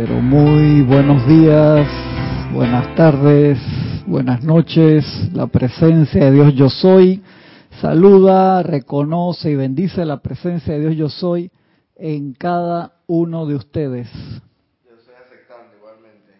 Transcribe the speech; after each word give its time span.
pero 0.00 0.22
muy 0.22 0.82
buenos 0.82 1.26
días, 1.26 1.84
buenas 2.52 2.94
tardes, 2.94 3.58
buenas 4.06 4.44
noches. 4.44 5.04
La 5.32 5.48
presencia 5.48 6.26
de 6.26 6.30
Dios 6.30 6.54
yo 6.54 6.70
soy. 6.70 7.20
Saluda, 7.80 8.62
reconoce 8.62 9.50
y 9.50 9.56
bendice 9.56 10.04
la 10.04 10.18
presencia 10.18 10.74
de 10.74 10.80
Dios 10.80 10.94
yo 10.94 11.08
soy 11.08 11.50
en 11.96 12.32
cada 12.32 12.92
uno 13.08 13.44
de 13.46 13.56
ustedes. 13.56 14.08
Yo 14.86 14.94
estoy 14.94 15.16
aceptando 15.16 15.76
igualmente. 15.76 16.32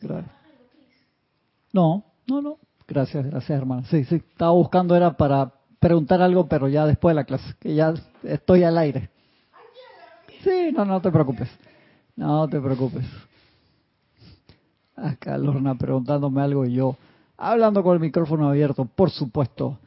Gracias. 0.00 0.32
No, 1.72 2.04
no, 2.28 2.40
no. 2.40 2.58
Gracias, 2.86 3.26
gracias 3.26 3.58
hermano. 3.58 3.82
Sí, 3.90 4.04
sí, 4.04 4.22
estaba 4.30 4.52
buscando 4.52 4.94
era 4.94 5.16
para 5.16 5.52
preguntar 5.80 6.22
algo, 6.22 6.46
pero 6.46 6.68
ya 6.68 6.86
después 6.86 7.10
de 7.10 7.16
la 7.16 7.24
clase, 7.24 7.54
que 7.58 7.74
ya 7.74 7.92
estoy 8.22 8.62
al 8.62 8.78
aire. 8.78 9.10
Sí, 10.44 10.70
no, 10.72 10.84
no 10.84 11.00
te 11.00 11.10
preocupes. 11.10 11.48
No 12.18 12.48
te 12.48 12.60
preocupes. 12.60 13.06
Acá 14.96 15.38
Lorna 15.38 15.76
preguntándome 15.76 16.42
algo 16.42 16.66
y 16.66 16.72
yo 16.72 16.96
hablando 17.36 17.80
con 17.84 17.94
el 17.94 18.00
micrófono 18.00 18.48
abierto, 18.48 18.86
por 18.86 19.10
supuesto. 19.10 19.78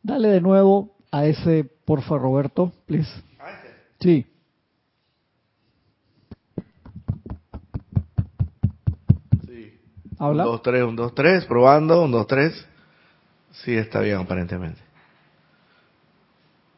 Dale 0.00 0.28
de 0.28 0.40
nuevo 0.40 0.94
a 1.10 1.26
ese, 1.26 1.68
porfa, 1.84 2.18
Roberto, 2.18 2.72
please. 2.86 3.10
Sí. 3.98 4.24
Sí. 9.48 9.80
Habla. 10.20 10.44
Un, 10.44 10.52
dos, 10.52 10.62
tres, 10.62 10.82
un, 10.84 10.94
dos, 10.94 11.14
tres, 11.16 11.44
probando, 11.46 12.04
un, 12.04 12.12
dos, 12.12 12.28
tres. 12.28 12.64
Sí, 13.50 13.74
está 13.74 13.98
bien, 13.98 14.18
aparentemente. 14.18 14.80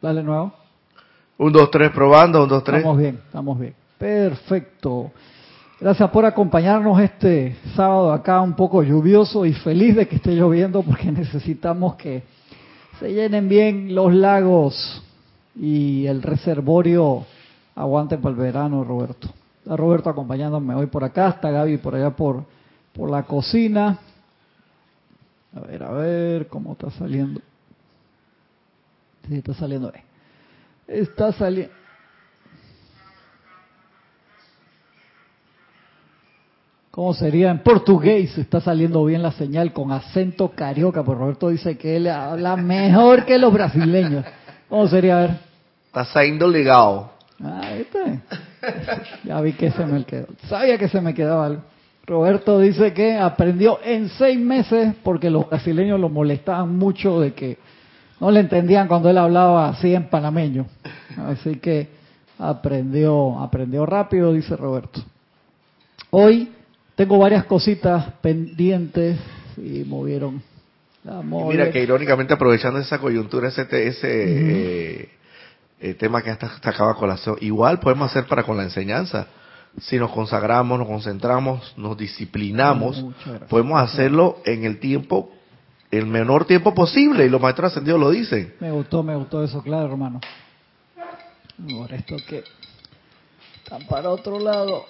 Dale 0.01 0.21
de 0.21 0.25
nuevo. 0.25 0.55
Un, 1.37 1.53
dos, 1.53 1.71
tres, 1.71 1.91
probando, 1.91 2.43
un, 2.43 2.49
dos, 2.49 2.65
tres. 2.65 2.79
Estamos 2.79 2.99
bien, 2.99 3.21
estamos 3.27 3.61
bien. 3.61 3.84
Perfecto. 4.05 5.13
Gracias 5.81 6.11
por 6.11 6.27
acompañarnos 6.27 7.01
este 7.01 7.57
sábado 7.75 8.13
acá 8.13 8.39
un 8.43 8.53
poco 8.53 8.83
lluvioso 8.83 9.47
y 9.47 9.55
feliz 9.55 9.97
de 9.97 10.07
que 10.07 10.17
esté 10.17 10.33
lloviendo 10.33 10.83
porque 10.83 11.11
necesitamos 11.11 11.95
que 11.95 12.23
se 13.01 13.15
llenen 13.15 13.49
bien 13.49 13.95
los 13.95 14.13
lagos 14.13 15.03
y 15.57 16.05
el 16.05 16.21
reservorio 16.21 17.25
aguante 17.75 18.19
para 18.19 18.35
el 18.35 18.37
verano, 18.37 18.85
Roberto. 18.85 19.31
Está 19.61 19.75
Roberto 19.75 20.11
acompañándome 20.11 20.75
hoy 20.75 20.85
por 20.85 21.03
acá, 21.03 21.31
está 21.31 21.51
Gaby 21.51 21.79
por 21.79 21.95
allá 21.95 22.11
por, 22.11 22.45
por 22.93 23.11
la 23.11 23.23
cocina. 23.23 24.01
A 25.57 25.61
ver, 25.61 25.83
a 25.83 25.93
ver, 25.93 26.49
cómo 26.49 26.73
está 26.73 26.91
saliendo. 26.91 27.41
Sí, 29.27 29.37
está 29.37 29.55
saliendo 29.55 29.91
bien. 29.91 30.05
Está 30.87 31.33
saliendo. 31.33 31.84
¿Cómo 36.95 37.13
sería 37.13 37.51
en 37.51 37.59
portugués? 37.59 38.39
Está 38.39 38.61
saliendo 38.61 39.05
bien 39.05 39.21
la 39.21 39.33
señal 39.33 39.73
con 39.73 39.91
acento 39.91 40.53
carioca, 40.55 41.03
pero 41.03 41.19
Roberto 41.19 41.49
dice 41.49 41.77
que 41.77 41.97
él 41.97 42.07
habla 42.07 42.55
mejor 42.55 43.25
que 43.25 43.37
los 43.37 43.53
brasileños. 43.53 44.25
¿Cómo 44.69 44.87
sería? 44.87 45.19
A 45.19 45.21
ver. 45.23 45.31
Está 45.87 46.05
saliendo 46.05 46.47
legal. 46.47 47.07
Ah, 47.43 47.73
¿viste? 47.77 48.21
Ya 49.25 49.41
vi 49.41 49.55
que 49.55 49.73
se 49.73 49.85
me 49.85 50.05
quedó. 50.05 50.29
Sabía 50.49 50.79
que 50.79 50.87
se 50.87 51.01
me 51.01 51.15
quedaba 51.15 51.47
algo. 51.47 51.63
Roberto 52.07 52.61
dice 52.61 52.93
que 52.93 53.19
aprendió 53.19 53.81
en 53.83 54.09
seis 54.11 54.39
meses 54.39 54.95
porque 55.03 55.31
los 55.31 55.49
brasileños 55.51 55.99
lo 55.99 56.09
molestaban 56.09 56.79
mucho 56.79 57.19
de 57.19 57.35
que 57.35 57.59
no 58.21 58.31
le 58.31 58.39
entendían 58.39 58.87
cuando 58.87 59.11
él 59.11 59.19
hablaba 59.19 59.69
así 59.69 59.93
en 59.93 60.05
panameño. 60.05 60.67
Así 61.17 61.57
que 61.57 61.89
aprendió, 62.39 63.41
aprendió 63.41 63.85
rápido, 63.85 64.33
dice 64.33 64.55
Roberto. 64.55 65.01
Hoy 66.11 66.51
tengo 66.95 67.19
varias 67.19 67.45
cositas 67.45 68.13
pendientes 68.21 69.19
y 69.57 69.85
movieron. 69.85 70.43
la 71.05 71.21
Y 71.21 71.25
mira 71.25 71.71
que 71.71 71.83
irónicamente 71.83 72.35
aprovechando 72.35 72.79
esa 72.81 72.99
coyuntura, 72.99 73.49
ese, 73.49 73.65
te- 73.65 73.87
ese 73.89 74.09
eh, 75.03 75.09
eh, 75.81 75.95
tema 75.95 76.23
que 76.23 76.31
hasta, 76.31 76.47
hasta 76.47 76.71
acaba 76.71 76.95
colación, 76.95 77.37
igual 77.41 77.81
podemos 77.81 78.11
hacer 78.11 78.27
para 78.27 78.43
con 78.43 78.57
la 78.57 78.63
enseñanza. 78.65 79.27
Si 79.81 79.99
nos 79.99 80.13
consagramos, 80.13 80.79
nos 80.79 80.87
concentramos, 80.87 81.75
nos 81.77 81.97
disciplinamos, 81.99 83.05
podemos 83.49 83.81
hacerlo 83.83 84.39
en 84.45 84.65
el 84.65 84.79
tiempo, 84.79 85.33
el 85.91 86.07
menor 86.07 86.45
tiempo 86.45 86.73
posible, 86.75 87.27
y 87.27 87.29
los 87.29 87.41
maestros 87.41 87.73
ascendidos 87.73 87.99
lo 87.99 88.11
dicen. 88.11 88.55
Me 88.61 88.71
gustó, 88.71 89.03
me 89.03 89.17
gustó 89.17 89.43
eso, 89.43 89.63
claro, 89.63 89.87
hermano. 89.91 90.21
Por 91.77 91.93
esto 91.93 92.17
que 92.29 92.45
están 93.65 93.85
para 93.89 94.11
otro 94.11 94.39
lado. 94.39 94.87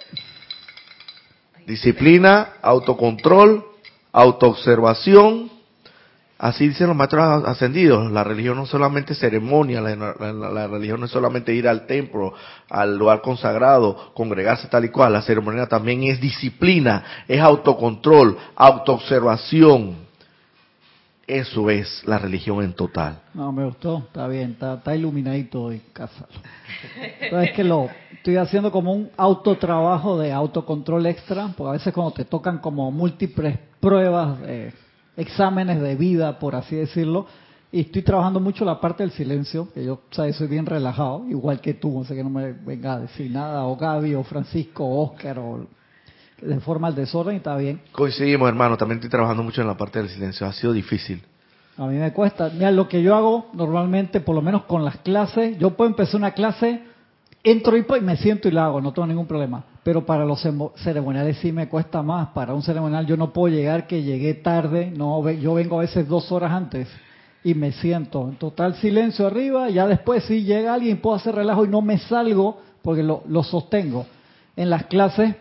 Disciplina, 1.65 2.53
autocontrol, 2.61 3.65
autoobservación. 4.11 5.51
Así 6.37 6.67
dicen 6.67 6.87
los 6.87 6.95
maestros 6.95 7.45
ascendidos. 7.45 8.11
La 8.11 8.23
religión 8.23 8.57
no 8.57 8.63
es 8.63 8.69
solamente 8.69 9.15
ceremonia, 9.15 9.81
la, 9.81 10.67
religión 10.67 10.99
no 10.99 11.05
es 11.05 11.11
solamente 11.11 11.53
ir 11.53 11.67
al 11.67 11.87
templo, 11.87 12.33
al 12.69 12.97
lugar 12.97 13.21
consagrado, 13.21 14.13
congregarse 14.13 14.67
tal 14.67 14.85
y 14.85 14.89
cual. 14.89 15.13
La 15.13 15.21
ceremonia 15.21 15.67
también 15.67 16.03
es 16.03 16.19
disciplina, 16.19 17.23
es 17.27 17.39
autocontrol, 17.41 18.37
autoobservación. 18.55 20.04
Eso 21.27 21.69
es 21.71 22.03
la 22.05 22.19
religión 22.19 22.63
en 22.63 22.73
total. 22.73 23.19
No, 23.33 23.51
me 23.51 23.65
gustó, 23.65 23.97
está 24.07 24.27
bien, 24.27 24.51
está, 24.51 24.75
está 24.75 24.95
iluminadito 24.95 25.63
hoy, 25.63 25.81
cásalo. 25.91 26.27
Entonces 27.19 27.49
es 27.49 27.55
que 27.55 27.63
lo 27.63 27.89
estoy 28.13 28.37
haciendo 28.37 28.71
como 28.71 28.93
un 28.93 29.09
autotrabajo 29.17 30.19
de 30.19 30.31
autocontrol 30.31 31.05
extra, 31.07 31.47
porque 31.57 31.69
a 31.69 31.73
veces 31.73 31.93
cuando 31.93 32.13
te 32.13 32.25
tocan 32.25 32.59
como 32.59 32.91
múltiples 32.91 33.57
pruebas, 33.79 34.37
eh, 34.43 34.71
exámenes 35.17 35.81
de 35.81 35.95
vida, 35.95 36.37
por 36.37 36.55
así 36.55 36.75
decirlo, 36.75 37.25
y 37.71 37.81
estoy 37.81 38.03
trabajando 38.03 38.39
mucho 38.39 38.63
la 38.63 38.79
parte 38.79 39.01
del 39.01 39.11
silencio, 39.11 39.67
que 39.73 39.83
yo, 39.83 40.01
sabes, 40.11 40.35
soy 40.35 40.47
bien 40.47 40.65
relajado, 40.65 41.25
igual 41.27 41.59
que 41.59 41.73
tú, 41.73 41.99
o 41.99 42.05
sea 42.05 42.15
que 42.15 42.23
no 42.23 42.29
me 42.29 42.53
venga 42.53 42.93
a 42.93 42.99
decir 42.99 43.31
nada, 43.31 43.65
o 43.65 43.75
Gaby, 43.75 44.13
o 44.15 44.23
Francisco, 44.23 44.85
o 44.85 45.11
Oscar, 45.11 45.39
o 45.39 45.67
de 46.41 46.59
forma 46.59 46.87
al 46.87 46.95
desorden, 46.95 47.35
y 47.35 47.37
está 47.37 47.55
bien. 47.57 47.81
Coincidimos, 47.91 48.47
hermano. 48.47 48.77
También 48.77 48.97
estoy 48.97 49.09
trabajando 49.09 49.43
mucho 49.43 49.61
en 49.61 49.67
la 49.67 49.77
parte 49.77 49.99
del 49.99 50.09
silencio. 50.09 50.45
Ha 50.47 50.53
sido 50.53 50.73
difícil. 50.73 51.23
A 51.77 51.87
mí 51.87 51.95
me 51.95 52.13
cuesta. 52.13 52.49
Mira, 52.53 52.71
lo 52.71 52.87
que 52.87 53.01
yo 53.01 53.15
hago 53.15 53.47
normalmente, 53.53 54.21
por 54.21 54.35
lo 54.35 54.41
menos 54.41 54.63
con 54.63 54.85
las 54.85 54.97
clases, 54.97 55.57
yo 55.57 55.71
puedo 55.71 55.89
empezar 55.89 56.15
una 56.15 56.31
clase, 56.31 56.81
entro 57.43 57.75
y 57.75 57.83
pues, 57.83 58.01
me 58.01 58.15
siento 58.15 58.47
y 58.47 58.51
la 58.51 58.65
hago, 58.65 58.79
no 58.79 58.93
tengo 58.93 59.07
ningún 59.07 59.27
problema. 59.27 59.63
Pero 59.83 60.05
para 60.05 60.25
los 60.25 60.41
ceremoniales 60.77 61.37
sí 61.37 61.51
me 61.51 61.67
cuesta 61.67 62.01
más. 62.01 62.29
Para 62.29 62.53
un 62.53 62.63
ceremonial 62.63 63.05
yo 63.05 63.17
no 63.17 63.33
puedo 63.33 63.53
llegar 63.53 63.87
que 63.87 64.03
llegué 64.03 64.35
tarde, 64.35 64.91
no, 64.95 65.29
yo 65.31 65.53
vengo 65.53 65.77
a 65.77 65.81
veces 65.81 66.07
dos 66.07 66.31
horas 66.31 66.51
antes 66.51 66.87
y 67.43 67.53
me 67.53 67.71
siento 67.73 68.27
en 68.29 68.37
total 68.37 68.75
silencio 68.75 69.27
arriba. 69.27 69.69
Ya 69.69 69.85
después 69.85 70.23
si 70.23 70.43
llega 70.43 70.73
alguien 70.73 71.01
puedo 71.01 71.15
hacer 71.15 71.35
relajo 71.35 71.65
y 71.65 71.67
no 71.67 71.81
me 71.81 71.99
salgo 71.99 72.61
porque 72.81 73.03
lo, 73.03 73.21
lo 73.27 73.43
sostengo. 73.43 74.07
En 74.55 74.69
las 74.69 74.85
clases 74.85 75.35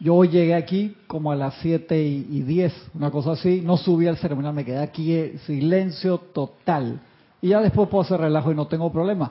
yo 0.00 0.24
llegué 0.24 0.54
aquí 0.54 0.96
como 1.06 1.32
a 1.32 1.36
las 1.36 1.54
7 1.60 2.02
y, 2.02 2.26
y 2.30 2.42
10, 2.42 2.90
una 2.94 3.10
cosa 3.10 3.32
así, 3.32 3.60
no 3.60 3.76
subí 3.76 4.06
al 4.06 4.16
ceremonial, 4.16 4.54
me 4.54 4.64
quedé 4.64 4.78
aquí 4.78 5.12
eh, 5.12 5.38
silencio 5.46 6.18
total. 6.18 7.00
Y 7.40 7.48
ya 7.48 7.60
después 7.60 7.88
puedo 7.88 8.02
hacer 8.02 8.20
relajo 8.20 8.52
y 8.52 8.54
no 8.54 8.66
tengo 8.66 8.90
problema. 8.92 9.30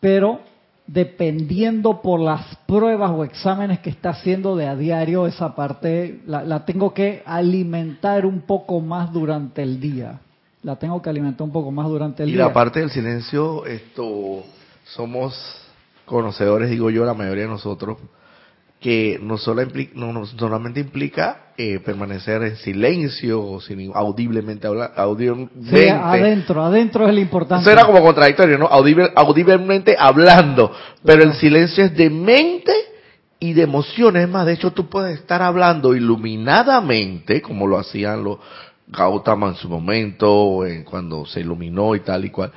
Pero 0.00 0.40
dependiendo 0.86 2.00
por 2.00 2.18
las 2.18 2.56
pruebas 2.66 3.10
o 3.10 3.22
exámenes 3.22 3.80
que 3.80 3.90
está 3.90 4.10
haciendo 4.10 4.56
de 4.56 4.66
a 4.66 4.74
diario, 4.74 5.26
esa 5.26 5.54
parte 5.54 6.20
la, 6.26 6.42
la 6.42 6.64
tengo 6.64 6.94
que 6.94 7.22
alimentar 7.26 8.24
un 8.24 8.40
poco 8.40 8.80
más 8.80 9.12
durante 9.12 9.62
el 9.62 9.80
día. 9.80 10.20
La 10.62 10.76
tengo 10.76 11.00
que 11.02 11.10
alimentar 11.10 11.42
un 11.44 11.52
poco 11.52 11.70
más 11.70 11.86
durante 11.88 12.22
el 12.22 12.30
y 12.30 12.32
día. 12.32 12.46
la 12.46 12.52
parte 12.52 12.80
del 12.80 12.90
silencio, 12.90 13.66
esto, 13.66 14.42
somos 14.84 15.34
conocedores, 16.06 16.70
digo 16.70 16.90
yo, 16.90 17.04
la 17.04 17.14
mayoría 17.14 17.44
de 17.44 17.50
nosotros, 17.50 17.98
que 18.80 19.18
no, 19.20 19.38
solo 19.38 19.62
impli- 19.62 19.90
no, 19.94 20.12
no 20.12 20.24
solamente 20.24 20.78
implica 20.80 21.46
eh, 21.56 21.80
permanecer 21.80 22.42
en 22.44 22.56
silencio, 22.56 23.58
sin 23.60 23.90
audiblemente 23.92 24.68
hablar, 24.68 24.92
audiblemente. 24.96 25.52
Sí, 25.64 25.88
adentro, 25.88 26.62
adentro 26.62 27.04
es 27.04 27.10
el 27.10 27.18
importante. 27.18 27.62
Eso 27.62 27.72
era 27.72 27.84
como 27.84 28.00
contradictorio, 28.02 28.56
¿no? 28.58 28.68
Audible- 28.68 29.12
audiblemente 29.16 29.96
hablando, 29.98 30.70
pero 31.04 31.24
el 31.24 31.34
silencio 31.34 31.84
es 31.84 31.96
de 31.96 32.08
mente 32.08 32.72
y 33.40 33.52
de 33.52 33.62
emociones. 33.62 34.22
Es 34.24 34.28
más, 34.30 34.46
de 34.46 34.52
hecho, 34.52 34.70
tú 34.72 34.88
puedes 34.88 35.18
estar 35.18 35.42
hablando 35.42 35.94
iluminadamente, 35.94 37.42
como 37.42 37.66
lo 37.66 37.78
hacían 37.78 38.22
los 38.24 38.38
Gautama 38.90 39.48
en 39.48 39.54
su 39.56 39.68
momento, 39.68 40.64
en 40.64 40.84
cuando 40.84 41.26
se 41.26 41.40
iluminó 41.40 41.94
y 41.94 42.00
tal 42.00 42.24
y 42.24 42.30
cual. 42.30 42.52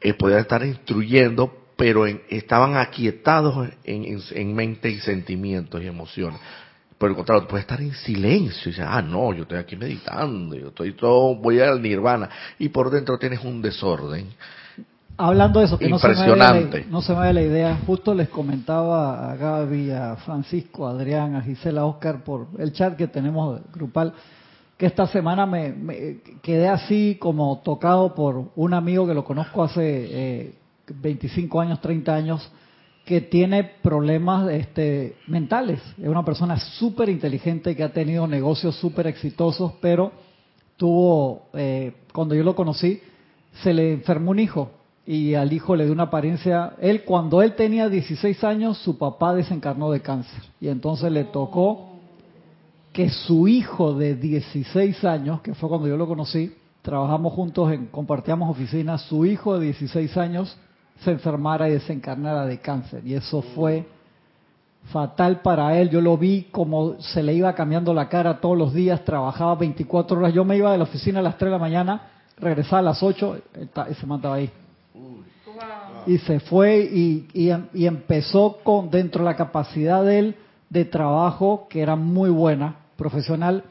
Eh, 0.00 0.14
podían 0.14 0.40
estar 0.40 0.64
instruyendo, 0.64 1.52
pero 1.78 2.08
en- 2.08 2.20
estaban 2.28 2.76
aquietados 2.76 3.68
en, 3.84 4.04
en- 4.04 4.20
en 4.32 4.54
mente 4.54 4.90
y 4.90 4.98
sentimientos 4.98 5.80
y 5.80 5.86
emociones. 5.86 6.40
Por 6.98 7.10
el 7.10 7.14
contrario, 7.14 7.46
puedes 7.46 7.62
estar 7.62 7.80
en 7.80 7.94
silencio 7.94 8.62
y 8.64 8.70
dices, 8.72 8.84
ah, 8.86 9.00
no, 9.00 9.32
yo 9.32 9.42
estoy 9.44 9.58
aquí 9.58 9.76
meditando, 9.76 10.56
yo 10.56 10.68
estoy 10.68 10.94
todo, 10.94 11.36
voy 11.36 11.60
al 11.60 11.80
nirvana. 11.80 12.28
Y 12.58 12.70
por 12.70 12.90
dentro 12.90 13.16
tienes 13.16 13.44
un 13.44 13.62
desorden. 13.62 14.26
Hablando 15.16 15.60
de 15.60 15.66
eso, 15.66 15.78
que 15.78 15.88
Impresionante. 15.88 16.84
No, 16.90 17.00
se 17.00 17.12
me 17.12 17.18
vaya 17.20 17.32
la 17.32 17.42
idea, 17.42 17.78
justo 17.86 18.12
les 18.12 18.28
comentaba 18.28 19.30
a 19.30 19.36
Gaby, 19.36 19.92
a 19.92 20.16
Francisco, 20.16 20.88
a 20.88 20.90
Adrián, 20.90 21.36
a 21.36 21.42
Gisela, 21.42 21.82
a 21.82 21.86
Oscar 21.86 22.24
por 22.24 22.48
el 22.58 22.72
chat 22.72 22.96
que 22.96 23.06
tenemos 23.06 23.60
grupal, 23.72 24.14
que 24.76 24.86
esta 24.86 25.06
semana 25.06 25.46
me, 25.46 26.18
quedé 26.42 26.66
así 26.68 27.16
como 27.20 27.60
tocado 27.64 28.16
por 28.16 28.50
un 28.56 28.74
amigo 28.74 29.06
que 29.06 29.14
lo 29.14 29.24
conozco 29.24 29.62
hace 29.62 30.54
25 30.94 31.62
eh, 31.62 31.66
años, 31.66 31.80
30 31.80 32.14
años, 32.14 32.52
que 33.04 33.22
tiene 33.22 33.64
problemas 33.64 34.50
este, 34.50 35.16
mentales. 35.26 35.80
Es 35.96 36.08
una 36.08 36.24
persona 36.24 36.58
súper 36.58 37.08
inteligente 37.08 37.74
que 37.74 37.82
ha 37.82 37.92
tenido 37.92 38.26
negocios 38.26 38.76
súper 38.76 39.06
exitosos, 39.06 39.72
pero 39.80 40.12
tuvo, 40.76 41.48
eh, 41.54 41.94
cuando 42.12 42.34
yo 42.34 42.44
lo 42.44 42.54
conocí, 42.54 43.00
se 43.62 43.72
le 43.72 43.92
enfermó 43.92 44.32
un 44.32 44.40
hijo 44.40 44.70
y 45.06 45.34
al 45.34 45.52
hijo 45.54 45.74
le 45.74 45.84
dio 45.84 45.94
una 45.94 46.02
apariencia. 46.04 46.74
Él, 46.80 47.04
cuando 47.04 47.40
él 47.40 47.54
tenía 47.54 47.88
16 47.88 48.44
años, 48.44 48.76
su 48.76 48.98
papá 48.98 49.34
desencarnó 49.34 49.90
de 49.90 50.02
cáncer 50.02 50.42
y 50.60 50.68
entonces 50.68 51.10
le 51.10 51.24
tocó 51.24 51.88
que 52.92 53.08
su 53.08 53.48
hijo 53.48 53.94
de 53.94 54.16
16 54.16 55.02
años, 55.04 55.40
que 55.40 55.54
fue 55.54 55.70
cuando 55.70 55.88
yo 55.88 55.96
lo 55.96 56.06
conocí, 56.06 56.52
trabajamos 56.82 57.32
juntos, 57.32 57.72
en, 57.72 57.86
compartíamos 57.86 58.50
oficinas, 58.50 59.00
su 59.02 59.24
hijo 59.24 59.58
de 59.58 59.66
16 59.66 60.16
años 60.18 60.58
se 61.04 61.10
enfermara 61.10 61.68
y 61.68 61.72
desencarnara 61.72 62.46
de 62.46 62.58
cáncer. 62.58 63.06
Y 63.06 63.14
eso 63.14 63.42
fue 63.42 63.86
fatal 64.92 65.40
para 65.40 65.78
él. 65.78 65.90
Yo 65.90 66.00
lo 66.00 66.16
vi 66.16 66.48
como 66.50 67.00
se 67.00 67.22
le 67.22 67.34
iba 67.34 67.54
cambiando 67.54 67.94
la 67.94 68.08
cara 68.08 68.40
todos 68.40 68.56
los 68.56 68.72
días, 68.72 69.04
trabajaba 69.04 69.54
24 69.56 70.18
horas. 70.18 70.34
Yo 70.34 70.44
me 70.44 70.56
iba 70.56 70.72
de 70.72 70.78
la 70.78 70.84
oficina 70.84 71.20
a 71.20 71.22
las 71.22 71.36
3 71.36 71.48
de 71.48 71.52
la 71.52 71.58
mañana, 71.58 72.02
regresaba 72.38 72.78
a 72.78 72.82
las 72.82 73.02
8 73.02 73.38
y 73.90 73.94
se 73.94 74.06
mataba 74.06 74.36
ahí 74.36 74.50
y 76.06 76.18
se 76.18 76.40
fue 76.40 76.80
y, 76.80 77.50
empezó 77.74 78.58
con 78.62 78.90
dentro 78.90 79.24
de 79.24 79.30
la 79.30 79.36
capacidad 79.36 80.04
de 80.04 80.18
él 80.18 80.36
de 80.70 80.84
trabajo 80.84 81.66
que 81.68 81.80
era 81.80 81.96
muy 81.96 82.30
buena, 82.30 82.76
profesional, 82.96 83.64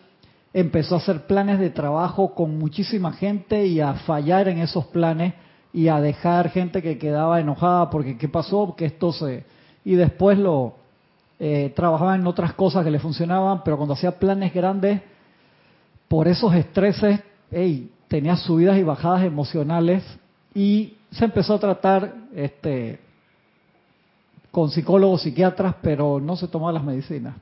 empezó 0.53 0.95
a 0.95 0.97
hacer 0.99 1.25
planes 1.27 1.59
de 1.59 1.69
trabajo 1.69 2.33
con 2.33 2.57
muchísima 2.57 3.11
gente 3.13 3.65
y 3.65 3.79
a 3.79 3.93
fallar 3.93 4.47
en 4.47 4.59
esos 4.59 4.85
planes 4.85 5.33
y 5.73 5.87
a 5.87 5.99
dejar 5.99 6.49
gente 6.49 6.81
que 6.81 6.97
quedaba 6.97 7.39
enojada 7.39 7.89
porque 7.89 8.17
qué 8.17 8.27
pasó, 8.27 8.75
que 8.75 8.85
esto 8.85 9.11
se... 9.11 9.45
Y 9.85 9.95
después 9.95 10.37
lo 10.37 10.75
eh, 11.39 11.71
trabajaba 11.75 12.15
en 12.15 12.25
otras 12.25 12.53
cosas 12.53 12.83
que 12.83 12.91
le 12.91 12.99
funcionaban, 12.99 13.63
pero 13.63 13.77
cuando 13.77 13.93
hacía 13.93 14.17
planes 14.19 14.53
grandes, 14.53 15.01
por 16.07 16.27
esos 16.27 16.53
estreses, 16.55 17.21
hey, 17.51 17.91
tenía 18.07 18.35
subidas 18.35 18.77
y 18.77 18.83
bajadas 18.83 19.23
emocionales 19.23 20.03
y 20.53 20.95
se 21.11 21.25
empezó 21.25 21.55
a 21.55 21.59
tratar 21.59 22.13
este, 22.35 22.99
con 24.51 24.71
psicólogos, 24.71 25.21
psiquiatras, 25.21 25.75
pero 25.81 26.19
no 26.19 26.35
se 26.35 26.47
tomaba 26.47 26.71
las 26.71 26.83
medicinas. 26.83 27.35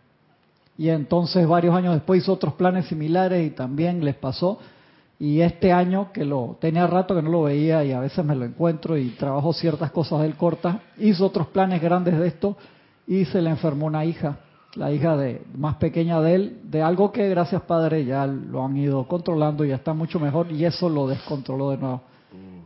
Y 0.77 0.89
entonces 0.89 1.47
varios 1.47 1.73
años 1.75 1.93
después 1.93 2.21
hizo 2.21 2.33
otros 2.33 2.55
planes 2.55 2.87
similares 2.87 3.47
y 3.47 3.51
también 3.51 4.03
les 4.03 4.15
pasó. 4.15 4.59
Y 5.25 5.41
este 5.41 5.71
año, 5.71 6.11
que 6.13 6.23
lo 6.23 6.55
tenía 6.61 6.85
rato 6.85 7.15
que 7.15 7.23
no 7.23 7.31
lo 7.31 7.41
veía 7.41 7.83
y 7.83 7.91
a 7.91 7.99
veces 7.99 8.23
me 8.23 8.35
lo 8.35 8.45
encuentro 8.45 8.95
y 8.95 9.09
trabajo 9.09 9.53
ciertas 9.53 9.89
cosas 9.89 10.19
de 10.19 10.27
él 10.27 10.35
cortas, 10.35 10.77
hizo 10.99 11.25
otros 11.25 11.47
planes 11.47 11.81
grandes 11.81 12.19
de 12.19 12.27
esto 12.27 12.55
y 13.07 13.25
se 13.25 13.41
le 13.41 13.49
enfermó 13.49 13.87
una 13.87 14.05
hija, 14.05 14.37
la 14.75 14.91
hija 14.91 15.17
de 15.17 15.41
más 15.57 15.77
pequeña 15.77 16.21
de 16.21 16.35
él, 16.35 16.59
de 16.65 16.83
algo 16.83 17.11
que 17.11 17.27
gracias 17.27 17.63
padre 17.63 18.05
ya 18.05 18.27
lo 18.27 18.63
han 18.63 18.77
ido 18.77 19.07
controlando 19.07 19.65
y 19.65 19.69
ya 19.69 19.77
está 19.77 19.95
mucho 19.95 20.19
mejor 20.19 20.51
y 20.51 20.63
eso 20.63 20.89
lo 20.89 21.07
descontroló 21.07 21.71
de 21.71 21.77
nuevo 21.77 22.01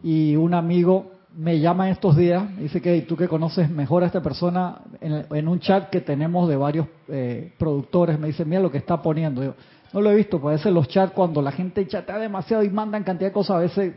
y 0.03 0.35
un 0.35 0.53
amigo 0.53 1.11
me 1.35 1.59
llama 1.59 1.89
estos 1.89 2.17
días, 2.17 2.44
dice 2.57 2.81
que 2.81 3.01
tú 3.03 3.15
que 3.15 3.27
conoces 3.27 3.69
mejor 3.69 4.03
a 4.03 4.07
esta 4.07 4.21
persona, 4.21 4.81
en, 5.00 5.47
un 5.47 5.59
chat 5.59 5.89
que 5.89 6.01
tenemos 6.01 6.50
de 6.50 6.57
varios 6.57 6.88
eh, 7.07 7.53
productores, 7.57 8.19
me 8.19 8.27
dice, 8.27 8.44
mira 8.44 8.61
lo 8.61 8.71
que 8.71 8.79
está 8.79 9.01
poniendo. 9.01 9.44
Yo, 9.44 9.53
no 9.94 10.01
lo 10.01 10.12
he 10.12 10.15
visto, 10.15 10.39
puede 10.39 10.57
ser 10.59 10.74
los 10.74 10.88
chats 10.88 11.13
cuando 11.13 11.41
la 11.41 11.51
gente 11.51 11.88
chatea 11.88 12.18
demasiado 12.18 12.63
y 12.63 12.69
mandan 12.69 13.03
cantidad 13.03 13.30
de 13.30 13.33
cosas, 13.33 13.57
a 13.57 13.59
veces 13.59 13.95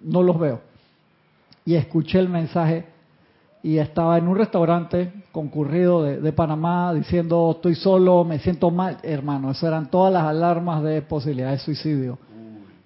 no 0.00 0.22
los 0.22 0.38
veo. 0.38 0.60
Y 1.64 1.74
escuché 1.74 2.18
el 2.18 2.28
mensaje 2.28 2.86
y 3.62 3.78
estaba 3.78 4.16
en 4.18 4.28
un 4.28 4.36
restaurante 4.36 5.12
concurrido 5.32 6.02
de, 6.02 6.20
de 6.20 6.32
Panamá 6.32 6.94
diciendo, 6.94 7.52
estoy 7.56 7.74
solo, 7.74 8.24
me 8.24 8.38
siento 8.38 8.70
mal. 8.70 8.98
Hermano, 9.02 9.50
eso 9.50 9.66
eran 9.66 9.90
todas 9.90 10.12
las 10.12 10.24
alarmas 10.24 10.82
de 10.82 11.02
posibilidad 11.02 11.50
de 11.50 11.58
suicidio. 11.58 12.18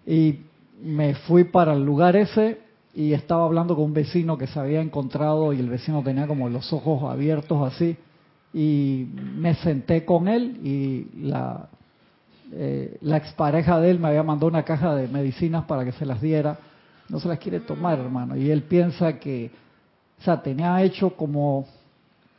Y 0.06 0.40
me 0.82 1.14
fui 1.14 1.44
para 1.44 1.74
el 1.74 1.84
lugar 1.84 2.16
ese 2.16 2.58
y 2.94 3.12
estaba 3.12 3.44
hablando 3.44 3.76
con 3.76 3.84
un 3.84 3.94
vecino 3.94 4.36
que 4.38 4.46
se 4.46 4.58
había 4.58 4.80
encontrado 4.80 5.52
y 5.52 5.60
el 5.60 5.68
vecino 5.68 6.02
tenía 6.02 6.26
como 6.26 6.48
los 6.48 6.72
ojos 6.72 7.04
abiertos 7.04 7.72
así 7.72 7.96
y 8.52 9.06
me 9.14 9.54
senté 9.56 10.04
con 10.04 10.26
él 10.26 10.58
y 10.64 11.06
la, 11.22 11.68
eh, 12.52 12.98
la 13.02 13.16
expareja 13.16 13.80
de 13.80 13.90
él 13.90 13.98
me 13.98 14.08
había 14.08 14.22
mandado 14.22 14.48
una 14.48 14.64
caja 14.64 14.94
de 14.94 15.08
medicinas 15.08 15.64
para 15.64 15.84
que 15.84 15.92
se 15.92 16.06
las 16.06 16.20
diera. 16.20 16.58
No 17.08 17.18
se 17.20 17.28
las 17.28 17.38
quiere 17.38 17.60
tomar, 17.60 17.98
hermano. 17.98 18.36
Y 18.36 18.50
él 18.50 18.62
piensa 18.62 19.18
que, 19.18 19.50
o 20.26 20.38
tenía 20.38 20.82
hecho 20.82 21.10
como 21.10 21.66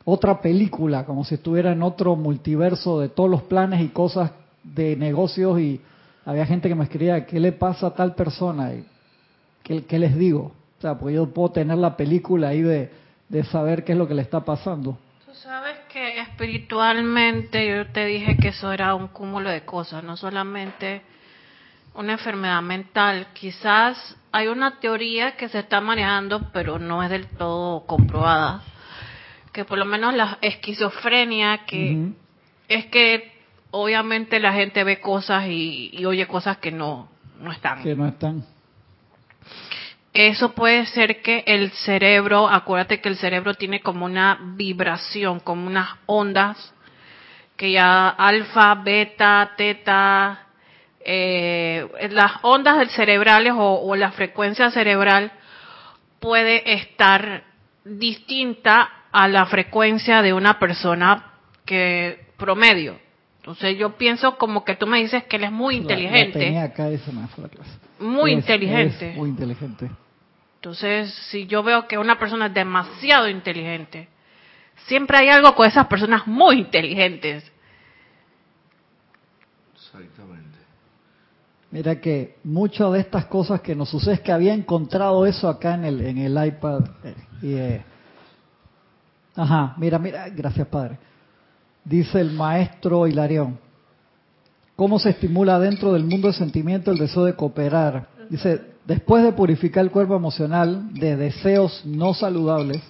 otra 0.04 0.40
película, 0.40 1.04
como 1.04 1.24
si 1.24 1.36
estuviera 1.36 1.72
en 1.72 1.82
otro 1.82 2.16
multiverso 2.16 3.00
de 3.00 3.08
todos 3.08 3.30
los 3.30 3.42
planes 3.42 3.80
y 3.80 3.88
cosas 3.88 4.32
de 4.62 4.96
negocios 4.96 5.60
y 5.60 5.80
había 6.24 6.46
gente 6.46 6.68
que 6.68 6.74
me 6.74 6.84
escribía, 6.84 7.26
¿qué 7.26 7.40
le 7.40 7.52
pasa 7.52 7.88
a 7.88 7.94
tal 7.94 8.14
persona? 8.14 8.72
Y, 8.74 8.84
¿qué, 9.62 9.98
les 9.98 10.16
digo? 10.16 10.52
O 10.78 10.80
sea, 10.80 10.98
pues 10.98 11.14
yo 11.14 11.26
puedo 11.26 11.50
tener 11.50 11.78
la 11.78 11.96
película 11.96 12.48
ahí 12.48 12.62
de, 12.62 12.90
saber 13.50 13.84
qué 13.84 13.92
es 13.92 13.98
lo 13.98 14.06
que 14.06 14.14
le 14.14 14.22
está 14.22 14.40
pasando. 14.40 14.98
Tú 15.32 15.38
sabes 15.38 15.78
que 15.90 16.20
espiritualmente 16.20 17.66
yo 17.66 17.86
te 17.90 18.04
dije 18.04 18.36
que 18.36 18.48
eso 18.48 18.70
era 18.70 18.94
un 18.94 19.08
cúmulo 19.08 19.48
de 19.48 19.64
cosas, 19.64 20.04
no 20.04 20.14
solamente 20.14 21.00
una 21.94 22.12
enfermedad 22.12 22.60
mental. 22.60 23.28
Quizás 23.32 24.14
hay 24.30 24.48
una 24.48 24.78
teoría 24.78 25.34
que 25.38 25.48
se 25.48 25.60
está 25.60 25.80
manejando, 25.80 26.50
pero 26.52 26.78
no 26.78 27.02
es 27.02 27.08
del 27.08 27.28
todo 27.28 27.86
comprobada. 27.86 28.62
Que 29.54 29.64
por 29.64 29.78
lo 29.78 29.86
menos 29.86 30.12
la 30.12 30.36
esquizofrenia, 30.42 31.64
que 31.64 32.10
es 32.68 32.84
que 32.88 33.32
obviamente 33.70 34.38
la 34.38 34.52
gente 34.52 34.84
ve 34.84 35.00
cosas 35.00 35.46
y, 35.48 36.04
oye 36.04 36.26
cosas 36.26 36.58
que 36.58 36.72
no, 36.72 37.08
no 37.40 37.52
están. 37.52 37.82
Que 37.82 37.94
no 37.94 38.06
están. 38.06 38.44
Eso 40.14 40.52
puede 40.52 40.84
ser 40.86 41.22
que 41.22 41.42
el 41.46 41.70
cerebro, 41.70 42.48
acuérdate 42.48 43.00
que 43.00 43.08
el 43.08 43.16
cerebro 43.16 43.54
tiene 43.54 43.80
como 43.80 44.04
una 44.04 44.38
vibración, 44.56 45.40
como 45.40 45.66
unas 45.66 45.88
ondas, 46.06 46.74
que 47.56 47.72
ya 47.72 48.08
alfa, 48.08 48.74
beta, 48.74 49.52
teta, 49.56 50.46
eh, 51.04 51.88
las 52.10 52.32
ondas 52.42 52.78
del 52.78 52.90
cerebrales 52.90 53.54
o, 53.56 53.80
o 53.82 53.96
la 53.96 54.12
frecuencia 54.12 54.70
cerebral 54.70 55.32
puede 56.20 56.74
estar 56.74 57.44
distinta 57.84 58.90
a 59.10 59.28
la 59.28 59.46
frecuencia 59.46 60.22
de 60.22 60.32
una 60.32 60.58
persona 60.58 61.32
que 61.64 62.26
promedio. 62.36 62.98
Entonces 63.38 63.76
yo 63.76 63.96
pienso 63.96 64.36
como 64.38 64.64
que 64.64 64.76
tú 64.76 64.86
me 64.86 64.98
dices 64.98 65.24
que 65.24 65.36
él 65.36 65.44
es 65.44 65.52
muy 65.52 65.76
inteligente. 65.76 66.58
acá 66.58 66.84
me 66.84 66.98
fue 66.98 67.44
la 67.44 67.48
clase. 67.48 67.70
Muy 68.02 68.32
inteligente. 68.32 69.14
muy 69.16 69.30
inteligente. 69.30 69.90
Entonces, 70.56 71.12
si 71.30 71.46
yo 71.46 71.62
veo 71.62 71.88
que 71.88 71.98
una 71.98 72.18
persona 72.18 72.46
es 72.46 72.54
demasiado 72.54 73.28
inteligente, 73.28 74.08
siempre 74.86 75.18
hay 75.18 75.28
algo 75.28 75.54
con 75.54 75.66
esas 75.66 75.86
personas 75.86 76.26
muy 76.26 76.58
inteligentes. 76.58 77.50
Exactamente. 79.74 80.58
Mira 81.70 82.00
que 82.00 82.36
muchas 82.44 82.92
de 82.92 83.00
estas 83.00 83.26
cosas 83.26 83.60
que 83.60 83.74
nos 83.74 83.88
sucede 83.88 84.14
es 84.14 84.20
que 84.20 84.30
había 84.30 84.52
encontrado 84.52 85.24
eso 85.26 85.48
acá 85.48 85.74
en 85.74 85.84
el, 85.84 86.00
en 86.00 86.18
el 86.18 86.46
iPad. 86.46 86.84
Eh, 87.02 87.14
y, 87.42 87.54
eh, 87.54 87.82
ajá, 89.34 89.74
mira, 89.78 89.98
mira, 89.98 90.28
gracias 90.28 90.66
Padre 90.68 90.98
dice 91.84 92.20
el 92.20 92.32
maestro 92.32 93.06
Hilarión. 93.06 93.58
¿Cómo 94.76 94.98
se 94.98 95.10
estimula 95.10 95.58
dentro 95.58 95.92
del 95.92 96.04
mundo 96.04 96.28
de 96.28 96.34
sentimiento 96.34 96.90
el 96.90 96.98
deseo 96.98 97.24
de 97.24 97.34
cooperar? 97.34 98.08
Dice, 98.30 98.60
después 98.86 99.22
de 99.22 99.32
purificar 99.32 99.84
el 99.84 99.90
cuerpo 99.90 100.16
emocional 100.16 100.92
de 100.94 101.16
deseos 101.16 101.82
no 101.84 102.14
saludables, 102.14 102.80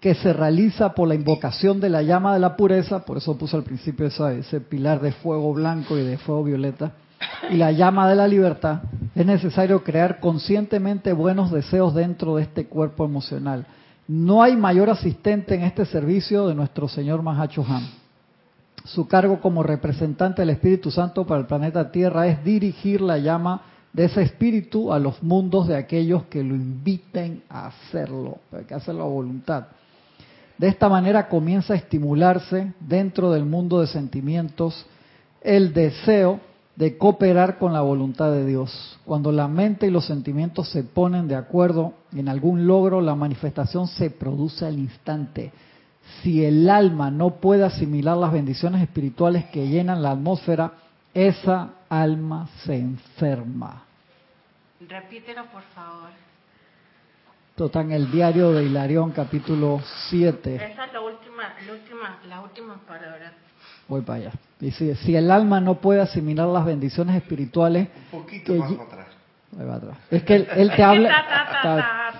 que 0.00 0.14
se 0.14 0.32
realiza 0.34 0.92
por 0.92 1.08
la 1.08 1.14
invocación 1.14 1.80
de 1.80 1.88
la 1.88 2.02
llama 2.02 2.34
de 2.34 2.40
la 2.40 2.56
pureza, 2.56 3.04
por 3.04 3.16
eso 3.16 3.38
puse 3.38 3.56
al 3.56 3.62
principio 3.62 4.06
ese 4.06 4.60
pilar 4.60 5.00
de 5.00 5.12
fuego 5.12 5.52
blanco 5.54 5.96
y 5.96 6.02
de 6.02 6.18
fuego 6.18 6.44
violeta, 6.44 6.92
y 7.50 7.56
la 7.56 7.72
llama 7.72 8.08
de 8.08 8.14
la 8.14 8.28
libertad, 8.28 8.82
es 9.14 9.24
necesario 9.24 9.82
crear 9.82 10.20
conscientemente 10.20 11.12
buenos 11.12 11.50
deseos 11.50 11.94
dentro 11.94 12.36
de 12.36 12.42
este 12.42 12.66
cuerpo 12.66 13.04
emocional. 13.04 13.66
No 14.06 14.42
hay 14.42 14.56
mayor 14.56 14.90
asistente 14.90 15.54
en 15.54 15.62
este 15.62 15.86
servicio 15.86 16.48
de 16.48 16.54
nuestro 16.54 16.86
Señor 16.86 17.22
Mahacho 17.22 17.64
Han. 17.66 18.03
Su 18.84 19.08
cargo 19.08 19.40
como 19.40 19.62
representante 19.62 20.42
del 20.42 20.50
Espíritu 20.50 20.90
Santo 20.90 21.26
para 21.26 21.40
el 21.40 21.46
planeta 21.46 21.90
Tierra 21.90 22.26
es 22.26 22.44
dirigir 22.44 23.00
la 23.00 23.16
llama 23.16 23.62
de 23.94 24.04
ese 24.04 24.22
espíritu 24.22 24.92
a 24.92 24.98
los 24.98 25.22
mundos 25.22 25.68
de 25.68 25.76
aquellos 25.76 26.24
que 26.24 26.42
lo 26.42 26.54
inviten 26.54 27.44
a 27.48 27.68
hacerlo, 27.68 28.38
hay 28.52 28.64
que 28.64 28.74
hacerlo 28.74 29.04
a 29.04 29.08
voluntad. 29.08 29.66
De 30.58 30.68
esta 30.68 30.88
manera 30.88 31.28
comienza 31.28 31.72
a 31.72 31.76
estimularse 31.76 32.74
dentro 32.80 33.32
del 33.32 33.44
mundo 33.44 33.80
de 33.80 33.86
sentimientos 33.86 34.84
el 35.40 35.72
deseo 35.72 36.40
de 36.76 36.98
cooperar 36.98 37.58
con 37.58 37.72
la 37.72 37.80
voluntad 37.80 38.32
de 38.32 38.44
Dios. 38.44 38.98
Cuando 39.04 39.32
la 39.32 39.48
mente 39.48 39.86
y 39.86 39.90
los 39.90 40.06
sentimientos 40.06 40.68
se 40.70 40.82
ponen 40.82 41.28
de 41.28 41.36
acuerdo 41.36 41.94
en 42.14 42.28
algún 42.28 42.66
logro, 42.66 43.00
la 43.00 43.14
manifestación 43.14 43.86
se 43.86 44.10
produce 44.10 44.66
al 44.66 44.78
instante. 44.78 45.52
Si 46.22 46.44
el 46.44 46.68
alma 46.70 47.10
no 47.10 47.30
puede 47.36 47.64
asimilar 47.64 48.16
las 48.16 48.32
bendiciones 48.32 48.82
espirituales 48.82 49.44
que 49.46 49.66
llenan 49.68 50.02
la 50.02 50.12
atmósfera, 50.12 50.72
esa 51.12 51.70
alma 51.88 52.48
se 52.64 52.76
enferma. 52.76 53.82
Repítelo, 54.88 55.44
por 55.46 55.62
favor. 55.74 56.10
Esto 57.50 57.66
está 57.66 57.80
en 57.82 57.92
el 57.92 58.10
diario 58.10 58.52
de 58.52 58.64
Hilarión, 58.64 59.12
capítulo 59.12 59.80
7. 60.08 60.56
Esa 60.56 60.84
es 60.86 60.92
la 60.92 61.00
última, 61.00 61.42
la 61.66 61.72
última, 61.72 62.18
la 62.28 62.40
última 62.40 62.74
palabra. 62.86 63.32
Voy 63.86 64.00
para 64.00 64.18
allá. 64.18 64.32
Dice, 64.58 64.96
si 64.96 65.14
el 65.14 65.30
alma 65.30 65.60
no 65.60 65.76
puede 65.76 66.00
asimilar 66.00 66.48
las 66.48 66.64
bendiciones 66.64 67.14
espirituales... 67.16 67.88
Un 68.12 68.20
poquito 68.22 68.52
que 68.54 68.58
más 68.58 68.72
para 68.72 68.82
atrás. 68.84 69.06
Ahí 69.58 69.66
va 69.66 69.74
atrás. 69.76 69.96
Es 70.10 70.22
que 70.24 70.34
él, 70.36 70.48
él 70.56 70.72
te 70.74 70.82
habla... 70.82 71.08
Ta, 71.10 71.26
ta, 71.28 72.18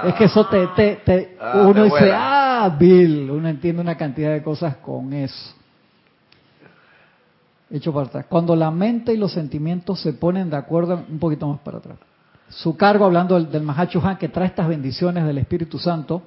ta. 0.00 0.08
Es 0.08 0.14
que 0.14 0.24
eso 0.24 0.46
te, 0.46 0.66
te, 0.68 0.96
te- 1.04 1.36
Ah, 1.40 1.64
uno 1.66 1.84
dice, 1.84 2.10
ah, 2.14 2.41
Bill, 2.70 3.30
uno 3.30 3.48
entiende 3.48 3.82
una 3.82 3.96
cantidad 3.96 4.32
de 4.32 4.42
cosas 4.42 4.76
con 4.76 5.12
eso. 5.12 5.54
Hecho 7.70 7.92
para 7.92 8.06
atrás. 8.06 8.26
Cuando 8.28 8.54
la 8.54 8.70
mente 8.70 9.14
y 9.14 9.16
los 9.16 9.32
sentimientos 9.32 10.00
se 10.00 10.12
ponen 10.12 10.50
de 10.50 10.56
acuerdo, 10.56 11.04
un 11.08 11.18
poquito 11.18 11.48
más 11.48 11.60
para 11.60 11.78
atrás. 11.78 11.98
Su 12.48 12.76
cargo, 12.76 13.06
hablando 13.06 13.34
del, 13.34 13.50
del 13.50 13.62
Mahacho 13.62 14.00
Han, 14.04 14.18
que 14.18 14.28
trae 14.28 14.46
estas 14.46 14.68
bendiciones 14.68 15.24
del 15.24 15.38
Espíritu 15.38 15.78
Santo, 15.78 16.22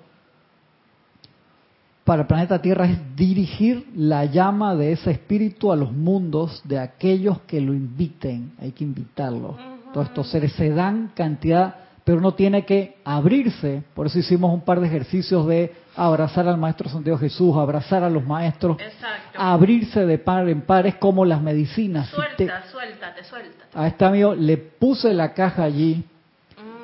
para 2.05 2.21
el 2.21 2.27
planeta 2.27 2.61
Tierra 2.61 2.85
es 2.85 3.15
dirigir 3.15 3.87
la 3.95 4.25
llama 4.25 4.75
de 4.75 4.91
ese 4.91 5.09
espíritu 5.09 5.71
a 5.71 5.75
los 5.75 5.91
mundos 5.91 6.61
de 6.63 6.77
aquellos 6.77 7.39
que 7.41 7.59
lo 7.59 7.73
inviten. 7.73 8.53
Hay 8.59 8.73
que 8.73 8.83
invitarlos. 8.83 9.55
Todos 9.91 10.07
estos 10.09 10.29
seres 10.29 10.53
se 10.53 10.69
dan 10.69 11.11
cantidad, 11.15 11.75
pero 12.05 12.19
uno 12.19 12.33
tiene 12.35 12.63
que 12.65 12.95
abrirse. 13.03 13.83
Por 13.93 14.07
eso 14.07 14.19
hicimos 14.19 14.53
un 14.53 14.61
par 14.61 14.79
de 14.79 14.87
ejercicios 14.87 15.45
de 15.47 15.73
abrazar 15.97 16.47
al 16.47 16.57
Maestro 16.57 16.87
Santiago 16.87 17.17
Jesús, 17.17 17.55
abrazar 17.57 18.03
a 18.03 18.09
los 18.09 18.23
maestros, 18.25 18.77
Exacto. 18.79 19.37
abrirse 19.39 20.05
de 20.05 20.17
par 20.17 20.47
en 20.47 20.61
par. 20.61 20.85
Es 20.87 20.95
como 20.95 21.25
las 21.25 21.41
medicinas. 21.41 22.07
Si 22.09 22.15
te- 22.37 22.45
Suelta, 22.45 22.63
suéltate, 22.71 23.23
suéltate. 23.23 23.63
a 23.73 23.87
este 23.87 24.05
amigo 24.05 24.33
le 24.35 24.55
puse 24.57 25.13
la 25.13 25.33
caja 25.33 25.63
allí. 25.63 26.03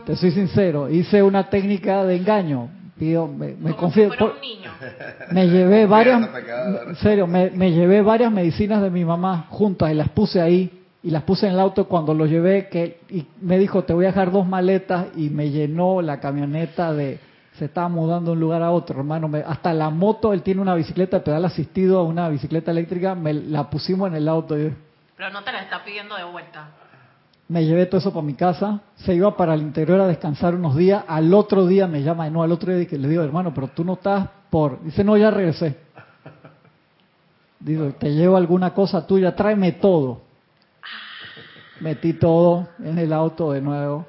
Te 0.06 0.16
soy 0.16 0.32
sincero, 0.32 0.90
hice 0.90 1.22
una 1.24 1.50
técnica 1.50 2.04
de 2.04 2.16
engaño. 2.18 2.70
Pido, 2.98 3.28
me, 3.28 3.50
me 3.54 3.72
Como 3.76 3.78
confío- 3.92 4.10
si 4.12 4.18
fuera 4.18 4.20
por- 4.20 4.36
un 4.36 4.42
niño. 4.42 4.72
me 5.32 5.48
llevé 5.48 5.86
varias, 5.86 6.28
en 6.88 6.96
serio, 6.96 7.28
me, 7.28 7.50
me 7.52 7.72
llevé 7.72 8.02
varias 8.02 8.32
medicinas 8.32 8.82
de 8.82 8.90
mi 8.90 9.06
mamá 9.06 9.46
juntas 9.50 9.92
y 9.92 9.96
las 9.96 10.10
puse 10.10 10.42
ahí 10.42 10.81
y 11.04 11.10
las 11.12 11.24
puse 11.24 11.48
en 11.48 11.54
el 11.54 11.60
auto 11.60 11.88
cuando 11.88 12.14
lo 12.14 12.26
llevé 12.26 12.68
que 12.70 13.00
y 13.10 13.26
me 13.42 13.58
dijo 13.58 13.84
te 13.84 13.94
voy 13.94 14.06
a 14.06 14.10
dejar 14.10 14.32
dos 14.32 14.48
maletas 14.48 15.08
y 15.16 15.30
me 15.30 15.50
llenó 15.50 16.02
la 16.02 16.20
camioneta 16.20 16.94
de 16.94 17.20
se 17.58 17.66
estaba 17.66 17.90
mudando 17.90 18.32
de 18.32 18.36
un 18.36 18.40
lugar 18.40 18.62
a 18.64 18.72
otro 18.72 19.00
hermano 19.00 19.28
me- 19.28 19.40
hasta 19.46 19.74
la 19.74 19.90
moto 19.90 20.32
él 20.34 20.42
tiene 20.44 20.62
una 20.62 20.76
bicicleta 20.76 21.18
de 21.18 21.24
pedal 21.24 21.44
asistido 21.46 22.00
a 22.00 22.04
una 22.04 22.30
bicicleta 22.30 22.72
eléctrica 22.72 23.16
me 23.16 23.34
la 23.34 23.70
pusimos 23.70 24.08
en 24.10 24.16
el 24.16 24.28
auto 24.28 24.58
y 24.60 24.74
Pero 25.18 25.30
no 25.32 25.44
te 25.44 25.52
la 25.52 25.62
está 25.64 25.84
pidiendo 25.84 26.16
de 26.16 26.24
vuelta. 26.24 26.70
me 27.48 27.66
llevé 27.66 27.86
todo 27.88 27.98
eso 28.00 28.14
para 28.14 28.26
mi 28.26 28.36
casa, 28.36 28.80
se 28.96 29.14
iba 29.16 29.36
para 29.36 29.54
el 29.56 29.62
interior 29.62 30.00
a 30.02 30.08
descansar 30.08 30.56
unos 30.56 30.76
días, 30.78 31.04
al 31.08 31.34
otro 31.34 31.66
día 31.68 31.86
me 31.88 32.02
llama, 32.02 32.30
no, 32.30 32.44
al 32.44 32.52
otro 32.54 32.74
día 32.74 32.88
que 32.88 32.98
le 32.98 33.08
digo, 33.10 33.22
hermano, 33.24 33.54
pero 33.54 33.68
tú 33.68 33.84
no 33.84 33.94
estás 33.94 34.30
por, 34.50 34.82
dice, 34.84 35.04
no, 35.04 35.18
ya 35.18 35.30
regresé. 35.32 35.76
Digo, 37.60 37.90
te 38.00 38.14
llevo 38.14 38.38
alguna 38.38 38.74
cosa 38.74 39.06
tuya, 39.06 39.36
tráeme 39.36 39.74
todo. 39.74 40.22
Metí 41.82 42.14
todo 42.14 42.68
en 42.84 42.98
el 43.00 43.12
auto 43.12 43.52
de 43.52 43.62
nuevo, 43.62 44.06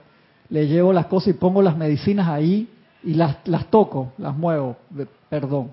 le 0.50 0.66
llevo 0.68 0.92
las 0.92 1.06
cosas 1.06 1.28
y 1.28 1.32
pongo 1.32 1.62
las 1.62 1.76
medicinas 1.76 2.28
ahí 2.28 2.68
y 3.02 3.14
las, 3.14 3.36
las 3.46 3.66
toco, 3.66 4.12
las 4.18 4.36
muevo, 4.36 4.76
de- 4.90 5.06
perdón. 5.28 5.70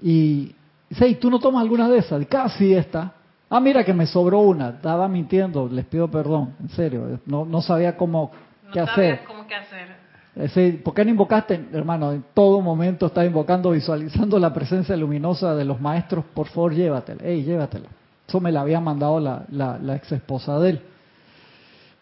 Y 0.00 0.54
dice, 0.88 1.08
¿y 1.08 1.14
tú 1.16 1.30
no 1.30 1.38
tomas 1.38 1.62
alguna 1.62 1.88
de 1.88 1.98
esas? 1.98 2.24
Casi 2.26 2.72
esta. 2.74 3.12
Ah, 3.50 3.60
mira 3.60 3.84
que 3.84 3.92
me 3.92 4.06
sobró 4.06 4.40
una. 4.40 4.70
Estaba 4.70 5.06
mintiendo, 5.08 5.68
les 5.68 5.84
pido 5.84 6.08
perdón, 6.10 6.54
en 6.60 6.68
serio. 6.70 7.20
No, 7.26 7.44
no 7.44 7.60
sabía 7.60 7.96
cómo, 7.96 8.32
No 8.66 8.72
qué 8.72 8.80
hacer. 8.80 9.20
cómo 9.26 9.46
qué 9.46 9.54
hacer. 9.54 10.02
Ese, 10.34 10.80
¿Por 10.82 10.94
qué 10.94 11.04
no 11.04 11.10
invocaste, 11.10 11.66
hermano? 11.74 12.10
En 12.12 12.24
todo 12.32 12.62
momento 12.62 13.04
estaba 13.06 13.26
invocando, 13.26 13.70
visualizando 13.72 14.38
la 14.38 14.52
presencia 14.54 14.96
luminosa 14.96 15.54
de 15.54 15.66
los 15.66 15.78
maestros. 15.78 16.24
Por 16.34 16.46
favor, 16.48 16.72
llévatela. 16.74 17.22
Ey, 17.22 17.42
llévatela. 17.44 17.88
Eso 18.32 18.40
me 18.40 18.50
la 18.50 18.62
había 18.62 18.80
mandado 18.80 19.20
la, 19.20 19.44
la, 19.50 19.94
ex 19.94 20.10
esposa 20.10 20.58
de 20.58 20.70
él, 20.70 20.80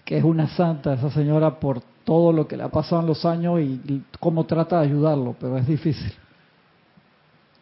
que 0.04 0.16
es 0.16 0.22
una 0.22 0.46
santa, 0.46 0.94
esa 0.94 1.10
señora, 1.10 1.58
por 1.58 1.80
todo 2.04 2.32
lo 2.32 2.46
que 2.46 2.56
le 2.56 2.62
ha 2.62 2.68
pasado 2.68 3.00
en 3.02 3.08
los 3.08 3.24
años 3.24 3.60
y, 3.60 4.04
cómo 4.20 4.44
trata 4.44 4.78
de 4.78 4.86
ayudarlo, 4.86 5.34
pero 5.40 5.58
es 5.58 5.66
difícil. 5.66 6.12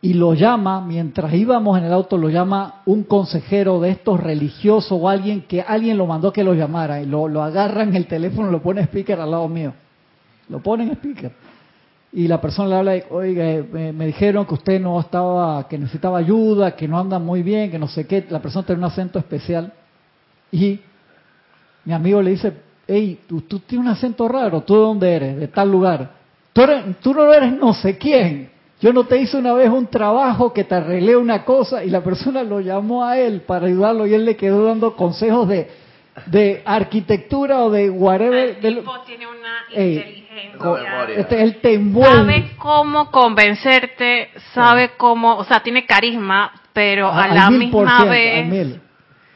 Y 0.02 0.12
lo 0.12 0.34
llama, 0.34 0.82
mientras 0.82 1.32
íbamos 1.32 1.78
en 1.78 1.84
el 1.84 1.94
auto, 1.94 2.18
lo 2.18 2.28
llama 2.28 2.82
un 2.84 3.04
consejero 3.04 3.80
de 3.80 3.88
estos 3.88 4.20
religiosos 4.20 4.92
o 4.92 5.08
alguien 5.08 5.46
que 5.48 5.62
alguien 5.62 5.96
lo 5.96 6.06
mandó 6.06 6.30
que 6.30 6.44
lo 6.44 6.52
llamara 6.52 7.00
y 7.00 7.06
lo, 7.06 7.26
lo 7.26 7.42
agarra 7.42 7.84
en 7.84 7.96
el 7.96 8.06
teléfono, 8.06 8.50
lo 8.50 8.60
pone 8.60 8.82
speaker 8.82 9.18
al 9.18 9.30
lado 9.30 9.48
mío. 9.48 9.72
Lo 10.50 10.62
pone 10.62 10.84
en 10.84 10.90
speaker. 10.90 11.32
Y 12.12 12.26
la 12.26 12.40
persona 12.40 12.68
le 12.68 12.74
habla 12.76 12.96
y, 12.96 13.02
oiga, 13.10 13.44
eh, 13.44 13.64
me, 13.70 13.92
me 13.92 14.06
dijeron 14.06 14.46
que 14.46 14.54
usted 14.54 14.80
no 14.80 14.98
estaba, 14.98 15.68
que 15.68 15.78
necesitaba 15.78 16.18
ayuda, 16.18 16.74
que 16.74 16.88
no 16.88 16.98
anda 16.98 17.18
muy 17.18 17.42
bien, 17.42 17.70
que 17.70 17.78
no 17.78 17.88
sé 17.88 18.06
qué. 18.06 18.26
La 18.30 18.40
persona 18.40 18.64
tiene 18.64 18.78
un 18.78 18.84
acento 18.86 19.18
especial. 19.18 19.72
Y 20.50 20.80
mi 21.84 21.92
amigo 21.92 22.22
le 22.22 22.30
dice, 22.30 22.52
hey, 22.86 23.20
tú, 23.26 23.42
tú 23.42 23.58
tienes 23.60 23.86
un 23.86 23.92
acento 23.92 24.26
raro, 24.26 24.62
¿tú 24.62 24.74
de 24.74 24.80
dónde 24.80 25.14
eres? 25.14 25.36
De 25.36 25.48
tal 25.48 25.70
lugar. 25.70 26.10
Tú, 26.52 26.62
eres, 26.62 26.98
tú 27.00 27.12
no 27.12 27.32
eres 27.32 27.52
no 27.52 27.74
sé 27.74 27.98
quién. 27.98 28.50
Yo 28.80 28.92
no 28.92 29.04
te 29.04 29.20
hice 29.20 29.36
una 29.36 29.52
vez 29.52 29.68
un 29.70 29.86
trabajo 29.86 30.52
que 30.52 30.64
te 30.64 30.74
arreglé 30.74 31.16
una 31.16 31.44
cosa 31.44 31.84
y 31.84 31.90
la 31.90 32.02
persona 32.02 32.42
lo 32.42 32.60
llamó 32.60 33.04
a 33.04 33.18
él 33.18 33.42
para 33.42 33.66
ayudarlo 33.66 34.06
y 34.06 34.14
él 34.14 34.24
le 34.24 34.36
quedó 34.36 34.64
dando 34.64 34.94
consejos 34.96 35.48
de, 35.48 35.68
de 36.26 36.62
arquitectura 36.64 37.64
o 37.64 37.70
de 37.70 37.90
whatever. 37.90 38.58
El 38.62 38.78
tipo 38.78 39.00
tiene 39.00 39.26
una 39.26 39.64
Ey, 39.72 39.96
inteligencia. 39.96 41.04
Este, 41.16 41.42
él 41.42 41.56
te 41.60 41.75
envuelve. 41.75 42.16
Sabe 42.16 42.50
cómo 42.58 43.10
convencerte, 43.10 44.30
sabe 44.54 44.90
cómo, 44.96 45.37
o 45.37 45.44
sea, 45.44 45.60
tiene 45.60 45.87
carisma, 45.87 46.52
pero 46.72 47.08
a 47.08 47.25
al 47.25 47.34
la 47.34 47.50
mil 47.50 47.70
por 47.70 47.84
misma 47.84 47.96
ciento, 47.98 48.10
vez 48.10 48.46
mil. 48.46 48.80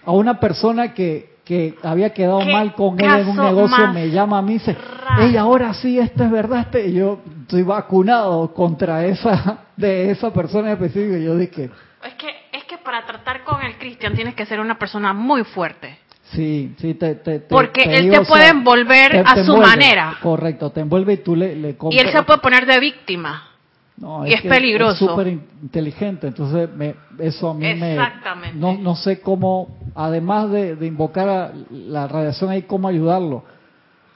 A 0.04 0.12
una 0.12 0.40
persona 0.40 0.94
que, 0.94 1.36
que 1.44 1.74
había 1.82 2.12
quedado 2.12 2.40
¿Qué 2.40 2.52
mal 2.52 2.74
con 2.74 3.00
él 3.00 3.10
en 3.20 3.28
un 3.28 3.36
negocio 3.36 3.88
me 3.88 4.10
llama 4.10 4.38
a 4.38 4.42
mí 4.42 4.52
y 4.52 4.58
dice, 4.58 4.76
hey, 5.18 5.36
ahora 5.36 5.72
sí, 5.74 5.98
esto 5.98 6.24
es 6.24 6.30
verdad, 6.30 6.60
este, 6.60 6.88
y 6.88 6.94
yo 6.94 7.20
estoy 7.42 7.62
vacunado 7.62 8.52
contra 8.52 9.04
esa, 9.06 9.58
de 9.76 10.10
esa 10.10 10.32
persona 10.32 10.72
específica, 10.72 11.18
y 11.18 11.24
yo 11.24 11.36
dije, 11.36 11.70
es 12.04 12.14
que 12.14 12.42
es 12.52 12.64
que 12.64 12.78
para 12.78 13.06
tratar 13.06 13.44
con 13.44 13.62
el 13.62 13.76
Cristian 13.76 14.14
tienes 14.14 14.34
que 14.34 14.44
ser 14.44 14.60
una 14.60 14.78
persona 14.78 15.12
muy 15.12 15.44
fuerte. 15.44 15.98
Sí, 16.34 16.74
sí, 16.78 16.94
te, 16.94 17.14
te, 17.16 17.40
te- 17.40 17.48
Porque 17.48 17.82
él 17.84 18.02
digo, 18.04 18.14
te 18.16 18.20
o 18.20 18.24
puede 18.24 18.48
envolver 18.48 19.22
a 19.24 19.34
su 19.34 19.40
envuelve. 19.40 19.66
manera. 19.66 20.16
Correcto, 20.22 20.70
te 20.70 20.80
envuelve 20.80 21.14
y 21.14 21.16
tú 21.18 21.36
le, 21.36 21.54
le 21.56 21.76
Y 21.90 21.98
él 21.98 22.10
se 22.10 22.22
puede 22.22 22.40
poner 22.40 22.66
de 22.66 22.80
víctima. 22.80 23.48
No, 23.96 24.26
y 24.26 24.32
es 24.32 24.40
que 24.40 24.48
peligroso. 24.48 25.04
Es 25.04 25.10
súper 25.10 25.28
inteligente, 25.28 26.26
entonces 26.26 26.68
me- 26.74 26.94
eso 27.18 27.50
a 27.50 27.54
mí 27.54 27.60
me... 27.74 27.92
Exactamente. 27.92 28.58
No, 28.58 28.76
no 28.76 28.96
sé 28.96 29.20
cómo, 29.20 29.76
además 29.94 30.50
de, 30.50 30.74
de 30.76 30.86
invocar 30.86 31.28
a 31.28 31.52
la 31.70 32.08
radiación 32.08 32.50
ahí, 32.50 32.62
cómo 32.62 32.88
ayudarlo. 32.88 33.44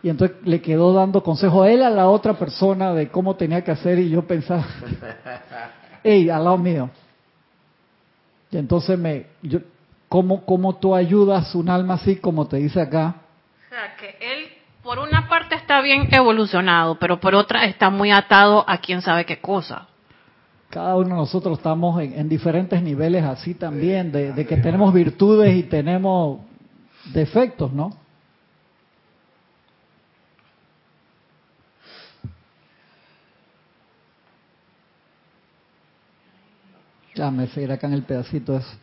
Y 0.02 0.08
entonces 0.08 0.36
le 0.44 0.60
quedó 0.60 0.92
dando 0.92 1.22
consejo 1.22 1.62
a 1.62 1.70
él 1.70 1.82
a 1.82 1.90
la 1.90 2.08
otra 2.08 2.34
persona 2.34 2.92
de 2.94 3.08
cómo 3.08 3.36
tenía 3.36 3.62
que 3.62 3.70
hacer 3.70 3.98
y 3.98 4.08
yo 4.10 4.22
pensaba, 4.26 4.64
hey, 6.02 6.30
al 6.30 6.44
lado 6.44 6.58
mío. 6.58 6.90
Y 8.50 8.56
entonces 8.58 8.98
me, 8.98 9.26
yo, 9.42 9.60
¿cómo, 10.08 10.44
¿cómo 10.44 10.76
tú 10.76 10.94
ayudas 10.94 11.54
un 11.54 11.68
alma 11.68 11.94
así 11.94 12.16
como 12.16 12.46
te 12.46 12.56
dice 12.58 12.80
acá? 12.80 13.16
O 13.66 13.68
sea, 13.68 13.96
que 13.96 14.16
él, 14.20 14.48
por 14.82 14.98
una 14.98 15.28
parte, 15.28 15.54
está 15.54 15.80
bien 15.80 16.08
evolucionado, 16.10 16.98
pero 16.98 17.20
por 17.20 17.34
otra, 17.34 17.64
está 17.64 17.90
muy 17.90 18.10
atado 18.10 18.64
a 18.68 18.78
quién 18.78 19.02
sabe 19.02 19.24
qué 19.24 19.40
cosa. 19.40 19.88
Cada 20.70 20.96
uno 20.96 21.10
de 21.10 21.14
nosotros 21.14 21.58
estamos 21.58 22.00
en, 22.02 22.18
en 22.18 22.28
diferentes 22.28 22.82
niveles 22.82 23.24
así 23.24 23.54
también, 23.54 24.12
de, 24.12 24.32
de 24.32 24.46
que 24.46 24.56
tenemos 24.56 24.92
virtudes 24.92 25.54
y 25.54 25.62
tenemos 25.62 26.40
defectos, 27.12 27.72
¿no? 27.72 27.96
Ya 37.14 37.30
me 37.30 37.46
seguiré 37.46 37.72
acá 37.72 37.86
en 37.86 37.94
el 37.94 38.02
pedacito 38.02 38.56
eso. 38.56 38.76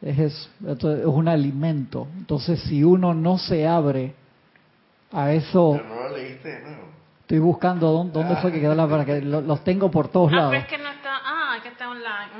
Es 0.00 0.18
eso, 0.18 0.48
esto 0.68 0.94
es 0.96 1.04
un 1.06 1.26
alimento. 1.28 2.06
Entonces, 2.16 2.60
si 2.62 2.84
uno 2.84 3.14
no 3.14 3.36
se 3.38 3.66
abre 3.66 4.14
a 5.12 5.32
eso, 5.32 5.72
Pero 5.76 5.88
no 5.88 6.02
lo 6.08 6.16
leíste 6.16 6.48
de 6.48 6.60
nuevo. 6.60 6.88
estoy 7.22 7.38
buscando 7.40 7.90
dónde, 7.90 8.12
dónde 8.12 8.36
fue 8.36 8.52
que 8.52 8.60
quedó 8.60 8.74
la 8.76 8.86
para 8.88 9.04
que 9.04 9.20
lo- 9.22 9.40
los 9.40 9.64
tengo 9.64 9.90
por 9.90 10.08
todos 10.08 10.32
Ah, 10.32 10.36
lados. 10.36 10.50
pero 10.52 10.62
es 10.62 10.68
que 10.68 10.78
no 10.78 10.88
está. 10.90 11.10
Ah, 11.24 11.54
es 11.56 11.62
que 11.62 11.68
está 11.70 11.90
online. 11.90 12.30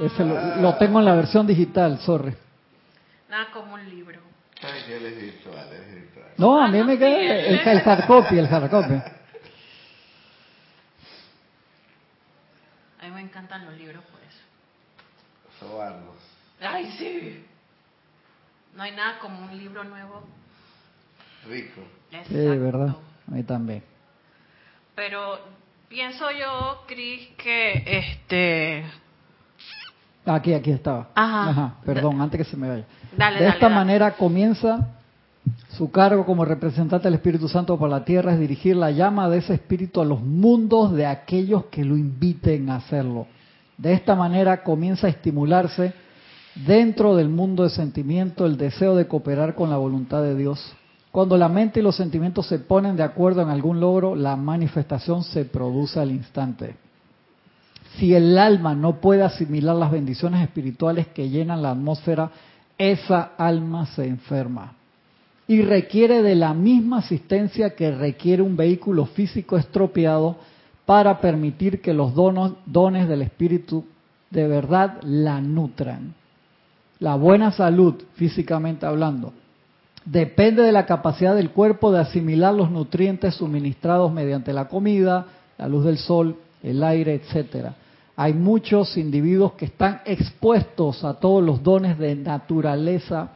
Mm, 0.00 0.04
Ese 0.06 0.24
lo, 0.24 0.56
lo 0.56 0.74
tengo 0.76 0.98
en 0.98 1.04
la 1.04 1.14
versión 1.14 1.46
digital, 1.46 1.98
sorry. 2.00 2.34
Nada 3.30 3.46
como 3.52 3.74
un 3.74 3.88
libro. 3.88 4.20
Ay, 4.62 4.82
que 4.86 4.96
él 4.96 5.06
es 5.06 5.20
virtual, 5.22 5.68
él 5.70 5.82
es 5.88 5.94
virtual. 5.94 6.26
No, 6.36 6.60
a 6.60 6.64
Ah, 6.64 6.68
mí 6.68 6.78
no, 6.78 6.84
me 6.84 6.92
sí, 6.94 6.98
queda 6.98 7.16
el, 7.36 7.58
el 7.68 7.78
hard 7.88 8.06
copy, 8.06 8.38
el 8.38 8.46
hard 8.52 8.70
copy. 8.70 8.94
A 13.00 13.04
mí 13.04 13.10
me 13.12 13.20
encantan 13.20 13.64
los 13.66 13.74
libros 13.78 14.02
por 14.04 14.20
eso. 14.20 14.40
Sobarnos. 15.60 16.17
¡Ay, 16.60 16.90
sí! 16.98 17.44
No 18.74 18.82
hay 18.82 18.92
nada 18.92 19.18
como 19.20 19.44
un 19.44 19.56
libro 19.56 19.84
nuevo. 19.84 20.22
Rico. 21.48 21.80
Sí, 22.28 22.34
verdad. 22.34 22.96
A 23.26 23.30
mí 23.30 23.42
también. 23.42 23.82
Pero 24.94 25.38
pienso 25.88 26.26
yo, 26.30 26.84
Cris, 26.86 27.28
que 27.36 27.84
este. 27.86 28.84
Aquí, 30.24 30.52
aquí 30.52 30.70
estaba. 30.70 31.08
Ajá. 31.14 31.76
Perdón, 31.84 32.20
antes 32.20 32.38
que 32.38 32.44
se 32.44 32.56
me 32.56 32.68
vaya. 32.68 32.84
Dale, 33.16 33.38
de 33.38 33.44
dale, 33.44 33.54
esta 33.54 33.66
dale. 33.66 33.74
manera 33.74 34.12
comienza 34.12 34.88
su 35.70 35.90
cargo 35.90 36.26
como 36.26 36.44
representante 36.44 37.04
del 37.04 37.14
Espíritu 37.14 37.48
Santo 37.48 37.78
para 37.78 37.98
la 37.98 38.04
tierra 38.04 38.32
es 38.32 38.40
dirigir 38.40 38.76
la 38.76 38.90
llama 38.90 39.28
de 39.28 39.38
ese 39.38 39.54
espíritu 39.54 40.00
a 40.00 40.04
los 40.04 40.20
mundos 40.20 40.92
de 40.92 41.06
aquellos 41.06 41.66
que 41.66 41.84
lo 41.84 41.96
inviten 41.96 42.68
a 42.70 42.76
hacerlo. 42.76 43.26
De 43.76 43.92
esta 43.92 44.14
manera 44.14 44.62
comienza 44.62 45.06
a 45.06 45.10
estimularse 45.10 45.94
dentro 46.66 47.16
del 47.16 47.28
mundo 47.28 47.64
de 47.64 47.70
sentimiento 47.70 48.46
el 48.46 48.56
deseo 48.56 48.96
de 48.96 49.06
cooperar 49.06 49.54
con 49.54 49.70
la 49.70 49.76
voluntad 49.76 50.22
de 50.22 50.34
Dios. 50.34 50.74
Cuando 51.12 51.36
la 51.36 51.48
mente 51.48 51.80
y 51.80 51.82
los 51.82 51.96
sentimientos 51.96 52.46
se 52.46 52.58
ponen 52.58 52.96
de 52.96 53.02
acuerdo 53.02 53.42
en 53.42 53.48
algún 53.48 53.80
logro, 53.80 54.14
la 54.14 54.36
manifestación 54.36 55.22
se 55.22 55.44
produce 55.44 55.98
al 55.98 56.10
instante. 56.10 56.76
Si 57.96 58.14
el 58.14 58.38
alma 58.38 58.74
no 58.74 59.00
puede 59.00 59.22
asimilar 59.22 59.74
las 59.76 59.90
bendiciones 59.90 60.42
espirituales 60.42 61.08
que 61.08 61.28
llenan 61.28 61.62
la 61.62 61.70
atmósfera, 61.70 62.30
esa 62.76 63.32
alma 63.36 63.86
se 63.86 64.06
enferma 64.06 64.74
y 65.48 65.62
requiere 65.62 66.22
de 66.22 66.34
la 66.34 66.52
misma 66.52 66.98
asistencia 66.98 67.74
que 67.74 67.90
requiere 67.90 68.42
un 68.42 68.54
vehículo 68.54 69.06
físico 69.06 69.56
estropeado 69.56 70.36
para 70.84 71.20
permitir 71.20 71.80
que 71.80 71.94
los 71.94 72.14
dones 72.14 73.08
del 73.08 73.22
espíritu 73.22 73.84
de 74.30 74.46
verdad 74.46 75.00
la 75.02 75.40
nutran. 75.40 76.14
La 77.00 77.14
buena 77.14 77.52
salud, 77.52 77.94
físicamente 78.14 78.86
hablando, 78.86 79.32
depende 80.04 80.62
de 80.62 80.72
la 80.72 80.86
capacidad 80.86 81.34
del 81.34 81.50
cuerpo 81.50 81.92
de 81.92 82.00
asimilar 82.00 82.54
los 82.54 82.70
nutrientes 82.70 83.34
suministrados 83.34 84.12
mediante 84.12 84.52
la 84.52 84.68
comida, 84.68 85.26
la 85.58 85.68
luz 85.68 85.84
del 85.84 85.98
sol, 85.98 86.36
el 86.62 86.82
aire, 86.82 87.14
etcétera. 87.14 87.74
Hay 88.16 88.32
muchos 88.32 88.96
individuos 88.96 89.52
que 89.52 89.66
están 89.66 90.00
expuestos 90.04 91.04
a 91.04 91.14
todos 91.14 91.42
los 91.42 91.62
dones 91.62 91.98
de 91.98 92.16
naturaleza 92.16 93.30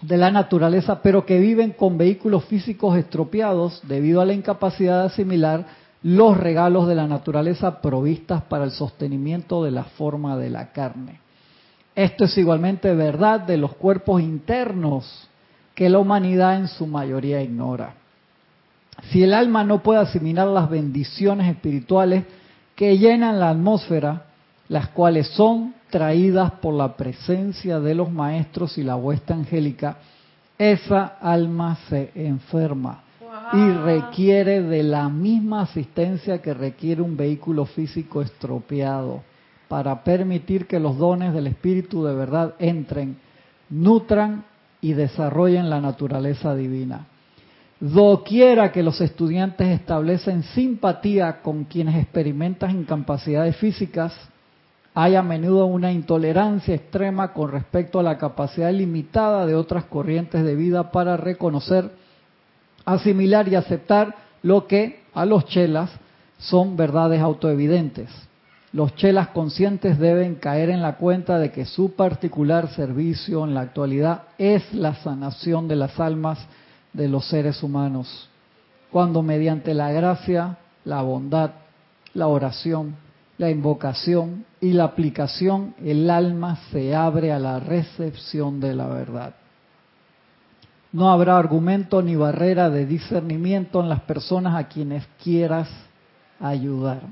de 0.00 0.16
la 0.16 0.30
naturaleza, 0.30 1.02
pero 1.02 1.26
que 1.26 1.38
viven 1.38 1.72
con 1.72 1.98
vehículos 1.98 2.44
físicos 2.44 2.96
estropeados 2.96 3.80
debido 3.86 4.20
a 4.20 4.24
la 4.24 4.32
incapacidad 4.32 5.00
de 5.00 5.06
asimilar 5.06 5.66
los 6.02 6.36
regalos 6.36 6.86
de 6.86 6.94
la 6.94 7.08
naturaleza 7.08 7.80
provistas 7.80 8.42
para 8.42 8.64
el 8.64 8.70
sostenimiento 8.70 9.64
de 9.64 9.72
la 9.72 9.84
forma 9.84 10.36
de 10.36 10.50
la 10.50 10.72
carne. 10.72 11.20
Esto 11.98 12.26
es 12.26 12.38
igualmente 12.38 12.94
verdad 12.94 13.40
de 13.40 13.56
los 13.56 13.74
cuerpos 13.74 14.22
internos 14.22 15.28
que 15.74 15.88
la 15.88 15.98
humanidad 15.98 16.54
en 16.54 16.68
su 16.68 16.86
mayoría 16.86 17.42
ignora. 17.42 17.94
Si 19.10 19.24
el 19.24 19.34
alma 19.34 19.64
no 19.64 19.82
puede 19.82 19.98
asimilar 19.98 20.46
las 20.46 20.70
bendiciones 20.70 21.50
espirituales 21.50 22.22
que 22.76 22.96
llenan 22.98 23.40
la 23.40 23.50
atmósfera, 23.50 24.26
las 24.68 24.90
cuales 24.90 25.26
son 25.30 25.74
traídas 25.90 26.52
por 26.52 26.72
la 26.74 26.96
presencia 26.96 27.80
de 27.80 27.96
los 27.96 28.12
maestros 28.12 28.78
y 28.78 28.84
la 28.84 28.94
huesta 28.94 29.34
angélica, 29.34 29.96
esa 30.56 31.16
alma 31.20 31.78
se 31.88 32.12
enferma 32.14 33.02
y 33.52 33.70
requiere 33.72 34.62
de 34.62 34.84
la 34.84 35.08
misma 35.08 35.62
asistencia 35.62 36.40
que 36.40 36.54
requiere 36.54 37.02
un 37.02 37.16
vehículo 37.16 37.64
físico 37.64 38.22
estropeado 38.22 39.24
para 39.68 40.02
permitir 40.02 40.66
que 40.66 40.80
los 40.80 40.96
dones 40.96 41.32
del 41.34 41.46
Espíritu 41.46 42.04
de 42.04 42.14
verdad 42.14 42.54
entren, 42.58 43.18
nutran 43.68 44.44
y 44.80 44.94
desarrollen 44.94 45.68
la 45.68 45.80
naturaleza 45.80 46.54
divina. 46.54 47.06
Doquiera 47.80 48.72
que 48.72 48.82
los 48.82 49.00
estudiantes 49.00 49.68
establecen 49.68 50.42
simpatía 50.42 51.42
con 51.42 51.64
quienes 51.64 51.96
experimentan 51.96 52.72
incapacidades 52.72 53.56
físicas, 53.56 54.12
hay 54.94 55.14
a 55.14 55.22
menudo 55.22 55.66
una 55.66 55.92
intolerancia 55.92 56.74
extrema 56.74 57.32
con 57.32 57.52
respecto 57.52 58.00
a 58.00 58.02
la 58.02 58.18
capacidad 58.18 58.72
limitada 58.72 59.46
de 59.46 59.54
otras 59.54 59.84
corrientes 59.84 60.42
de 60.42 60.56
vida 60.56 60.90
para 60.90 61.16
reconocer, 61.16 61.88
asimilar 62.84 63.46
y 63.46 63.54
aceptar 63.54 64.16
lo 64.42 64.66
que 64.66 65.02
a 65.14 65.24
los 65.24 65.44
chelas 65.44 65.90
son 66.38 66.76
verdades 66.76 67.20
autoevidentes. 67.20 68.27
Los 68.72 68.94
chelas 68.96 69.28
conscientes 69.28 69.98
deben 69.98 70.34
caer 70.34 70.68
en 70.68 70.82
la 70.82 70.96
cuenta 70.96 71.38
de 71.38 71.50
que 71.50 71.64
su 71.64 71.94
particular 71.94 72.68
servicio 72.68 73.44
en 73.44 73.54
la 73.54 73.62
actualidad 73.62 74.24
es 74.36 74.74
la 74.74 74.94
sanación 74.96 75.68
de 75.68 75.76
las 75.76 75.98
almas 75.98 76.38
de 76.92 77.08
los 77.08 77.26
seres 77.28 77.62
humanos, 77.62 78.28
cuando 78.90 79.22
mediante 79.22 79.72
la 79.72 79.90
gracia, 79.90 80.58
la 80.84 81.00
bondad, 81.00 81.52
la 82.12 82.26
oración, 82.26 82.96
la 83.38 83.50
invocación 83.50 84.44
y 84.60 84.72
la 84.72 84.84
aplicación, 84.84 85.74
el 85.82 86.10
alma 86.10 86.58
se 86.70 86.94
abre 86.94 87.32
a 87.32 87.38
la 87.38 87.60
recepción 87.60 88.60
de 88.60 88.74
la 88.74 88.88
verdad. 88.88 89.34
No 90.92 91.10
habrá 91.10 91.38
argumento 91.38 92.02
ni 92.02 92.16
barrera 92.16 92.68
de 92.68 92.84
discernimiento 92.84 93.80
en 93.80 93.88
las 93.88 94.00
personas 94.00 94.56
a 94.56 94.68
quienes 94.68 95.06
quieras 95.22 95.68
ayudar. 96.40 97.02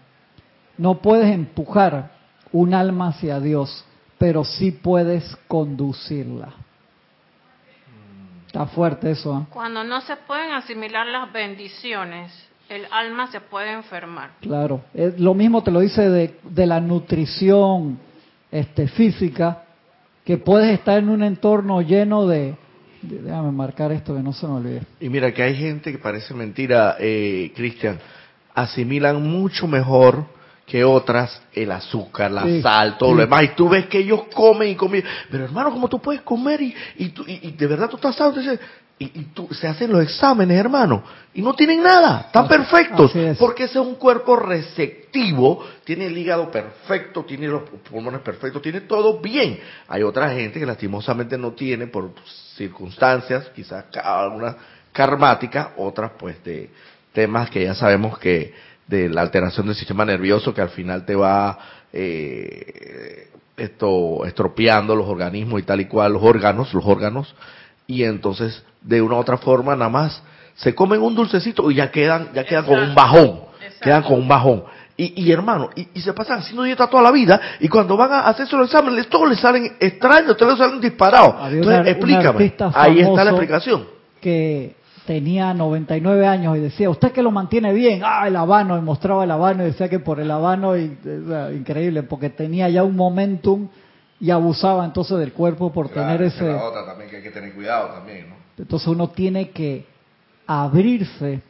No 0.78 0.96
puedes 1.00 1.32
empujar 1.32 2.10
un 2.52 2.74
alma 2.74 3.08
hacia 3.08 3.40
Dios, 3.40 3.84
pero 4.18 4.44
sí 4.44 4.70
puedes 4.72 5.36
conducirla. 5.48 6.54
Está 8.46 8.66
fuerte 8.66 9.10
eso. 9.10 9.38
¿eh? 9.38 9.46
Cuando 9.50 9.84
no 9.84 10.00
se 10.00 10.16
pueden 10.16 10.52
asimilar 10.52 11.06
las 11.06 11.32
bendiciones, 11.32 12.32
el 12.68 12.86
alma 12.90 13.30
se 13.30 13.40
puede 13.40 13.72
enfermar. 13.72 14.30
Claro, 14.40 14.82
es, 14.94 15.18
lo 15.20 15.34
mismo 15.34 15.62
te 15.62 15.70
lo 15.70 15.80
dice 15.80 16.08
de, 16.08 16.38
de 16.42 16.66
la 16.66 16.80
nutrición 16.80 17.98
este, 18.50 18.88
física, 18.88 19.62
que 20.24 20.38
puedes 20.38 20.72
estar 20.78 20.98
en 20.98 21.08
un 21.08 21.22
entorno 21.22 21.80
lleno 21.82 22.26
de, 22.26 22.54
de- 23.02 23.22
Déjame 23.22 23.52
marcar 23.52 23.92
esto 23.92 24.14
que 24.16 24.22
no 24.22 24.32
se 24.32 24.46
me 24.46 24.54
olvide. 24.54 24.82
Y 25.00 25.08
mira 25.08 25.32
que 25.32 25.42
hay 25.42 25.54
gente 25.54 25.92
que 25.92 25.98
parece 25.98 26.32
mentira, 26.34 26.96
eh, 26.98 27.52
Cristian, 27.54 27.98
asimilan 28.54 29.22
mucho 29.22 29.68
mejor 29.68 30.24
que 30.66 30.82
otras 30.84 31.40
el 31.54 31.70
azúcar, 31.70 32.30
la 32.32 32.42
Sí, 32.42 32.60
sal, 32.60 32.98
todo 32.98 33.10
sí. 33.10 33.14
lo 33.16 33.20
demás. 33.22 33.44
Y 33.44 33.48
tú 33.50 33.68
ves 33.68 33.86
que 33.86 33.98
ellos 33.98 34.22
comen 34.34 34.68
y 34.70 34.74
comen. 34.74 35.04
Pero 35.30 35.44
hermano, 35.44 35.70
¿cómo 35.70 35.88
tú 35.88 36.00
puedes 36.00 36.22
comer 36.22 36.60
y, 36.60 36.74
y, 36.96 37.08
tú- 37.10 37.24
y- 37.26 37.38
y 37.48 37.50
de 37.52 37.66
verdad 37.68 37.88
tú 37.88 37.96
estás 37.96 38.16
sano? 38.16 38.34
Y, 38.98 39.04
y 39.04 39.24
tú, 39.34 39.46
se 39.52 39.68
hacen 39.68 39.92
los 39.92 40.02
exámenes, 40.02 40.58
hermano, 40.58 41.04
y 41.34 41.42
no 41.42 41.52
tienen 41.52 41.82
nada, 41.82 42.22
están 42.28 42.48
perfectos. 42.48 43.14
es. 43.14 43.36
Porque 43.36 43.64
ese 43.64 43.78
es 43.78 43.84
un 43.84 43.96
cuerpo 43.96 44.36
receptivo, 44.36 45.62
tiene 45.84 46.06
el 46.06 46.16
hígado 46.16 46.50
perfecto, 46.50 47.22
tiene 47.24 47.46
los 47.46 47.62
pulmones 47.90 48.22
perfectos, 48.22 48.62
tiene 48.62 48.80
todo 48.80 49.20
bien. 49.20 49.60
Hay 49.88 50.02
otra 50.02 50.30
gente 50.30 50.58
que 50.58 50.64
lastimosamente 50.64 51.36
no 51.36 51.52
tiene 51.52 51.88
por 51.88 52.10
circunstancias, 52.56 53.50
quizás 53.54 53.84
algunas 54.02 54.56
karmáticas, 54.92 55.68
otras 55.76 56.12
pues 56.18 56.42
de 56.42 56.70
temas 57.12 57.50
que 57.50 57.64
ya 57.64 57.74
sabemos 57.74 58.18
que 58.18 58.54
de 58.88 59.08
la 59.08 59.20
alteración 59.22 59.66
del 59.66 59.74
sistema 59.76 60.04
nervioso 60.04 60.54
que 60.54 60.60
al 60.60 60.68
final 60.70 61.04
te 61.04 61.14
va 61.16 61.58
eh, 61.92 63.28
esto 63.56 64.24
estropeando 64.26 64.94
los 64.94 65.08
organismos 65.08 65.60
y 65.60 65.64
tal 65.64 65.80
y 65.80 65.86
cual, 65.86 66.12
los 66.12 66.22
órganos, 66.22 66.72
los 66.74 66.84
órganos, 66.84 67.34
y 67.86 68.02
entonces 68.04 68.62
de 68.82 69.00
una 69.02 69.16
u 69.16 69.18
otra 69.18 69.38
forma 69.38 69.74
nada 69.74 69.90
más 69.90 70.22
se 70.54 70.74
comen 70.74 71.02
un 71.02 71.14
dulcecito 71.14 71.70
y 71.70 71.76
ya 71.76 71.90
quedan, 71.90 72.28
ya 72.34 72.44
quedan 72.44 72.64
con 72.64 72.78
un 72.80 72.94
bajón, 72.94 73.40
Exacto. 73.60 73.80
quedan 73.84 74.02
con 74.02 74.14
un 74.20 74.28
bajón. 74.28 74.64
Y, 74.98 75.22
y 75.24 75.30
hermano, 75.30 75.68
y, 75.76 75.88
y 75.92 76.00
se 76.00 76.14
pasan 76.14 76.38
haciendo 76.38 76.62
dieta 76.62 76.86
toda 76.88 77.02
la 77.02 77.10
vida, 77.10 77.38
y 77.60 77.68
cuando 77.68 77.96
van 77.98 78.12
a 78.12 78.20
hacerse 78.28 78.56
los 78.56 78.66
exámenes, 78.68 79.08
todos 79.08 79.28
les 79.28 79.38
salen 79.38 79.76
extraños, 79.78 80.36
todos 80.38 80.52
les 80.52 80.58
salen 80.66 80.80
disparados. 80.80 81.34
Entonces, 81.52 81.80
una- 81.80 81.90
explícame, 81.90 82.54
ahí 82.74 83.00
está 83.00 83.24
la 83.24 83.30
explicación. 83.32 83.86
que 84.20 84.74
tenía 85.06 85.54
99 85.54 86.26
años 86.26 86.56
y 86.56 86.60
decía, 86.60 86.90
¿usted 86.90 87.12
que 87.12 87.22
lo 87.22 87.30
mantiene 87.30 87.72
bien? 87.72 88.02
Ah, 88.04 88.26
el 88.28 88.36
habano, 88.36 88.76
y 88.76 88.82
mostraba 88.82 89.24
el 89.24 89.30
habano 89.30 89.62
y 89.62 89.66
decía 89.66 89.88
que 89.88 90.00
por 90.00 90.20
el 90.20 90.30
habano, 90.30 90.76
y, 90.76 90.98
o 91.24 91.28
sea, 91.28 91.52
increíble, 91.52 92.02
porque 92.02 92.28
tenía 92.30 92.68
ya 92.68 92.82
un 92.82 92.96
momentum 92.96 93.68
y 94.20 94.30
abusaba 94.30 94.84
entonces 94.84 95.18
del 95.18 95.32
cuerpo 95.32 95.72
por 95.72 95.90
Claro, 95.90 96.08
tener 96.08 96.22
ese... 96.22 96.44
la 96.44 96.64
otra 96.64 96.84
también 96.84 97.08
que 97.08 97.16
hay 97.16 97.22
que 97.22 97.30
tener 97.30 97.54
cuidado 97.54 97.88
también, 97.88 98.28
¿no? 98.28 98.36
Entonces 98.58 98.88
uno 98.88 99.08
tiene 99.10 99.50
que 99.50 99.86
abrirse 100.46 101.40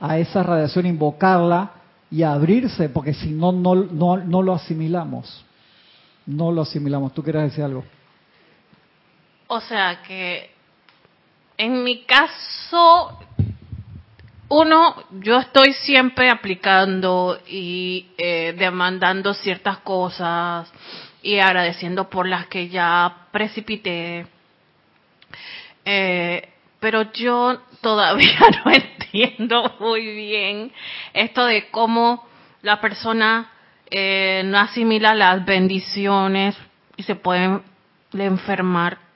a 0.00 0.18
esa 0.18 0.42
radiación, 0.42 0.86
invocarla 0.86 1.72
y 2.10 2.22
abrirse, 2.22 2.88
porque 2.88 3.12
si 3.14 3.30
no, 3.30 3.52
no, 3.52 3.74
no, 3.74 4.16
no 4.16 4.42
lo 4.42 4.54
asimilamos. 4.54 5.44
No 6.26 6.52
lo 6.52 6.62
asimilamos. 6.62 7.12
¿Tú 7.14 7.22
quieres 7.22 7.42
decir 7.42 7.64
algo? 7.64 7.84
O 9.48 9.60
sea 9.60 10.02
que 10.06 10.50
en 11.58 11.82
mi 11.82 12.04
caso, 12.04 13.18
uno, 14.48 14.94
yo 15.20 15.38
estoy 15.40 15.72
siempre 15.72 16.30
aplicando 16.30 17.38
y 17.48 18.06
eh, 18.16 18.54
demandando 18.56 19.34
ciertas 19.34 19.78
cosas 19.78 20.72
y 21.20 21.40
agradeciendo 21.40 22.08
por 22.08 22.28
las 22.28 22.46
que 22.46 22.68
ya 22.68 23.26
precipité. 23.32 24.26
Eh, 25.84 26.48
pero 26.78 27.10
yo 27.12 27.60
todavía 27.80 28.38
no 28.64 28.70
entiendo 28.70 29.76
muy 29.80 30.06
bien 30.14 30.72
esto 31.12 31.44
de 31.44 31.70
cómo 31.70 32.24
la 32.62 32.80
persona 32.80 33.50
eh, 33.90 34.42
no 34.44 34.58
asimila 34.58 35.14
las 35.16 35.44
bendiciones 35.44 36.56
y 36.96 37.02
se 37.02 37.16
puede 37.16 37.60
enfermar 38.12 39.07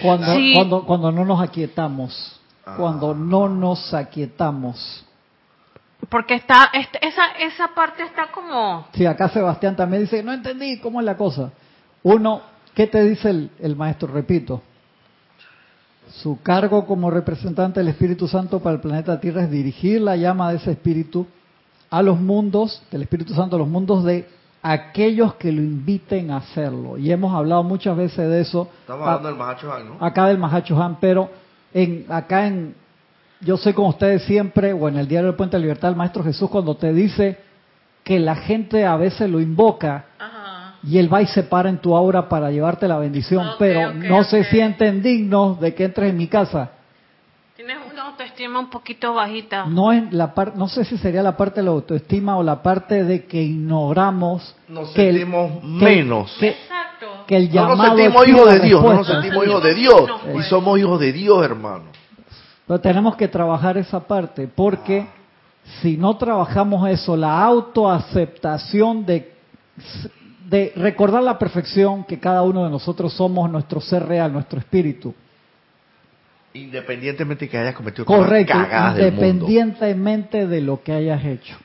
Cuando, 0.00 0.34
Sí. 0.34 0.52
cuando, 0.54 0.84
cuando 0.84 1.12
no 1.12 1.24
nos 1.24 1.40
aquietamos. 1.40 2.40
Ah. 2.66 2.74
Cuando 2.78 3.14
no 3.14 3.48
nos 3.48 3.92
aquietamos. 3.94 5.04
Porque 6.08 6.34
está, 6.34 6.70
este- 6.72 7.06
esa, 7.06 7.26
esa 7.40 7.68
parte 7.74 8.02
está 8.02 8.26
como, 8.32 8.86
Sí, 8.92 9.06
acá 9.06 9.28
Sebastián 9.30 9.74
también 9.76 10.02
dice, 10.02 10.22
no 10.22 10.32
entendí 10.32 10.78
cómo 10.78 11.00
es 11.00 11.06
la 11.06 11.16
cosa. 11.16 11.50
Uno, 12.02 12.42
¿qué 12.74 12.86
te 12.86 13.02
dice 13.04 13.30
el, 13.30 13.50
el 13.58 13.76
maestro? 13.76 14.08
Repito, 14.12 14.60
su 16.22 16.40
cargo 16.42 16.86
como 16.86 17.10
representante 17.10 17.80
del 17.80 17.88
Espíritu 17.88 18.28
Santo 18.28 18.60
para 18.60 18.74
el 18.76 18.80
planeta 18.80 19.18
Tierra 19.20 19.44
es 19.44 19.50
dirigir 19.50 20.00
la 20.00 20.16
llama 20.16 20.50
de 20.50 20.56
ese 20.58 20.72
Espíritu 20.72 21.26
a 21.90 22.02
los 22.02 22.20
mundos, 22.20 22.82
del 22.90 23.02
Espíritu 23.02 23.34
Santo, 23.34 23.56
a 23.56 23.58
los 23.58 23.68
mundos 23.68 24.04
de 24.04 24.28
aquellos 24.66 25.34
que 25.34 25.52
lo 25.52 25.60
inviten 25.60 26.30
a 26.30 26.38
hacerlo. 26.38 26.96
Y 26.96 27.12
hemos 27.12 27.34
hablado 27.34 27.62
muchas 27.62 27.94
veces 27.96 28.28
de 28.30 28.40
eso. 28.40 28.68
Estamos 28.80 29.06
Ah, 29.06 29.10
hablando 29.12 29.28
del 29.28 29.36
Mahacho 29.38 29.70
Han, 29.72 29.88
¿no? 29.90 29.96
acá 30.04 30.26
del 30.26 30.38
Mahacho 30.38 30.82
Han, 30.82 30.96
pero 31.00 31.28
en, 31.74 32.06
acá 32.08 32.46
en, 32.46 32.74
yo 33.42 33.58
sé 33.58 33.74
con 33.74 33.86
ustedes 33.86 34.22
siempre, 34.22 34.72
o 34.72 34.88
en 34.88 34.96
el 34.96 35.06
diario 35.06 35.26
del 35.28 35.36
Puente 35.36 35.58
de 35.58 35.60
Libertad, 35.60 35.90
el 35.90 35.96
Maestro 35.96 36.24
Jesús 36.24 36.48
cuando 36.48 36.76
te 36.76 36.94
dice 36.94 37.36
que 38.02 38.18
la 38.18 38.36
gente 38.36 38.86
a 38.86 38.96
veces 38.96 39.28
lo 39.28 39.38
invoca 39.40 40.06
y 40.82 40.98
él 40.98 41.12
va 41.12 41.20
y 41.20 41.26
se 41.26 41.42
para 41.42 41.68
en 41.68 41.78
tu 41.78 41.94
aura 41.94 42.28
para 42.28 42.50
llevarte 42.50 42.88
la 42.88 42.98
bendición, 42.98 43.46
pero 43.58 43.92
no 43.92 44.24
se 44.24 44.44
sienten 44.44 45.02
dignos 45.02 45.60
de 45.60 45.74
que 45.74 45.84
entres 45.84 46.10
en 46.10 46.16
mi 46.16 46.26
casa. 46.28 46.70
Autoestima 48.14 48.58
un 48.58 48.70
poquito 48.70 49.14
bajita. 49.14 49.66
No 49.66 49.92
es 49.92 50.12
la 50.12 50.32
parte, 50.34 50.56
no 50.58 50.68
sé 50.68 50.84
si 50.84 50.96
sería 50.98 51.22
la 51.22 51.36
parte 51.36 51.60
de 51.60 51.64
la 51.64 51.70
autoestima 51.72 52.36
o 52.36 52.42
la 52.42 52.62
parte 52.62 53.04
de 53.04 53.26
que 53.26 53.42
ignoramos 53.42 54.54
Nos 54.68 54.90
que 54.90 55.10
sentimos 55.12 55.62
menos. 55.62 56.34
que- 56.40 56.48
Exacto. 56.48 57.24
que 57.26 57.36
el 57.36 57.48
No 57.48 57.54
llamado 57.54 57.76
nos 57.76 57.86
sentimos 57.98 58.28
hijos 58.28 58.52
de 58.52 58.60
Dios, 58.60 58.82
no 58.82 58.94
nos 58.94 59.06
sentimos 59.06 59.46
hijos 59.46 59.62
de 59.62 59.74
Dios. 59.74 60.08
No, 60.08 60.18
pues. 60.20 60.46
Y 60.46 60.48
somos 60.48 60.78
hijos 60.78 61.00
de 61.00 61.12
Dios, 61.12 61.44
hermano. 61.44 61.84
Pero 62.66 62.80
tenemos 62.80 63.16
que 63.16 63.28
trabajar 63.28 63.76
esa 63.76 64.00
parte, 64.00 64.48
porque 64.48 65.06
si 65.82 65.96
no 65.96 66.16
trabajamos 66.16 66.88
eso, 66.88 67.16
la 67.16 67.42
autoaceptación 67.44 69.04
de, 69.04 69.32
de 70.48 70.72
recordar 70.76 71.22
la 71.22 71.38
perfección 71.38 72.04
que 72.04 72.18
cada 72.18 72.42
uno 72.42 72.64
de 72.64 72.70
nosotros 72.70 73.12
somos 73.12 73.50
nuestro 73.50 73.80
ser 73.80 74.06
real, 74.06 74.32
nuestro 74.32 74.58
espíritu. 74.58 75.14
Independientemente 76.54 77.48
que 77.48 77.58
hayas 77.58 77.74
cometido 77.74 78.04
Correcto, 78.04 78.52
cagadas 78.54 78.94
del 78.96 79.12
mundo. 79.12 79.26
independientemente 79.26 80.46
de 80.46 80.60
lo 80.60 80.82
que 80.82 80.92
hayas 80.92 81.24
hecho. 81.24 81.56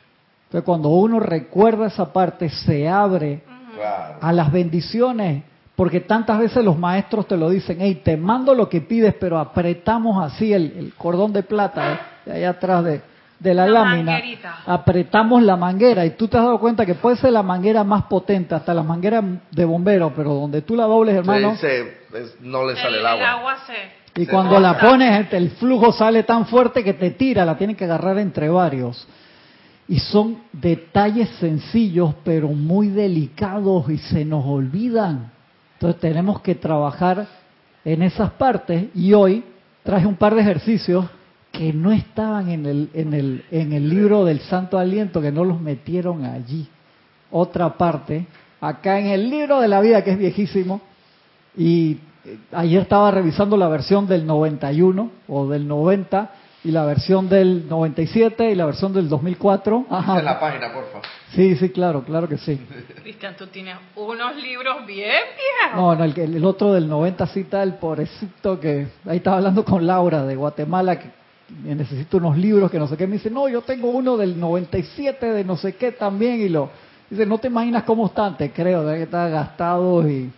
Entonces 0.47 0.65
cuando 0.65 0.89
uno 0.89 1.19
recuerda 1.19 1.88
esa 1.88 2.12
parte, 2.12 2.49
se 2.49 2.88
abre 2.89 3.41
Claro. 3.75 4.15
a 4.21 4.34
las 4.34 4.52
bendiciones, 4.52 5.43
porque 5.75 6.02
tantas 6.02 6.39
veces 6.39 6.65
los 6.65 6.78
maestros 6.78 7.28
te 7.28 7.38
lo 7.38 7.49
dicen, 7.49 7.78
hey, 7.80 8.02
te 8.04 8.17
mando 8.17 8.54
lo 8.54 8.67
que 8.67 8.82
pides, 8.82 9.13
pero 9.19 9.38
apretamos 9.39 10.21
así 10.25 10.52
el, 10.52 10.73
el 10.78 10.93
cordón 10.95 11.32
de 11.32 11.43
plata 11.43 11.93
eh, 11.93 11.99
de 12.25 12.32
allá 12.34 12.49
atrás 12.49 12.84
de, 12.84 13.02
de 13.39 13.54
la, 13.54 13.67
La 13.67 13.84
lámina, 13.84 14.12
manguerita. 14.13 14.58
apretamos 14.65 15.43
la 15.43 15.56
manguera 15.56 16.06
y 16.06 16.10
tú 16.10 16.28
te 16.28 16.36
has 16.38 16.43
dado 16.43 16.60
cuenta 16.60 16.86
que 16.86 16.95
puede 16.95 17.15
ser 17.15 17.32
la 17.32 17.43
manguera 17.43 17.84
más 17.86 18.04
potente, 18.06 18.54
hasta 18.56 18.73
la 18.73 18.84
manguera 18.84 19.23
de 19.52 19.65
bombero, 19.65 20.12
pero 20.15 20.34
donde 20.34 20.62
tú 20.63 20.75
la 20.75 20.84
dobles, 20.86 21.15
hermano, 21.15 21.56
Se- 21.56 21.60
se- 22.12 22.17
es- 22.23 22.41
no 22.41 22.65
le 22.65 22.75
sale 22.75 22.95
el, 22.95 23.02
el, 23.02 23.06
agua. 23.06 23.32
agua 23.34 23.56
se... 23.67 23.73
y 24.15 24.26
se 24.26 24.32
cuando 24.32 24.60
la 24.60 24.78
pones, 24.78 25.32
el 25.32 25.52
flujo 25.52 25.91
sale 25.91 26.24
tan 26.24 26.45
fuerte 26.45 26.84
que 26.84 26.93
te 26.93 27.12
tira, 27.12 27.45
la 27.45 27.58
tienen 27.58 27.76
que 27.76 27.86
agarrar 27.86 28.17
entre 28.17 28.50
varios. 28.50 29.08
Y 29.88 30.00
son 30.00 30.38
detalles 30.52 31.30
sencillos, 31.39 32.13
pero 32.24 32.50
muy 32.50 32.89
delicados 32.89 33.89
y 33.89 33.98
se 33.98 34.26
nos 34.26 34.45
olvidan. 34.45 35.32
Entonces 35.74 36.00
tenemos 36.02 36.41
que 36.41 36.56
trabajar 36.56 37.28
en 37.86 38.04
esas 38.04 38.32
partes 38.32 38.86
y 38.93 39.13
hoy 39.13 39.43
traje 39.84 40.06
un 40.06 40.15
par 40.15 40.36
de 40.36 40.41
ejercicios 40.41 41.06
que 41.52 41.74
no 41.74 41.91
estaban 41.91 42.50
en 42.50 42.65
el, 42.65 42.89
en 42.93 43.13
el, 43.13 43.45
en 43.50 43.74
el 43.74 43.89
libro 43.89 44.26
del 44.26 44.39
Santo 44.41 44.78
Aliento, 44.78 45.22
que 45.22 45.32
no 45.32 45.43
los 45.43 45.60
metieron 45.60 46.26
allí. 46.26 46.67
Otra 47.32 47.78
parte, 47.78 48.28
acá 48.62 49.00
en 49.00 49.08
el 49.08 49.30
libro 49.30 49.60
de 49.60 49.67
la 49.67 49.82
vida, 49.82 50.04
que 50.04 50.12
es 50.12 50.17
viejísimo, 50.17 50.82
y 51.58 51.98
ayer 52.51 52.82
estaba 52.82 53.12
revisando 53.12 53.58
la 53.58 53.67
versión 53.67 54.08
del 54.08 54.25
91 54.25 55.12
o 55.27 55.47
del 55.47 55.67
90 55.67 56.32
y 56.63 56.71
la 56.71 56.84
versión 56.86 57.29
del 57.29 57.69
97 57.69 58.51
y 58.51 58.55
la 58.55 58.65
versión 58.65 58.91
del 58.93 59.08
2004. 59.08 59.86
Dice 59.89 59.95
en 60.19 60.25
la 60.25 60.32
Ajá. 60.32 60.39
página, 60.39 60.73
porfa. 60.73 60.99
Sí, 61.34 61.55
sí, 61.55 61.69
claro, 61.69 62.03
claro 62.03 62.27
que 62.27 62.38
sí. 62.38 62.60
Cristian, 63.03 63.36
tú 63.38 63.47
tienes 63.47 63.77
unos 63.95 64.36
libros 64.36 64.86
bien 64.86 65.12
viejos. 65.38 65.75
No, 65.82 65.95
no, 65.95 66.03
el, 66.03 66.13
que- 66.13 66.25
el 66.25 66.43
otro 66.45 66.73
del 66.73 66.88
90 66.89 67.27
sí 67.27 67.41
está 67.41 67.63
el 67.63 67.75
pobrecito 67.75 68.60
que 68.60 68.88
ahí 69.05 69.17
estaba 69.17 69.38
hablando 69.38 69.63
con 69.63 69.88
Laura 69.88 70.25
de 70.25 70.36
Guatemala 70.36 70.99
que 70.99 71.10
necesito 71.63 72.17
unos 72.17 72.38
libros 72.38 72.69
que 72.69 72.77
no 72.77 72.88
sé 72.88 72.97
qué. 72.97 73.08
Me 73.08 73.13
dice, 73.13 73.29
no, 73.32 73.47
yo 73.47 73.62
tengo 73.62 73.89
uno 73.89 74.17
del 74.17 74.38
97 74.39 75.25
de 75.32 75.43
no 75.45 75.55
sé 75.55 75.75
qué 75.75 75.91
también 75.93 76.41
y 76.41 76.49
lo... 76.49 76.69
Dice, 77.10 77.25
no 77.25 77.38
te 77.39 77.47
imaginas 77.47 77.84
cómo 77.84 78.05
están, 78.08 78.38
te 78.38 78.51
creo, 78.51 78.84
de 78.86 78.97
que 78.97 79.03
están 79.03 79.32
gastados 79.32 80.05
y... 80.08 80.29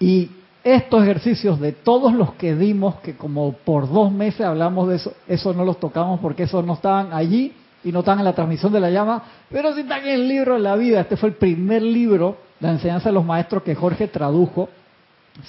Y 0.00 0.30
estos 0.74 1.02
ejercicios 1.02 1.60
de 1.60 1.72
todos 1.72 2.12
los 2.12 2.32
que 2.34 2.54
dimos, 2.54 2.96
que 2.96 3.16
como 3.16 3.52
por 3.52 3.88
dos 3.90 4.10
meses 4.12 4.42
hablamos 4.42 4.88
de 4.88 4.96
eso, 4.96 5.12
eso 5.26 5.52
no 5.54 5.64
los 5.64 5.78
tocamos 5.80 6.20
porque 6.20 6.44
esos 6.44 6.64
no 6.64 6.74
estaban 6.74 7.12
allí 7.12 7.52
y 7.84 7.92
no 7.92 8.00
estaban 8.00 8.18
en 8.20 8.24
la 8.24 8.34
transmisión 8.34 8.72
de 8.72 8.80
la 8.80 8.90
llama, 8.90 9.22
pero 9.50 9.72
sí 9.74 9.80
están 9.80 10.02
en 10.02 10.08
el 10.14 10.28
libro 10.28 10.54
de 10.54 10.60
la 10.60 10.74
vida. 10.76 11.00
Este 11.00 11.16
fue 11.16 11.28
el 11.30 11.36
primer 11.36 11.82
libro, 11.82 12.36
la 12.60 12.70
enseñanza 12.72 13.08
de 13.08 13.12
los 13.14 13.24
maestros 13.24 13.62
que 13.62 13.74
Jorge 13.74 14.08
tradujo. 14.08 14.68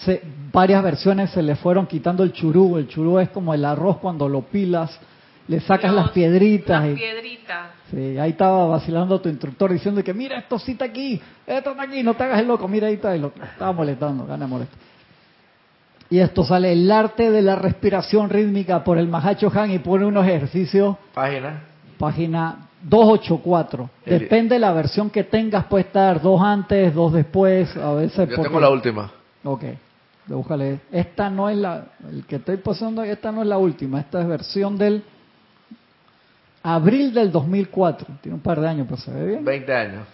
Se- 0.05 0.21
varias 0.53 0.84
versiones 0.84 1.32
se 1.32 1.41
le 1.41 1.55
fueron 1.55 1.88
quitando 1.88 2.21
el 2.23 2.32
churú. 2.32 2.77
El 2.77 2.88
churú 2.88 3.17
es 3.19 3.29
como 3.29 3.53
el 3.53 3.65
arroz 3.65 3.97
cuando 3.97 4.29
lo 4.29 4.41
pilas, 4.41 4.99
le 5.47 5.60
sacas 5.62 5.91
Los- 5.91 6.03
las 6.05 6.12
piedritas. 6.12 6.82
Las 6.84 6.91
y- 6.91 6.95
piedritas. 6.95 7.67
Sí, 7.89 8.17
ahí 8.19 8.29
estaba 8.29 8.67
vacilando 8.67 9.19
tu 9.19 9.29
instructor 9.29 9.73
diciendo 9.73 10.03
que 10.03 10.13
mira, 10.13 10.38
esto 10.38 10.60
sí 10.60 10.73
está 10.73 10.86
aquí, 10.86 11.19
esto 11.47 11.71
está 11.71 11.82
aquí, 11.84 12.03
no 12.03 12.13
te 12.13 12.23
hagas 12.23 12.39
el 12.39 12.47
loco, 12.47 12.67
mira 12.67 12.86
ahí 12.88 12.93
está, 12.93 13.15
y 13.17 13.19
lo 13.19 13.32
estaba 13.53 13.71
molestando, 13.71 14.27
gana 14.27 14.45
molesto. 14.45 14.77
Y 16.10 16.19
esto 16.19 16.43
sale 16.43 16.72
el 16.72 16.91
arte 16.91 17.30
de 17.30 17.41
la 17.41 17.56
respiración 17.56 18.30
rítmica 18.30 18.84
por 18.84 18.98
el 18.98 19.08
Mahacho 19.08 19.52
Han 19.54 19.72
y 19.72 19.80
pone 19.80 20.06
unos 20.06 20.26
ejercicios, 20.26 20.98
Página. 21.13 21.63
página 22.00 22.67
284. 22.82 23.89
El- 24.06 24.19
Depende 24.19 24.56
de 24.56 24.60
la 24.60 24.74
versión 24.74 25.10
que 25.12 25.24
tengas, 25.24 25.65
puede 25.65 25.84
estar 25.84 26.19
dos 26.22 26.41
antes, 26.41 26.93
dos 26.95 27.13
después, 27.13 27.76
a 27.78 27.93
veces. 27.93 28.28
Yo 28.30 28.36
porque- 28.38 28.50
tengo 28.50 28.60
la 28.60 28.69
última. 28.69 29.12
Ok, 29.43 29.63
búscale. 30.28 30.80
Esta 30.91 31.30
no 31.30 31.48
es 31.50 31.58
la, 31.58 31.86
el 32.12 32.26
que 32.26 32.38
estoy 32.38 32.58
pasando, 32.58 33.04
esta 33.04 33.32
no 33.32 33.41
es 33.41 33.48
la 33.48 33.58
última, 33.60 34.00
esta 34.00 34.19
es 34.22 34.28
versión 34.28 34.78
del 34.78 35.04
abril 36.63 37.13
del 37.13 37.32
2004. 37.32 38.08
Tiene 38.22 38.36
un 38.36 38.41
par 38.41 38.60
de 38.60 38.67
años, 38.67 38.88
pero 38.89 39.00
se 39.00 39.12
ve 39.12 39.28
bien. 39.28 39.45
20 39.45 39.74
años. 39.76 40.08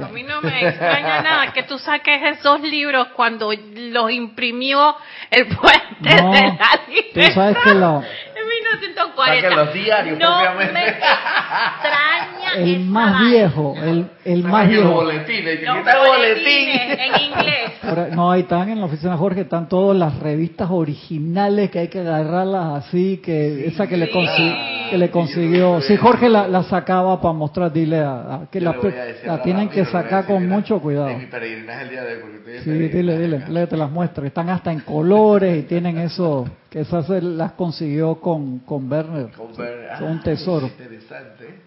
A 0.00 0.08
mí 0.08 0.22
no 0.22 0.40
me 0.42 0.68
extraña 0.68 1.22
nada 1.22 1.52
que 1.52 1.64
tú 1.64 1.78
saques 1.78 2.38
esos 2.38 2.60
libros 2.60 3.08
cuando 3.16 3.52
los 3.52 4.10
imprimió 4.10 4.96
el 5.30 5.48
puente 5.48 6.22
No, 6.22 6.32
de 6.32 6.40
la 6.40 6.80
tú 7.14 7.32
sabes 7.34 7.56
que 7.64 7.74
lo, 7.74 8.02
A 8.42 8.44
mí 8.44 8.54
no 8.64 8.80
1940. 8.80 9.40
Saquen 9.42 9.56
los 9.56 9.72
diarios, 9.74 10.18
no 10.18 10.26
propiamente. 10.40 10.72
me 10.72 10.88
extraña 10.88 12.52
El 12.56 12.68
esa 12.82 12.90
más 12.90 13.12
vaina. 13.12 13.30
viejo, 13.30 13.74
el, 13.82 14.06
el 14.24 14.42
más 14.44 14.52
Saquen 14.64 14.76
los 14.76 14.84
viejo. 14.84 14.94
boletines. 14.94 15.58
¿qué 15.58 15.66
Los 15.66 15.76
boletines 15.84 16.08
boletín? 16.08 17.00
en 17.00 17.20
inglés. 17.22 17.58
No, 18.12 18.30
ahí 18.30 18.42
están 18.42 18.68
en 18.68 18.78
la 18.78 18.86
oficina 18.86 19.16
Jorge, 19.16 19.40
están 19.42 19.68
todas 19.68 19.96
las 19.96 20.18
revistas 20.20 20.68
originales 20.70 21.70
que 21.70 21.80
hay 21.80 21.88
que 21.88 21.98
agarrarlas 22.00 22.84
así, 22.86 23.20
que 23.22 23.66
esa 23.66 23.86
que 23.86 23.96
le, 23.96 24.06
Sí. 24.06 24.12
consi- 24.12 24.90
que 24.90 24.98
le 24.98 25.10
consiguió. 25.10 25.80
Sí, 25.80 25.96
Jorge 25.96 26.28
la, 26.28 26.46
la 26.48 26.62
sacaba 26.62 27.20
para 27.20 27.34
mostrar, 27.34 27.72
dile 27.72 27.98
a, 28.00 28.12
a- 28.34 28.40
que 28.50 28.60
la, 28.60 28.72
le 28.72 29.26
la 29.26 29.42
tienen 29.42 29.68
que 29.68 29.80
le 29.80 29.86
sacar 29.86 30.26
con 30.26 30.48
mucho 30.48 30.80
cuidado. 30.80 31.08
En 31.08 31.18
mi 31.18 31.26
peregrinaje 31.26 31.82
el 31.82 31.88
día 31.90 32.04
de 32.04 32.14
hoy, 32.14 32.20
porque 32.22 32.36
estoy 32.36 32.54
en 32.54 32.62
Sí, 32.62 32.70
dile, 32.96 33.18
dile, 33.18 33.38
dile, 33.46 33.66
te 33.66 33.76
las 33.76 33.90
muestro. 33.90 34.24
Están 34.26 34.48
hasta 34.50 34.70
en 34.72 34.80
colores 34.80 35.58
y 35.58 35.62
tienen 35.62 35.98
eso, 35.98 36.46
que 36.72 36.80
esas 36.80 37.06
las 37.22 37.52
consiguió 37.52 38.14
con, 38.14 38.60
con 38.60 38.90
Werner. 38.90 39.30
Con 39.32 39.54
Son 39.54 40.10
un 40.10 40.20
tesoro. 40.22 40.66
Interesante. 40.78 41.60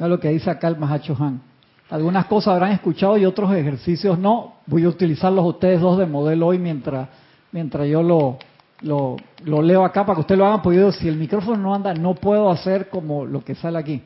Es 0.00 0.08
lo 0.08 0.18
que 0.18 0.30
dice 0.30 0.50
acá 0.50 0.66
el 0.66 0.76
Mahacho 0.76 1.16
Han. 1.18 1.40
Algunas 1.88 2.26
cosas 2.26 2.54
habrán 2.54 2.72
escuchado 2.72 3.16
y 3.16 3.24
otros 3.24 3.54
ejercicios 3.54 4.18
no. 4.18 4.54
Voy 4.66 4.82
a 4.82 4.88
utilizarlos 4.88 5.46
ustedes 5.46 5.80
dos 5.80 5.96
de 5.96 6.06
modelo 6.06 6.48
hoy 6.48 6.58
mientras, 6.58 7.08
mientras 7.52 7.86
yo 7.86 8.02
lo, 8.02 8.38
lo, 8.80 9.16
lo 9.44 9.62
leo 9.62 9.84
acá 9.84 10.04
para 10.04 10.16
que 10.16 10.22
ustedes 10.22 10.40
lo 10.40 10.46
hagan. 10.46 10.60
Yo, 10.74 10.90
si 10.90 11.06
el 11.06 11.18
micrófono 11.18 11.56
no 11.58 11.72
anda, 11.72 11.94
no 11.94 12.16
puedo 12.16 12.50
hacer 12.50 12.88
como 12.88 13.24
lo 13.24 13.44
que 13.44 13.54
sale 13.54 13.78
aquí. 13.78 14.02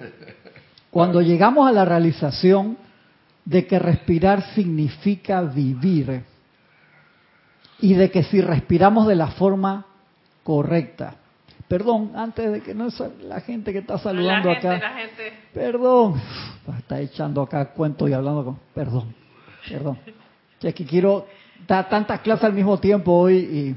Cuando 0.90 1.20
llegamos 1.20 1.68
a 1.68 1.72
la 1.72 1.84
realización 1.84 2.78
de 3.44 3.66
que 3.66 3.78
respirar 3.78 4.40
significa 4.54 5.42
vivir 5.42 6.22
y 7.80 7.94
de 7.94 8.10
que 8.10 8.22
si 8.24 8.40
respiramos 8.40 9.06
de 9.06 9.14
la 9.16 9.28
forma 9.28 9.86
correcta. 10.44 11.16
Perdón, 11.68 12.12
antes 12.14 12.52
de 12.52 12.60
que 12.62 12.74
no 12.74 12.86
es 12.86 13.02
la 13.22 13.40
gente 13.40 13.72
que 13.72 13.80
está 13.80 13.98
saludando 13.98 14.48
la 14.50 14.54
gente, 14.54 14.68
acá. 14.68 14.88
la 14.88 14.94
gente. 14.98 15.32
Perdón. 15.52 16.14
Está 16.78 17.00
echando 17.00 17.42
acá 17.42 17.72
cuentos 17.72 18.08
y 18.08 18.12
hablando 18.12 18.44
con... 18.44 18.58
Perdón, 18.74 19.12
perdón. 19.68 19.98
Es 20.62 20.74
que 20.74 20.84
quiero 20.84 21.26
dar 21.66 21.88
tantas 21.88 22.20
clases 22.20 22.44
al 22.44 22.52
mismo 22.52 22.78
tiempo 22.78 23.12
hoy 23.12 23.76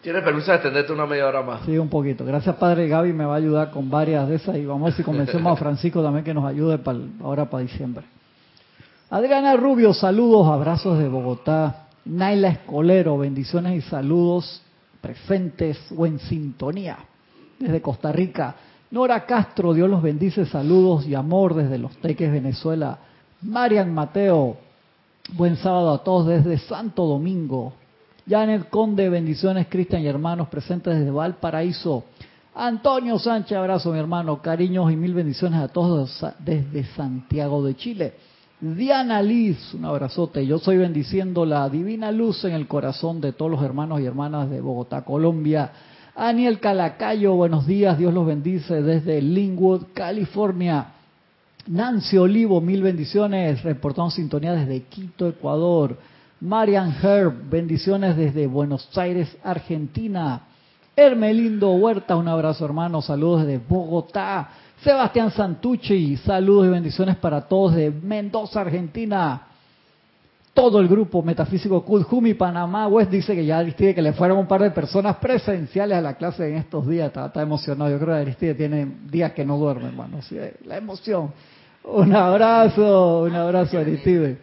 ¿Tienes 0.00 0.22
permiso 0.22 0.52
de 0.52 0.56
extenderte 0.58 0.92
una 0.92 1.06
media 1.06 1.26
hora 1.26 1.42
más? 1.42 1.62
y 1.62 1.72
sí, 1.72 1.78
un 1.78 1.88
poquito. 1.88 2.24
Gracias 2.24 2.54
Padre 2.56 2.86
Gaby, 2.86 3.12
me 3.12 3.24
va 3.24 3.34
a 3.34 3.38
ayudar 3.38 3.72
con 3.72 3.90
varias 3.90 4.28
de 4.28 4.36
esas 4.36 4.56
y 4.56 4.64
vamos 4.64 4.82
a 4.82 4.84
ver 4.86 4.94
si 4.94 5.02
convencemos 5.02 5.52
a 5.52 5.56
Francisco 5.60 6.02
también 6.02 6.24
que 6.24 6.32
nos 6.32 6.44
ayude 6.44 6.78
para 6.78 6.98
el- 6.98 7.10
ahora 7.20 7.50
para 7.50 7.62
diciembre. 7.64 8.04
Adriana 9.10 9.56
Rubio, 9.56 9.92
saludos, 9.92 10.46
abrazos 10.46 10.98
de 10.98 11.08
Bogotá. 11.08 11.87
Naila 12.08 12.48
Escolero, 12.48 13.18
bendiciones 13.18 13.84
y 13.84 13.88
saludos 13.88 14.62
presentes 15.02 15.78
o 15.94 16.06
en 16.06 16.18
sintonía 16.18 16.96
desde 17.58 17.82
Costa 17.82 18.10
Rica. 18.12 18.56
Nora 18.90 19.26
Castro, 19.26 19.74
Dios 19.74 19.90
los 19.90 20.00
bendice, 20.00 20.46
saludos 20.46 21.06
y 21.06 21.14
amor 21.14 21.54
desde 21.54 21.76
Los 21.76 21.94
Teques, 21.98 22.32
Venezuela. 22.32 22.98
Marian 23.42 23.92
Mateo, 23.92 24.56
buen 25.34 25.56
sábado 25.56 25.92
a 25.92 26.02
todos 26.02 26.26
desde 26.26 26.56
Santo 26.56 27.04
Domingo. 27.04 27.74
Janet 28.26 28.70
Conde, 28.70 29.10
bendiciones, 29.10 29.66
Cristian 29.68 30.00
y 30.00 30.06
hermanos 30.06 30.48
presentes 30.48 30.98
desde 30.98 31.10
Valparaíso. 31.10 32.04
Antonio 32.54 33.18
Sánchez, 33.18 33.58
abrazo 33.58 33.92
mi 33.92 33.98
hermano, 33.98 34.40
cariños 34.40 34.90
y 34.90 34.96
mil 34.96 35.12
bendiciones 35.12 35.60
a 35.60 35.68
todos 35.68 36.24
desde 36.38 36.84
Santiago 36.84 37.62
de 37.62 37.76
Chile. 37.76 38.14
Diana 38.60 39.22
Liz, 39.22 39.72
un 39.72 39.84
abrazote. 39.84 40.44
Yo 40.44 40.58
soy 40.58 40.78
bendiciendo 40.78 41.46
la 41.46 41.68
divina 41.68 42.10
luz 42.10 42.44
en 42.44 42.54
el 42.54 42.66
corazón 42.66 43.20
de 43.20 43.32
todos 43.32 43.52
los 43.52 43.62
hermanos 43.62 44.00
y 44.00 44.04
hermanas 44.04 44.50
de 44.50 44.60
Bogotá, 44.60 45.04
Colombia. 45.04 45.70
Aniel 46.16 46.58
Calacayo, 46.58 47.34
buenos 47.34 47.68
días, 47.68 47.96
Dios 47.96 48.12
los 48.12 48.26
bendice 48.26 48.82
desde 48.82 49.22
Linwood, 49.22 49.84
California. 49.94 50.88
Nancy 51.68 52.18
Olivo, 52.18 52.60
mil 52.60 52.82
bendiciones, 52.82 53.62
reportando 53.62 54.10
sintonía 54.10 54.54
desde 54.54 54.82
Quito, 54.82 55.28
Ecuador. 55.28 55.96
Marian 56.40 56.96
Herb, 57.00 57.48
bendiciones 57.48 58.16
desde 58.16 58.48
Buenos 58.48 58.88
Aires, 58.98 59.36
Argentina. 59.44 60.42
Hermelindo 60.96 61.70
Huerta, 61.74 62.16
un 62.16 62.26
abrazo 62.26 62.64
hermano, 62.64 63.02
saludos 63.02 63.46
desde 63.46 63.64
Bogotá. 63.64 64.50
Sebastián 64.82 65.32
Santucci, 65.32 66.16
saludos 66.18 66.66
y 66.66 66.70
bendiciones 66.70 67.16
para 67.16 67.40
todos 67.40 67.74
de 67.74 67.90
Mendoza, 67.90 68.60
Argentina. 68.60 69.42
Todo 70.54 70.80
el 70.80 70.88
grupo 70.88 71.22
Metafísico 71.22 71.84
Kudjumi, 71.84 72.34
Panamá, 72.34 72.86
West 72.86 73.10
dice 73.10 73.34
que 73.34 73.44
ya 73.44 73.58
Aristide 73.58 73.94
que 73.94 74.02
le 74.02 74.12
fueron 74.12 74.38
un 74.38 74.46
par 74.46 74.62
de 74.62 74.70
personas 74.70 75.16
presenciales 75.16 75.98
a 75.98 76.00
la 76.00 76.14
clase 76.14 76.48
en 76.48 76.56
estos 76.56 76.86
días. 76.86 77.08
Está, 77.08 77.26
está 77.26 77.42
emocionado. 77.42 77.90
Yo 77.90 77.98
creo 77.98 78.14
que 78.14 78.20
Aristide 78.20 78.54
tiene 78.54 78.86
días 79.10 79.32
que 79.32 79.44
no 79.44 79.56
duerme, 79.56 79.88
hermano. 79.88 80.22
Sí, 80.22 80.36
la 80.64 80.76
emoción. 80.76 81.32
Un 81.84 82.14
abrazo, 82.14 83.22
un 83.22 83.34
abrazo, 83.34 83.78
Aristide. 83.78 84.38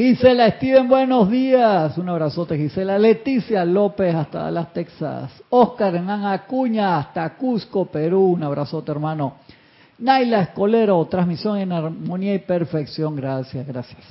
Gisela 0.00 0.50
Steven, 0.52 0.88
buenos 0.88 1.30
días. 1.30 1.98
Un 1.98 2.08
abrazote, 2.08 2.56
Gisela. 2.56 2.98
Leticia 2.98 3.66
López, 3.66 4.14
hasta 4.14 4.44
Dallas, 4.44 4.72
Texas. 4.72 5.30
Oscar 5.50 5.94
Hernán 5.94 6.24
Acuña, 6.24 6.96
hasta 6.96 7.36
Cusco, 7.36 7.84
Perú. 7.84 8.32
Un 8.32 8.42
abrazote, 8.42 8.92
hermano. 8.92 9.34
Naila 9.98 10.40
Escolero, 10.40 11.04
transmisión 11.04 11.58
en 11.58 11.72
armonía 11.72 12.32
y 12.32 12.38
perfección. 12.38 13.14
Gracias, 13.14 13.66
gracias. 13.66 14.02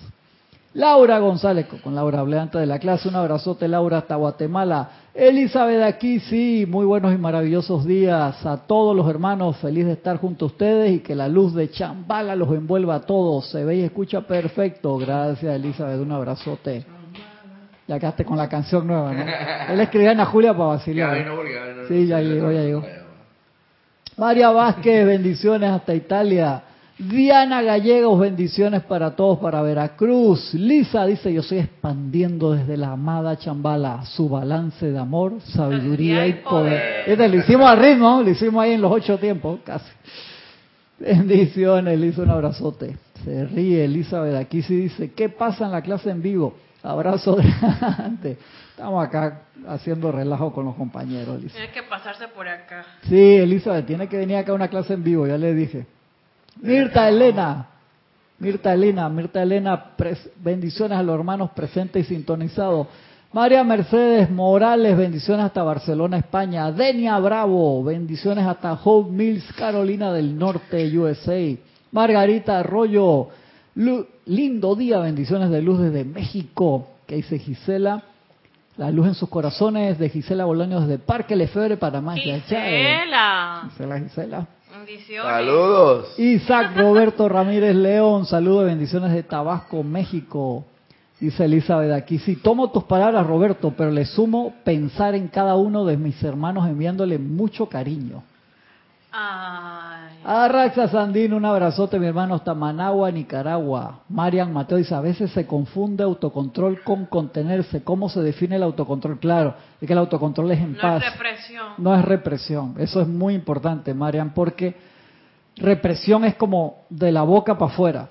Laura 0.73 1.17
González, 1.17 1.65
con 1.83 1.95
Laura 1.95 2.19
hablé 2.19 2.37
antes 2.37 2.61
de 2.61 2.67
la 2.67 2.77
clase. 2.77 3.09
Un 3.09 3.15
abrazote, 3.15 3.67
Laura, 3.67 3.99
hasta 3.99 4.15
Guatemala. 4.15 4.89
Elizabeth 5.15 5.81
aquí, 5.81 6.19
sí, 6.19 6.65
muy 6.67 6.85
buenos 6.85 7.13
y 7.13 7.17
maravillosos 7.17 7.85
días 7.85 8.45
a 8.45 8.57
todos 8.67 8.95
los 8.95 9.09
hermanos. 9.09 9.57
Feliz 9.57 9.87
de 9.87 9.93
estar 9.93 10.17
junto 10.17 10.45
a 10.45 10.47
ustedes 10.47 10.91
y 10.91 10.99
que 10.99 11.15
la 11.15 11.27
luz 11.27 11.55
de 11.55 11.71
Chambala 11.71 12.35
los 12.35 12.49
envuelva 12.49 12.95
a 12.95 13.01
todos. 13.01 13.49
Se 13.49 13.65
ve 13.65 13.77
y 13.77 13.81
escucha 13.81 14.21
perfecto. 14.21 14.97
Gracias, 14.97 15.55
Elizabeth. 15.55 15.99
Un 15.99 16.11
abrazote. 16.11 16.85
Ya 17.87 17.97
quedaste 17.97 18.23
con 18.23 18.37
la 18.37 18.47
canción 18.47 18.85
nueva, 18.85 19.11
¿no? 19.11 19.25
Él 19.73 19.79
escribía 19.79 20.11
a 20.11 20.25
Julia 20.25 20.53
para 20.53 20.65
vacilar. 20.65 21.17
Sí, 21.87 22.05
ya 22.05 22.21
llegó, 22.21 22.51
ya 22.51 22.61
llegó. 22.61 22.83
María 24.17 24.51
Vázquez, 24.51 25.05
bendiciones 25.07 25.71
hasta 25.71 25.95
Italia. 25.95 26.61
Diana 26.99 27.61
Gallegos, 27.61 28.19
bendiciones 28.19 28.83
para 28.83 29.15
todos, 29.15 29.39
para 29.39 29.61
Veracruz. 29.61 30.53
Lisa 30.53 31.05
dice, 31.05 31.31
yo 31.31 31.39
estoy 31.39 31.59
expandiendo 31.59 32.51
desde 32.51 32.75
la 32.75 32.91
amada 32.91 33.37
Chambala 33.37 34.03
su 34.03 34.27
balance 34.27 34.91
de 34.91 34.99
amor, 34.99 35.39
sabiduría 35.39 36.27
y 36.27 36.33
poder. 36.33 37.07
Este, 37.07 37.29
lo 37.29 37.37
hicimos 37.37 37.69
al 37.69 37.79
ritmo, 37.79 38.21
lo 38.21 38.29
hicimos 38.29 38.61
ahí 38.61 38.73
en 38.73 38.81
los 38.81 38.91
ocho 38.91 39.17
tiempos, 39.17 39.61
casi. 39.63 39.89
Bendiciones, 40.99 41.97
Lisa, 41.97 42.23
un 42.23 42.31
abrazote. 42.31 42.97
Se 43.23 43.45
ríe 43.45 43.85
Elizabeth, 43.85 44.35
aquí 44.35 44.61
sí 44.61 44.75
dice, 44.75 45.13
¿qué 45.13 45.29
pasa 45.29 45.67
en 45.67 45.71
la 45.71 45.81
clase 45.81 46.09
en 46.09 46.21
vivo? 46.21 46.57
Abrazo 46.83 47.37
grande. 47.61 48.37
Estamos 48.71 49.07
acá 49.07 49.43
haciendo 49.69 50.11
relajo 50.11 50.51
con 50.51 50.65
los 50.65 50.75
compañeros, 50.75 51.41
Lisa. 51.41 51.55
Tienes 51.55 51.73
que 51.73 51.83
pasarse 51.83 52.27
por 52.27 52.45
acá. 52.45 52.83
Sí, 53.03 53.37
Elizabeth, 53.37 53.85
tiene 53.85 54.09
que 54.09 54.17
venir 54.17 54.35
acá 54.35 54.51
a 54.51 54.55
una 54.55 54.67
clase 54.67 54.95
en 54.95 55.03
vivo, 55.05 55.25
ya 55.25 55.37
le 55.37 55.53
dije. 55.53 55.85
Mirta 56.61 57.07
Elena, 57.09 57.65
Mirta 58.39 58.73
Elena, 58.73 59.09
Mirta 59.09 59.41
Elena, 59.43 59.85
bendiciones 60.41 60.97
a 60.97 61.03
los 61.03 61.15
hermanos 61.15 61.51
presentes 61.51 62.05
y 62.05 62.15
sintonizados. 62.15 62.87
María 63.31 63.63
Mercedes 63.63 64.29
Morales, 64.31 64.97
bendiciones 64.97 65.45
hasta 65.45 65.61
Barcelona, 65.61 66.17
España. 66.17 66.71
Denia 66.71 67.17
Bravo, 67.19 67.83
bendiciones 67.83 68.45
hasta 68.45 68.73
Hope 68.73 69.11
Mills, 69.11 69.53
Carolina 69.53 70.11
del 70.11 70.37
Norte, 70.37 70.97
USA. 70.97 71.55
Margarita 71.91 72.59
Arroyo, 72.59 73.27
Lu- 73.75 74.05
lindo 74.25 74.75
día, 74.75 74.99
bendiciones 74.99 75.49
de 75.49 75.61
luz 75.61 75.79
desde 75.79 76.03
México. 76.05 76.87
¿Qué 77.05 77.15
dice 77.15 77.39
Gisela? 77.39 78.03
La 78.77 78.89
luz 78.91 79.07
en 79.07 79.13
sus 79.13 79.29
corazones 79.29 79.97
de 79.99 80.09
Gisela 80.09 80.45
Bolaños 80.45 80.87
desde 80.87 80.97
Parque 81.03 81.35
Lefebvre, 81.35 81.77
Panamá. 81.77 82.15
Gisela. 82.15 83.67
Gisela, 83.69 83.99
Gisela. 83.99 84.47
Bendiciones. 84.85 85.29
Saludos. 85.29 86.19
Isaac 86.19 86.77
Roberto 86.77 87.27
Ramírez 87.27 87.75
León, 87.75 88.25
saludos, 88.25 88.65
bendiciones 88.65 89.11
de 89.11 89.23
Tabasco, 89.23 89.83
México. 89.83 90.65
Dice 91.19 91.43
Elizabeth 91.43 91.91
aquí, 91.91 92.17
sí, 92.17 92.37
tomo 92.37 92.71
tus 92.71 92.85
palabras, 92.85 93.27
Roberto, 93.27 93.73
pero 93.75 93.91
le 93.91 94.05
sumo 94.05 94.55
pensar 94.63 95.15
en 95.15 95.27
cada 95.27 95.55
uno 95.55 95.83
de 95.83 95.97
mis 95.97 96.23
hermanos 96.23 96.65
enviándole 96.65 97.17
mucho 97.17 97.67
cariño. 97.67 98.23
Ay. 99.11 100.08
Arraxa 100.31 100.87
Sandino, 100.89 101.37
un 101.37 101.45
abrazote, 101.45 101.97
mi 101.97 102.05
hermano, 102.05 102.35
hasta 102.35 102.53
Managua, 102.53 103.09
Nicaragua. 103.09 104.01
Marian 104.09 104.53
Mateo 104.53 104.77
dice, 104.77 104.93
a 104.93 105.01
veces 105.01 105.31
se 105.31 105.47
confunde 105.47 106.03
autocontrol 106.03 106.83
con 106.83 107.07
contenerse. 107.07 107.83
¿Cómo 107.83 108.09
se 108.09 108.21
define 108.21 108.57
el 108.57 108.61
autocontrol? 108.61 109.17
Claro, 109.17 109.55
es 109.81 109.87
que 109.87 109.91
el 109.93 109.97
autocontrol 109.97 110.51
es 110.51 110.59
en 110.59 110.73
No 110.73 110.81
paz. 110.83 111.03
es 111.03 111.11
represión. 111.13 111.67
No 111.79 111.95
es 111.95 112.05
represión. 112.05 112.75
Eso 112.77 113.01
es 113.01 113.07
muy 113.07 113.33
importante, 113.33 113.91
Marian, 113.95 114.31
porque 114.35 114.75
represión 115.57 116.23
es 116.23 116.35
como 116.35 116.83
de 116.91 117.11
la 117.11 117.23
boca 117.23 117.57
para 117.57 117.71
afuera. 117.71 118.09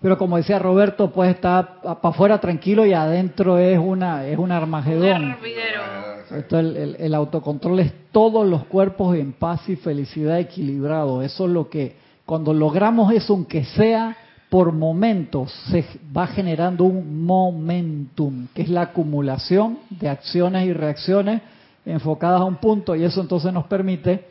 Pero 0.00 0.16
como 0.16 0.36
decía 0.36 0.58
Roberto, 0.58 1.10
puede 1.10 1.32
estar 1.32 1.80
para 1.82 1.98
afuera 2.02 2.40
tranquilo 2.40 2.86
y 2.86 2.92
adentro 2.92 3.58
es 3.58 3.78
una 3.78 4.26
es 4.26 4.38
un 4.38 4.52
armagedón. 4.52 5.36
Esto, 6.30 6.58
el, 6.58 6.76
el, 6.76 6.96
el, 6.98 7.14
autocontrol 7.14 7.80
es 7.80 7.92
todos 8.12 8.46
los 8.46 8.64
cuerpos 8.66 9.16
en 9.16 9.32
paz 9.32 9.66
y 9.68 9.76
felicidad 9.76 10.38
equilibrado. 10.38 11.22
Eso 11.22 11.46
es 11.46 11.50
lo 11.50 11.70
que, 11.70 11.96
cuando 12.26 12.52
logramos 12.52 13.10
eso, 13.12 13.32
aunque 13.32 13.64
sea 13.64 14.14
por 14.50 14.72
momentos, 14.72 15.52
se 15.70 15.84
va 16.16 16.26
generando 16.26 16.84
un 16.84 17.24
momentum, 17.24 18.48
que 18.54 18.62
es 18.62 18.68
la 18.68 18.82
acumulación 18.82 19.78
de 19.90 20.08
acciones 20.08 20.66
y 20.66 20.72
reacciones 20.72 21.42
enfocadas 21.84 22.40
a 22.40 22.44
un 22.44 22.56
punto, 22.56 22.94
y 22.96 23.04
eso 23.04 23.20
entonces 23.20 23.52
nos 23.52 23.66
permite 23.66 24.26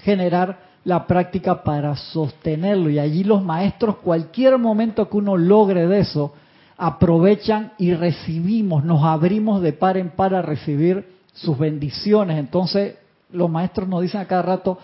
generar 0.00 0.58
la 0.86 1.04
práctica 1.04 1.64
para 1.64 1.96
sostenerlo. 1.96 2.88
Y 2.88 3.00
allí 3.00 3.24
los 3.24 3.42
maestros, 3.42 3.96
cualquier 3.96 4.56
momento 4.56 5.10
que 5.10 5.16
uno 5.16 5.36
logre 5.36 5.88
de 5.88 5.98
eso, 5.98 6.32
aprovechan 6.78 7.72
y 7.76 7.92
recibimos, 7.92 8.84
nos 8.84 9.02
abrimos 9.02 9.60
de 9.62 9.72
par 9.72 9.96
en 9.96 10.10
par 10.10 10.32
a 10.32 10.42
recibir 10.42 11.04
sus 11.32 11.58
bendiciones. 11.58 12.38
Entonces, 12.38 12.94
los 13.32 13.50
maestros 13.50 13.88
nos 13.88 14.00
dicen 14.00 14.20
a 14.20 14.26
cada 14.26 14.42
rato, 14.42 14.78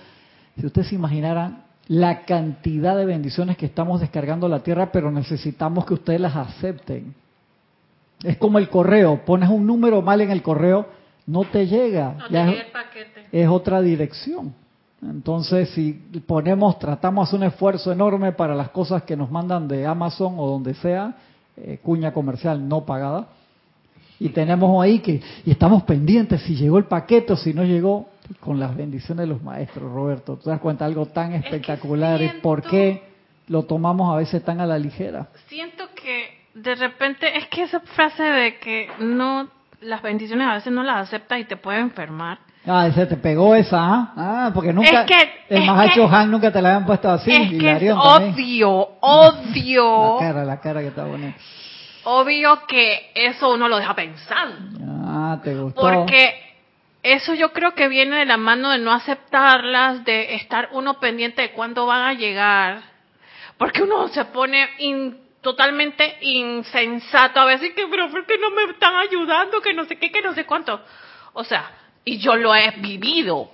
si 0.59 0.67
ustedes 0.67 0.88
se 0.88 0.97
imaginaran 0.97 1.62
la 1.87 2.25
cantidad 2.25 2.97
de 2.97 3.07
bendiciones 3.07 3.57
que 3.57 3.67
estamos 3.67 4.01
descargando 4.01 4.47
a 4.47 4.51
la 4.51 4.65
tierra, 4.65 4.91
pero 4.91 5.12
necesitamos 5.12 5.85
que 5.85 5.95
ustedes 5.95 6.21
las 6.21 6.35
acepten. 6.35 7.15
Es 8.25 8.38
como 8.38 8.59
el 8.59 8.69
correo, 8.69 9.25
pones 9.25 9.49
un 9.49 9.69
número 9.69 10.03
mal 10.03 10.21
en 10.21 10.33
el 10.33 10.43
correo, 10.43 10.85
no 11.29 11.45
te 11.45 11.69
llega. 11.69 12.17
No 12.19 12.27
te 12.27 12.33
llega 12.33 12.51
el 12.51 12.73
paquete. 12.73 13.27
Es 13.31 13.49
otra 13.49 13.81
dirección. 13.81 14.62
Entonces, 15.03 15.71
si 15.71 15.93
ponemos, 16.27 16.79
tratamos 16.79 17.33
un 17.33 17.43
esfuerzo 17.43 17.91
enorme 17.93 18.33
para 18.33 18.55
las 18.55 18.71
cosas 18.71 19.03
que 19.03 19.17
nos 19.17 19.31
mandan 19.31 19.67
de 19.67 19.85
Amazon 19.85 20.35
o 20.38 20.47
donde 20.47 20.75
sea, 20.75 21.17
eh, 21.57 21.81
cuña 21.83 22.12
comercial 22.12 22.69
no 22.69 22.85
pagada, 22.85 23.27
y 24.21 24.29
tenemos 24.29 24.83
ahí 24.83 25.01
que, 25.01 25.21
y 25.45 25.51
estamos 25.51 25.83
pendientes 25.83 26.43
si 26.43 26.55
llegó 26.55 26.79
el 26.79 26.85
paquete 26.85 27.33
o 27.33 27.37
si 27.37 27.53
no 27.53 27.65
llegó, 27.65 28.09
con 28.41 28.59
las 28.59 28.77
bendiciones 28.77 29.27
de 29.27 29.27
los 29.27 29.43
maestros, 29.43 29.93
Roberto. 29.93 30.37
¿Te 30.37 30.49
das 30.49 30.61
cuenta? 30.61 30.85
Algo 30.85 31.07
tan 31.07 31.35
espectacular. 31.35 32.23
Es 32.23 32.35
¿Por 32.35 32.62
qué 32.62 33.03
lo 33.49 33.65
tomamos 33.65 34.12
a 34.12 34.17
veces 34.17 34.43
tan 34.45 34.61
a 34.61 34.67
la 34.67 34.79
ligera? 34.79 35.29
Siento 35.49 35.85
que 35.95 36.43
de 36.55 36.75
repente, 36.75 37.37
es 37.37 37.47
que 37.49 37.62
esa 37.62 37.81
frase 37.81 38.23
de 38.23 38.59
que 38.59 38.88
no, 39.01 39.49
las 39.81 40.03
bendiciones 40.03 40.47
a 40.47 40.55
veces 40.55 40.73
no 40.73 40.83
las 40.83 41.09
aceptas 41.09 41.41
y 41.41 41.45
te 41.45 41.57
puede 41.57 41.81
enfermar. 41.81 42.38
Ah, 42.64 42.87
ese 42.87 43.07
te 43.07 43.16
pegó 43.16 43.57
esa, 43.57 43.79
¿ah? 43.79 44.12
ah 44.16 44.51
porque 44.55 44.72
nunca, 44.72 45.03
es 45.03 45.07
que, 45.07 45.44
el 45.48 45.64
Mahacho 45.64 46.07
Han 46.07 46.31
nunca 46.31 46.53
te 46.53 46.62
la 46.62 46.70
habían 46.70 46.87
puesto 46.87 47.11
así. 47.11 47.33
Es 47.33 47.51
que 47.51 47.88
es 47.88 47.94
obvio, 47.96 48.88
obvio. 49.01 50.14
la 50.14 50.27
cara, 50.27 50.44
la 50.44 50.61
cara 50.61 50.81
que 50.81 50.88
está 50.88 51.05
bonita. 51.05 51.37
Obvio 52.05 52.66
que 52.66 53.11
eso 53.14 53.53
uno 53.53 53.68
lo 53.68 53.79
deja 53.79 53.94
pensando. 53.94 54.79
Ah, 55.05 55.40
te 55.42 55.55
gustó. 55.55 55.81
Porque 55.81 56.35
eso 57.03 57.35
yo 57.35 57.53
creo 57.53 57.75
que 57.75 57.88
viene 57.88 58.18
de 58.18 58.27
la 58.27 58.37
mano 58.37 58.70
de 58.70 58.79
no 58.79 58.92
aceptarlas, 58.92 60.05
de 60.05 60.37
estar 60.37 60.68
uno 60.72 61.01
pendiente 61.01 61.42
de 61.42 61.51
cuándo 61.53 61.87
van 61.87 62.03
a 62.03 62.14
llegar. 62.14 62.83
Porque 63.59 63.83
uno 63.83 64.07
se 64.09 64.25
pone 64.27 64.68
totalmente 65.40 66.18
insensato 66.20 67.40
a 67.40 67.44
veces 67.44 67.72
que, 67.75 67.87
pero 67.88 68.09
¿por 68.09 68.25
qué 68.25 68.38
no 68.38 68.51
me 68.51 68.72
están 68.72 68.94
ayudando? 68.96 69.61
Que 69.61 69.75
no 69.75 69.85
sé 69.85 69.98
qué, 69.98 70.12
que 70.12 70.22
no 70.22 70.33
sé 70.33 70.44
cuánto. 70.44 70.81
O 71.33 71.42
sea, 71.42 71.70
y 72.05 72.19
yo 72.19 72.37
lo 72.37 72.55
he 72.55 72.71
vivido. 72.79 73.51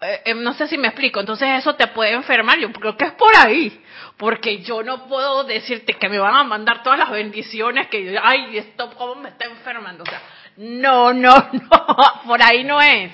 Eh, 0.00 0.22
eh, 0.26 0.34
no 0.34 0.54
sé 0.54 0.68
si 0.68 0.78
me 0.78 0.88
explico, 0.88 1.18
entonces 1.18 1.48
eso 1.58 1.74
te 1.74 1.88
puede 1.88 2.12
enfermar, 2.12 2.58
yo 2.58 2.72
creo 2.72 2.96
que 2.96 3.06
es 3.06 3.12
por 3.12 3.34
ahí, 3.34 3.82
porque 4.16 4.62
yo 4.62 4.84
no 4.84 5.08
puedo 5.08 5.42
decirte 5.42 5.94
que 5.94 6.08
me 6.08 6.20
van 6.20 6.36
a 6.36 6.44
mandar 6.44 6.84
todas 6.84 7.00
las 7.00 7.10
bendiciones 7.10 7.88
que, 7.88 8.16
ay, 8.22 8.58
esto 8.58 8.90
cómo 8.96 9.16
me 9.16 9.30
está 9.30 9.46
enfermando, 9.46 10.04
o 10.04 10.06
sea, 10.06 10.22
no, 10.58 11.12
no, 11.12 11.34
no, 11.52 12.22
por 12.26 12.40
ahí 12.40 12.62
no 12.62 12.80
es. 12.80 13.12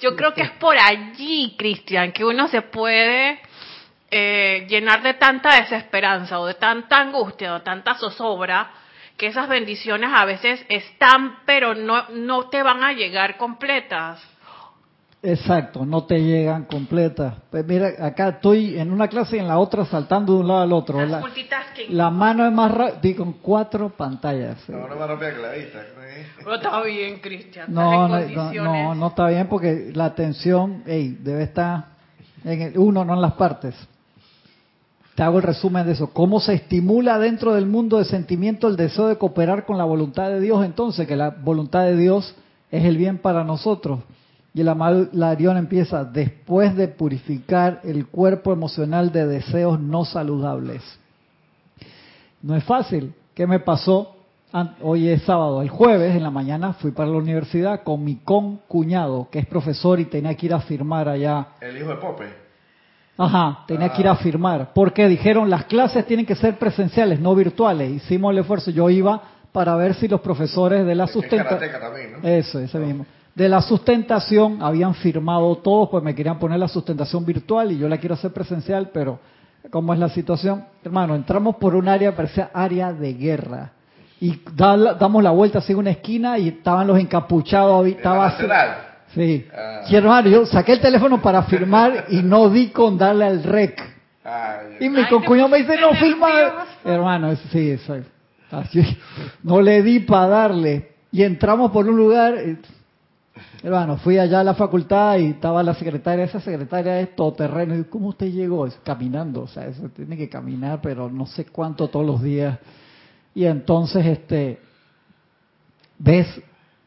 Yo 0.00 0.16
creo 0.16 0.34
que 0.34 0.42
es 0.42 0.50
por 0.52 0.76
allí, 0.76 1.54
Cristian, 1.56 2.10
que 2.10 2.24
uno 2.24 2.48
se 2.48 2.62
puede 2.62 3.40
eh, 4.10 4.66
llenar 4.68 5.02
de 5.02 5.14
tanta 5.14 5.60
desesperanza 5.60 6.40
o 6.40 6.46
de 6.46 6.54
tanta 6.54 6.98
angustia 6.98 7.52
o 7.52 7.58
de 7.58 7.64
tanta 7.64 7.94
zozobra, 7.94 8.72
que 9.16 9.28
esas 9.28 9.48
bendiciones 9.48 10.10
a 10.12 10.24
veces 10.24 10.64
están, 10.68 11.38
pero 11.46 11.74
no, 11.74 12.08
no 12.10 12.48
te 12.48 12.62
van 12.62 12.82
a 12.82 12.92
llegar 12.92 13.36
completas. 13.36 14.20
Exacto, 15.26 15.86
no 15.86 16.04
te 16.04 16.22
llegan 16.22 16.64
completas. 16.64 17.34
Pues 17.50 17.64
mira, 17.64 17.92
acá 17.98 18.28
estoy 18.28 18.78
en 18.78 18.92
una 18.92 19.08
clase 19.08 19.36
y 19.36 19.38
en 19.38 19.48
la 19.48 19.58
otra 19.58 19.86
saltando 19.86 20.34
de 20.34 20.40
un 20.40 20.48
lado 20.48 20.60
al 20.60 20.72
otro. 20.74 21.06
La, 21.06 21.22
la 21.88 22.10
mano 22.10 22.46
es 22.46 22.52
más 22.52 22.70
rápida, 22.70 23.16
con 23.16 23.32
cuatro 23.34 23.88
pantallas. 23.88 24.68
No, 24.68 24.86
no 24.86 24.96
más 24.96 25.08
rápida 25.08 25.34
que 25.34 25.40
la 25.40 25.52
vista. 25.52 25.82
Pero 26.36 26.54
está 26.56 26.82
bien, 26.82 27.20
Cristian. 27.20 27.72
No, 27.72 28.06
no, 28.06 28.52
no, 28.52 28.94
no, 28.94 29.06
está 29.06 29.28
bien 29.28 29.48
porque 29.48 29.92
la 29.94 30.06
atención 30.06 30.82
hey, 30.86 31.16
debe 31.20 31.44
estar 31.44 31.86
en 32.44 32.60
el 32.60 32.78
uno, 32.78 33.02
no 33.02 33.14
en 33.14 33.22
las 33.22 33.32
partes. 33.32 33.74
Te 35.14 35.22
hago 35.22 35.36
el 35.38 35.44
resumen 35.44 35.86
de 35.86 35.92
eso. 35.92 36.10
¿Cómo 36.12 36.40
se 36.40 36.54
estimula 36.54 37.18
dentro 37.18 37.54
del 37.54 37.66
mundo 37.66 37.98
de 37.98 38.04
sentimiento 38.04 38.66
el 38.66 38.76
deseo 38.76 39.06
de 39.06 39.16
cooperar 39.16 39.64
con 39.64 39.78
la 39.78 39.84
voluntad 39.84 40.28
de 40.28 40.40
Dios 40.40 40.64
entonces? 40.64 41.06
Que 41.06 41.16
la 41.16 41.30
voluntad 41.30 41.84
de 41.84 41.96
Dios 41.96 42.34
es 42.70 42.84
el 42.84 42.96
bien 42.96 43.18
para 43.18 43.44
nosotros. 43.44 44.00
Y 44.54 44.60
el 44.60 44.70
Larión 45.12 45.56
empieza 45.56 46.04
después 46.04 46.76
de 46.76 46.88
purificar 46.88 47.80
el 47.84 48.06
cuerpo 48.06 48.52
emocional 48.52 49.12
de 49.12 49.26
deseos 49.26 49.80
no 49.80 50.04
saludables. 50.04 50.82
No 52.42 52.56
es 52.56 52.64
fácil. 52.64 53.14
¿Qué 53.34 53.46
me 53.46 53.60
pasó? 53.60 54.16
Hoy 54.82 55.08
es 55.08 55.22
sábado. 55.22 55.62
El 55.62 55.68
jueves 55.68 56.14
en 56.14 56.22
la 56.22 56.30
mañana 56.30 56.74
fui 56.74 56.92
para 56.92 57.10
la 57.10 57.16
universidad 57.16 57.82
con 57.82 58.04
mi 58.04 58.16
con 58.16 58.58
cuñado, 58.68 59.28
que 59.30 59.40
es 59.40 59.46
profesor 59.46 59.98
y 59.98 60.04
tenía 60.04 60.34
que 60.36 60.46
ir 60.46 60.54
a 60.54 60.60
firmar 60.60 61.08
allá. 61.08 61.48
El 61.60 61.76
hijo 61.76 61.88
de 61.88 61.96
Pope. 61.96 62.43
Ajá, 63.16 63.60
tenía 63.66 63.90
que 63.90 64.02
ir 64.02 64.08
a 64.08 64.12
ah. 64.12 64.16
firmar, 64.16 64.72
porque 64.74 65.08
dijeron 65.08 65.48
las 65.48 65.64
clases 65.66 66.04
tienen 66.06 66.26
que 66.26 66.34
ser 66.34 66.58
presenciales, 66.58 67.20
no 67.20 67.34
virtuales. 67.34 67.90
Hicimos 67.90 68.32
el 68.32 68.38
esfuerzo, 68.38 68.70
yo 68.70 68.90
iba 68.90 69.22
para 69.52 69.76
ver 69.76 69.94
si 69.94 70.08
los 70.08 70.20
profesores 70.20 70.84
de 70.84 70.94
la 70.96 71.06
sustentación, 71.06 72.24
eso, 72.24 72.58
ese 72.58 72.78
mismo, 72.78 73.06
de 73.34 73.48
la 73.48 73.62
sustentación 73.62 74.62
habían 74.62 74.94
firmado 74.94 75.56
todos, 75.58 75.88
pues 75.90 76.02
me 76.02 76.14
querían 76.14 76.38
poner 76.38 76.58
la 76.58 76.68
sustentación 76.68 77.24
virtual 77.24 77.70
y 77.70 77.78
yo 77.78 77.88
la 77.88 77.98
quiero 77.98 78.14
hacer 78.14 78.32
presencial, 78.32 78.90
pero 78.92 79.20
¿cómo 79.70 79.92
es 79.92 80.00
la 80.00 80.08
situación? 80.08 80.64
Hermano, 80.82 81.14
entramos 81.14 81.56
por 81.56 81.76
un 81.76 81.88
área, 81.88 82.14
parecía 82.16 82.50
área 82.52 82.92
de 82.92 83.14
guerra. 83.14 83.70
Y 84.20 84.40
damos 84.54 85.22
la 85.22 85.30
vuelta 85.30 85.58
hacia 85.58 85.76
una 85.76 85.90
esquina 85.90 86.38
y 86.38 86.48
estaban 86.48 86.86
los 86.86 86.98
encapuchados, 86.98 87.86
estaba 87.86 88.36
Sí. 89.14 89.46
Ah. 89.54 89.82
Y 89.88 89.94
hermano, 89.94 90.28
yo 90.28 90.46
saqué 90.46 90.72
el 90.72 90.80
teléfono 90.80 91.22
para 91.22 91.42
firmar 91.44 92.06
y 92.08 92.22
no 92.22 92.48
di 92.50 92.68
con 92.68 92.98
darle 92.98 93.26
al 93.26 93.42
rec. 93.42 93.80
y 94.80 94.88
mi 94.88 95.06
concuñado 95.06 95.48
me 95.48 95.58
dice, 95.58 95.78
no 95.80 95.92
firma. 95.94 96.66
Hermano, 96.84 97.36
sí, 97.50 97.70
eso. 97.70 97.96
Así, 98.50 98.80
no 99.42 99.60
le 99.60 99.82
di 99.82 100.00
para 100.00 100.28
darle. 100.28 100.94
Y 101.12 101.22
entramos 101.22 101.70
por 101.70 101.88
un 101.88 101.96
lugar. 101.96 102.34
hermano, 103.62 103.98
fui 103.98 104.18
allá 104.18 104.40
a 104.40 104.44
la 104.44 104.54
facultad 104.54 105.18
y 105.18 105.26
estaba 105.26 105.62
la 105.62 105.74
secretaria. 105.74 106.24
Esa 106.24 106.40
secretaria 106.40 107.00
es 107.00 107.14
todoterreno. 107.14 107.76
Y 107.76 107.84
¿cómo 107.84 108.08
usted 108.08 108.32
llegó? 108.32 108.68
caminando. 108.82 109.42
O 109.42 109.48
sea, 109.48 109.66
eso 109.66 109.88
tiene 109.90 110.16
que 110.16 110.28
caminar, 110.28 110.80
pero 110.82 111.10
no 111.10 111.26
sé 111.26 111.46
cuánto 111.46 111.88
todos 111.88 112.06
los 112.06 112.22
días. 112.22 112.58
Y 113.34 113.44
entonces, 113.44 114.06
este, 114.06 114.60
ves, 115.98 116.26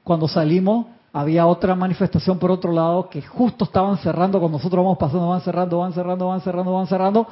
cuando 0.04 0.28
salimos, 0.28 0.88
había 1.20 1.48
otra 1.48 1.74
manifestación 1.74 2.38
por 2.38 2.52
otro 2.52 2.72
lado 2.72 3.10
que 3.10 3.22
justo 3.24 3.66
estaban 3.66 3.98
cerrando, 3.98 4.40
cuando 4.40 4.60
nosotros 4.60 4.84
vamos 4.84 4.98
pasando, 5.00 5.28
van 5.30 5.42
cerrando, 5.42 5.80
van 5.80 5.94
cerrando, 5.94 6.28
van 6.28 6.42
cerrando, 6.42 6.74
van 6.74 6.88
cerrando, 6.88 7.28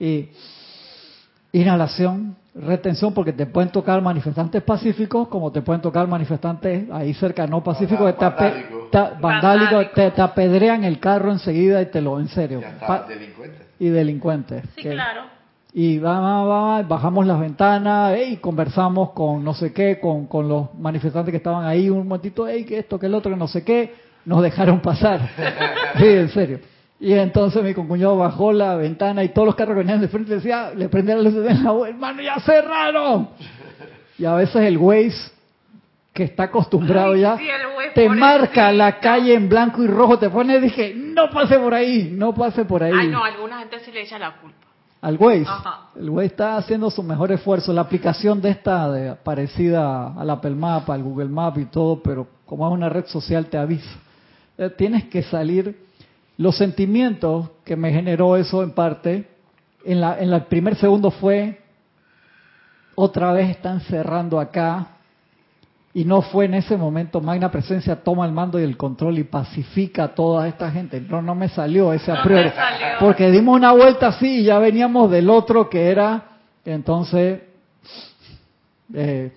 y 0.00 0.30
inhalación, 1.52 2.34
retención, 2.54 3.12
porque 3.12 3.34
te 3.34 3.44
pueden 3.44 3.70
tocar 3.70 4.00
manifestantes 4.00 4.62
pacíficos, 4.62 5.28
como 5.28 5.52
te 5.52 5.60
pueden 5.60 5.82
tocar 5.82 6.06
manifestantes 6.08 6.90
ahí 6.90 7.12
cerca 7.12 7.46
no 7.46 7.62
pacíficos, 7.62 8.14
vandálicos, 9.20 9.92
te, 9.94 10.10
te, 10.12 10.22
apedrean 10.22 10.84
el 10.84 10.98
carro 10.98 11.30
enseguida 11.30 11.82
y 11.82 11.86
te 11.86 12.00
lo, 12.00 12.18
en 12.18 12.28
serio. 12.28 12.62
Y 13.78 13.88
delincuentes. 13.88 14.64
Sí, 14.76 14.82
claro 14.82 15.35
y 15.78 15.98
bajamos 15.98 17.26
las 17.26 17.38
ventanas 17.38 18.18
y 18.26 18.38
conversamos 18.38 19.10
con 19.10 19.44
no 19.44 19.52
sé 19.52 19.74
qué, 19.74 20.00
con, 20.00 20.26
con 20.26 20.48
los 20.48 20.74
manifestantes 20.74 21.30
que 21.30 21.36
estaban 21.36 21.66
ahí 21.66 21.90
un 21.90 22.08
momentito, 22.08 22.48
hey, 22.48 22.64
que 22.64 22.78
esto, 22.78 22.98
que 22.98 23.04
el 23.04 23.14
otro, 23.14 23.30
que 23.30 23.36
no 23.36 23.46
sé 23.46 23.62
qué, 23.62 23.92
nos 24.24 24.42
dejaron 24.42 24.80
pasar. 24.80 25.20
sí, 25.98 26.06
en 26.06 26.30
serio. 26.30 26.60
Y 26.98 27.12
entonces 27.12 27.62
mi 27.62 27.74
concuñado 27.74 28.16
bajó 28.16 28.54
la 28.54 28.74
ventana 28.76 29.22
y 29.22 29.28
todos 29.34 29.44
los 29.44 29.54
carros 29.54 29.74
que 29.74 29.80
venían 29.80 30.00
de 30.00 30.08
frente 30.08 30.36
decía, 30.36 30.72
le 30.74 30.88
prendían 30.88 31.22
la 31.22 31.24
luz 31.28 31.44
de 31.44 31.52
la 31.52 31.88
hermano, 31.88 32.22
ya 32.22 32.40
cerraron. 32.40 33.28
Y 34.18 34.24
a 34.24 34.34
veces 34.34 34.62
el 34.62 34.78
Waze, 34.78 35.30
que 36.14 36.24
está 36.24 36.44
acostumbrado 36.44 37.16
ya, 37.16 37.36
te 37.94 38.08
marca 38.08 38.72
la 38.72 38.98
calle 38.98 39.34
en 39.34 39.50
blanco 39.50 39.82
y 39.82 39.88
rojo, 39.88 40.18
te 40.18 40.30
pone, 40.30 40.58
dije, 40.58 40.94
no 40.96 41.28
pase 41.28 41.58
por 41.58 41.74
ahí, 41.74 42.08
no 42.14 42.34
pase 42.34 42.64
por 42.64 42.82
ahí. 42.82 42.94
Ay, 42.98 43.08
no, 43.08 43.22
alguna 43.22 43.58
gente 43.58 43.78
sí 43.80 43.92
le 43.92 44.00
echa 44.00 44.18
la 44.18 44.38
culpa. 44.40 44.65
Al 45.00 45.16
Waze. 45.18 45.44
Ajá. 45.46 45.80
El 45.96 46.10
Waze 46.10 46.26
está 46.26 46.56
haciendo 46.56 46.90
su 46.90 47.02
mejor 47.02 47.32
esfuerzo. 47.32 47.72
La 47.72 47.82
aplicación 47.82 48.40
de 48.40 48.50
esta, 48.50 48.90
de, 48.90 49.14
parecida 49.14 50.12
al 50.14 50.30
Apple 50.30 50.54
Map, 50.54 50.88
al 50.90 51.02
Google 51.02 51.28
Map 51.28 51.58
y 51.58 51.66
todo, 51.66 52.02
pero 52.02 52.26
como 52.44 52.66
es 52.66 52.72
una 52.72 52.88
red 52.88 53.06
social 53.06 53.46
te 53.46 53.58
avisa. 53.58 53.90
Eh, 54.58 54.70
tienes 54.70 55.04
que 55.04 55.22
salir. 55.22 55.84
Los 56.38 56.56
sentimientos 56.58 57.48
que 57.64 57.76
me 57.76 57.92
generó 57.92 58.36
eso 58.36 58.62
en 58.62 58.72
parte, 58.72 59.28
en, 59.84 60.00
la, 60.00 60.18
en 60.20 60.30
la- 60.30 60.36
el 60.38 60.44
primer 60.44 60.76
segundo 60.76 61.10
fue, 61.10 61.60
otra 62.94 63.32
vez 63.32 63.50
están 63.50 63.80
cerrando 63.80 64.38
acá, 64.40 64.95
y 65.96 66.04
no 66.04 66.20
fue 66.20 66.44
en 66.44 66.52
ese 66.52 66.76
momento, 66.76 67.22
Magna 67.22 67.50
Presencia 67.50 67.96
toma 68.04 68.26
el 68.26 68.32
mando 68.32 68.60
y 68.60 68.62
el 68.64 68.76
control 68.76 69.18
y 69.18 69.24
pacifica 69.24 70.04
a 70.04 70.08
toda 70.08 70.46
esta 70.46 70.70
gente. 70.70 71.00
No, 71.00 71.22
no 71.22 71.34
me 71.34 71.48
salió 71.48 71.90
ese 71.94 72.12
a 72.12 72.16
No 72.16 72.22
priori. 72.22 72.52
Porque 73.00 73.30
dimos 73.30 73.56
una 73.56 73.72
vuelta 73.72 74.08
así 74.08 74.40
y 74.40 74.44
ya 74.44 74.58
veníamos 74.58 75.10
del 75.10 75.30
otro 75.30 75.70
que 75.70 75.90
era, 75.90 76.22
entonces 76.66 77.40
eh, 78.92 79.32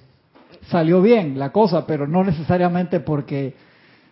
salió 0.67 1.01
bien 1.01 1.39
la 1.39 1.49
cosa, 1.53 1.87
pero 1.87 2.05
no 2.05 2.25
necesariamente 2.25 2.99
porque 2.99 3.55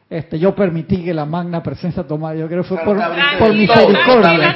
este 0.09 0.39
yo 0.39 0.55
permití 0.55 1.03
que 1.03 1.13
la 1.13 1.25
Magna 1.25 1.61
Presencia 1.61 2.07
tomara. 2.07 2.39
Yo 2.39 2.47
creo 2.47 2.63
que 2.63 2.69
fue 2.69 2.77
por, 2.77 2.95
por 2.95 3.05
Tranquilo, 3.05 3.53
misericordia. 3.55 4.55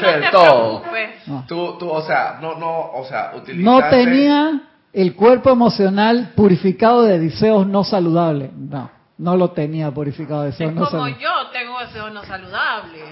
no. 1.28 1.44
Tú, 1.46 1.78
tú, 1.78 1.90
o 1.90 2.02
sea, 2.04 2.38
no, 2.42 2.58
no, 2.58 2.92
o 2.94 3.04
sea, 3.04 3.34
utilizaste... 3.36 3.64
No 3.64 3.90
tenía 3.90 4.71
el 4.94 5.16
cuerpo 5.16 5.50
emocional 5.52 6.34
purificado 6.36 7.04
de 7.04 7.20
deseos 7.20 7.66
no 7.68 7.84
saludables. 7.84 8.52
No, 8.54 8.90
no 9.18 9.36
lo 9.38 9.52
tenía 9.52 9.92
purificado 9.92 10.42
de 10.42 10.48
deseos 10.52 10.70
Es 10.72 10.76
no 10.76 10.82
como 10.86 10.92
saludables. 11.06 11.20
yo 11.22 11.48
tengo 11.52 11.80
deseos 11.80 12.12
no 12.12 12.24
saludables. 12.24 13.04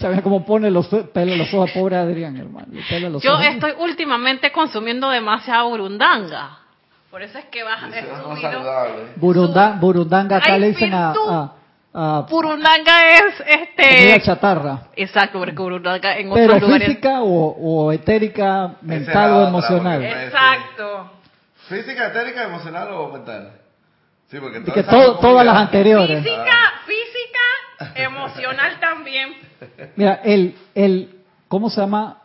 ¿Sabes 0.00 0.22
cómo 0.22 0.44
pone 0.44 0.70
los 0.70 0.88
pelos 0.88 1.36
los 1.38 1.52
ojos 1.54 1.70
a 1.70 1.74
pobre 1.78 1.96
Adrián, 1.96 2.36
hermano? 2.36 2.66
Pela 2.88 3.08
los 3.08 3.22
Yo 3.22 3.34
ojos. 3.34 3.46
estoy 3.46 3.72
últimamente 3.78 4.50
consumiendo 4.50 5.08
demasiada 5.10 5.62
burundanga. 5.64 6.58
Por 7.10 7.22
eso 7.22 7.38
es 7.38 7.44
que 7.46 7.60
subido- 7.60 8.40
saludables. 8.52 9.16
Burunda- 9.16 9.78
burundanga, 9.80 10.36
acá 10.38 10.54
Ay, 10.54 10.60
le 10.60 10.68
dicen 10.68 10.92
a, 10.92 11.10
a, 11.12 11.52
a 11.94 12.20
Burundanga 12.28 12.92
es 13.16 13.34
este. 13.46 14.20
chatarra. 14.20 14.88
Exacto, 14.96 15.38
porque 15.38 15.54
burundanga 15.56 16.16
en 16.18 16.30
Pero 16.34 16.54
otros 16.54 16.62
lugares. 16.62 16.88
física 16.88 17.22
o, 17.22 17.56
o 17.86 17.92
etérica, 17.92 18.74
mental 18.82 19.32
o 19.32 19.48
emocional. 19.48 20.02
Exacto. 20.04 21.10
¿Física, 21.68 22.08
etérica, 22.08 22.44
emocional 22.44 22.88
o 22.92 23.08
mental? 23.12 23.52
Sí, 24.30 24.38
porque 24.40 24.58
Y 24.58 24.62
todas 24.62 24.74
que 24.74 24.82
todo- 24.84 25.18
todas 25.18 25.44
las 25.46 25.56
anteriores. 25.56 26.22
Física, 26.22 26.56
física, 26.86 27.92
emocional 28.02 28.72
también. 28.80 29.32
Mira, 29.96 30.20
el, 30.24 30.54
el, 30.74 31.18
¿cómo 31.48 31.70
se 31.70 31.80
llama? 31.80 32.22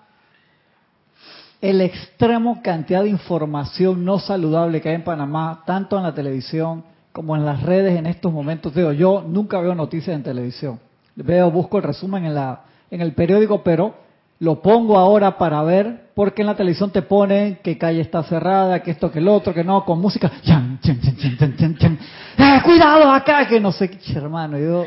El 1.61 1.79
extremo 1.81 2.61
cantidad 2.61 3.03
de 3.03 3.09
información 3.09 4.03
no 4.03 4.19
saludable 4.19 4.81
que 4.81 4.89
hay 4.89 4.95
en 4.95 5.03
Panamá, 5.03 5.63
tanto 5.65 5.97
en 5.97 6.03
la 6.03 6.13
televisión 6.13 6.83
como 7.13 7.35
en 7.37 7.45
las 7.45 7.61
redes 7.63 7.97
en 7.97 8.05
estos 8.05 8.33
momentos. 8.33 8.73
Digo, 8.73 8.91
yo 8.91 9.23
nunca 9.25 9.59
veo 9.61 9.73
noticias 9.75 10.13
en 10.15 10.23
televisión. 10.23 10.79
Veo, 11.15 11.51
busco 11.51 11.77
el 11.77 11.83
resumen 11.83 12.25
en 12.25 12.35
la, 12.35 12.63
en 12.91 12.99
el 13.01 13.13
periódico, 13.13 13.63
pero 13.63 13.95
lo 14.43 14.61
pongo 14.61 14.97
ahora 14.97 15.37
para 15.37 15.63
ver, 15.63 16.09
porque 16.13 16.41
en 16.41 16.47
la 16.47 16.55
televisión 16.55 16.91
te 16.91 17.01
ponen 17.01 17.59
que 17.63 17.77
calle 17.77 18.01
está 18.01 18.23
cerrada, 18.23 18.83
que 18.83 18.91
esto, 18.91 19.09
que 19.09 19.19
el 19.19 19.27
otro, 19.29 19.53
que 19.53 19.63
no, 19.63 19.85
con 19.85 20.01
música. 20.01 20.29
Chan, 20.43 20.79
chan, 20.81 20.99
chan, 20.99 21.15
chan, 21.17 21.37
chan, 21.37 21.55
chan, 21.57 21.77
chan. 21.77 21.99
¡Eh, 22.37 22.61
cuidado 22.63 23.09
acá, 23.09 23.47
que 23.47 23.59
no 23.61 23.71
sé 23.71 23.89
qué, 23.89 24.13
hermano. 24.17 24.57
Yo, 24.57 24.85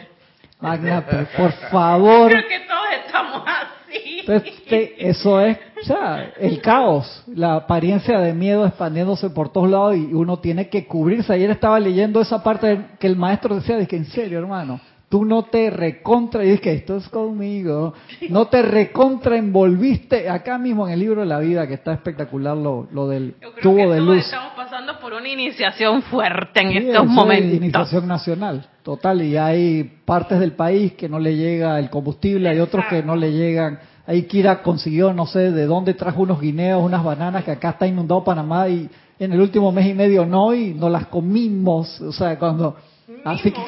Magna, 0.60 1.02
por 1.36 1.52
favor. 1.70 2.30
Creo 2.30 2.48
que 2.48 2.60
todos 2.60 2.86
estamos 3.06 3.42
así. 3.46 4.20
Entonces, 4.20 4.64
te- 4.68 5.08
eso 5.08 5.40
es, 5.40 5.56
o 5.82 5.84
sea, 5.86 6.32
el 6.38 6.60
caos, 6.60 7.24
la 7.34 7.54
apariencia 7.54 8.18
de 8.18 8.34
miedo 8.34 8.66
expandiéndose 8.66 9.30
por 9.30 9.48
todos 9.50 9.70
lados 9.70 9.96
y 9.96 10.12
uno 10.12 10.38
tiene 10.38 10.68
que 10.68 10.86
cubrirse. 10.86 11.32
Ayer 11.32 11.48
estaba 11.50 11.80
leyendo 11.80 12.20
esa 12.20 12.42
parte 12.42 12.78
que 12.98 13.06
el 13.06 13.16
maestro 13.16 13.54
decía, 13.54 13.78
dije, 13.78 13.96
en 13.96 14.04
serio, 14.04 14.38
hermano, 14.38 14.80
tú 15.08 15.24
no 15.24 15.44
te 15.44 15.70
recontra, 15.70 16.44
y 16.44 16.50
dije, 16.50 16.72
esto 16.72 16.96
es 16.96 17.08
conmigo, 17.08 17.94
no 18.28 18.48
te 18.48 18.62
recontra 18.62 19.36
envolviste 19.36 20.28
acá 20.28 20.58
mismo 20.58 20.86
en 20.86 20.94
el 20.94 21.00
libro 21.00 21.20
de 21.20 21.26
la 21.26 21.38
vida, 21.38 21.66
que 21.66 21.74
está 21.74 21.92
espectacular 21.92 22.56
lo, 22.56 22.88
lo 22.92 23.06
del 23.08 23.34
Yo 23.40 23.52
creo 23.52 23.62
tubo 23.62 23.76
que 23.76 23.86
de 23.86 24.00
luz. 24.00 24.24
estamos 24.24 24.52
pasando 24.56 24.98
por 24.98 25.12
una 25.12 25.28
iniciación 25.28 26.02
fuerte 26.02 26.60
en 26.60 26.70
Sí, 26.70 26.76
estos 26.88 27.04
es 27.04 27.10
momentos. 27.10 27.52
Iniciación 27.56 28.08
nacional, 28.08 28.66
total. 28.82 29.22
Y 29.22 29.36
hay 29.36 29.84
partes 30.04 30.40
del 30.40 30.52
país 30.52 30.94
que 30.94 31.08
no 31.08 31.18
le 31.20 31.36
llega 31.36 31.78
el 31.78 31.88
combustible, 31.88 32.48
hay 32.48 32.58
otros 32.58 32.84
que 32.86 33.02
no 33.02 33.14
le 33.14 33.32
llegan. 33.32 33.78
Ahí 34.08 34.22
Kira 34.24 34.62
consiguió, 34.62 35.12
no 35.12 35.26
sé 35.26 35.50
de 35.52 35.66
dónde 35.66 35.94
trajo 35.94 36.22
unos 36.22 36.40
guineos, 36.40 36.82
unas 36.82 37.02
bananas, 37.02 37.44
que 37.44 37.52
acá 37.52 37.70
está 37.70 37.86
inundado 37.86 38.22
Panamá 38.24 38.68
y 38.68 38.88
en 39.18 39.32
el 39.32 39.40
último 39.40 39.72
mes 39.72 39.86
y 39.86 39.94
medio 39.94 40.26
no, 40.26 40.54
y 40.54 40.74
nos 40.74 40.90
las 40.90 41.06
comimos. 41.06 42.00
O 42.00 42.12
sea, 42.12 42.36
cuando. 42.38 42.76
Así 43.24 43.52
que. 43.52 43.60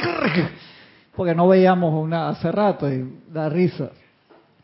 Porque 1.19 1.35
no 1.35 1.49
veíamos 1.49 1.93
una 1.93 2.29
hace 2.29 2.53
rato 2.53 2.89
y 2.89 3.23
da 3.29 3.49
risa. 3.49 3.91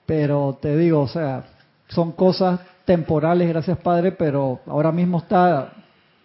Pero 0.07 0.57
te 0.63 0.77
digo, 0.77 1.01
o 1.01 1.09
sea, 1.09 1.43
son 1.89 2.13
cosas 2.13 2.61
temporales, 2.85 3.49
gracias 3.49 3.77
Padre, 3.79 4.13
pero 4.13 4.61
ahora 4.69 4.93
mismo 4.93 5.19
está 5.19 5.73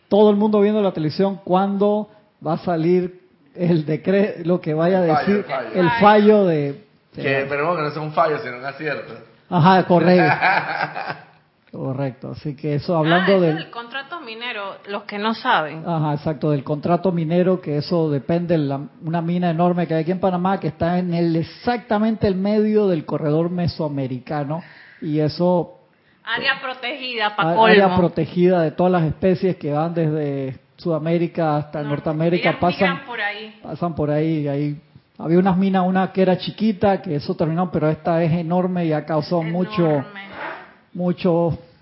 todo 0.07 0.29
el 0.29 0.35
mundo 0.35 0.61
viendo 0.61 0.83
la 0.83 0.91
televisión 0.91 1.41
cuando 1.43 2.11
va 2.45 2.53
a 2.53 2.57
salir 2.59 3.21
el 3.55 3.87
decreto, 3.87 4.41
lo 4.45 4.61
que 4.61 4.75
vaya 4.75 4.99
a 4.99 5.05
El 5.05 5.15
fallo, 5.15 5.17
decir, 5.17 5.35
el 5.37 5.43
fallo. 5.43 5.81
el 5.81 5.89
fallo 5.99 6.45
de... 6.45 6.85
Que 7.15 7.41
esperemos 7.41 7.75
que 7.75 7.81
no 7.81 7.89
sea 7.89 8.01
un 8.03 8.13
fallo, 8.13 8.37
sino 8.37 8.57
un 8.59 8.65
acierto. 8.65 9.13
Ajá, 9.49 9.87
correcto. 9.87 10.31
Correcto, 11.71 12.31
así 12.31 12.55
que 12.55 12.75
eso 12.75 12.97
hablando 12.97 13.35
ah, 13.35 13.39
del... 13.39 13.57
es 13.59 13.65
el 13.65 13.69
contrato 13.71 14.19
minero, 14.21 14.77
los 14.87 15.03
que 15.03 15.19
no 15.19 15.35
saben. 15.35 15.83
Ajá, 15.87 16.13
exacto, 16.15 16.49
del 16.49 16.63
contrato 16.63 17.11
minero, 17.11 17.61
que 17.61 17.77
eso 17.77 18.09
depende 18.09 18.57
de 18.57 18.63
la- 18.63 18.81
una 19.05 19.21
mina 19.21 19.51
enorme 19.51 19.85
que 19.85 19.93
hay 19.93 20.01
aquí 20.01 20.11
en 20.11 20.19
Panamá, 20.19 20.59
que 20.59 20.67
está 20.69 20.97
en 20.97 21.13
el 21.13 21.35
exactamente 21.35 22.25
el 22.27 22.33
medio 22.35 22.87
del 22.87 23.05
corredor 23.05 23.51
mesoamericano, 23.51 24.63
y 25.01 25.19
eso 25.19 25.75
Área 26.23 26.59
protegida 26.61 27.35
para 27.35 27.49
colmo. 27.55 27.65
área 27.65 27.95
protegida 27.95 28.61
de 28.63 28.71
todas 28.71 28.91
las 28.91 29.03
especies 29.03 29.55
que 29.57 29.71
van 29.71 29.93
desde 29.93 30.59
Sudamérica 30.77 31.57
hasta 31.57 31.83
No, 31.83 31.89
Norteamérica, 31.89 32.59
pasan 32.59 33.05
por 33.05 33.21
ahí. 33.21 33.59
pasan 33.61 33.93
por 33.95 34.09
ahí, 34.09 34.47
ahí 34.47 34.81
había 35.19 35.37
unas 35.37 35.57
minas, 35.57 35.85
una 35.85 36.11
que 36.11 36.21
era 36.23 36.37
chiquita, 36.37 37.01
que 37.01 37.15
eso 37.15 37.35
terminó, 37.35 37.69
pero 37.71 37.89
esta 37.89 38.23
es 38.23 38.31
enorme 38.31 38.85
y 38.85 38.93
ha 38.93 39.05
causado 39.05 39.41
Enorme. 39.41 39.51
mucho 39.57 40.05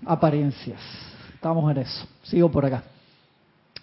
apariencias. 0.06 0.80
Estamos 1.34 1.70
en 1.70 1.78
eso. 1.78 2.06
Sigo 2.22 2.50
por 2.50 2.64
acá. 2.64 2.82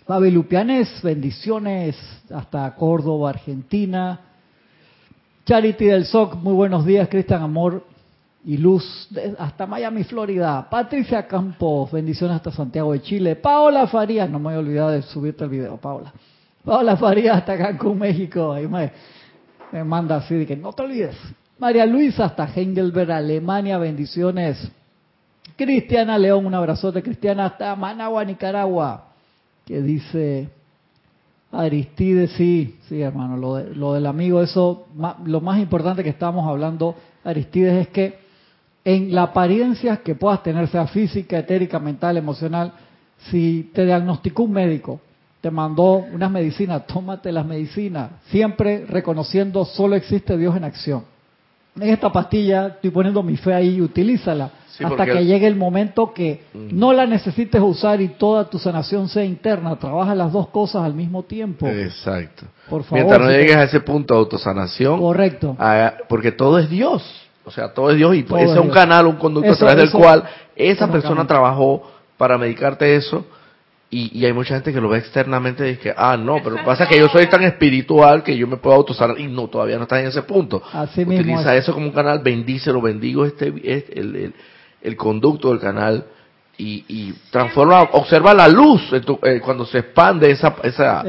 Babi 0.07 0.31
Lupianes, 0.31 1.01
bendiciones 1.01 1.97
hasta 2.33 2.73
Córdoba, 2.75 3.31
Argentina. 3.31 4.19
Charity 5.45 5.85
del 5.85 6.05
SOC, 6.05 6.35
muy 6.35 6.53
buenos 6.53 6.85
días, 6.85 7.07
Cristian 7.09 7.43
Amor 7.43 7.83
y 8.45 8.57
Luz, 8.57 9.09
hasta 9.37 9.65
Miami, 9.67 10.03
Florida. 10.03 10.67
Patricia 10.69 11.27
Campos, 11.27 11.91
bendiciones 11.91 12.37
hasta 12.37 12.51
Santiago 12.51 12.93
de 12.93 13.01
Chile. 13.01 13.35
Paola 13.35 13.87
Farías, 13.87 14.29
no 14.29 14.39
me 14.39 14.53
a 14.53 14.59
olvidar 14.59 14.91
de 14.91 15.01
subirte 15.01 15.43
el 15.43 15.49
video, 15.49 15.77
Paola. 15.77 16.13
Paola 16.63 16.95
Farías 16.95 17.37
hasta 17.37 17.57
Cancún, 17.57 17.99
México. 17.99 18.53
Ahí 18.53 18.67
me, 18.67 18.91
me 19.71 19.83
manda 19.83 20.17
así 20.17 20.35
de 20.35 20.45
que 20.45 20.55
no 20.55 20.71
te 20.73 20.83
olvides. 20.83 21.15
María 21.57 21.85
Luisa 21.85 22.25
hasta 22.25 22.45
Heidelberg, 22.45 23.11
Alemania, 23.11 23.77
bendiciones. 23.77 24.71
Cristiana 25.55 26.17
León, 26.17 26.45
un 26.45 26.53
abrazote, 26.53 27.01
Cristiana, 27.01 27.45
hasta 27.45 27.75
Managua, 27.75 28.25
Nicaragua, 28.25 29.05
que 29.65 29.81
dice 29.81 30.49
Aristides, 31.51 32.31
sí, 32.31 32.77
sí, 32.89 33.01
hermano, 33.01 33.37
lo, 33.37 33.55
de- 33.55 33.73
lo 33.75 33.93
del 33.93 34.05
amigo, 34.07 34.41
eso, 34.41 34.87
lo 35.25 35.41
más 35.41 35.59
importante 35.59 36.03
que 36.03 36.09
estamos 36.09 36.45
hablando, 36.47 36.95
Aristides, 37.23 37.87
es 37.87 37.87
que 37.89 38.19
en 38.83 39.15
la 39.15 39.23
apariencia 39.23 39.97
que 39.97 40.15
puedas 40.15 40.43
tener, 40.43 40.67
sea 40.67 40.87
física, 40.87 41.39
etérica, 41.39 41.79
mental, 41.79 42.17
emocional, 42.17 42.73
si 43.31 43.71
te 43.73 43.85
diagnosticó 43.85 44.43
un 44.43 44.51
médico, 44.51 44.99
te 45.41 45.49
mandó 45.49 45.97
unas 46.11 46.29
medicinas, 46.29 46.85
tómate 46.85 47.31
las 47.31 47.45
medicinas, 47.45 48.11
siempre 48.29 48.85
reconociendo 48.85 49.63
solo 49.63 49.95
existe 49.95 50.37
Dios 50.37 50.55
en 50.57 50.65
acción. 50.65 51.03
En 51.79 51.89
esta 51.89 52.11
pastilla 52.11 52.67
estoy 52.67 52.89
poniendo 52.89 53.21
mi 53.21 53.35
fe 53.37 53.53
ahí, 53.53 53.81
utilízala 53.81 54.49
Sí, 54.69 54.83
hasta 54.83 55.05
que 55.05 55.25
llegue 55.25 55.47
el 55.47 55.55
momento 55.55 56.13
que 56.13 56.43
no 56.53 56.91
la 56.91 57.05
necesites 57.05 57.61
usar 57.61 58.01
y 58.01 58.09
toda 58.09 58.49
tu 58.49 58.59
sanación 58.59 59.07
sea 59.07 59.23
interna. 59.23 59.75
Trabaja 59.77 60.13
las 60.15 60.33
dos 60.33 60.49
cosas 60.49 60.83
al 60.83 60.93
mismo 60.93 61.23
tiempo. 61.23 61.65
Exacto. 61.67 62.45
Por 62.69 62.83
favor. 62.83 62.97
Mientras 63.05 63.21
no 63.21 63.27
si 63.27 63.33
te- 63.33 63.39
llegues 63.41 63.55
a 63.55 63.63
ese 63.63 63.79
punto 63.79 64.13
de 64.13 64.19
autosanación, 64.19 64.99
Correcto. 64.99 65.55
haga- 65.59 65.95
porque 66.09 66.33
todo 66.33 66.59
es 66.59 66.69
Dios. 66.69 67.03
O 67.45 67.51
sea, 67.51 67.73
todo 67.73 67.91
es 67.91 67.97
Dios 67.97 68.15
y 68.15 68.23
Todo 68.23 68.37
ese 68.39 68.51
es 68.53 68.57
un 68.57 68.63
Dios. 68.65 68.75
canal, 68.75 69.07
un 69.07 69.15
conducto 69.15 69.49
Eso- 69.51 69.63
a 69.65 69.67
través 69.69 69.85
eso- 69.85 69.97
del 69.97 70.05
cual 70.05 70.23
esa 70.57 70.91
persona 70.91 71.25
trabajó 71.27 71.83
para 72.17 72.37
medicarte 72.37 72.95
eso. 72.97 73.25
Y, 73.89 74.19
y 74.19 74.25
hay 74.25 74.33
mucha 74.33 74.55
gente 74.55 74.73
que 74.73 74.81
lo 74.81 74.89
ve 74.89 74.97
externamente 74.97 75.65
y 75.67 75.75
dice, 75.75 75.93
ah, 75.95 76.17
no, 76.17 76.37
pero 76.43 76.57
pasa 76.65 76.87
que 76.87 76.97
yo 76.99 77.07
soy 77.07 77.27
tan 77.27 77.43
espiritual 77.43 78.23
que 78.23 78.35
yo 78.35 78.47
me 78.47 78.57
puedo 78.57 78.75
autosanar. 78.75 79.19
Y 79.19 79.27
no, 79.27 79.47
todavía 79.47 79.77
no 79.77 79.83
estás 79.83 79.99
en 80.01 80.07
ese 80.07 80.23
punto. 80.23 80.61
Así 80.73 81.05
mismo 81.05 81.21
Utiliza 81.21 81.55
es. 81.55 81.63
eso 81.63 81.73
como 81.73 81.85
un 81.87 81.93
canal, 81.93 82.19
bendícelo, 82.19 82.81
bendigo 82.81 83.25
este, 83.25 83.53
este- 83.63 83.99
el, 83.99 84.15
el- 84.15 84.33
el 84.81 84.95
conducto 84.97 85.49
del 85.49 85.59
canal 85.59 86.05
y, 86.57 86.85
y 86.87 87.13
transforma, 87.31 87.81
observa 87.93 88.33
la 88.33 88.47
luz 88.47 88.81
eh, 88.93 89.39
cuando 89.41 89.65
se 89.65 89.79
expande 89.79 90.29
esa 90.31 90.55
esa 90.63 91.03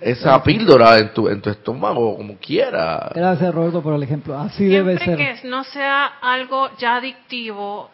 esa 0.00 0.42
píldora 0.42 0.98
en 0.98 1.12
tu 1.14 1.28
en 1.28 1.40
tu 1.40 1.48
estómago 1.50 2.16
como 2.16 2.36
quiera. 2.36 3.10
Gracias 3.14 3.54
Roberto 3.54 3.82
por 3.82 3.94
el 3.94 4.02
ejemplo. 4.02 4.38
Así 4.38 4.66
debe 4.66 4.98
ser. 4.98 5.16
que 5.16 5.36
no 5.48 5.64
sea 5.64 6.04
algo 6.22 6.68
ya 6.78 6.96
adictivo, 6.96 7.90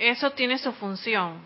eso 0.00 0.30
tiene 0.30 0.58
su 0.58 0.72
función. 0.72 1.42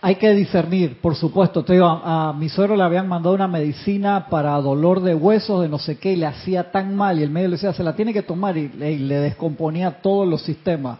hay 0.00 0.14
que 0.16 0.34
discernir, 0.34 1.00
por 1.00 1.16
supuesto. 1.16 1.64
Te 1.64 1.74
digo, 1.74 1.86
a, 1.86 2.32
mi 2.32 2.48
suegro 2.48 2.76
le 2.76 2.82
habían 2.82 3.08
mandado 3.08 3.34
una 3.34 3.48
medicina 3.48 4.26
para 4.28 4.52
dolor 4.60 5.00
de 5.00 5.14
huesos, 5.14 5.62
de 5.62 5.68
no 5.68 5.78
sé 5.78 5.98
qué, 5.98 6.12
y 6.12 6.16
le 6.16 6.26
hacía 6.26 6.70
tan 6.70 6.96
mal, 6.96 7.18
y 7.18 7.22
el 7.22 7.30
médico 7.30 7.50
le 7.50 7.56
decía, 7.56 7.72
se 7.72 7.82
la 7.82 7.94
tiene 7.94 8.12
que 8.12 8.22
tomar, 8.22 8.56
y 8.56 8.68
le 8.68 9.20
descomponía 9.20 10.00
todos 10.02 10.26
los 10.26 10.42
sistemas. 10.42 10.98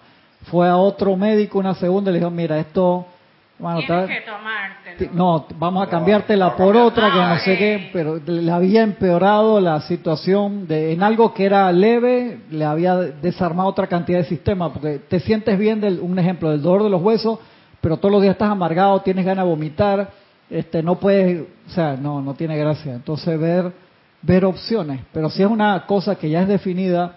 Fue 0.51 0.69
a 0.69 0.77
otro 0.77 1.17
médico 1.17 1.59
una 1.59 1.75
segunda 1.75 2.11
y 2.11 2.15
le 2.15 2.21
dijo, 2.21 2.31
mira, 2.31 2.59
esto 2.59 3.07
bueno, 3.59 3.81
Tienes 3.81 4.07
que 4.07 4.21
tomártelo. 4.21 5.13
No, 5.15 5.47
vamos 5.59 5.87
a 5.87 5.91
cambiártela 5.91 6.55
por 6.55 6.77
otra 6.77 7.11
que 7.13 7.19
no 7.19 7.39
sé 7.39 7.59
qué, 7.59 7.91
pero 7.93 8.21
le 8.25 8.53
había 8.53 8.83
empeorado 8.83 9.61
la 9.61 9.81
situación 9.81 10.69
de 10.69 10.93
en 10.93 11.03
algo 11.03 11.35
que 11.35 11.45
era 11.45 11.71
leve, 11.73 12.41
le 12.51 12.65
había 12.65 12.95
desarmado 12.97 13.69
otra 13.69 13.89
cantidad 13.89 14.19
de 14.19 14.27
sistemas, 14.27 14.71
porque 14.73 15.01
te 15.01 15.19
sientes 15.21 15.59
bien 15.59 15.81
del 15.81 15.99
un 15.99 16.19
ejemplo 16.19 16.51
del 16.51 16.63
dolor 16.63 16.85
de 16.85 16.91
los 16.91 17.03
huesos, 17.03 17.41
pero 17.81 17.97
todos 17.97 18.13
los 18.13 18.23
días 18.23 18.33
estás 18.33 18.51
amargado, 18.51 19.01
tienes 19.01 19.27
ganas 19.27 19.45
de 19.45 19.51
vomitar, 19.51 20.11
este 20.49 20.83
no 20.83 20.95
puedes, 21.01 21.43
o 21.67 21.71
sea, 21.71 21.97
no 21.97 22.23
no 22.23 22.35
tiene 22.35 22.57
gracia. 22.57 22.95
Entonces 22.95 23.39
ver 23.41 23.73
ver 24.23 24.45
opciones, 24.45 25.01
pero 25.13 25.31
si 25.31 25.43
es 25.43 25.49
una 25.49 25.85
cosa 25.87 26.17
que 26.17 26.31
ya 26.31 26.43
es 26.43 26.49
definida, 26.49 27.17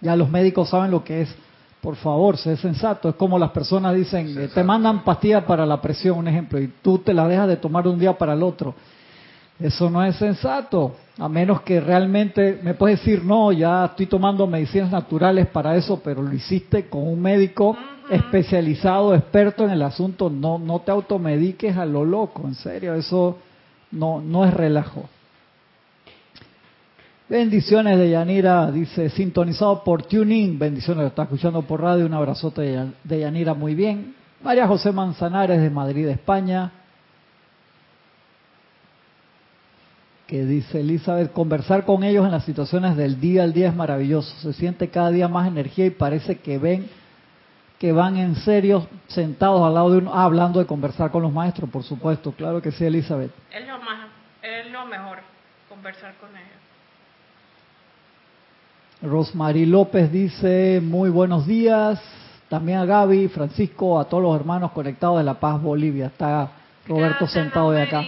ya 0.00 0.16
los 0.16 0.30
médicos 0.30 0.68
saben 0.70 0.90
lo 0.90 1.04
que 1.04 1.22
es 1.22 1.36
por 1.80 1.96
favor, 1.96 2.36
sé 2.36 2.56
sensato. 2.56 3.08
Es 3.08 3.14
como 3.14 3.38
las 3.38 3.50
personas 3.50 3.94
dicen, 3.94 4.36
eh, 4.38 4.48
te 4.52 4.62
mandan 4.62 5.02
pastillas 5.02 5.44
para 5.44 5.64
la 5.64 5.80
presión, 5.80 6.18
un 6.18 6.28
ejemplo, 6.28 6.60
y 6.60 6.68
tú 6.82 6.98
te 6.98 7.14
la 7.14 7.26
dejas 7.26 7.48
de 7.48 7.56
tomar 7.56 7.84
de 7.84 7.90
un 7.90 7.98
día 7.98 8.16
para 8.16 8.34
el 8.34 8.42
otro. 8.42 8.74
Eso 9.58 9.90
no 9.90 10.02
es 10.02 10.16
sensato, 10.16 10.96
a 11.18 11.28
menos 11.28 11.60
que 11.60 11.80
realmente 11.80 12.60
me 12.62 12.72
puedes 12.72 12.98
decir, 12.98 13.22
no, 13.22 13.52
ya 13.52 13.84
estoy 13.84 14.06
tomando 14.06 14.46
medicinas 14.46 14.90
naturales 14.90 15.46
para 15.48 15.76
eso, 15.76 16.00
pero 16.02 16.22
lo 16.22 16.32
hiciste 16.32 16.88
con 16.88 17.06
un 17.06 17.20
médico 17.20 17.76
especializado, 18.10 19.14
experto 19.14 19.64
en 19.64 19.70
el 19.70 19.82
asunto, 19.82 20.30
no, 20.30 20.58
no 20.58 20.80
te 20.80 20.90
automediques 20.90 21.76
a 21.76 21.84
lo 21.84 22.06
loco, 22.06 22.42
en 22.46 22.54
serio, 22.54 22.94
eso 22.94 23.36
no, 23.90 24.22
no 24.22 24.46
es 24.46 24.54
relajo. 24.54 25.08
Bendiciones 27.30 27.96
de 27.96 28.10
Yanira, 28.10 28.72
dice, 28.72 29.08
sintonizado 29.08 29.84
por 29.84 30.02
Tuning. 30.02 30.58
Bendiciones, 30.58 31.06
está 31.06 31.22
escuchando 31.22 31.62
por 31.62 31.80
radio. 31.80 32.04
Un 32.04 32.12
abrazote 32.12 32.90
de 33.04 33.20
Yanira, 33.20 33.54
muy 33.54 33.76
bien. 33.76 34.16
María 34.42 34.66
José 34.66 34.90
Manzanares 34.90 35.62
de 35.62 35.70
Madrid, 35.70 36.08
España. 36.08 36.72
Que 40.26 40.44
dice 40.44 40.80
Elizabeth, 40.80 41.32
conversar 41.32 41.84
con 41.84 42.02
ellos 42.02 42.24
en 42.24 42.32
las 42.32 42.44
situaciones 42.44 42.96
del 42.96 43.20
día 43.20 43.44
al 43.44 43.52
día 43.52 43.68
es 43.68 43.76
maravilloso. 43.76 44.34
Se 44.40 44.52
siente 44.52 44.88
cada 44.88 45.12
día 45.12 45.28
más 45.28 45.46
energía 45.46 45.86
y 45.86 45.90
parece 45.90 46.40
que 46.40 46.58
ven 46.58 46.88
que 47.78 47.92
van 47.92 48.16
en 48.16 48.34
serio 48.34 48.88
sentados 49.06 49.64
al 49.64 49.74
lado 49.74 49.92
de 49.92 49.98
uno, 49.98 50.10
ah, 50.12 50.24
hablando 50.24 50.58
de 50.58 50.66
conversar 50.66 51.12
con 51.12 51.22
los 51.22 51.32
maestros, 51.32 51.70
por 51.70 51.84
supuesto. 51.84 52.32
Claro 52.32 52.60
que 52.60 52.72
sí, 52.72 52.84
Elizabeth. 52.84 53.30
Es 53.52 53.68
lo, 53.68 53.78
más, 53.78 54.08
es 54.42 54.72
lo 54.72 54.84
mejor, 54.86 55.20
conversar 55.68 56.16
con 56.16 56.30
ellos. 56.30 56.59
Rosmarie 59.02 59.64
López 59.64 60.12
dice, 60.12 60.78
muy 60.82 61.08
buenos 61.08 61.46
días. 61.46 61.98
También 62.50 62.78
a 62.78 62.84
Gaby, 62.84 63.28
Francisco, 63.28 63.98
a 63.98 64.04
todos 64.04 64.22
los 64.22 64.36
hermanos 64.36 64.72
conectados 64.72 65.18
de 65.18 65.24
La 65.24 65.40
Paz, 65.40 65.62
Bolivia. 65.62 66.06
Está 66.06 66.50
Roberto 66.86 67.26
sentado 67.26 67.70
de 67.70 67.82
acá. 67.82 68.04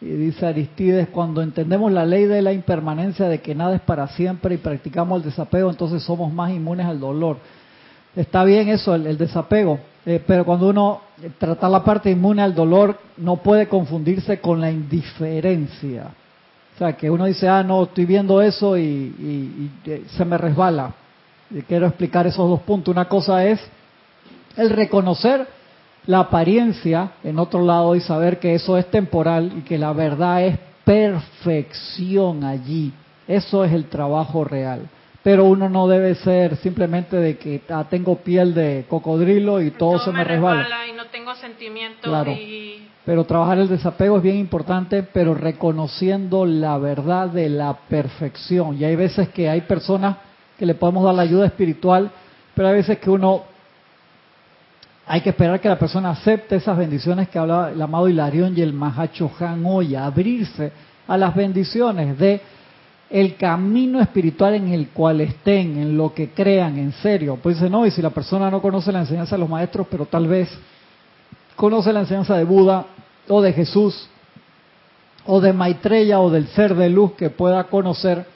Y 0.00 0.06
dice 0.06 0.46
Aristides, 0.46 1.08
cuando 1.08 1.42
entendemos 1.42 1.92
la 1.92 2.06
ley 2.06 2.24
de 2.24 2.40
la 2.40 2.54
impermanencia, 2.54 3.28
de 3.28 3.40
que 3.42 3.54
nada 3.54 3.76
es 3.76 3.82
para 3.82 4.08
siempre 4.08 4.54
y 4.54 4.58
practicamos 4.58 5.18
el 5.18 5.28
desapego, 5.28 5.68
entonces 5.68 6.02
somos 6.02 6.32
más 6.32 6.50
inmunes 6.52 6.86
al 6.86 7.00
dolor. 7.00 7.36
Está 8.16 8.44
bien 8.44 8.68
eso, 8.68 8.94
el, 8.94 9.18
desapego, 9.18 9.78
eh, 10.06 10.22
pero 10.26 10.46
cuando 10.46 10.68
uno 10.68 11.00
trata 11.38 11.68
la 11.68 11.84
parte 11.84 12.10
inmune 12.10 12.42
al 12.42 12.54
dolor, 12.54 12.98
no 13.18 13.36
puede 13.36 13.68
confundirse 13.68 14.40
con 14.40 14.60
la 14.60 14.70
indiferencia. 14.70 16.12
O 16.74 16.78
sea, 16.78 16.92
que 16.94 17.08
uno 17.08 17.26
dice, 17.26 17.48
ah, 17.48 17.62
no, 17.62 17.84
estoy 17.84 18.04
viendo 18.04 18.42
eso 18.42 18.76
y, 18.76 19.70
se 20.08 20.24
me 20.24 20.36
resbala. 20.36 20.92
Y 21.50 21.62
quiero 21.62 21.86
explicar 21.86 22.26
esos 22.26 22.48
dos 22.48 22.60
puntos. 22.60 22.92
Una 22.92 23.08
cosa 23.08 23.44
es 23.44 23.60
el 24.56 24.70
reconocer 24.70 25.46
la 26.06 26.20
apariencia 26.20 27.12
en 27.22 27.38
otro 27.38 27.62
lado 27.62 27.94
y 27.94 28.00
saber 28.00 28.40
que 28.40 28.54
eso 28.54 28.76
es 28.76 28.90
temporal 28.90 29.52
y 29.58 29.60
que 29.62 29.78
la 29.78 29.92
verdad 29.92 30.44
es 30.44 30.58
perfección 30.84 32.42
allí. 32.42 32.92
Eso 33.28 33.64
es 33.64 33.72
el 33.72 33.86
trabajo 33.86 34.44
real. 34.44 34.88
Pero 35.24 35.46
uno 35.46 35.68
no 35.68 35.88
debe 35.88 36.14
ser 36.14 36.56
simplemente 36.58 37.16
de 37.16 37.38
que 37.38 37.62
ah, 37.70 37.86
tengo 37.88 38.16
piel 38.16 38.54
de 38.54 38.84
cocodrilo 38.88 39.60
y 39.60 39.72
todo, 39.72 39.98
se 39.98 40.12
me, 40.12 40.22
resbala. 40.22 40.86
Y 40.86 40.92
no 40.92 41.06
tengo 41.06 41.34
sentimiento 41.34 42.10
y 42.30 42.88
pero 43.04 43.24
trabajar 43.24 43.58
el 43.58 43.68
desapego 43.68 44.16
es 44.16 44.22
bien 44.22 44.36
importante, 44.36 45.02
pero 45.02 45.34
reconociendo 45.34 46.46
la 46.46 46.78
verdad 46.78 47.28
de 47.28 47.50
la 47.50 47.74
perfección. 47.74 48.78
Y 48.78 48.84
hay 48.84 48.96
veces 48.96 49.28
que 49.28 49.48
hay 49.48 49.62
personas 49.62 50.16
que 50.58 50.64
le 50.64 50.74
podemos 50.74 51.04
dar 51.04 51.14
la 51.14 51.22
ayuda 51.22 51.46
espiritual, 51.46 52.10
pero 52.54 52.68
hay 52.68 52.74
veces 52.74 52.98
que 52.98 53.10
uno 53.10 53.42
hay 55.06 55.20
que 55.20 55.30
esperar 55.30 55.60
que 55.60 55.68
la 55.68 55.78
persona 55.78 56.10
acepte 56.10 56.56
esas 56.56 56.78
bendiciones 56.78 57.28
que 57.28 57.38
hablaba 57.38 57.70
el 57.70 57.82
amado 57.82 58.08
Hilarión 58.08 58.56
y 58.56 58.62
el 58.62 58.72
Mahacho 58.72 59.30
Han 59.38 59.62
hoy, 59.66 59.94
abrirse 59.94 60.72
a 61.06 61.18
las 61.18 61.34
bendiciones 61.34 62.18
de 62.18 62.40
el 63.14 63.36
camino 63.36 64.00
espiritual 64.00 64.54
en 64.54 64.72
el 64.72 64.88
cual 64.88 65.20
estén, 65.20 65.78
en 65.78 65.96
lo 65.96 66.12
que 66.12 66.30
crean, 66.30 66.76
en 66.78 66.90
serio. 66.94 67.38
Pues 67.40 67.54
dice, 67.54 67.70
no, 67.70 67.86
y 67.86 67.92
si 67.92 68.02
la 68.02 68.10
persona 68.10 68.50
no 68.50 68.60
conoce 68.60 68.90
la 68.90 69.02
enseñanza 69.02 69.36
de 69.36 69.40
los 69.40 69.48
maestros, 69.48 69.86
pero 69.88 70.04
tal 70.04 70.26
vez 70.26 70.48
conoce 71.54 71.92
la 71.92 72.00
enseñanza 72.00 72.36
de 72.36 72.42
Buda 72.42 72.86
o 73.28 73.40
de 73.40 73.52
Jesús 73.52 74.08
o 75.26 75.40
de 75.40 75.52
Maitreya 75.52 76.18
o 76.18 76.28
del 76.28 76.48
ser 76.48 76.74
de 76.74 76.90
luz 76.90 77.12
que 77.12 77.30
pueda 77.30 77.62
conocer, 77.62 78.26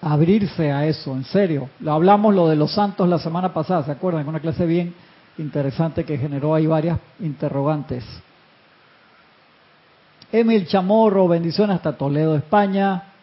abrirse 0.00 0.70
a 0.70 0.86
eso, 0.86 1.14
en 1.14 1.24
serio. 1.24 1.68
Lo 1.80 1.92
hablamos 1.92 2.36
lo 2.36 2.46
de 2.46 2.54
los 2.54 2.70
santos 2.70 3.08
la 3.08 3.18
semana 3.18 3.52
pasada, 3.52 3.82
¿se 3.82 3.90
acuerdan? 3.90 4.28
Una 4.28 4.38
clase 4.38 4.64
bien 4.64 4.94
interesante 5.38 6.04
que 6.04 6.16
generó 6.16 6.54
ahí 6.54 6.68
varias 6.68 7.00
interrogantes. 7.18 8.04
Emil 10.30 10.68
Chamorro, 10.68 11.26
bendiciones 11.26 11.74
hasta 11.74 11.96
Toledo, 11.96 12.36
España. 12.36 13.14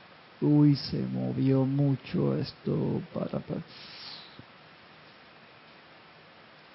Uy, 0.43 0.75
se 0.75 0.99
movió 0.99 1.63
mucho 1.63 2.35
esto 2.35 3.01
para... 3.13 3.39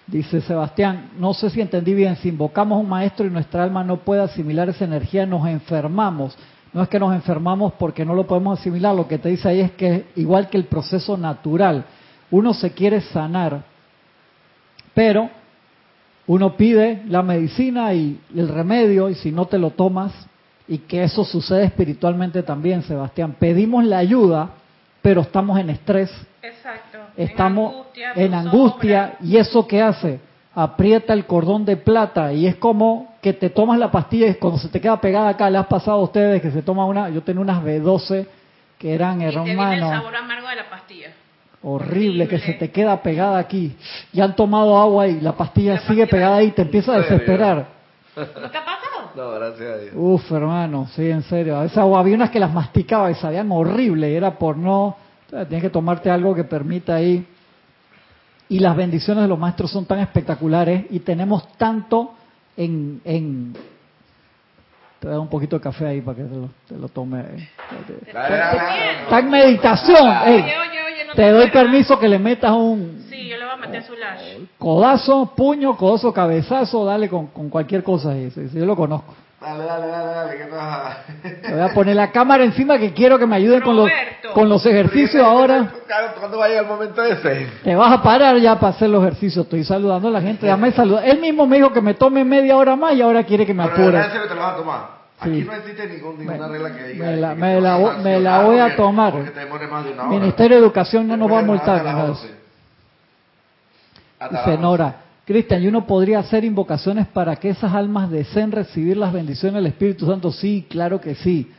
Dice 0.07 0.41
Sebastián, 0.41 1.11
no 1.19 1.35
sé 1.35 1.51
si 1.51 1.61
entendí 1.61 1.93
bien, 1.93 2.17
si 2.17 2.31
invocamos 2.31 2.77
a 2.77 2.81
un 2.81 2.89
maestro 2.89 3.27
y 3.27 3.31
nuestra 3.31 3.63
alma 3.63 3.85
no 3.85 3.99
puede 3.99 4.23
asimilar 4.23 4.71
esa 4.71 4.87
energía, 4.87 5.27
nos 5.27 5.47
enfermamos. 5.47 6.35
No 6.73 6.83
es 6.83 6.89
que 6.89 6.99
nos 6.99 7.15
enfermamos 7.15 7.75
porque 7.75 8.07
no 8.07 8.15
lo 8.15 8.27
podemos 8.27 8.59
asimilar, 8.59 8.95
lo 8.95 9.07
que 9.07 9.19
te 9.19 9.29
dice 9.29 9.51
ahí 9.51 9.61
es 9.61 9.73
que 9.73 10.07
igual 10.17 10.49
que 10.49 10.57
el 10.57 10.65
proceso 10.65 11.19
natural, 11.19 11.85
uno 12.31 12.55
se 12.55 12.73
quiere 12.73 13.03
sanar, 13.03 13.65
pero 14.95 15.29
uno 16.27 16.57
pide 16.57 17.03
la 17.07 17.23
medicina 17.23 17.93
y 17.93 18.19
el 18.35 18.49
remedio 18.49 19.11
y 19.11 19.15
si 19.15 19.31
no 19.31 19.45
te 19.45 19.59
lo 19.59 19.73
tomas, 19.73 20.13
y 20.69 20.79
que 20.79 21.03
eso 21.03 21.25
sucede 21.25 21.65
espiritualmente 21.65 22.43
también, 22.43 22.83
Sebastián, 22.83 23.37
pedimos 23.39 23.85
la 23.85 23.99
ayuda, 23.99 24.51
pero 25.03 25.23
estamos 25.23 25.59
en 25.59 25.71
estrés. 25.71 26.11
Exacto 26.43 26.99
estamos 27.19 27.87
en 27.95 28.33
angustia, 28.33 29.17
y 29.21 29.37
eso 29.37 29.67
que 29.67 29.83
hace 29.83 30.21
aprieta 30.55 31.13
el 31.13 31.27
cordón 31.27 31.65
de 31.65 31.77
plata 31.77 32.33
y 32.33 32.47
es 32.47 32.57
como 32.57 33.17
que 33.21 33.33
te 33.33 33.51
tomas 33.51 33.79
la 33.79 33.91
pastilla 33.91 34.29
y 34.29 34.35
cuando 34.35 34.59
se 34.59 34.69
te 34.69 34.81
queda 34.81 35.01
pegada 35.01 35.31
acá, 35.31 35.51
le 35.51 35.59
has 35.59 35.67
pasado 35.67 35.99
a 35.99 36.03
ustedes 36.03 36.41
que 36.41 36.51
se 36.51 36.63
toma 36.63 36.87
una, 36.87 37.11
yo 37.11 37.23
tenía 37.23 37.43
unas 37.43 37.63
B12 37.63 38.27
que 38.79 38.95
eran 38.95 39.21
hermanos. 39.21 39.91
sabor 39.91 40.15
amargo 40.15 40.49
de 40.49 40.57
la 40.57 40.71
pastilla. 40.71 41.09
Horrible, 41.61 42.29
que 42.29 42.39
se 42.39 42.53
te 42.53 42.71
queda 42.71 43.03
pegada 43.03 43.39
aquí. 43.39 43.77
Y 44.13 44.21
han 44.21 44.37
tomado 44.37 44.79
agua 44.79 45.09
y 45.09 45.21
la 45.21 45.33
pastilla 45.33 45.81
sigue 45.81 46.07
pegada 46.07 46.37
ahí 46.37 46.47
y 46.47 46.51
te 46.53 46.63
empieza 46.63 46.95
a 46.95 46.99
desesperar. 46.99 47.67
¿No 48.17 48.25
te 48.25 48.59
ha 48.59 48.65
pasado? 48.65 48.98
No, 49.19 49.33
gracias 49.33 49.69
a 49.69 49.79
Dios. 49.79 49.95
Uf, 49.97 50.31
hermano, 50.31 50.87
sí, 50.95 51.11
en 51.11 51.25
serio. 51.25 51.61
Esa 51.65 51.81
agua, 51.81 51.99
había 51.99 52.15
unas 52.15 52.31
que 52.31 52.39
las 52.39 52.53
masticaba 52.55 53.11
y 53.11 53.17
sabían 53.17 53.51
horrible 53.51 54.17
era 54.17 54.39
por 54.39 54.57
no 54.57 54.97
tienes 55.29 55.61
que 55.61 55.71
tomarte 55.71 56.09
algo 56.09 56.37
que 56.37 56.45
permita 56.45 56.95
ahí. 56.95 57.27
Y 58.49 58.61
las 58.61 58.77
bendiciones 58.77 59.25
de 59.25 59.29
los 59.29 59.37
maestros 59.37 59.73
son 59.73 59.87
tan 59.87 59.99
espectaculares 59.99 60.85
y 60.91 61.01
tenemos 61.01 61.53
tanto 61.55 62.15
en... 62.57 63.01
en 63.05 63.55
te 65.01 65.07
voy 65.07 65.09
a 65.09 65.17
dar 65.17 65.21
un 65.21 65.29
poquito 65.29 65.57
de 65.57 65.63
café 65.63 65.87
ahí 65.89 66.01
para 66.01 66.17
que 66.17 66.23
te 66.25 66.37
lo, 66.37 66.51
te 66.69 66.77
lo 66.77 66.89
tome. 66.89 67.51
Está 68.07 69.19
en 69.19 69.31
meditación. 69.31 70.07
No 71.09 71.15
te 71.15 71.31
doy 71.31 71.51
permiso 71.51 71.99
que 71.99 72.09
le 72.09 72.19
metas 72.19 72.53
un 72.53 73.05
Sí, 73.09 73.29
yo 73.29 73.37
le 73.37 73.45
voy 73.45 73.55
a 73.55 73.57
meter 73.57 73.83
su 73.83 73.95
lash. 73.95 74.21
codazo, 74.59 75.33
puño, 75.37 75.77
codazo, 75.77 76.13
cabezazo, 76.13 76.85
dale 76.85 77.09
con, 77.09 77.29
con 77.29 77.49
cualquier 77.49 77.83
cosa 77.83 78.13
sí, 78.15 78.31
sí, 78.31 78.49
yo 78.53 78.65
lo 78.67 78.77
conozco. 78.77 79.15
Dale, 79.41 79.65
dale, 79.65 79.87
dale, 79.87 80.13
dale, 80.15 80.37
que 80.37 80.45
pasa? 80.47 81.05
Le 81.49 81.53
voy 81.55 81.61
a 81.61 81.73
poner 81.73 81.95
la 81.95 82.11
cámara 82.11 82.43
encima 82.43 82.77
que 82.77 82.93
quiero 82.93 83.21
que 83.21 83.27
me 83.27 83.37
ayuden 83.37 83.61
con 83.61 83.77
los, 83.77 83.89
con 84.35 84.49
los 84.49 84.67
ejercicios 84.67 85.25
ahora. 85.25 85.71
Claro, 85.87 86.09
¿Cuándo 86.19 86.39
va 86.39 86.47
a 86.47 86.49
llegar 86.49 86.65
el 86.65 86.69
momento 86.71 87.05
ese? 87.05 87.47
Te 87.63 87.77
vas 87.77 87.93
a 87.93 88.03
parar 88.03 88.37
ya 88.39 88.59
para 88.59 88.71
hacer 88.75 88.91
los 88.91 89.01
ejercicios. 89.01 89.45
Estoy 89.45 89.63
saludando 89.63 90.09
a 90.09 90.11
la 90.11 90.21
gente. 90.21 90.45
Dame 90.45 90.73
saludar. 90.73 91.09
Él 91.09 91.21
mismo 91.21 91.47
me 91.47 91.55
dijo 91.57 91.73
que 91.73 91.81
me 91.81 91.95
tome 91.95 92.25
media 92.25 92.57
hora 92.57 92.75
más 92.75 92.95
y 92.95 93.01
ahora 93.01 93.23
quiere 93.23 93.47
que 93.47 93.55
me 93.55 93.63
Pero 93.63 93.77
verdad, 93.77 93.89
apure. 93.89 94.05
en 94.07 94.11
serio 94.13 94.29
te 94.29 94.35
lo 94.35 94.41
vas 94.41 94.55
a 94.55 94.57
tomar. 94.57 94.98
Sí. 95.23 95.29
Aquí 95.31 95.43
no 95.43 95.53
existe 95.53 95.89
ningún, 95.89 96.19
ninguna 96.19 96.47
Me- 96.47 96.49
regla 96.49 96.77
que 96.77 96.89
diga. 96.89 97.07
me 97.07 97.17
la- 97.17 97.35
me 97.35 97.47
a 97.55 97.59
me 97.59 98.45
voy 98.45 98.59
a 98.59 98.63
porque- 98.65 98.77
tomar. 98.77 99.15
Ministerio 100.11 100.57
de 100.57 100.63
Educación 100.63 101.09
no 101.09 101.17
nos 101.17 101.31
va 101.33 101.41
a 101.41 101.43
multar. 101.43 101.83
las 101.85 101.95
ni 101.95 102.01
nada. 102.01 102.11
11. 102.13 102.29
Hasta 104.21 104.33
las 104.35 104.45
Dice 104.45 104.51
11. 104.51 104.63
Nora, 104.63 104.97
Cristian, 105.25 105.63
¿y 105.63 105.67
uno 105.67 105.87
podría 105.87 106.21
hacer 106.21 106.45
invocaciones 106.45 107.07
para 107.09 107.37
que 107.37 107.51
esas 107.51 107.75
almas 107.75 108.11
deseen 108.11 108.51
recibir 108.53 108.97
las 108.97 109.13
bendiciones 109.13 109.57
del 109.57 109.67
Espíritu 109.67 110.07
Santo? 110.07 110.31
Sí, 110.33 110.67
claro 110.71 111.01
que 111.01 111.15
sí. 111.17 111.51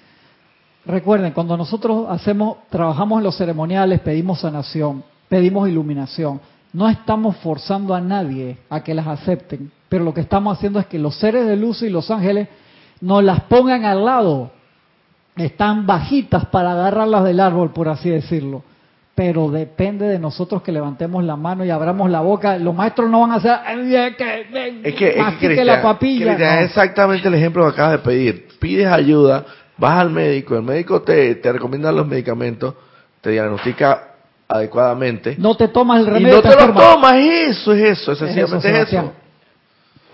Recuerden, 0.86 1.34
cuando 1.34 1.56
nosotros 1.58 2.08
hacemos, 2.10 2.58
trabajamos 2.70 3.20
en 3.20 3.26
los 3.26 3.36
ceremoniales, 3.38 4.00
pedimos 4.00 4.40
sanación, 4.40 5.04
pedimos 5.28 5.70
iluminación, 5.70 6.40
no 6.74 6.90
estamos 6.90 7.36
forzando 7.38 7.94
a 7.94 8.02
nadie 8.02 8.58
a 8.70 8.82
que 8.84 8.94
las 8.96 9.06
acepten, 9.06 9.72
pero 9.88 10.04
lo 10.04 10.14
que 10.14 10.22
estamos 10.22 10.58
haciendo 10.58 10.80
es 10.80 10.88
que 10.88 10.98
los 10.98 11.16
seres 11.16 11.46
de 11.46 11.56
luz 11.58 11.82
y 11.84 11.90
los 11.90 12.10
ángeles 12.10 12.48
nos 13.02 13.24
las 13.24 13.42
pongan 13.42 13.86
al 13.86 14.04
lado. 14.06 14.52
Están 15.36 15.86
bajitas 15.86 16.46
para 16.48 16.72
agarrarlas 16.74 17.24
del 17.24 17.40
árbol, 17.40 17.72
por 17.72 17.88
así 17.88 18.10
decirlo. 18.10 18.64
Pero 19.16 19.50
depende 19.52 20.08
de 20.08 20.18
nosotros 20.20 20.62
que 20.62 20.72
levantemos 20.72 21.24
la 21.24 21.36
mano 21.36 21.66
y 21.66 21.70
abramos 21.70 22.10
la 22.10 22.22
boca. 22.22 22.58
Los 22.58 22.74
maestros 22.74 23.10
no 23.10 23.22
van 23.22 23.32
a 23.32 23.36
hacer 23.36 23.52
"Ay, 23.66 24.14
que, 24.18 24.42
Es 24.84 24.96
que, 24.96 25.10
es 25.10 25.26
que 25.40 25.46
Cristian, 25.48 25.68
la 25.68 25.82
papilla. 25.82 26.26
Cristian, 26.26 26.56
No. 26.56 26.60
es 26.62 26.66
exactamente 26.68 27.28
el 27.28 27.34
ejemplo 27.36 27.64
que 27.66 27.70
acabas 27.72 27.92
de 27.94 28.00
pedir. 28.00 28.48
Pides 28.60 28.88
ayuda, 28.88 29.46
vas 29.78 30.00
al 30.00 30.10
médico, 30.10 30.56
el 30.56 30.64
médico 30.64 31.02
te, 31.02 31.36
te 31.36 31.52
recomienda 31.52 31.92
los 31.92 32.08
medicamentos, 32.08 32.76
te 33.22 33.32
diagnostica 33.32 34.08
adecuadamente. 34.48 35.36
No 35.38 35.56
te 35.56 35.68
tomas 35.68 36.00
el 36.02 36.08
y 36.08 36.10
remedio. 36.12 36.36
no 36.38 36.42
te 36.42 36.50
te 36.50 36.68
lo 36.68 36.74
tomas, 36.74 37.14
eso 37.16 37.74
es 37.74 38.00
eso, 38.00 38.12
Es 38.14 38.22
eso, 38.22 38.26
sencillamente 38.26 38.70
es 38.82 38.88
eso. 38.88 39.12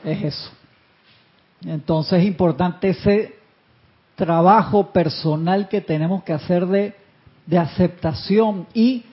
Es 0.04 0.24
eso. 0.24 0.52
Entonces 1.64 2.20
es 2.20 2.26
importante 2.26 2.90
ese 2.90 3.36
trabajo 4.16 4.92
personal 4.92 5.68
que 5.68 5.82
tenemos 5.82 6.24
que 6.24 6.34
hacer 6.34 6.66
de, 6.68 6.94
de 7.46 7.58
aceptación. 7.58 8.68
Y 8.74 9.04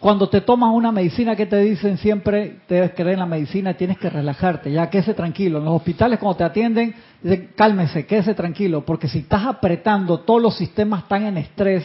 cuando 0.00 0.28
te 0.28 0.40
tomas 0.40 0.70
una 0.72 0.92
medicina 0.92 1.34
que 1.34 1.46
te 1.46 1.58
dicen 1.58 1.98
siempre 1.98 2.60
debes 2.68 2.92
creer 2.92 3.14
en 3.14 3.18
la 3.18 3.26
medicina 3.26 3.74
tienes 3.74 3.98
que 3.98 4.08
relajarte 4.08 4.70
ya 4.70 4.88
quédese 4.88 5.14
tranquilo. 5.14 5.58
En 5.58 5.64
los 5.64 5.74
hospitales 5.74 6.18
cuando 6.18 6.36
te 6.36 6.44
atienden 6.44 6.94
dicen, 7.22 7.50
cálmese 7.56 8.06
quédese 8.06 8.34
tranquilo 8.34 8.84
porque 8.84 9.08
si 9.08 9.20
estás 9.20 9.44
apretando 9.46 10.20
todos 10.20 10.40
los 10.40 10.56
sistemas 10.56 11.02
están 11.02 11.26
en 11.26 11.38
estrés 11.38 11.84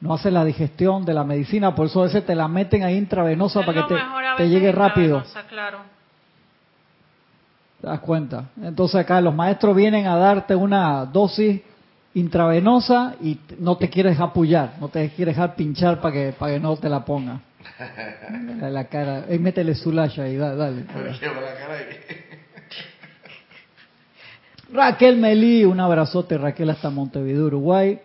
no 0.00 0.14
hace 0.14 0.30
la 0.30 0.46
digestión 0.46 1.04
de 1.04 1.12
la 1.12 1.24
medicina 1.24 1.74
por 1.74 1.86
eso 1.88 2.00
a 2.00 2.04
veces 2.04 2.24
te 2.24 2.34
la 2.34 2.48
meten 2.48 2.84
ahí 2.84 2.96
intravenosa 2.96 3.60
Es 3.60 3.66
para 3.66 3.86
que 3.86 3.94
te, 3.94 4.00
te 4.38 4.48
llegue 4.48 4.72
rápido. 4.72 5.22
claro. 5.50 5.99
¿Te 7.80 7.86
das 7.86 8.00
cuenta? 8.00 8.50
Entonces 8.62 8.96
acá 8.96 9.20
los 9.20 9.34
maestros 9.34 9.74
vienen 9.74 10.06
a 10.06 10.16
darte 10.16 10.54
una 10.54 11.06
dosis 11.06 11.62
intravenosa 12.12 13.14
y 13.22 13.38
no 13.58 13.76
te 13.76 13.88
quieres 13.88 14.18
pullar, 14.34 14.74
no 14.80 14.88
te 14.88 15.08
quieres 15.10 15.36
dejar 15.36 15.54
pinchar 15.54 16.00
para 16.00 16.12
que 16.12 16.34
para 16.38 16.54
que 16.54 16.60
no 16.60 16.76
te 16.76 16.88
la 16.88 17.04
ponga. 17.04 17.40
En 18.28 18.60
la 18.74 18.84
cara, 18.84 19.24
Ey, 19.28 19.38
métele 19.38 19.74
su 19.74 19.92
lash 19.92 20.20
ahí, 20.20 20.36
dale, 20.36 20.56
dale. 20.56 20.84
La 24.72 24.82
Raquel 24.90 25.16
Melí, 25.16 25.64
un 25.64 25.80
abrazote 25.80 26.36
Raquel 26.36 26.70
hasta 26.70 26.90
Montevideo, 26.90 27.46
Uruguay. 27.46 27.98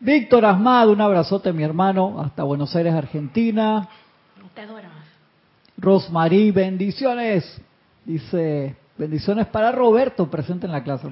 Víctor 0.00 0.46
Asmado, 0.46 0.92
un 0.92 1.00
abrazote 1.02 1.52
mi 1.52 1.62
hermano 1.62 2.22
hasta 2.22 2.42
Buenos 2.42 2.74
Aires, 2.74 2.94
Argentina. 2.94 3.86
Te 4.54 4.66
duermas. 4.66 5.04
Rosmarie, 5.76 6.52
bendiciones. 6.52 7.60
Dice, 8.04 8.76
bendiciones 8.96 9.46
para 9.46 9.72
Roberto, 9.72 10.30
presente 10.30 10.66
en 10.66 10.72
la 10.72 10.82
clase. 10.82 11.08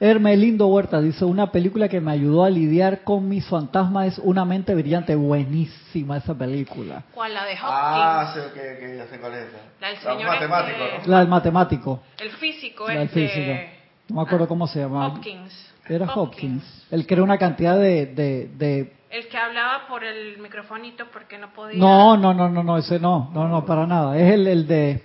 Hermelindo 0.00 0.66
Huerta 0.66 1.00
dice, 1.00 1.24
una 1.24 1.52
película 1.52 1.88
que 1.88 2.00
me 2.00 2.10
ayudó 2.10 2.44
a 2.44 2.50
lidiar 2.50 3.04
con 3.04 3.28
mis 3.28 3.46
fantasmas 3.46 4.08
es 4.08 4.18
Una 4.18 4.44
mente 4.44 4.74
brillante. 4.74 5.14
Buenísima 5.14 6.16
esa 6.16 6.34
película. 6.34 7.04
¿Cuál? 7.14 7.34
La 7.34 7.44
de 7.44 7.52
Hopkins. 7.52 7.62
Ah, 7.70 8.32
sí, 8.34 8.40
ok, 8.40 8.46
ok, 8.52 8.96
ya 8.96 9.06
sé 9.06 9.20
cuál 9.20 9.34
es 9.34 9.46
esa. 9.46 9.58
La 9.80 9.88
del 9.88 9.96
La 9.96 10.02
señor 10.12 10.26
matemático, 10.26 10.84
este- 10.96 11.08
La 11.10 11.18
del 11.20 11.28
matemático. 11.28 12.00
El 12.20 12.30
físico 12.30 12.88
La 12.88 12.94
del 12.94 13.02
este... 13.04 13.28
físico. 13.28 13.52
No 14.08 14.16
me 14.16 14.22
acuerdo 14.22 14.48
cómo 14.48 14.66
se 14.66 14.80
llamaba. 14.80 15.06
Hopkins. 15.14 15.72
Era 15.88 16.06
Hopkins. 16.12 16.86
Él 16.90 17.06
creó 17.06 17.22
una 17.22 17.38
cantidad 17.38 17.76
de... 17.78 18.06
de, 18.06 18.50
de- 18.56 18.92
El 19.10 19.28
que 19.28 19.36
hablaba 19.38 19.86
por 19.86 20.02
el 20.02 20.38
microfonito 20.38 21.04
porque 21.12 21.38
no 21.38 21.52
podía. 21.52 21.78
No, 21.78 22.16
no, 22.16 22.34
no, 22.34 22.48
no, 22.48 22.64
no, 22.64 22.76
ese 22.76 22.98
no, 22.98 23.30
no, 23.32 23.46
no, 23.46 23.64
para 23.64 23.86
nada. 23.86 24.18
Es 24.18 24.32
el, 24.34 24.48
el 24.48 24.66
de, 24.66 25.04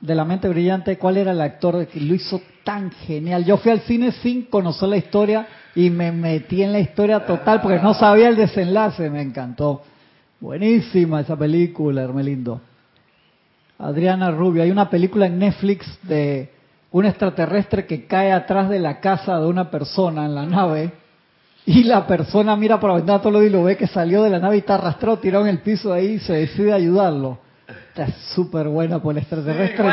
de 0.00 0.14
La 0.14 0.24
mente 0.24 0.48
brillante. 0.48 0.96
¿Cuál 0.98 1.16
era 1.16 1.32
el 1.32 1.40
actor 1.40 1.86
que 1.86 2.00
lo 2.00 2.14
hizo 2.14 2.40
tan 2.64 2.90
genial? 2.90 3.44
Yo 3.44 3.56
fui 3.56 3.72
al 3.72 3.80
cine 3.80 4.12
sin 4.12 4.44
conocer 4.44 4.88
la 4.88 4.96
historia 4.96 5.46
y 5.74 5.90
me 5.90 6.12
metí 6.12 6.62
en 6.62 6.72
la 6.72 6.80
historia 6.80 7.24
total 7.26 7.60
porque 7.60 7.78
no 7.80 7.94
sabía 7.94 8.28
el 8.28 8.36
desenlace. 8.36 9.10
Me 9.10 9.22
encantó. 9.22 9.82
Buenísima 10.40 11.20
esa 11.20 11.36
película, 11.36 12.02
Hermelindo. 12.02 12.60
Adriana 13.78 14.30
Rubio. 14.30 14.62
Hay 14.62 14.70
una 14.70 14.90
película 14.90 15.26
en 15.26 15.38
Netflix 15.38 15.86
de 16.02 16.50
un 16.90 17.04
extraterrestre 17.04 17.86
que 17.86 18.06
cae 18.06 18.32
atrás 18.32 18.68
de 18.68 18.78
la 18.78 19.00
casa 19.00 19.38
de 19.38 19.46
una 19.46 19.70
persona 19.70 20.24
en 20.24 20.34
la 20.34 20.46
nave 20.46 20.92
y 21.66 21.84
la 21.84 22.06
persona 22.06 22.56
mira 22.56 22.80
por 22.80 22.90
la 22.90 22.96
ventana 22.96 23.20
todo 23.20 23.32
lo 23.32 23.42
y 23.42 23.50
lo 23.50 23.64
ve 23.64 23.76
que 23.76 23.86
salió 23.86 24.22
de 24.22 24.30
la 24.30 24.38
nave 24.38 24.56
y 24.56 24.58
está 24.60 24.76
arrastrado, 24.76 25.18
tirado 25.18 25.44
en 25.44 25.50
el 25.50 25.58
piso 25.58 25.92
ahí 25.92 26.12
y 26.12 26.18
se 26.18 26.32
decide 26.32 26.72
ayudarlo. 26.72 27.38
Está 27.98 28.16
súper 28.34 28.68
buena 28.68 29.02
por 29.02 29.12
el 29.12 29.18
extraterrestre. 29.18 29.84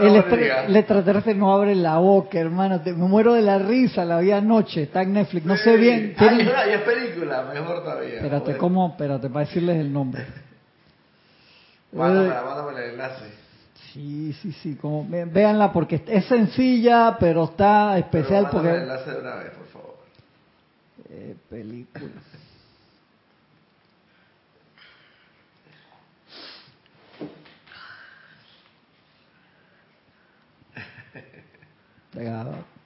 el, 0.00 0.16
extra- 0.16 0.66
extraterrestre 0.78 1.34
no 1.34 1.54
abre 1.54 1.76
la 1.76 1.98
boca, 1.98 2.38
hermano. 2.40 2.80
Te- 2.80 2.92
me 2.92 3.06
muero 3.06 3.34
de 3.34 3.42
la 3.42 3.58
risa, 3.58 4.04
la 4.04 4.18
vi 4.18 4.32
anoche. 4.32 4.82
Está 4.82 5.02
en 5.02 5.12
Netflix. 5.12 5.46
No 5.46 5.56
sé 5.56 5.76
bien. 5.76 6.14
Ah, 6.16 6.18
tiene- 6.28 6.42
y 6.42 6.72
es 6.72 6.80
película, 6.80 7.44
mejor 7.54 7.84
todavía. 7.84 8.16
Espérate, 8.16 8.44
Bueno. 8.46 8.58
¿cómo? 8.58 8.88
Espérate, 8.88 9.28
para 9.28 9.46
decirles 9.46 9.76
el 9.76 9.92
nombre. 9.92 10.26
Mándamela, 11.92 12.42
mándamela 12.42 12.84
el 12.84 12.90
enlace. 12.92 13.24
Sí, 13.92 14.32
sí, 14.42 14.50
sí. 14.60 14.74
Como, 14.74 15.06
véanla 15.08 15.72
porque 15.72 16.02
es 16.08 16.24
sencilla, 16.24 17.16
pero 17.20 17.44
está 17.44 17.96
especial 17.96 18.48
Pero 18.50 18.54
mándame 18.64 18.68
el 18.82 18.88
porque... 18.88 18.92
enlace 18.92 19.10
de 19.12 19.20
una 19.20 19.36
vez, 19.36 19.50
por 19.50 19.66
favor. 19.68 19.94
Eh, 21.10 21.36
película. 21.48 22.10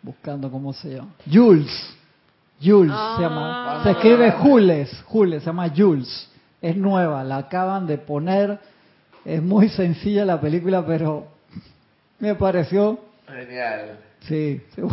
Buscando 0.02 0.50
cómo 0.50 0.72
se 0.72 0.94
llama. 0.94 1.10
Jules. 1.30 1.96
Jules 2.60 2.96
se 3.16 3.22
llama. 3.22 3.80
Ah. 3.80 3.82
Se 3.82 3.90
escribe 3.90 4.30
Jules. 4.32 5.02
Jules, 5.06 5.42
se 5.42 5.46
llama 5.46 5.70
Jules. 5.74 6.30
Es 6.60 6.76
nueva, 6.76 7.22
la 7.24 7.38
acaban 7.38 7.86
de 7.86 7.98
poner. 7.98 8.58
Es 9.24 9.42
muy 9.42 9.68
sencilla 9.68 10.24
la 10.24 10.40
película, 10.40 10.84
pero 10.86 11.26
me 12.18 12.34
pareció 12.34 12.98
Genial. 13.28 13.98
Sí, 14.20 14.60
sí. 14.74 14.80
o 14.80 14.90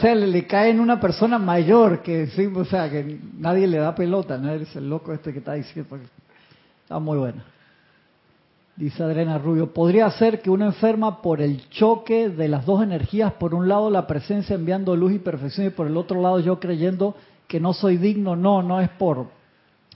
sea, 0.00 0.14
le, 0.14 0.26
le 0.26 0.46
cae 0.46 0.70
en 0.70 0.80
una 0.80 0.98
persona 0.98 1.38
mayor 1.38 2.02
que 2.02 2.28
sí, 2.28 2.46
o 2.46 2.64
sea, 2.64 2.90
que 2.90 3.20
nadie 3.38 3.66
le 3.66 3.76
da 3.78 3.94
pelota, 3.94 4.38
no 4.38 4.50
eres 4.50 4.74
el 4.74 4.88
loco 4.88 5.12
este 5.12 5.32
que 5.32 5.38
está 5.40 5.52
diciendo. 5.54 5.98
Está 6.82 6.98
muy 6.98 7.18
buena. 7.18 7.44
Dice 8.78 9.02
Adriana 9.02 9.38
Rubio, 9.38 9.74
podría 9.74 10.08
ser 10.08 10.40
que 10.40 10.50
uno 10.50 10.64
enferma 10.64 11.20
por 11.20 11.40
el 11.40 11.68
choque 11.68 12.28
de 12.28 12.46
las 12.46 12.64
dos 12.64 12.80
energías, 12.80 13.32
por 13.32 13.52
un 13.52 13.66
lado 13.66 13.90
la 13.90 14.06
presencia 14.06 14.54
enviando 14.54 14.94
luz 14.94 15.14
y 15.14 15.18
perfección 15.18 15.66
y 15.66 15.70
por 15.70 15.88
el 15.88 15.96
otro 15.96 16.22
lado 16.22 16.38
yo 16.38 16.60
creyendo 16.60 17.16
que 17.48 17.58
no 17.58 17.72
soy 17.72 17.96
digno, 17.96 18.36
no, 18.36 18.62
no 18.62 18.80
es 18.80 18.88
por, 18.90 19.30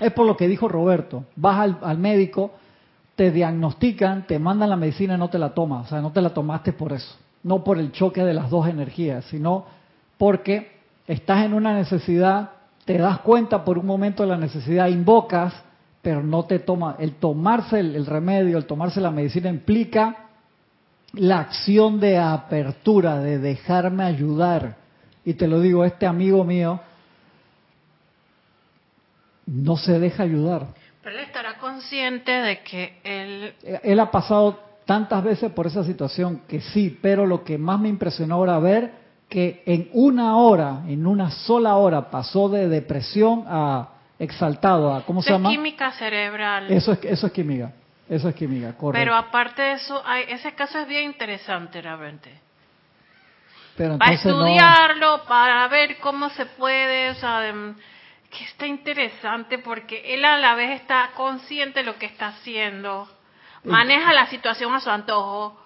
es 0.00 0.12
por 0.12 0.26
lo 0.26 0.36
que 0.36 0.48
dijo 0.48 0.66
Roberto, 0.66 1.22
vas 1.36 1.60
al, 1.60 1.78
al 1.80 1.98
médico, 1.98 2.54
te 3.14 3.30
diagnostican, 3.30 4.26
te 4.26 4.40
mandan 4.40 4.70
la 4.70 4.76
medicina 4.76 5.14
y 5.14 5.18
no 5.18 5.30
te 5.30 5.38
la 5.38 5.50
tomas, 5.50 5.86
o 5.86 5.88
sea, 5.88 6.00
no 6.00 6.10
te 6.10 6.20
la 6.20 6.30
tomaste 6.30 6.72
por 6.72 6.92
eso, 6.92 7.14
no 7.44 7.62
por 7.62 7.78
el 7.78 7.92
choque 7.92 8.24
de 8.24 8.34
las 8.34 8.50
dos 8.50 8.66
energías, 8.66 9.24
sino 9.26 9.64
porque 10.18 10.72
estás 11.06 11.44
en 11.44 11.54
una 11.54 11.72
necesidad, 11.72 12.50
te 12.84 12.98
das 12.98 13.20
cuenta 13.20 13.64
por 13.64 13.78
un 13.78 13.86
momento 13.86 14.24
de 14.24 14.30
la 14.30 14.38
necesidad, 14.38 14.88
invocas, 14.88 15.54
pero 16.02 16.22
no 16.22 16.44
te 16.44 16.58
toma. 16.58 16.96
El 16.98 17.14
tomarse 17.14 17.78
el, 17.78 17.94
el 17.94 18.06
remedio, 18.06 18.58
el 18.58 18.66
tomarse 18.66 19.00
la 19.00 19.12
medicina 19.12 19.48
implica 19.48 20.28
la 21.14 21.40
acción 21.40 22.00
de 22.00 22.18
apertura, 22.18 23.20
de 23.20 23.38
dejarme 23.38 24.02
ayudar. 24.02 24.76
Y 25.24 25.34
te 25.34 25.46
lo 25.46 25.60
digo, 25.60 25.84
este 25.84 26.06
amigo 26.06 26.42
mío 26.44 26.80
no 29.46 29.76
se 29.76 29.98
deja 29.98 30.24
ayudar. 30.24 30.66
Pero 31.02 31.16
él 31.16 31.24
estará 31.24 31.58
consciente 31.58 32.32
de 32.32 32.62
que 32.62 32.98
él... 33.04 33.54
Él 33.82 34.00
ha 34.00 34.10
pasado 34.10 34.58
tantas 34.84 35.22
veces 35.22 35.52
por 35.52 35.66
esa 35.66 35.84
situación 35.84 36.42
que 36.48 36.60
sí, 36.60 36.98
pero 37.00 37.26
lo 37.26 37.44
que 37.44 37.58
más 37.58 37.78
me 37.78 37.88
impresionó 37.88 38.36
ahora 38.36 38.58
ver 38.58 39.02
que 39.28 39.62
en 39.66 39.88
una 39.92 40.36
hora, 40.36 40.82
en 40.88 41.06
una 41.06 41.30
sola 41.30 41.76
hora, 41.76 42.10
pasó 42.10 42.48
de 42.48 42.68
depresión 42.68 43.44
a 43.46 43.91
exaltado, 44.24 44.94
a 44.94 45.04
¿cómo 45.04 45.22
se 45.22 45.30
llama? 45.30 45.50
química 45.50 45.92
cerebral. 45.92 46.70
Eso 46.70 46.92
es 46.92 47.04
eso 47.04 47.26
es 47.26 47.32
química, 47.32 47.72
eso 48.08 48.28
es 48.28 48.34
química, 48.34 48.76
correcto. 48.76 48.92
Pero 49.04 49.14
aparte 49.14 49.62
de 49.62 49.72
eso, 49.72 50.02
hay- 50.06 50.24
ese 50.28 50.54
caso 50.54 50.78
es 50.78 50.86
bien 50.86 51.04
interesante 51.04 51.80
realmente. 51.82 52.30
Pero 53.76 53.98
Para 53.98 54.10
no- 54.10 54.16
estudiarlo, 54.16 55.24
para 55.24 55.66
ver 55.68 55.98
cómo 55.98 56.28
se 56.30 56.46
puede, 56.46 57.10
o 57.10 57.14
sea, 57.14 57.40
de- 57.40 57.74
que 58.30 58.44
está 58.44 58.66
interesante 58.66 59.58
porque 59.58 60.14
él 60.14 60.24
a 60.24 60.38
la 60.38 60.54
vez 60.54 60.80
está 60.80 61.10
consciente 61.14 61.80
de 61.80 61.86
lo 61.86 61.96
que 61.98 62.06
está 62.06 62.28
haciendo, 62.28 63.08
maneja 63.64 64.12
la 64.12 64.26
situación 64.28 64.74
a 64.74 64.80
su 64.80 64.90
antojo, 64.90 65.58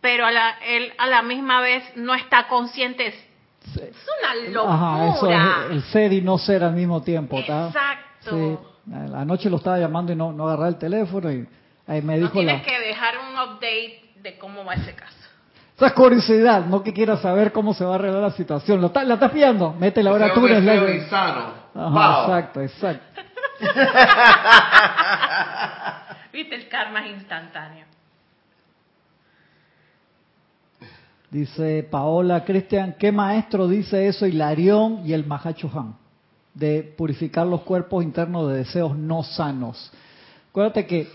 pero 0.00 0.24
a 0.26 0.30
la, 0.30 0.50
él 0.64 0.92
a 0.98 1.06
la 1.06 1.22
misma 1.22 1.60
vez 1.60 1.84
no 1.96 2.14
está 2.14 2.46
consciente. 2.48 3.27
Es, 3.76 3.82
es 3.82 3.96
una 4.20 4.34
locura. 4.52 4.74
Ajá, 4.74 5.06
eso 5.16 5.30
es 5.30 5.70
el 5.72 5.82
ser 5.84 6.12
y 6.12 6.20
no 6.22 6.38
ser 6.38 6.64
al 6.64 6.72
mismo 6.74 7.02
tiempo, 7.02 7.38
¿está? 7.38 7.68
Exacto. 7.68 8.30
Sí. 8.30 8.58
Anoche 9.14 9.50
lo 9.50 9.56
estaba 9.58 9.78
llamando 9.78 10.12
y 10.12 10.16
no, 10.16 10.32
no 10.32 10.44
agarraba 10.46 10.68
el 10.68 10.78
teléfono 10.78 11.30
y 11.30 11.46
ahí 11.86 12.00
me 12.02 12.14
No 12.16 12.22
dijo 12.22 12.32
tienes 12.38 12.58
la... 12.60 12.64
que 12.64 12.80
dejar 12.80 13.14
un 13.18 13.34
update 13.34 14.02
de 14.22 14.38
cómo 14.38 14.64
va 14.64 14.74
ese 14.74 14.94
caso. 14.94 15.14
Esa 15.76 15.94
curiosidad, 15.94 16.64
no 16.66 16.82
que 16.82 16.92
quiera 16.92 17.16
saber 17.18 17.52
cómo 17.52 17.72
se 17.74 17.84
va 17.84 17.92
a 17.92 17.94
arreglar 17.96 18.22
la 18.22 18.30
situación. 18.32 18.80
¿Lo 18.80 18.88
está- 18.88 19.04
¿La 19.04 19.14
estás 19.14 19.30
pillando? 19.30 19.72
Métele 19.78 20.10
ahora 20.10 20.32
tú. 20.34 20.44
en 20.46 20.52
es 20.54 20.58
el 20.58 20.64
feo 20.64 20.86
live. 20.86 20.96
y 20.96 21.00
sano. 21.08 21.52
Ajá, 21.74 22.20
exacto, 22.22 22.60
exacto. 22.62 23.20
Viste, 26.32 26.54
el 26.56 26.68
karma 26.68 27.06
es 27.06 27.12
instantáneo. 27.16 27.86
Dice 31.30 31.86
Paola 31.90 32.44
Cristian, 32.44 32.96
¿qué 32.98 33.12
maestro 33.12 33.68
dice 33.68 34.08
eso 34.08 34.26
Hilarión 34.26 35.02
y 35.04 35.12
el 35.12 35.26
Mahacho 35.26 35.70
Han? 35.74 35.94
De 36.54 36.82
purificar 36.82 37.46
los 37.46 37.60
cuerpos 37.62 38.02
internos 38.02 38.50
de 38.50 38.58
deseos 38.58 38.96
no 38.96 39.22
sanos. 39.22 39.92
Acuérdate 40.50 40.86
que 40.86 41.06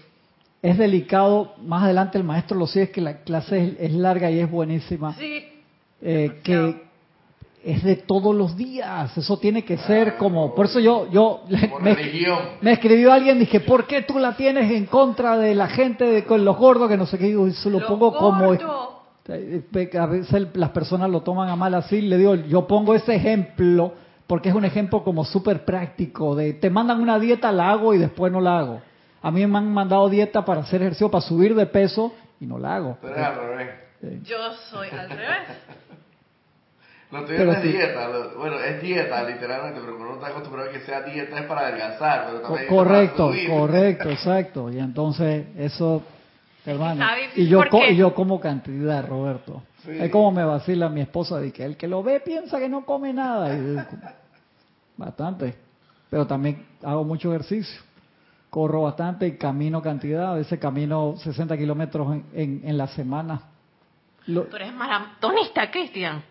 es 0.61 0.77
delicado, 0.77 1.55
más 1.65 1.83
adelante 1.83 2.17
el 2.17 2.23
maestro 2.23 2.57
lo 2.57 2.67
sigue, 2.67 2.85
es 2.85 2.89
que 2.91 3.01
la 3.01 3.23
clase 3.23 3.63
es, 3.63 3.75
es 3.79 3.93
larga 3.93 4.29
y 4.29 4.39
es 4.39 4.49
buenísima. 4.49 5.13
Sí, 5.15 5.43
eh, 6.01 6.39
que 6.43 6.83
es 7.63 7.83
de 7.83 7.95
todos 7.95 8.35
los 8.35 8.55
días, 8.55 9.17
eso 9.17 9.37
tiene 9.37 9.63
que 9.63 9.77
ser 9.77 10.17
como, 10.17 10.53
por 10.53 10.65
eso 10.67 10.79
yo, 10.79 11.09
yo 11.11 11.43
Por 11.69 11.81
me, 11.81 11.95
religión. 11.95 12.39
me 12.61 12.73
escribió 12.73 13.11
alguien, 13.11 13.39
dije, 13.39 13.61
¿por 13.61 13.87
qué 13.87 14.01
tú 14.03 14.19
la 14.19 14.35
tienes 14.35 14.69
en 14.71 14.85
contra 14.85 15.37
de 15.37 15.55
la 15.55 15.67
gente 15.67 16.05
de 16.05 16.23
con 16.25 16.45
los 16.45 16.57
gordos 16.57 16.89
que 16.89 16.97
no 16.97 17.05
sé 17.05 17.17
qué? 17.17 17.25
Digo, 17.25 17.47
eso 17.47 17.69
lo 17.69 17.79
Los 17.79 17.89
pongo 17.89 18.13
como, 18.13 18.47
gordos. 18.47 19.02
A 19.29 20.05
veces 20.05 20.47
las 20.53 20.69
personas 20.71 21.09
lo 21.09 21.21
toman 21.21 21.49
a 21.49 21.55
mal 21.55 21.73
así, 21.75 22.01
le 22.01 22.17
digo, 22.17 22.35
yo 22.35 22.67
pongo 22.67 22.93
ese 22.93 23.15
ejemplo 23.15 23.93
porque 24.27 24.49
es 24.49 24.55
un 24.55 24.65
ejemplo 24.65 25.03
como 25.03 25.23
súper 25.25 25.63
práctico, 25.65 26.35
de 26.35 26.53
te 26.53 26.69
mandan 26.69 26.99
una 27.01 27.19
dieta, 27.19 27.51
la 27.51 27.71
hago 27.71 27.93
y 27.93 27.97
después 27.97 28.31
no 28.31 28.41
la 28.41 28.59
hago. 28.59 28.81
A 29.21 29.31
mí 29.31 29.45
me 29.47 29.57
han 29.57 29.73
mandado 29.73 30.09
dieta 30.09 30.43
para 30.43 30.61
hacer 30.61 30.81
ejercicio, 30.81 31.09
para 31.09 31.21
subir 31.21 31.55
de 31.55 31.65
peso 31.65 32.13
y 32.39 32.45
no 32.45 32.57
la 32.57 32.75
hago. 32.75 32.97
Tú 33.01 33.07
eres 33.07 33.19
al 33.19 33.35
revés. 33.35 33.69
Yo 34.23 34.37
soy 34.69 34.89
al 34.89 35.09
revés. 35.09 35.27
Lo 37.11 37.19
tuyo 37.25 37.37
Pero 37.37 37.51
no 37.51 37.57
es 37.59 37.61
sí. 37.61 37.67
dieta, 37.67 38.07
lo- 38.07 38.37
bueno, 38.39 38.59
es 38.59 38.81
dieta 38.81 39.23
literalmente, 39.23 39.79
pero 39.81 39.97
cuando 39.97 40.13
uno 40.13 40.15
está 40.15 40.27
acostumbrado 40.29 40.69
a 40.69 40.73
que 40.73 40.79
sea 40.79 41.01
dieta 41.03 41.37
es 41.39 41.45
para 41.45 41.67
adelgazar, 41.67 42.25
pero 42.25 42.41
también 42.41 42.63
es 42.63 42.69
correcto, 42.69 43.27
para 43.27 43.37
subir. 43.37 43.49
correcto, 43.49 44.09
exacto. 44.09 44.71
Y 44.71 44.79
entonces 44.79 45.45
eso, 45.57 46.01
hermano, 46.65 47.05
y 47.35 47.47
yo, 47.47 47.61
y 47.89 47.95
yo 47.95 48.13
como 48.13 48.39
cantidad, 48.39 49.05
Roberto. 49.07 49.63
Sí. 49.83 49.91
Es 49.91 50.09
como 50.11 50.31
me 50.31 50.43
vacila 50.45 50.87
mi 50.89 51.01
esposa 51.01 51.39
de 51.39 51.51
que 51.51 51.63
el 51.65 51.75
que 51.77 51.87
lo 51.87 52.01
ve 52.03 52.19
piensa 52.21 52.57
que 52.59 52.69
no 52.69 52.85
come 52.85 53.11
nada. 53.13 53.53
Y 53.57 53.75
yo, 53.75 53.81
bastante. 54.97 55.55
Pero 56.09 56.25
también 56.27 56.65
hago 56.83 57.03
mucho 57.03 57.29
ejercicio. 57.33 57.81
Corro 58.49 58.83
bastante 58.83 59.27
y 59.27 59.37
camino 59.37 59.81
cantidad. 59.81 60.31
A 60.33 60.35
veces 60.35 60.59
camino 60.59 61.15
60 61.17 61.57
kilómetros 61.57 62.13
en, 62.13 62.25
en, 62.33 62.61
en 62.63 62.77
la 62.77 62.87
semana. 62.87 63.41
Lo- 64.27 64.43
Tú 64.43 64.55
eres 64.55 64.73
maratonista, 64.73 65.69
Cristian. 65.71 66.23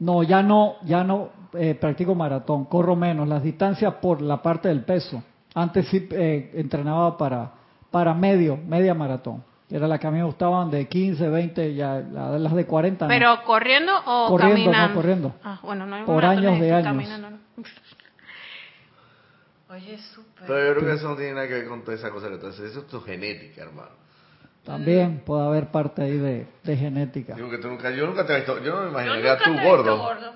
no, 0.00 0.22
ya 0.22 0.42
no, 0.42 0.76
ya 0.84 1.04
no 1.04 1.28
eh, 1.52 1.74
practico 1.74 2.14
maratón, 2.14 2.64
corro 2.64 2.96
menos, 2.96 3.28
las 3.28 3.42
distancias 3.42 3.94
por 3.94 4.20
la 4.20 4.42
parte 4.42 4.68
del 4.68 4.82
peso. 4.84 5.22
Antes 5.54 5.86
sí 5.88 6.08
eh, 6.10 6.50
entrenaba 6.54 7.16
para, 7.16 7.52
para 7.90 8.12
medio, 8.14 8.56
media 8.56 8.94
maratón. 8.94 9.44
Era 9.68 9.88
la 9.88 9.98
que 9.98 10.06
a 10.06 10.10
mí 10.12 10.18
me 10.18 10.24
gustaban 10.24 10.70
de 10.70 10.86
15, 10.86 11.28
20, 11.28 11.74
ya 11.74 11.94
la- 12.12 12.38
las 12.38 12.54
de 12.54 12.66
40. 12.66 13.06
no. 13.06 13.08
¿Pero 13.08 13.42
corriendo 13.44 13.92
o 14.06 14.28
Corriendo, 14.28 14.58
no, 14.58 14.64
caminando? 14.66 14.94
corriendo. 14.94 15.34
Ah, 15.42 15.58
bueno, 15.62 15.86
no 15.86 15.96
hay 15.96 16.04
Por 16.04 16.24
años 16.24 16.60
de 16.60 16.72
años. 16.72 16.84
caminando, 16.92 17.30
no. 17.30 17.36
Oye, 19.74 19.98
súper. 20.14 20.46
Pero 20.46 20.66
yo 20.68 20.74
creo 20.80 20.90
que 20.92 20.96
eso 20.98 21.08
no 21.08 21.16
tiene 21.16 21.32
nada 21.34 21.48
que 21.48 21.54
ver 21.54 21.66
con 21.68 21.82
toda 21.82 21.96
esa 21.96 22.10
cosa. 22.10 22.28
Entonces, 22.28 22.70
eso 22.70 22.80
es 22.80 22.86
tu 22.86 23.00
genética, 23.00 23.62
hermano. 23.62 23.90
También 24.64 25.22
puede 25.24 25.44
haber 25.46 25.66
parte 25.68 26.02
ahí 26.02 26.16
de, 26.18 26.46
de 26.62 26.76
genética. 26.76 27.34
Digo 27.34 27.50
que 27.50 27.58
tú 27.58 27.68
nunca, 27.68 27.90
yo 27.90 28.06
nunca 28.06 28.24
te 28.26 28.32
he 28.32 28.36
visto, 28.36 28.62
yo 28.62 28.74
no 28.74 28.82
me 28.84 28.90
imaginaría 28.90 29.36
tú 29.38 29.52
gordo. 29.62 29.98
gordo. 29.98 30.32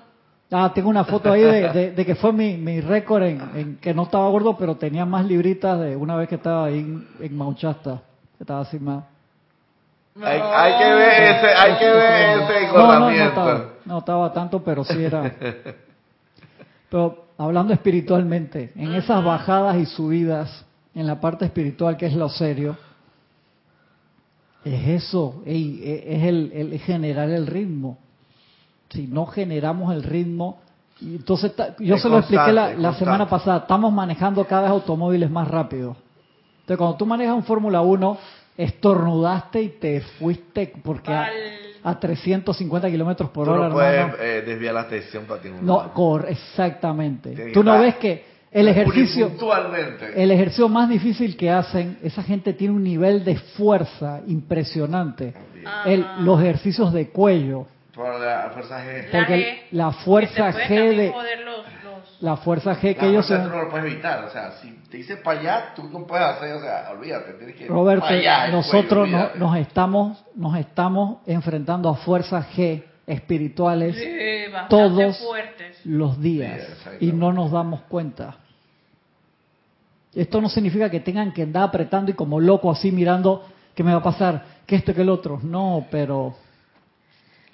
Ah, 0.51 0.71
tengo 0.73 0.89
una 0.89 1.05
foto 1.05 1.31
ahí 1.31 1.41
de, 1.41 1.69
de- 1.69 1.91
de 1.91 2.05
que 2.05 2.15
fue 2.15 2.33
mi, 2.33 2.57
mi 2.57 2.81
récord 2.81 3.23
en, 3.23 3.41
en 3.55 3.77
que 3.77 3.93
no 3.93 4.03
estaba 4.03 4.27
gordo, 4.29 4.57
pero 4.57 4.75
tenía 4.75 5.05
más 5.05 5.25
libritas 5.25 5.79
de 5.79 5.95
una 5.95 6.15
vez 6.17 6.27
que 6.27 6.35
estaba 6.35 6.65
ahí 6.65 6.79
en, 6.79 7.07
en 7.21 7.37
Mauchasta. 7.37 8.01
que 8.37 8.43
Estaba 8.43 8.61
así 8.61 8.77
más. 8.79 9.05
Hay, 10.21 10.39
hay 10.41 10.77
que 10.77 10.93
ver 10.93 11.23
ese, 11.23 11.47
hay 11.47 11.73
que 11.79 11.85
ver 11.85 12.39
ese 12.41 12.67
No, 12.67 12.77
no, 12.77 12.99
no 12.99 13.09
engordamiento. 13.09 13.29
estaba, 13.29 13.69
no 13.85 13.97
estaba 13.99 14.33
tanto, 14.33 14.63
pero 14.63 14.83
sí 14.83 15.03
era. 15.03 15.33
Pero 16.89 17.25
hablando 17.37 17.71
espiritualmente, 17.71 18.73
en 18.75 18.93
esas 18.95 19.23
bajadas 19.23 19.77
y 19.77 19.85
subidas, 19.85 20.65
en 20.93 21.07
la 21.07 21.21
parte 21.21 21.45
espiritual 21.45 21.95
que 21.95 22.07
es 22.07 22.13
lo 22.13 22.27
serio, 22.27 22.75
es 24.65 24.87
eso, 25.03 25.41
ey, 25.45 25.79
e- 25.83 26.15
es 26.17 26.23
el, 26.23 26.51
el 26.53 26.79
generar 26.79 27.29
el 27.29 27.47
ritmo. 27.47 27.97
Si 28.89 29.07
no 29.07 29.25
generamos 29.25 29.93
el 29.93 30.03
ritmo, 30.03 30.59
entonces 31.01 31.53
yo 31.79 31.95
Es 31.95 32.01
se 32.01 32.09
lo 32.09 32.17
expliqué 32.19 32.51
la, 32.51 32.73
la 32.73 32.93
semana 32.93 33.29
pasada, 33.29 33.59
estamos 33.59 33.91
manejando 33.93 34.43
cada 34.45 34.63
vez 34.63 34.71
automóviles 34.71 35.31
más 35.31 35.47
rápido. 35.47 35.95
Entonces 36.59 36.77
cuando 36.77 36.97
tú 36.97 37.05
manejas 37.05 37.35
un 37.35 37.43
Fórmula 37.45 37.81
1, 37.81 38.17
estornudaste 38.57 39.61
y 39.61 39.69
te 39.69 40.01
fuiste 40.01 40.71
porque 40.83 41.11
a, 41.11 41.27
a 41.83 41.99
350 41.99 42.89
kilómetros 42.89 43.29
por 43.31 43.45
Tú 43.47 43.51
hora, 43.53 43.67
no 43.69 43.73
puedes 43.73 43.95
hermano. 43.99 44.15
eh, 44.21 44.41
desviar 44.45 44.73
la 44.73 44.81
atención 44.81 45.25
para 45.25 45.41
ti. 45.41 45.49
No, 45.61 45.93
cor- 45.93 46.27
exactamente. 46.29 47.51
Tú 47.53 47.63
no 47.63 47.79
ves 47.79 47.95
que 47.95 48.23
el 48.51 48.67
ejercicio, 48.67 49.31
el 50.15 50.31
ejercicio 50.31 50.67
más 50.67 50.89
difícil 50.89 51.37
que 51.37 51.49
hacen, 51.49 51.97
esa 52.03 52.21
gente 52.21 52.53
tiene 52.53 52.73
un 52.73 52.83
nivel 52.83 53.23
de 53.23 53.37
fuerza 53.37 54.21
impresionante. 54.27 55.33
El- 55.85 56.05
los 56.19 56.39
ejercicios 56.41 56.91
de 56.91 57.09
cuello, 57.09 57.67
Por 57.95 58.19
la 58.19 58.49
fuerza 58.53 58.83
G. 58.85 59.05
La 59.11 59.19
porque 59.19 59.33
G, 59.43 59.57
la 59.71 59.91
fuerza 59.91 60.51
G 60.53 60.95
de 60.95 61.13
la 62.21 62.37
fuerza 62.37 62.75
G 62.75 62.95
que 62.95 63.01
La 63.01 63.07
ellos 63.07 63.27
fuerza 63.27 63.43
tú 63.45 63.49
no 63.55 63.63
lo 63.63 63.69
puedes 63.69 63.91
evitar. 63.91 64.23
O 64.25 64.29
sea, 64.29 64.51
si 64.61 64.71
te 64.89 64.97
dices 64.97 65.17
para 65.19 65.39
allá, 65.39 65.73
tú 65.75 65.83
no 65.91 66.05
puedes 66.07 66.25
hacer. 66.25 66.53
O 66.53 66.61
sea, 66.61 66.89
olvídate. 66.91 67.33
Tienes 67.33 67.55
que 67.55 67.67
Roberto, 67.67 68.01
para 68.05 68.15
allá. 68.15 68.45
el 68.45 68.51
nosotros 68.53 69.09
cuello, 69.09 69.29
no- 69.35 69.47
nos 69.47 69.57
estamos 69.57 70.23
nos 70.35 70.55
estamos 70.57 71.17
enfrentando 71.27 71.89
a 71.89 71.95
fuerzas 71.95 72.45
G 72.55 72.83
espirituales 73.07 73.95
Sí, 73.97 74.53
todos 74.69 75.17
fuertes. 75.17 75.85
los 75.85 76.21
días 76.21 76.61
Sí, 76.99 77.07
y 77.07 77.11
no 77.11 77.33
nos 77.33 77.51
damos 77.51 77.81
cuenta. 77.89 78.35
Esto 80.13 80.41
no 80.41 80.49
significa 80.49 80.89
que 80.89 80.99
tengan 80.99 81.31
que 81.31 81.43
andar 81.43 81.63
apretando 81.63 82.11
y 82.11 82.13
como 82.13 82.39
loco 82.39 82.69
así 82.69 82.91
mirando 82.91 83.45
qué 83.73 83.83
me 83.83 83.91
va 83.93 83.99
a 83.99 84.03
pasar, 84.03 84.43
que 84.65 84.75
esto 84.75 84.93
que 84.93 85.01
el 85.01 85.09
otro. 85.09 85.39
No, 85.41 85.85
pero 85.89 86.35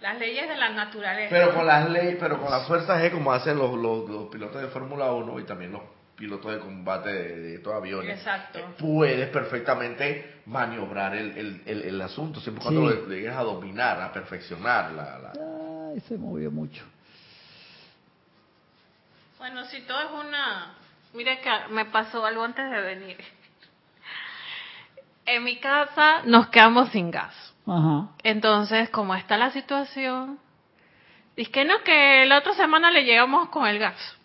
Las 0.08 0.20
leyes 0.20 0.48
de 0.48 0.56
la 0.56 0.70
naturaleza. 0.70 1.28
Pero 1.30 1.54
con 1.54 1.66
las 1.68 1.90
leyes, 1.90 2.16
pero 2.18 2.40
con 2.40 2.50
la 2.50 2.62
fuerza 2.62 2.98
G, 2.98 3.12
como 3.12 3.34
hacen 3.34 3.58
los, 3.58 3.76
los, 3.76 4.10
los 4.10 4.30
pilotos 4.30 4.62
de 4.62 4.70
Fórmula 4.70 5.12
1 5.12 5.40
y 5.42 5.44
también 5.44 5.74
los 5.74 5.82
pilotos 6.16 6.50
de 6.54 6.60
combate 6.60 7.10
de, 7.12 7.40
de 7.42 7.56
estos 7.56 7.74
aviones, 7.74 8.18
Exacto. 8.18 8.60
puedes 8.80 9.28
perfectamente 9.30 10.40
maniobrar 10.46 11.14
el, 11.14 11.38
el, 11.38 11.62
el, 11.66 11.82
el 11.84 12.02
asunto, 12.02 12.40
siempre 12.40 12.62
y 12.62 12.64
cuando 12.64 12.90
Sí. 12.90 12.96
lo 13.02 13.08
llegues 13.10 13.36
a 13.36 13.42
dominar, 13.44 14.00
a 14.02 14.14
perfeccionar. 14.14 14.92
La, 14.94 15.20
la- 15.20 15.34
ay, 15.94 16.00
se 16.08 16.18
movió 16.18 16.50
mucho. 16.52 16.86
Bueno, 19.40 19.66
si 19.66 19.82
todo 19.82 20.00
es 20.02 20.26
una... 20.26 20.74
Mire 21.14 21.40
que 21.42 21.50
me 21.74 21.84
pasó 21.86 22.26
algo 22.26 22.44
antes 22.46 22.70
de 22.72 22.80
venir. 22.82 23.18
En 25.26 25.44
mi 25.44 25.60
casa 25.60 26.22
nos 26.24 26.48
quedamos 26.48 26.90
sin 26.92 27.12
gas. 27.12 27.47
Ajá. 27.68 28.10
Entonces, 28.24 28.90
como 28.90 29.14
está 29.16 29.38
la 29.38 29.52
situación, 29.52 30.40
dice 31.36 31.52
que 31.52 31.66
no, 31.66 31.84
que 31.84 32.26
la 32.26 32.40
otra 32.40 32.54
semana 32.54 32.92
le 32.92 33.04
llegamos 33.04 33.50
con 33.50 33.68
el 33.68 33.80
gas. 33.80 34.18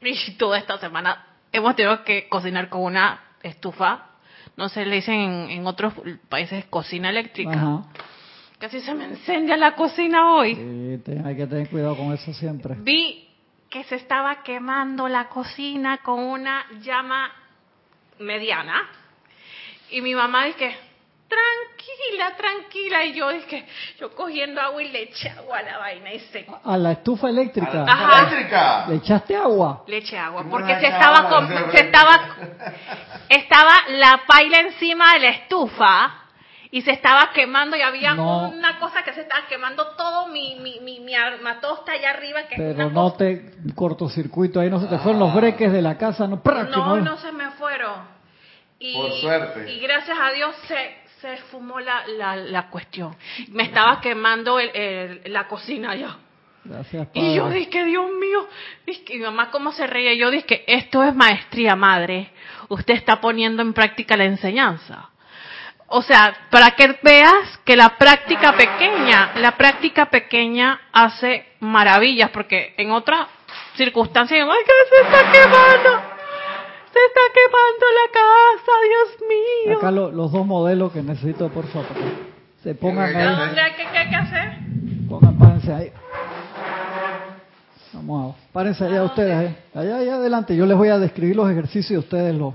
Y 0.00 0.32
toda 0.32 0.58
esta 0.58 0.78
semana 0.78 1.26
hemos 1.52 1.74
tenido 1.76 2.04
que 2.04 2.28
cocinar 2.28 2.68
con 2.68 2.82
una 2.82 3.20
estufa, 3.42 4.06
no 4.56 4.68
sé, 4.68 4.84
le 4.84 4.96
dicen 4.96 5.14
en, 5.14 5.50
en 5.50 5.66
otros 5.66 5.94
países 6.28 6.64
cocina 6.66 7.10
eléctrica. 7.10 7.52
Ajá. 7.52 7.82
Casi 8.58 8.80
se 8.80 8.92
me 8.92 9.04
incendia 9.04 9.56
la 9.56 9.76
cocina 9.76 10.34
hoy. 10.34 10.56
Sí, 10.56 11.12
hay 11.24 11.36
que 11.36 11.46
tener 11.46 11.68
cuidado 11.70 11.96
con 11.96 12.12
eso 12.12 12.32
siempre. 12.32 12.74
Vi 12.78 13.28
que 13.70 13.84
se 13.84 13.94
estaba 13.94 14.42
quemando 14.42 15.06
la 15.06 15.28
cocina 15.28 15.98
con 15.98 16.18
una 16.18 16.66
llama 16.80 17.30
mediana. 18.18 18.88
Y 19.90 20.00
mi 20.00 20.14
mamá 20.14 20.46
dice, 20.46 20.76
tranquila, 21.88 22.36
tranquila. 22.36 23.04
Y 23.04 23.12
yo 23.14 23.30
dije, 23.30 23.64
yo 23.98 24.14
cogiendo 24.14 24.60
agua 24.60 24.82
y 24.82 24.88
le 24.90 25.02
eché 25.04 25.30
agua 25.30 25.58
a 25.58 25.62
la 25.62 25.78
vaina 25.78 26.12
y 26.12 26.20
se... 26.20 26.46
A 26.64 26.76
la 26.76 26.92
estufa 26.92 27.28
eléctrica. 27.28 27.84
Eléctrica. 27.84 28.86
¿Le 28.88 28.96
echaste 28.96 29.36
agua? 29.36 29.84
Le 29.86 29.98
eché 29.98 30.18
agua, 30.18 30.42
¿Cómo 30.42 30.50
porque 30.50 30.74
se 30.78 30.86
estaba, 30.86 31.18
agua? 31.18 31.30
con- 31.30 31.70
se 31.72 31.80
estaba, 31.80 32.20
estaba 33.28 33.74
la 33.90 34.22
paila 34.26 34.60
encima 34.60 35.14
de 35.14 35.20
la 35.20 35.28
estufa 35.30 36.14
y 36.70 36.82
se 36.82 36.90
estaba 36.92 37.30
quemando 37.32 37.76
y 37.76 37.80
había 37.82 38.14
No. 38.14 38.48
una 38.50 38.78
cosa 38.78 39.02
que 39.02 39.14
se 39.14 39.22
estaba 39.22 39.46
quemando 39.46 39.86
todo 39.96 40.28
mi, 40.28 40.56
mi, 40.56 40.80
mi, 40.80 41.00
mi 41.00 41.14
armatosta 41.14 41.92
allá 41.92 42.10
arriba 42.10 42.42
que 42.42 42.54
es 42.56 42.60
Pero 42.60 42.74
una 42.74 42.88
no 42.90 43.02
cosa- 43.12 43.16
te 43.18 43.52
cortocircuito, 43.74 44.60
ahí 44.60 44.68
no 44.68 44.78
se 44.80 44.86
te 44.86 44.98
fueron 44.98 45.18
los 45.20 45.34
breques 45.34 45.72
de 45.72 45.80
la 45.82 45.96
casa, 45.96 46.26
no, 46.26 46.42
que 46.42 46.50
no, 46.50 46.96
no 46.98 47.16
se 47.16 47.32
me 47.32 47.50
fueron. 47.52 48.18
Y, 48.80 48.94
Por 48.94 49.12
suerte. 49.12 49.72
Y 49.72 49.80
gracias 49.80 50.16
a 50.20 50.30
Dios 50.30 50.54
se, 50.68 50.96
se 51.20 51.34
esfumó 51.34 51.80
la, 51.80 52.06
la, 52.06 52.36
la 52.36 52.68
cuestión. 52.70 53.16
Me 53.48 53.64
estaba 53.64 54.00
quemando 54.00 54.58
el, 54.60 54.70
el- 54.74 55.32
la 55.32 55.46
cocina 55.48 55.94
ya. 55.94 56.16
Gracias, 56.64 57.08
Y 57.14 57.34
yo 57.36 57.48
dije, 57.48 57.84
Dios 57.84 58.10
mío, 58.20 58.46
mi 58.86 59.18
mamá 59.20 59.50
cómo 59.50 59.72
se 59.72 59.86
reía. 59.86 60.12
Yo 60.14 60.30
dije, 60.30 60.64
esto 60.66 61.02
es 61.02 61.14
maestría, 61.14 61.74
madre. 61.76 62.30
Usted 62.68 62.94
está 62.94 63.20
poniendo 63.20 63.62
en 63.62 63.72
práctica 63.72 64.16
la 64.16 64.24
enseñanza. 64.24 65.08
O 65.86 66.02
sea, 66.02 66.36
para 66.50 66.72
que 66.72 66.98
veas 67.02 67.58
que 67.64 67.74
la 67.74 67.96
práctica 67.96 68.52
pequeña, 68.54 69.32
la 69.36 69.56
práctica 69.56 70.06
pequeña 70.10 70.78
hace 70.92 71.46
maravillas, 71.60 72.28
porque 72.30 72.74
en 72.76 72.90
otras 72.90 73.26
circunstancias, 73.76 74.46
ay, 74.46 74.58
que 74.66 74.96
se 74.96 75.02
está 75.04 75.32
quemando, 75.32 76.02
se 76.98 77.06
está 77.06 77.20
quemando 77.34 77.86
la 78.00 78.12
casa, 78.12 78.72
Dios 78.88 79.28
mío. 79.28 79.78
Acá 79.78 79.90
lo- 79.90 80.10
los 80.10 80.32
dos 80.32 80.46
modelos 80.46 80.92
que 80.92 81.02
necesito, 81.02 81.48
por 81.50 81.66
favor, 81.68 81.88
se 82.62 82.74
pongan 82.74 83.12
¿Qué 83.12 83.18
¿A 83.18 83.30
ahí. 83.30 83.46
dónde 83.46 83.60
hay 83.60 83.72
que, 83.72 83.82
qué 83.92 83.98
hay 83.98 84.08
que 84.08 84.16
hacer? 84.16 84.58
Pongan, 85.08 85.38
párense 85.38 85.72
ahí. 85.72 85.92
Vamos 87.92 88.34
a, 88.34 88.52
párense 88.52 88.84
allá 88.84 89.02
ustedes, 89.04 89.50
eh. 89.50 89.56
allá, 89.74 89.96
allá 89.98 90.14
adelante. 90.16 90.54
Yo 90.56 90.66
les 90.66 90.76
voy 90.76 90.88
a 90.88 90.98
describir 90.98 91.36
los 91.36 91.50
ejercicios 91.50 91.90
y 91.90 91.96
ustedes 91.98 92.34
lo, 92.34 92.54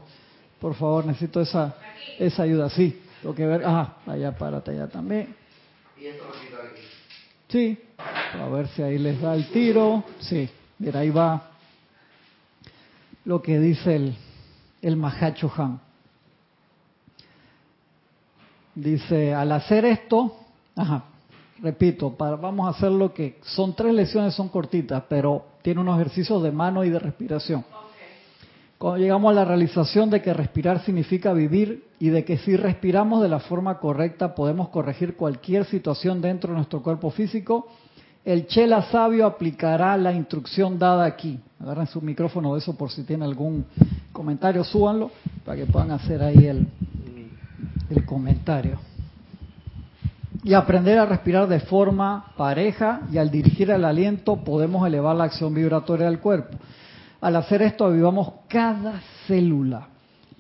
por 0.60 0.76
favor, 0.76 1.06
necesito 1.06 1.42
esa, 1.42 1.76
esa 2.20 2.44
ayuda. 2.44 2.70
Sí, 2.70 3.02
tengo 3.22 3.34
que 3.36 3.46
ver, 3.46 3.66
ajá, 3.66 3.96
allá 4.08 4.32
párate 4.38 4.72
allá 4.72 4.88
también. 4.88 5.36
Sí, 7.48 7.78
a 8.40 8.48
ver 8.50 8.68
si 8.70 8.82
ahí 8.82 8.98
les 8.98 9.22
da 9.22 9.36
el 9.36 9.48
tiro. 9.50 10.04
Sí, 10.20 10.50
mira, 10.80 11.00
ahí 11.02 11.10
va 11.12 11.50
lo 13.26 13.42
que 13.42 13.60
dice 13.60 13.96
el, 13.96 14.16
el 14.84 14.98
Mahacho 14.98 15.52
Han. 15.58 15.80
Dice, 18.76 19.34
al 19.34 19.52
hacer 19.52 19.86
esto, 19.86 20.36
ajá, 20.76 21.06
repito, 21.62 22.12
para, 22.16 22.36
vamos 22.36 22.68
a 22.68 22.78
hacer 22.78 22.92
lo 22.92 23.14
que 23.14 23.40
son 23.44 23.76
tres 23.76 23.94
lecciones, 23.94 24.34
son 24.34 24.50
cortitas, 24.50 25.04
pero 25.08 25.46
tiene 25.62 25.82
unos 25.82 26.00
ejercicios 26.00 26.44
de 26.44 26.52
mano 26.52 26.84
y 26.84 26.90
de 26.90 27.00
respiración. 27.00 27.64
Cuando 28.78 28.98
llegamos 28.98 29.32
a 29.32 29.36
la 29.36 29.46
realización 29.46 30.10
de 30.10 30.22
que 30.22 30.34
respirar 30.34 30.84
significa 30.84 31.32
vivir 31.32 31.86
y 32.00 32.10
de 32.10 32.26
que 32.26 32.38
si 32.40 32.58
respiramos 32.58 33.22
de 33.22 33.30
la 33.30 33.40
forma 33.40 33.80
correcta 33.80 34.36
podemos 34.36 34.68
corregir 34.70 35.16
cualquier 35.16 35.64
situación 35.66 36.20
dentro 36.20 36.50
de 36.50 36.58
nuestro 36.58 36.84
cuerpo 36.84 37.10
físico, 37.10 37.68
el 38.26 38.48
Chela 38.48 38.84
sabio 38.84 39.26
aplicará 39.26 39.98
la 39.98 40.14
instrucción 40.14 40.80
dada 40.80 41.06
aquí. 41.06 41.40
Agarren 41.60 41.88
su 41.88 42.02
micrófono 42.02 42.54
de 42.54 42.60
eso 42.60 42.76
por 42.76 42.90
si 42.92 43.04
tienen 43.04 43.28
algún 43.28 43.66
comentario, 44.12 44.64
súbanlo 44.64 45.12
para 45.46 45.58
que 45.58 45.66
puedan 45.66 45.92
hacer 45.92 46.22
ahí 46.22 46.46
el, 46.46 46.68
el 47.90 48.06
comentario. 48.06 48.80
Y 50.44 50.54
aprender 50.54 51.00
a 51.00 51.06
respirar 51.06 51.48
de 51.48 51.62
forma 51.62 52.34
pareja 52.38 53.02
y 53.12 53.18
al 53.18 53.30
dirigir 53.30 53.70
el 53.72 53.86
aliento 53.86 54.38
podemos 54.38 54.86
elevar 54.86 55.16
la 55.16 55.26
acción 55.26 55.54
vibratoria 55.54 56.06
del 56.06 56.20
cuerpo. 56.20 56.58
Al 57.22 57.36
hacer 57.38 57.62
esto 57.62 57.86
avivamos 57.86 58.34
cada 58.50 59.02
célula, 59.28 59.88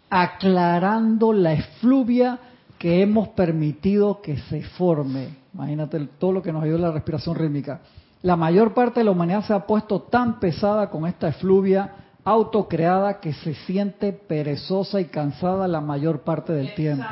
aclarando 0.09 1.31
la 1.31 1.53
efluvia 1.53 2.38
que 2.84 3.01
hemos 3.01 3.29
permitido 3.29 4.21
que 4.21 4.36
se 4.36 4.61
forme. 4.61 5.38
Imagínate 5.53 6.05
todo 6.19 6.34
lo 6.34 6.41
que 6.41 6.51
nos 6.51 6.65
ayuda 6.65 6.79
la 6.79 6.91
respiración 6.91 7.34
rítmica. 7.34 7.79
La 8.23 8.36
mayor 8.36 8.73
parte 8.73 8.99
de 8.99 9.05
la 9.05 9.11
humanidad 9.11 9.45
se 9.45 9.53
ha 9.53 9.65
puesto 9.65 10.01
tan 10.01 10.38
pesada 10.41 10.89
con 10.89 11.07
esta 11.07 11.29
efluvia 11.29 11.93
autocreada 12.25 13.21
que 13.21 13.31
se 13.31 13.53
siente 13.53 14.11
perezosa 14.11 14.99
y 14.99 15.05
cansada 15.05 15.65
la 15.69 15.79
mayor 15.79 16.23
parte 16.23 16.51
del 16.51 16.75
tiempo. 16.75 17.05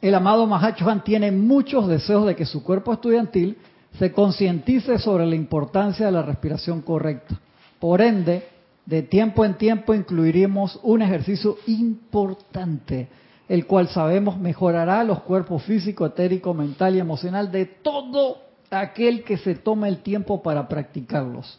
El 0.00 0.14
amado 0.14 0.46
Mahachohan 0.46 1.02
tiene 1.02 1.32
muchos 1.32 1.88
deseos 1.88 2.24
de 2.24 2.36
que 2.36 2.46
su 2.46 2.62
cuerpo 2.62 2.92
estudiantil 2.92 3.58
se 3.98 4.12
concientice 4.12 5.00
sobre 5.00 5.26
la 5.26 5.34
importancia 5.34 6.06
de 6.06 6.12
la 6.12 6.22
respiración 6.22 6.82
correcta. 6.82 7.34
Por 7.80 8.00
ende, 8.00 8.46
de 8.86 9.02
tiempo 9.02 9.44
en 9.44 9.54
tiempo 9.54 9.92
incluiremos 9.92 10.78
un 10.84 11.02
ejercicio 11.02 11.56
importante, 11.66 13.08
el 13.48 13.66
cual 13.66 13.88
sabemos 13.88 14.38
mejorará 14.38 15.04
los 15.04 15.22
cuerpos 15.22 15.62
físico, 15.64 16.06
etérico, 16.06 16.54
mental 16.54 16.96
y 16.96 17.00
emocional 17.00 17.50
de 17.50 17.66
todo 17.66 18.38
aquel 18.70 19.24
que 19.24 19.36
se 19.36 19.54
tome 19.54 19.88
el 19.88 19.98
tiempo 19.98 20.42
para 20.42 20.68
practicarlos. 20.68 21.58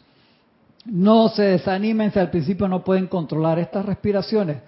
No 0.84 1.28
se 1.28 1.42
desanimen 1.42 2.12
si 2.12 2.18
al 2.18 2.30
principio 2.30 2.68
no 2.68 2.84
pueden 2.84 3.06
controlar 3.06 3.58
estas 3.58 3.86
respiraciones. 3.86 4.58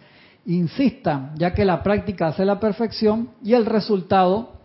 Insistan, 0.46 1.32
ya 1.36 1.52
que 1.52 1.64
la 1.64 1.82
práctica 1.82 2.28
hace 2.28 2.44
la 2.44 2.60
perfección 2.60 3.30
y 3.42 3.54
el 3.54 3.66
resultado 3.66 4.56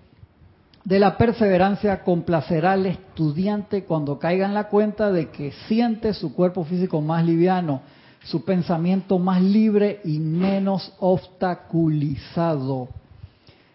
de 0.84 1.00
la 1.00 1.18
perseverancia 1.18 2.04
complacerá 2.04 2.74
al 2.74 2.86
estudiante 2.86 3.84
cuando 3.84 4.18
caiga 4.18 4.46
en 4.46 4.54
la 4.54 4.68
cuenta 4.68 5.12
de 5.12 5.30
que 5.30 5.52
siente 5.68 6.14
su 6.14 6.34
cuerpo 6.34 6.64
físico 6.64 7.02
más 7.02 7.26
liviano, 7.26 7.82
su 8.24 8.44
pensamiento 8.46 9.18
más 9.20 9.42
libre 9.42 10.02
y 10.04 10.20
menos 10.20 10.94
obstaculizado. 11.00 12.90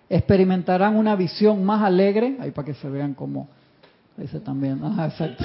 Experimentarán 0.09 0.97
una 0.97 1.17
visión 1.17 1.65
más 1.65 1.83
alegre, 1.83 2.37
ahí 2.41 2.53
para 2.53 2.67
que 2.67 2.75
se 2.75 2.89
vean 2.89 3.15
cómo 3.15 3.49
dice 4.17 4.41
también, 4.41 4.81
exacto. 5.01 5.45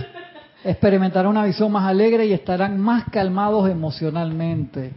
Experimentarán 0.64 1.32
una 1.32 1.44
visión 1.46 1.72
más 1.72 1.86
alegre 1.88 2.28
y 2.28 2.34
estarán 2.34 2.80
más 2.80 3.06
calmados 3.06 3.68
emocionalmente, 3.70 4.92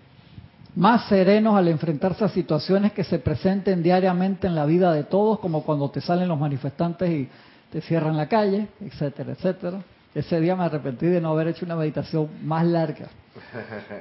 más 0.77 1.09
serenos 1.09 1.57
al 1.57 1.69
enfrentarse 1.69 2.25
a 2.25 2.29
situaciones 2.29 2.93
que 2.93 3.03
se 3.03 3.19
presenten 3.19 3.83
diariamente 3.83 4.47
en 4.47 4.55
la 4.55 4.67
vida 4.67 4.93
de 4.93 5.05
todos, 5.05 5.39
como 5.39 5.63
cuando 5.65 5.91
te 5.91 6.03
salen 6.03 6.29
los 6.29 6.39
manifestantes 6.39 7.11
y 7.11 7.29
te 7.71 7.81
cierran 7.81 8.17
la 8.17 8.29
calle, 8.29 8.69
etcétera, 8.81 9.33
etcétera. 9.33 9.79
Ese 10.15 10.41
día 10.41 10.55
me 10.55 10.65
arrepentí 10.65 11.07
de 11.07 11.21
no 11.21 11.31
haber 11.31 11.49
hecho 11.49 11.65
una 11.65 11.75
meditación 11.75 12.29
más 12.45 12.65
larga. 12.65 13.09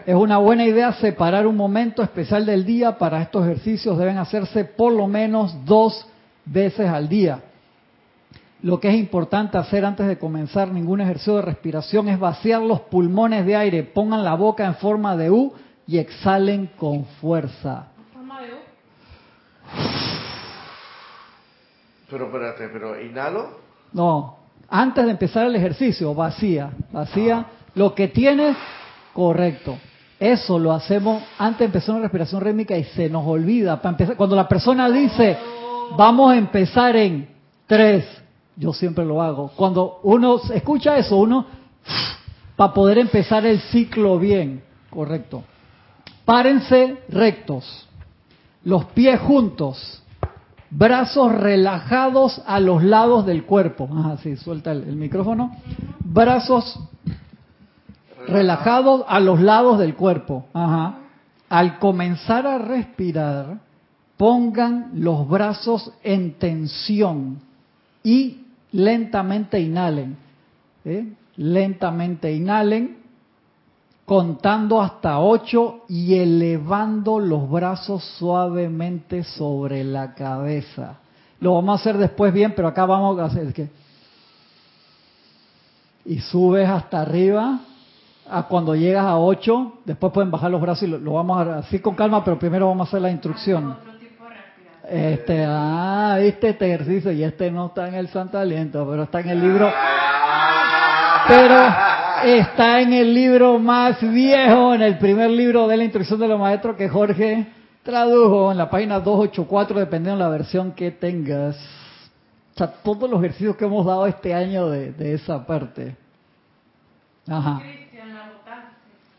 Es 0.05 0.13
una 0.13 0.37
buena 0.37 0.63
idea 0.63 0.93
separar 0.93 1.47
un 1.47 1.57
momento 1.57 2.03
especial 2.03 2.45
del 2.45 2.65
día 2.65 2.97
para 2.99 3.21
estos 3.21 3.43
ejercicios. 3.43 3.97
Deben 3.97 4.17
hacerse 4.17 4.63
por 4.63 4.93
lo 4.93 5.07
menos 5.07 5.55
dos 5.65 6.05
veces 6.45 6.87
al 6.87 7.09
día. 7.09 7.39
Lo 8.61 8.79
que 8.79 8.89
es 8.89 8.95
importante 8.95 9.57
hacer 9.57 9.83
antes 9.83 10.07
de 10.07 10.19
comenzar 10.19 10.71
ningún 10.71 11.01
ejercicio 11.01 11.37
de 11.37 11.41
respiración 11.41 12.07
es 12.07 12.19
vaciar 12.19 12.61
los 12.61 12.81
pulmones 12.81 13.45
de 13.45 13.55
aire, 13.55 13.83
pongan 13.83 14.23
la 14.23 14.35
boca 14.35 14.65
en 14.65 14.75
forma 14.75 15.17
de 15.17 15.31
U 15.31 15.53
y 15.87 15.97
exhalen 15.97 16.69
con 16.77 17.05
fuerza. 17.19 17.87
Pero 22.09 22.25
espérate, 22.27 22.69
pero 22.69 23.01
inhalo. 23.01 23.57
No, 23.91 24.42
antes 24.75 25.05
de 25.05 25.11
empezar 25.11 25.45
el 25.45 25.55
ejercicio, 25.55 26.15
vacía, 26.15 26.71
vacía 26.91 27.45
lo 27.75 27.93
que 27.93 28.07
tienes, 28.07 28.57
correcto. 29.13 29.77
Eso 30.19 30.57
lo 30.57 30.71
hacemos 30.71 31.21
antes 31.37 31.59
de 31.59 31.65
empezar 31.65 31.93
una 31.93 32.05
respiración 32.05 32.41
rítmica 32.41 32.75
y 32.75 32.83
se 32.85 33.07
nos 33.07 33.23
olvida. 33.23 33.79
Para 33.79 33.91
empezar, 33.91 34.15
cuando 34.15 34.35
la 34.35 34.47
persona 34.47 34.89
dice, 34.89 35.37
vamos 35.95 36.31
a 36.31 36.37
empezar 36.37 36.95
en 36.95 37.29
tres, 37.67 38.03
yo 38.55 38.73
siempre 38.73 39.05
lo 39.05 39.21
hago. 39.21 39.51
Cuando 39.55 39.99
uno 40.01 40.41
escucha 40.51 40.97
eso, 40.97 41.17
uno, 41.17 41.45
para 42.55 42.73
poder 42.73 42.97
empezar 42.97 43.45
el 43.45 43.59
ciclo 43.59 44.17
bien, 44.17 44.63
correcto. 44.89 45.43
Párense 46.25 46.97
rectos, 47.09 47.87
los 48.63 48.85
pies 48.85 49.19
juntos, 49.19 50.01
brazos 50.77 51.31
relajados 51.31 52.41
a 52.45 52.59
los 52.59 52.83
lados 52.83 53.25
del 53.25 53.45
cuerpo. 53.45 53.89
Ajá, 53.91 54.17
sí, 54.17 54.35
suelta 54.35 54.71
el, 54.71 54.83
el 54.83 54.95
micrófono. 54.95 55.55
Brazos 55.99 56.79
relajados 58.27 59.03
a 59.07 59.19
los 59.19 59.41
lados 59.41 59.79
del 59.79 59.95
cuerpo. 59.95 60.45
Ajá. 60.53 60.99
Al 61.49 61.79
comenzar 61.79 62.47
a 62.47 62.57
respirar, 62.57 63.59
pongan 64.17 64.91
los 64.95 65.27
brazos 65.27 65.91
en 66.03 66.33
tensión 66.33 67.39
y 68.03 68.45
lentamente 68.71 69.59
inhalen. 69.59 70.17
¿eh? 70.85 71.13
Lentamente 71.35 72.33
inhalen, 72.33 72.97
contando 74.05 74.81
hasta 74.81 75.19
ocho 75.19 75.85
y 75.87 76.15
elevando 76.15 77.19
los 77.19 77.49
brazos 77.49 78.03
suavemente 78.17 79.23
sobre 79.23 79.83
la 79.83 80.13
cabeza. 80.13 80.97
Lo 81.39 81.55
vamos 81.55 81.79
a 81.79 81.81
hacer 81.81 81.97
después 81.97 82.33
bien, 82.33 82.53
pero 82.55 82.67
acá 82.67 82.85
vamos 82.85 83.17
a 83.19 83.25
hacer 83.25 83.53
que... 83.53 83.69
Y 86.05 86.19
subes 86.19 86.67
hasta 86.67 87.01
arriba, 87.01 87.61
a 88.29 88.43
cuando 88.43 88.75
llegas 88.75 89.05
a 89.05 89.17
8, 89.17 89.73
después 89.85 90.11
pueden 90.11 90.31
bajar 90.31 90.51
los 90.51 90.59
brazos 90.59 90.83
y 90.83 90.87
lo, 90.87 91.13
vamos 91.13 91.37
a 91.37 91.41
hacer 91.41 91.53
así 91.53 91.79
con 91.79 91.95
calma, 91.95 92.23
pero 92.25 92.37
primero 92.37 92.67
vamos 92.67 92.87
a 92.87 92.89
hacer 92.89 93.01
la 93.01 93.11
instrucción. 93.11 93.77
Este, 94.89 95.45
ah, 95.47 96.17
viste 96.19 96.49
este 96.49 96.65
ejercicio 96.73 97.11
y 97.13 97.23
este 97.23 97.49
no 97.49 97.67
está 97.67 97.87
en 97.87 97.95
el 97.95 98.09
Santo 98.09 98.37
Aliento, 98.37 98.85
pero 98.89 99.03
está 99.03 99.21
en 99.21 99.29
el 99.29 99.41
libro. 99.41 99.71
Pero 101.25 102.02
está 102.25 102.81
en 102.81 102.93
el 102.93 103.13
libro 103.13 103.59
más 103.59 103.99
viejo, 104.01 104.73
en 104.73 104.81
el 104.81 104.97
primer 104.97 105.29
libro 105.29 105.67
de 105.67 105.77
la 105.77 105.83
instrucción 105.83 106.19
de 106.19 106.27
los 106.27 106.39
maestros 106.39 106.75
que 106.75 106.89
Jorge 106.89 107.47
tradujo 107.83 108.51
en 108.51 108.57
la 108.57 108.69
página 108.69 108.99
284, 108.99 109.79
dependiendo 109.79 110.17
de 110.17 110.29
la 110.29 110.29
versión 110.29 110.71
que 110.71 110.91
tengas. 110.91 111.55
O 112.53 112.57
sea, 112.57 112.67
todos 112.67 113.09
los 113.09 113.19
ejercicios 113.19 113.55
que 113.55 113.65
hemos 113.65 113.85
dado 113.85 114.05
este 114.05 114.33
año 114.33 114.69
de, 114.69 114.91
de 114.91 115.13
esa 115.13 115.45
parte. 115.45 115.95
Ajá. 117.27 117.61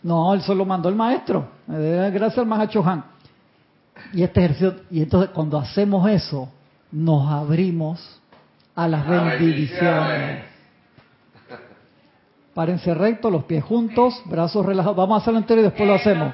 No, 0.03 0.35
él 0.35 0.43
solo 0.43 0.65
mandó 0.65 0.89
el 0.89 0.95
maestro. 0.95 1.49
Eh, 1.71 2.11
gracias 2.13 2.39
al 2.39 2.47
Mahacho 2.47 2.85
Han. 2.87 3.05
Y 4.13 4.23
este 4.23 4.45
ejercicio, 4.45 4.75
y 4.91 5.03
entonces 5.03 5.31
cuando 5.31 5.59
hacemos 5.59 6.09
eso, 6.11 6.49
nos 6.93 7.31
abrimos 7.31 8.21
a 8.75 8.87
las 8.87 9.07
bendiciones. 9.07 10.54
Párense 12.55 12.95
recto, 12.95 13.31
los 13.31 13.45
pies 13.45 13.65
juntos, 13.65 14.23
brazos 14.27 14.65
relajados. 14.65 14.97
Vamos 14.97 15.19
a 15.19 15.23
hacerlo 15.23 15.41
entero 15.41 15.61
y 15.61 15.65
después 15.65 15.89
lo 15.89 15.95
hacemos. 15.95 16.33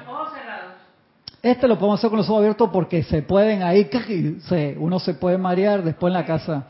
Este 1.41 1.67
lo 1.67 1.79
podemos 1.79 1.99
hacer 1.99 2.11
con 2.11 2.17
los 2.17 2.29
ojos 2.29 2.41
abiertos 2.41 2.69
porque 2.71 3.01
se 3.01 3.23
pueden 3.23 3.63
ahí, 3.63 3.89
uno 4.77 4.99
se 4.99 5.15
puede 5.15 5.39
marear 5.39 5.83
después 5.83 6.11
en 6.11 6.13
la 6.13 6.25
casa. 6.25 6.67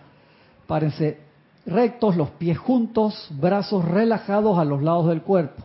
Párense 0.65 1.19
rectos, 1.65 2.15
los 2.15 2.29
pies 2.29 2.57
juntos, 2.57 3.27
brazos 3.31 3.83
relajados 3.83 4.57
a 4.57 4.63
los 4.63 4.81
lados 4.81 5.09
del 5.09 5.21
cuerpo. 5.21 5.63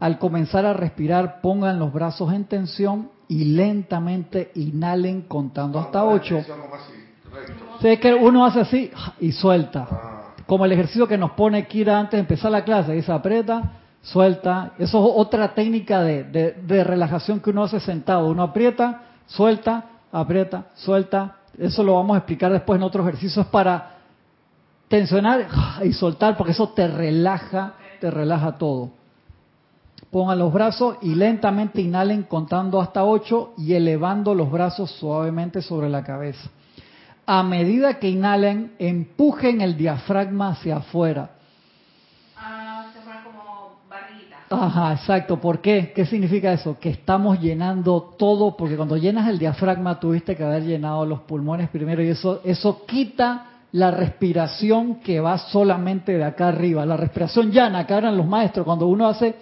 Al 0.00 0.18
comenzar 0.18 0.66
a 0.66 0.72
respirar, 0.72 1.40
pongan 1.40 1.78
los 1.78 1.92
brazos 1.92 2.32
en 2.32 2.44
tensión 2.44 3.10
y 3.28 3.44
lentamente 3.44 4.50
inhalen 4.56 5.22
contando 5.22 5.78
hasta 5.78 6.04
ocho. 6.04 6.44
Sé 7.80 8.00
que 8.00 8.12
uno 8.14 8.44
hace 8.44 8.60
así 8.60 8.90
y 9.20 9.30
suelta. 9.30 10.17
Como 10.48 10.64
el 10.64 10.72
ejercicio 10.72 11.06
que 11.06 11.18
nos 11.18 11.32
pone 11.32 11.66
Kira 11.66 12.00
antes 12.00 12.12
de 12.12 12.20
empezar 12.20 12.50
la 12.50 12.64
clase, 12.64 12.94
dice 12.94 13.12
aprieta, 13.12 13.70
suelta, 14.00 14.72
eso 14.78 14.98
es 14.98 15.12
otra 15.14 15.52
técnica 15.52 16.00
de, 16.00 16.84
relajación 16.84 17.40
que 17.40 17.50
uno 17.50 17.64
hace 17.64 17.80
sentado, 17.80 18.30
uno 18.30 18.44
aprieta, 18.44 19.02
suelta, 19.26 19.84
aprieta, 20.10 20.68
suelta, 20.74 21.36
eso 21.58 21.82
lo 21.82 21.96
vamos 21.96 22.14
a 22.14 22.20
explicar 22.20 22.50
después 22.50 22.78
en 22.78 22.82
otros 22.84 23.06
ejercicios 23.06 23.44
para 23.48 23.96
tensionar 24.88 25.48
y 25.84 25.92
soltar, 25.92 26.34
porque 26.38 26.52
eso 26.52 26.70
te 26.70 26.88
relaja, 26.88 27.74
te 28.00 28.10
relaja 28.10 28.52
todo. 28.52 28.92
Pongan 30.10 30.38
los 30.38 30.50
brazos 30.50 30.96
y 31.02 31.14
lentamente 31.14 31.82
inhalen 31.82 32.22
contando 32.22 32.80
hasta 32.80 33.04
ocho 33.04 33.52
y 33.58 33.74
elevando 33.74 34.34
los 34.34 34.50
brazos 34.50 34.92
suavemente 34.92 35.60
sobre 35.60 35.90
la 35.90 36.02
cabeza 36.02 36.48
a 37.30 37.42
medida 37.42 37.98
que 37.98 38.08
inhalen, 38.08 38.72
empujen 38.78 39.60
el 39.60 39.76
diafragma 39.76 40.52
hacia 40.52 40.78
afuera. 40.78 41.32
Ah, 42.34 42.86
se 42.90 43.00
como. 43.22 43.76
Ajá, 44.48 44.94
exacto. 44.94 45.38
¿Por 45.38 45.60
qué? 45.60 45.92
¿Qué 45.94 46.06
significa 46.06 46.50
eso? 46.54 46.78
Que 46.80 46.88
estamos 46.88 47.38
llenando 47.38 48.14
todo, 48.18 48.56
porque 48.56 48.76
cuando 48.76 48.96
llenas 48.96 49.28
el 49.28 49.38
diafragma 49.38 50.00
tuviste 50.00 50.34
que 50.34 50.42
haber 50.42 50.62
llenado 50.62 51.04
los 51.04 51.20
pulmones 51.20 51.68
primero 51.68 52.02
y 52.02 52.08
eso, 52.08 52.40
eso 52.44 52.86
quita 52.86 53.44
la 53.72 53.90
respiración 53.90 55.00
que 55.00 55.20
va 55.20 55.36
solamente 55.36 56.16
de 56.16 56.24
acá 56.24 56.48
arriba. 56.48 56.86
La 56.86 56.96
respiración 56.96 57.52
llana, 57.52 57.86
que 57.86 57.92
hablan 57.92 58.16
los 58.16 58.26
maestros, 58.26 58.64
cuando 58.64 58.86
uno 58.86 59.06
hace, 59.06 59.34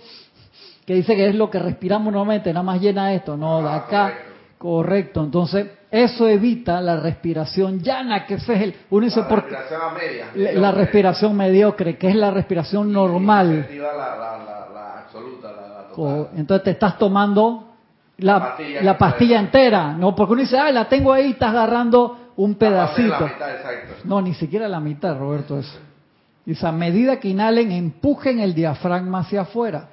que 0.84 0.95
dice 0.95 1.14
que 1.14 1.28
es 1.28 1.37
lo 1.37 1.49
que 1.49 1.61
respiramos 1.61 2.12
normalmente, 2.12 2.53
nada 2.53 2.64
más 2.64 2.80
llena 2.80 3.14
esto, 3.14 3.37
no, 3.37 3.62
de 3.62 3.68
acá. 3.68 4.12
Correcto, 4.59 5.22
entonces 5.22 5.68
eso 5.97 6.28
evita 6.28 6.80
la 6.80 7.01
respiración 7.01 7.80
llana, 7.80 8.26
que 8.26 8.34
ese 8.34 8.55
es 8.55 8.62
el... 8.62 8.74
Uno 8.90 9.07
dice 9.07 9.20
la 9.20 9.28
respiración 9.28 9.80
a 9.80 9.90
media. 9.90 10.26
La, 10.61 10.70
respiración 10.72 11.36
mediocre, 11.36 11.97
que 11.97 12.09
es 12.09 12.14
la 12.14 12.30
respiración 12.30 12.92
normal. 12.92 13.68
La, 13.70 15.01
absoluta, 15.05 16.30
Entonces 16.36 16.64
te 16.64 16.70
estás 16.72 16.99
tomando 16.99 17.74
la, 18.18 18.57
pastilla, 18.99 19.40
entera, 19.40 19.92
¿no? 19.92 20.14
Porque 20.14 20.32
uno 20.34 20.42
dice, 20.42 20.59
ah, 20.59 20.70
la 20.70 20.88
tengo 20.88 21.12
ahí, 21.12 21.30
estás 21.30 21.51
agarrando 21.51 22.32
un 22.36 22.55
pedacito. 22.55 23.28
no, 24.05 24.20
ni 24.22 24.34
siquiera 24.34 24.68
la 24.68 24.80
mitad, 24.80 25.18
Roberto, 25.18 25.59
eso. 25.59 25.78
Dice, 26.44 26.66
a 26.66 26.72
medida 26.72 27.18
que 27.18 27.28
inhalen, 27.28 27.72
empujen 27.72 28.38
el 28.38 28.55
diafragma 28.55 29.20
hacia 29.20 29.42
afuera 29.42 29.88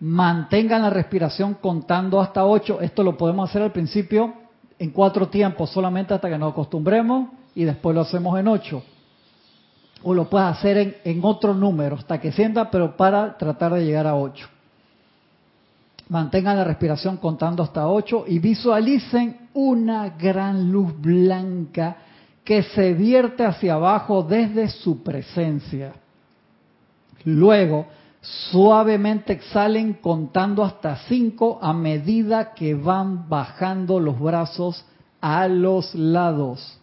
mantengan 0.00 0.82
la 0.82 0.90
respiración 0.90 1.54
contando 1.54 2.20
hasta 2.20 2.44
ocho. 2.44 2.80
Esto 2.80 3.02
lo 3.02 3.16
podemos 3.16 3.48
hacer 3.48 3.62
al 3.62 3.72
principio 3.72 4.45
en 4.78 4.90
cuatro 4.90 5.28
tiempos, 5.28 5.70
solamente 5.70 6.14
hasta 6.14 6.28
que 6.28 6.38
nos 6.38 6.52
acostumbremos 6.52 7.30
y 7.54 7.64
después 7.64 7.94
lo 7.94 8.02
hacemos 8.02 8.38
en 8.38 8.48
ocho. 8.48 8.82
O 10.02 10.14
lo 10.14 10.28
puedes 10.28 10.48
hacer 10.48 10.78
en, 10.78 10.96
en 11.04 11.20
otro 11.24 11.54
número, 11.54 11.96
hasta 11.96 12.20
que 12.20 12.32
sienta, 12.32 12.70
pero 12.70 12.96
para 12.96 13.36
tratar 13.36 13.74
de 13.74 13.84
llegar 13.84 14.06
a 14.06 14.14
ocho. 14.14 14.46
Mantengan 16.08 16.56
la 16.56 16.64
respiración 16.64 17.16
contando 17.16 17.62
hasta 17.62 17.88
ocho 17.88 18.24
y 18.28 18.38
visualicen 18.38 19.48
una 19.54 20.10
gran 20.10 20.70
luz 20.70 20.92
blanca 21.00 21.96
que 22.44 22.62
se 22.62 22.94
vierte 22.94 23.44
hacia 23.44 23.74
abajo 23.74 24.22
desde 24.22 24.68
su 24.68 25.02
presencia. 25.02 25.94
Luego, 27.24 27.86
Suavemente 28.50 29.34
exhalen 29.34 29.94
contando 29.94 30.64
hasta 30.64 30.96
cinco 31.08 31.60
a 31.62 31.72
medida 31.72 32.54
que 32.54 32.74
van 32.74 33.28
bajando 33.28 34.00
los 34.00 34.18
brazos 34.18 34.84
a 35.20 35.46
los 35.46 35.94
lados. 35.94 36.80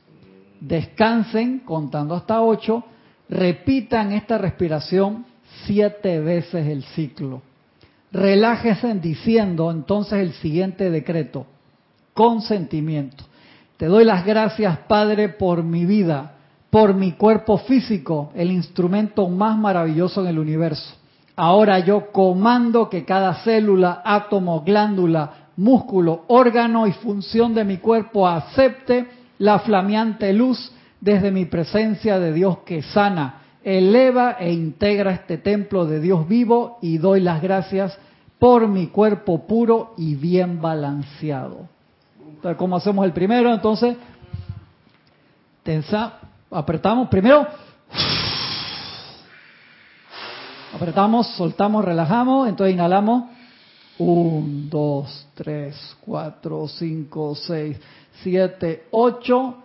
Descansen 0.62 1.60
contando 1.60 2.16
hasta 2.16 2.41
ocho. 2.41 2.86
Repitan 3.28 4.14
esta 4.14 4.38
respiración 4.38 5.26
siete 5.66 6.22
veces 6.22 6.66
el 6.66 6.84
ciclo. 6.84 7.41
Relájese 8.14 8.94
diciendo 8.96 9.70
entonces 9.70 10.20
el 10.20 10.32
siguiente 10.36 10.89
decreto. 10.89 11.46
Consentimiento. 12.14 13.26
Te 13.76 13.88
doy 13.88 14.06
las 14.06 14.26
gracias, 14.26 14.78
Padre, 14.88 15.28
por 15.28 15.62
mi 15.62 15.86
vida, 15.86 16.36
por 16.70 16.94
mi 16.94 17.14
cuerpo 17.14 17.58
físico, 17.58 18.32
el 18.34 18.50
instrumento 18.50 19.28
más 19.28 19.58
maravilloso 19.58 20.22
en 20.22 20.28
el 20.28 20.39
universo 20.39 21.03
Ahora 21.36 21.79
yo 21.79 22.11
comando 22.11 22.89
que 22.89 23.05
cada 23.05 23.43
célula, 23.43 24.01
átomo, 24.05 24.61
glándula, 24.61 25.49
músculo, 25.57 26.25
órgano 26.27 26.86
y 26.86 26.91
función 26.91 27.55
de 27.55 27.63
mi 27.63 27.77
cuerpo 27.77 28.27
acepte 28.27 29.07
la 29.39 29.59
flameante 29.59 30.31
luz 30.34 30.71
desde 31.01 31.31
mi 31.31 31.45
presencia 31.45 32.19
de 32.19 32.34
Dios 32.34 32.59
que 32.59 32.81
sana, 32.81 33.41
eleva 33.63 34.38
e 34.39 34.51
integra 34.53 35.11
este 35.11 35.38
templo 35.38 35.86
de 35.86 35.99
Dios 35.99 36.27
vivo 36.27 36.77
y 36.81 36.97
doy 36.97 37.19
las 37.21 37.41
gracias 37.41 37.97
por 38.38 38.67
mi 38.67 38.88
cuerpo 38.88 39.47
puro 39.47 39.93
y 39.97 40.15
bien 40.15 40.61
balanceado. 40.61 41.67
Entonces, 42.27 42.57
¿cómo 42.57 42.75
hacemos 42.75 43.05
el 43.05 43.13
primero? 43.13 43.53
Entonces, 43.53 43.95
tensa, 45.63 46.19
apretamos 46.51 47.07
primero 47.07 47.47
Apretamos, 50.74 51.28
soltamos, 51.36 51.86
relajamos, 51.86 52.49
entonces 52.49 52.74
inhalamos. 52.74 53.26
1, 53.99 54.69
2, 54.69 55.28
3, 55.36 55.97
4, 56.03 56.67
5, 56.67 57.36
6, 57.36 57.80
7, 58.24 58.84
8. 58.91 59.55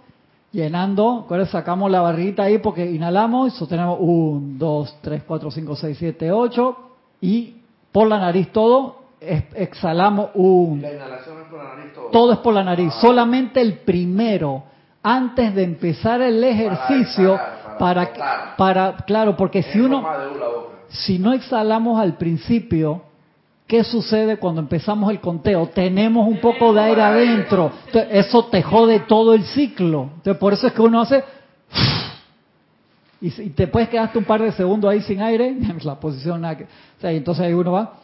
Llenando, 0.52 1.26
sacamos 1.50 1.90
la 1.90 2.00
barriguita 2.00 2.44
ahí 2.44 2.58
porque 2.58 2.90
inhalamos 2.90 3.54
y 3.54 3.56
sostenemos 3.56 3.98
1, 4.00 4.58
2, 4.58 4.96
3, 5.00 5.22
4, 5.26 5.50
5, 5.50 5.76
6, 5.76 5.96
7, 5.98 6.32
8. 6.32 6.76
Y 7.22 7.56
por 7.90 8.06
la 8.06 8.18
nariz 8.18 8.52
todo, 8.52 8.96
exhalamos 9.20 10.30
1. 10.34 10.82
La 10.82 10.92
inhalación 10.92 11.40
es 11.40 11.48
por 11.48 11.58
la 11.58 11.74
nariz 11.74 11.92
todo. 11.94 12.06
Todo 12.10 12.32
es 12.32 12.38
por 12.38 12.54
la 12.54 12.64
nariz. 12.64 12.92
Ah. 12.94 13.00
Solamente 13.00 13.60
el 13.62 13.78
primero, 13.78 14.64
antes 15.02 15.54
de 15.54 15.64
empezar 15.64 16.20
el 16.20 16.44
ejercicio, 16.44 17.38
para, 17.78 18.12
para, 18.12 18.56
para, 18.56 18.96
claro, 19.06 19.36
porque 19.36 19.62
si 19.62 19.80
uno 19.80 20.02
si 20.88 21.18
no 21.18 21.32
exhalamos 21.32 22.00
al 22.00 22.16
principio, 22.16 23.02
¿Qué 23.68 23.84
sucede 23.84 24.38
cuando 24.38 24.62
empezamos 24.62 25.10
el 25.10 25.20
conteo? 25.20 25.66
Tenemos 25.68 26.26
un 26.26 26.40
poco 26.40 26.72
de 26.72 26.80
aire 26.80 27.02
adentro. 27.02 27.70
Entonces, 27.84 28.26
eso 28.26 28.46
te 28.46 28.62
jode 28.62 29.00
todo 29.00 29.34
el 29.34 29.44
ciclo. 29.44 30.04
Entonces, 30.16 30.38
por 30.38 30.54
eso 30.54 30.66
es 30.68 30.72
que 30.72 30.80
uno 30.80 31.02
hace... 31.02 31.22
Y, 33.20 33.30
te 33.50 33.66
puedes 33.66 33.90
quedarte 33.90 34.16
un 34.16 34.24
par 34.24 34.40
de 34.40 34.52
segundos 34.52 34.90
ahí 34.90 35.02
sin 35.02 35.20
aire, 35.20 35.54
la 35.84 36.00
posición... 36.00 36.42
Entonces 37.02 37.44
ahí 37.44 37.52
uno 37.52 37.72
va... 37.72 37.98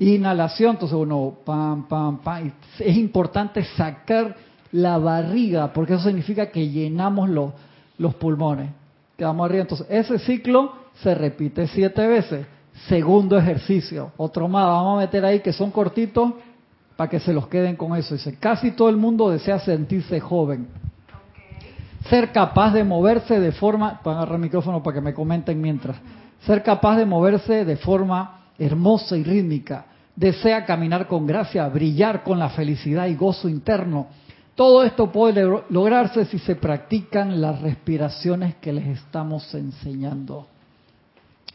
Inhalación, 0.00 0.72
entonces 0.72 0.98
uno... 0.98 1.34
Pam, 1.44 1.86
pam, 1.86 2.18
pam. 2.18 2.52
Es 2.80 2.96
importante 2.96 3.62
sacar 3.76 4.34
la 4.72 4.98
barriga, 4.98 5.72
porque 5.72 5.94
eso 5.94 6.02
significa 6.02 6.50
que 6.50 6.68
llenamos 6.68 7.30
los, 7.30 7.52
los 7.96 8.12
pulmones. 8.16 8.70
Quedamos 9.16 9.44
arriba. 9.44 9.62
Entonces, 9.62 9.86
ese 9.88 10.18
ciclo 10.18 10.85
se 11.02 11.14
repite 11.14 11.66
siete 11.66 12.06
veces. 12.06 12.46
Segundo 12.88 13.38
ejercicio, 13.38 14.12
otro 14.16 14.48
más, 14.48 14.66
vamos 14.66 14.98
a 14.98 15.00
meter 15.00 15.24
ahí 15.24 15.40
que 15.40 15.52
son 15.52 15.70
cortitos 15.70 16.34
para 16.94 17.08
que 17.08 17.20
se 17.20 17.32
los 17.32 17.48
queden 17.48 17.74
con 17.74 17.96
eso. 17.96 18.14
Dice, 18.14 18.36
casi 18.38 18.72
todo 18.72 18.88
el 18.88 18.96
mundo 18.96 19.30
desea 19.30 19.58
sentirse 19.58 20.20
joven. 20.20 20.68
Ser 22.10 22.32
capaz 22.32 22.72
de 22.72 22.84
moverse 22.84 23.40
de 23.40 23.52
forma, 23.52 24.00
para 24.02 24.18
agarrar 24.18 24.36
el 24.36 24.42
micrófono 24.42 24.82
para 24.82 24.94
que 24.94 25.00
me 25.00 25.14
comenten 25.14 25.60
mientras, 25.60 25.96
ser 26.40 26.62
capaz 26.62 26.96
de 26.96 27.06
moverse 27.06 27.64
de 27.64 27.76
forma 27.76 28.42
hermosa 28.58 29.16
y 29.16 29.24
rítmica. 29.24 29.86
Desea 30.14 30.64
caminar 30.64 31.08
con 31.08 31.26
gracia, 31.26 31.68
brillar 31.68 32.22
con 32.22 32.38
la 32.38 32.50
felicidad 32.50 33.06
y 33.06 33.16
gozo 33.16 33.48
interno. 33.48 34.06
Todo 34.54 34.84
esto 34.84 35.10
puede 35.10 35.44
lograrse 35.70 36.24
si 36.26 36.38
se 36.38 36.56
practican 36.56 37.40
las 37.40 37.60
respiraciones 37.60 38.54
que 38.56 38.72
les 38.72 38.86
estamos 38.86 39.52
enseñando 39.54 40.46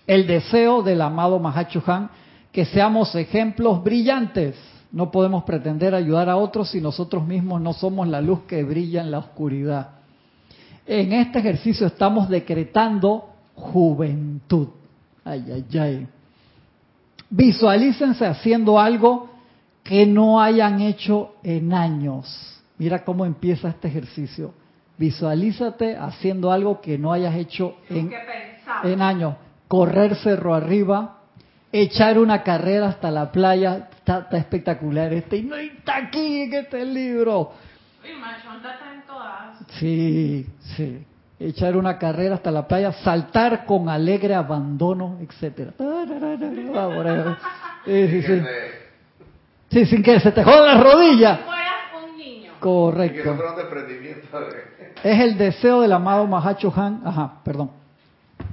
el 0.07 0.27
deseo 0.27 0.81
del 0.81 1.01
amado 1.01 1.39
Mahacho 1.39 1.83
Han 1.85 2.09
que 2.51 2.65
seamos 2.65 3.15
ejemplos 3.15 3.83
brillantes. 3.83 4.55
No 4.91 5.09
podemos 5.09 5.43
pretender 5.43 5.95
ayudar 5.95 6.29
a 6.29 6.35
otros 6.35 6.71
si 6.71 6.81
nosotros 6.81 7.25
mismos 7.25 7.61
no 7.61 7.73
somos 7.73 8.07
la 8.07 8.19
luz 8.19 8.41
que 8.41 8.63
brilla 8.63 9.01
en 9.01 9.11
la 9.11 9.19
oscuridad. 9.19 9.91
En 10.85 11.13
este 11.13 11.39
ejercicio 11.39 11.87
estamos 11.87 12.27
decretando 12.27 13.29
juventud. 13.55 14.67
Ay, 15.23 15.45
ay, 15.53 15.79
ay. 15.79 16.07
Visualícense 17.29 18.25
haciendo 18.25 18.79
algo 18.79 19.29
que 19.83 20.05
no 20.05 20.41
hayan 20.41 20.81
hecho 20.81 21.35
en 21.43 21.73
años. 21.73 22.59
Mira 22.77 23.05
cómo 23.05 23.25
empieza 23.25 23.69
este 23.69 23.87
ejercicio. 23.87 24.53
Visualízate 24.97 25.95
haciendo 25.95 26.51
algo 26.51 26.81
que 26.81 26.97
no 26.97 27.13
hayas 27.13 27.35
hecho 27.35 27.75
en, 27.89 28.11
en 28.83 29.01
años 29.01 29.35
correr 29.71 30.17
cerro 30.17 30.53
arriba, 30.53 31.19
echar 31.71 32.19
una 32.19 32.43
carrera 32.43 32.89
hasta 32.89 33.09
la 33.09 33.31
playa, 33.31 33.87
está, 33.95 34.27
espectacular 34.33 35.13
este, 35.13 35.37
y 35.37 35.43
no 35.43 35.55
está 35.55 35.95
aquí 35.95 36.41
en 36.41 36.53
este 36.55 36.83
libro. 36.83 37.53
Sí, 39.79 40.45
sí. 40.75 41.05
Echar 41.39 41.77
una 41.77 41.97
carrera 41.97 42.35
hasta 42.35 42.51
la 42.51 42.67
playa, 42.67 42.91
saltar 42.91 43.65
con 43.65 43.87
alegre 43.87 44.35
abandono, 44.35 45.19
etcétera. 45.21 45.71
Sí, 47.85 48.07
sí, 48.09 48.21
sí. 48.23 48.41
Sí, 49.69 49.85
sin 49.85 50.03
que 50.03 50.19
se 50.19 50.33
te 50.33 50.43
jodan 50.43 50.65
las 50.65 50.83
rodillas. 50.83 51.39
Correcto. 52.59 53.37
Es 55.01 55.19
el 55.21 55.37
deseo 55.37 55.79
del 55.79 55.93
amado 55.93 56.27
Mahacho 56.27 56.73
Han. 56.75 57.03
Ajá, 57.05 57.39
perdón 57.45 57.80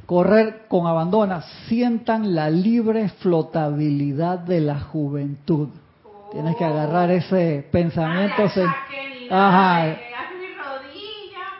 correr 0.06 0.62
con 0.68 0.86
abandono, 0.86 1.40
sientan 1.68 2.34
la 2.34 2.48
libre 2.50 3.08
flotabilidad 3.20 4.38
de 4.38 4.60
la 4.60 4.80
juventud. 4.80 5.68
Tienes 6.32 6.56
que 6.56 6.64
agarrar 6.64 7.10
ese 7.10 7.66
pensamiento. 7.70 8.44
Ajá. 9.30 9.96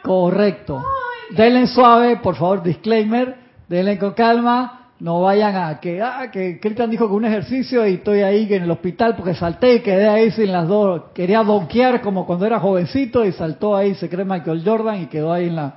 Correcto. 0.02 0.82
Denle 1.30 1.66
suave, 1.66 2.16
por 2.16 2.36
favor, 2.36 2.62
disclaimer. 2.62 3.36
Denle 3.68 3.98
con 3.98 4.12
calma. 4.12 4.74
No 5.00 5.20
vayan 5.20 5.54
a 5.54 5.78
que, 5.78 6.02
ah, 6.02 6.28
que 6.32 6.58
Cristian 6.58 6.90
dijo 6.90 7.06
que 7.06 7.14
un 7.14 7.24
ejercicio 7.24 7.86
y 7.86 7.94
estoy 7.94 8.22
ahí 8.22 8.52
en 8.52 8.64
el 8.64 8.70
hospital 8.70 9.14
porque 9.14 9.34
salté 9.34 9.76
y 9.76 9.80
quedé 9.80 10.08
ahí 10.08 10.30
sin 10.32 10.50
las 10.50 10.66
dos. 10.66 11.02
Quería 11.14 11.44
donkear 11.44 12.00
como 12.00 12.26
cuando 12.26 12.46
era 12.46 12.58
jovencito 12.58 13.24
y 13.24 13.30
saltó 13.30 13.76
ahí, 13.76 13.94
se 13.94 14.08
cree 14.08 14.24
Michael 14.24 14.62
Jordan 14.64 15.02
y 15.02 15.06
quedó 15.06 15.32
ahí 15.32 15.46
en 15.46 15.56
la, 15.56 15.74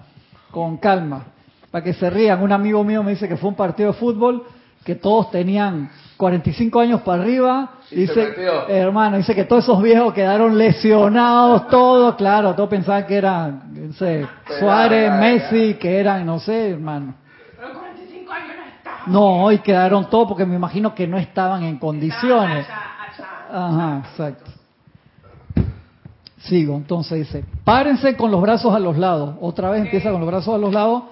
con 0.49 0.78
calma 0.78 1.26
para 1.72 1.84
que 1.84 1.94
se 1.94 2.10
rían. 2.10 2.44
Un 2.44 2.52
amigo 2.52 2.84
mío 2.84 3.02
me 3.02 3.12
dice 3.12 3.28
que 3.28 3.38
fue 3.38 3.50
un 3.50 3.56
partido 3.56 3.94
de 3.94 3.98
fútbol 3.98 4.44
que 4.84 4.96
todos 4.96 5.32
tenían 5.32 5.90
45 6.18 6.80
años 6.80 7.02
para 7.02 7.22
arriba. 7.22 7.72
dice, 7.90 8.34
hermano, 8.68 9.18
dice 9.18 9.34
que 9.34 9.46
todos 9.46 9.64
esos 9.64 9.82
viejos 9.82 10.14
quedaron 10.14 10.58
lesionados, 10.58 11.68
todos, 11.70 12.16
claro, 12.16 12.54
todos 12.56 12.70
pensaban 12.70 13.06
que 13.06 13.16
eran 13.16 13.72
no 13.74 13.94
sé, 13.94 14.28
Suárez, 14.60 15.12
Messi, 15.14 15.76
que 15.76 16.00
eran, 16.00 16.26
no 16.26 16.40
sé, 16.40 16.72
hermano. 16.72 17.16
Pero 17.58 17.74
45 17.80 18.32
años 18.32 18.56
no 18.58 18.78
estaban. 18.78 19.12
No, 19.12 19.44
hoy 19.44 19.60
quedaron 19.60 20.10
todos 20.10 20.28
porque 20.28 20.46
me 20.46 20.56
imagino 20.56 20.94
que 20.96 21.08
no 21.08 21.18
estaban 21.18 21.64
en 21.64 21.78
condiciones. 21.78 22.68
Ajá, 23.52 24.04
exacto. 24.10 24.50
Sigo, 26.38 26.76
entonces 26.76 27.20
dice, 27.20 27.46
párense 27.64 28.18
con 28.18 28.32
los 28.32 28.42
brazos 28.42 28.74
a 28.74 28.80
los 28.80 28.98
lados. 28.98 29.36
Otra 29.42 29.70
vez 29.70 29.84
empieza 29.84 30.12
con 30.12 30.22
los 30.22 30.28
brazos 30.28 30.56
a 30.56 30.58
los 30.58 30.74
lados 30.74 31.04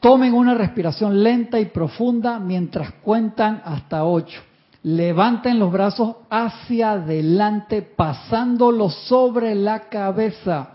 Tomen 0.00 0.34
una 0.34 0.54
respiración 0.54 1.22
lenta 1.22 1.58
y 1.58 1.66
profunda 1.66 2.38
mientras 2.38 2.92
cuentan 3.02 3.62
hasta 3.64 4.04
ocho. 4.04 4.40
Levanten 4.82 5.58
los 5.58 5.72
brazos 5.72 6.16
hacia 6.30 6.92
adelante, 6.92 7.82
pasándolos 7.82 8.94
sobre 9.08 9.54
la 9.54 9.80
cabeza 9.80 10.68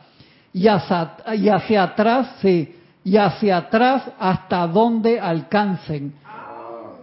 y 0.54 0.68
hacia, 0.68 1.84
atrás, 1.84 2.36
sí, 2.42 2.76
y 3.06 3.16
hacia 3.16 3.58
atrás 3.58 4.04
hasta 4.20 4.68
donde 4.68 5.20
alcancen. 5.20 6.14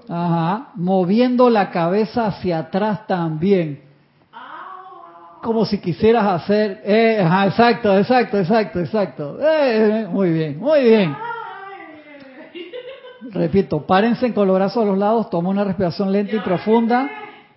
Ajá, 0.07 0.69
moviendo 0.75 1.49
la 1.49 1.71
cabeza 1.71 2.27
hacia 2.27 2.59
atrás 2.59 3.07
también. 3.07 3.83
Como 5.43 5.65
si 5.65 5.79
quisieras 5.79 6.27
hacer, 6.27 6.83
eh, 6.85 7.23
ajá, 7.25 7.47
exacto, 7.47 7.97
exacto, 7.97 8.39
exacto, 8.39 8.81
exacto. 8.81 9.39
Eh, 9.41 10.07
muy 10.11 10.31
bien, 10.31 10.59
muy 10.59 10.83
bien. 10.83 11.28
Repito, 13.21 13.85
párense 13.87 14.33
con 14.33 14.47
los 14.47 14.57
brazos 14.57 14.83
a 14.83 14.87
los 14.87 14.99
lados, 14.99 15.29
toma 15.31 15.49
una 15.49 15.65
respiración 15.65 16.13
lenta 16.13 16.37
y 16.37 16.41
profunda, 16.41 17.09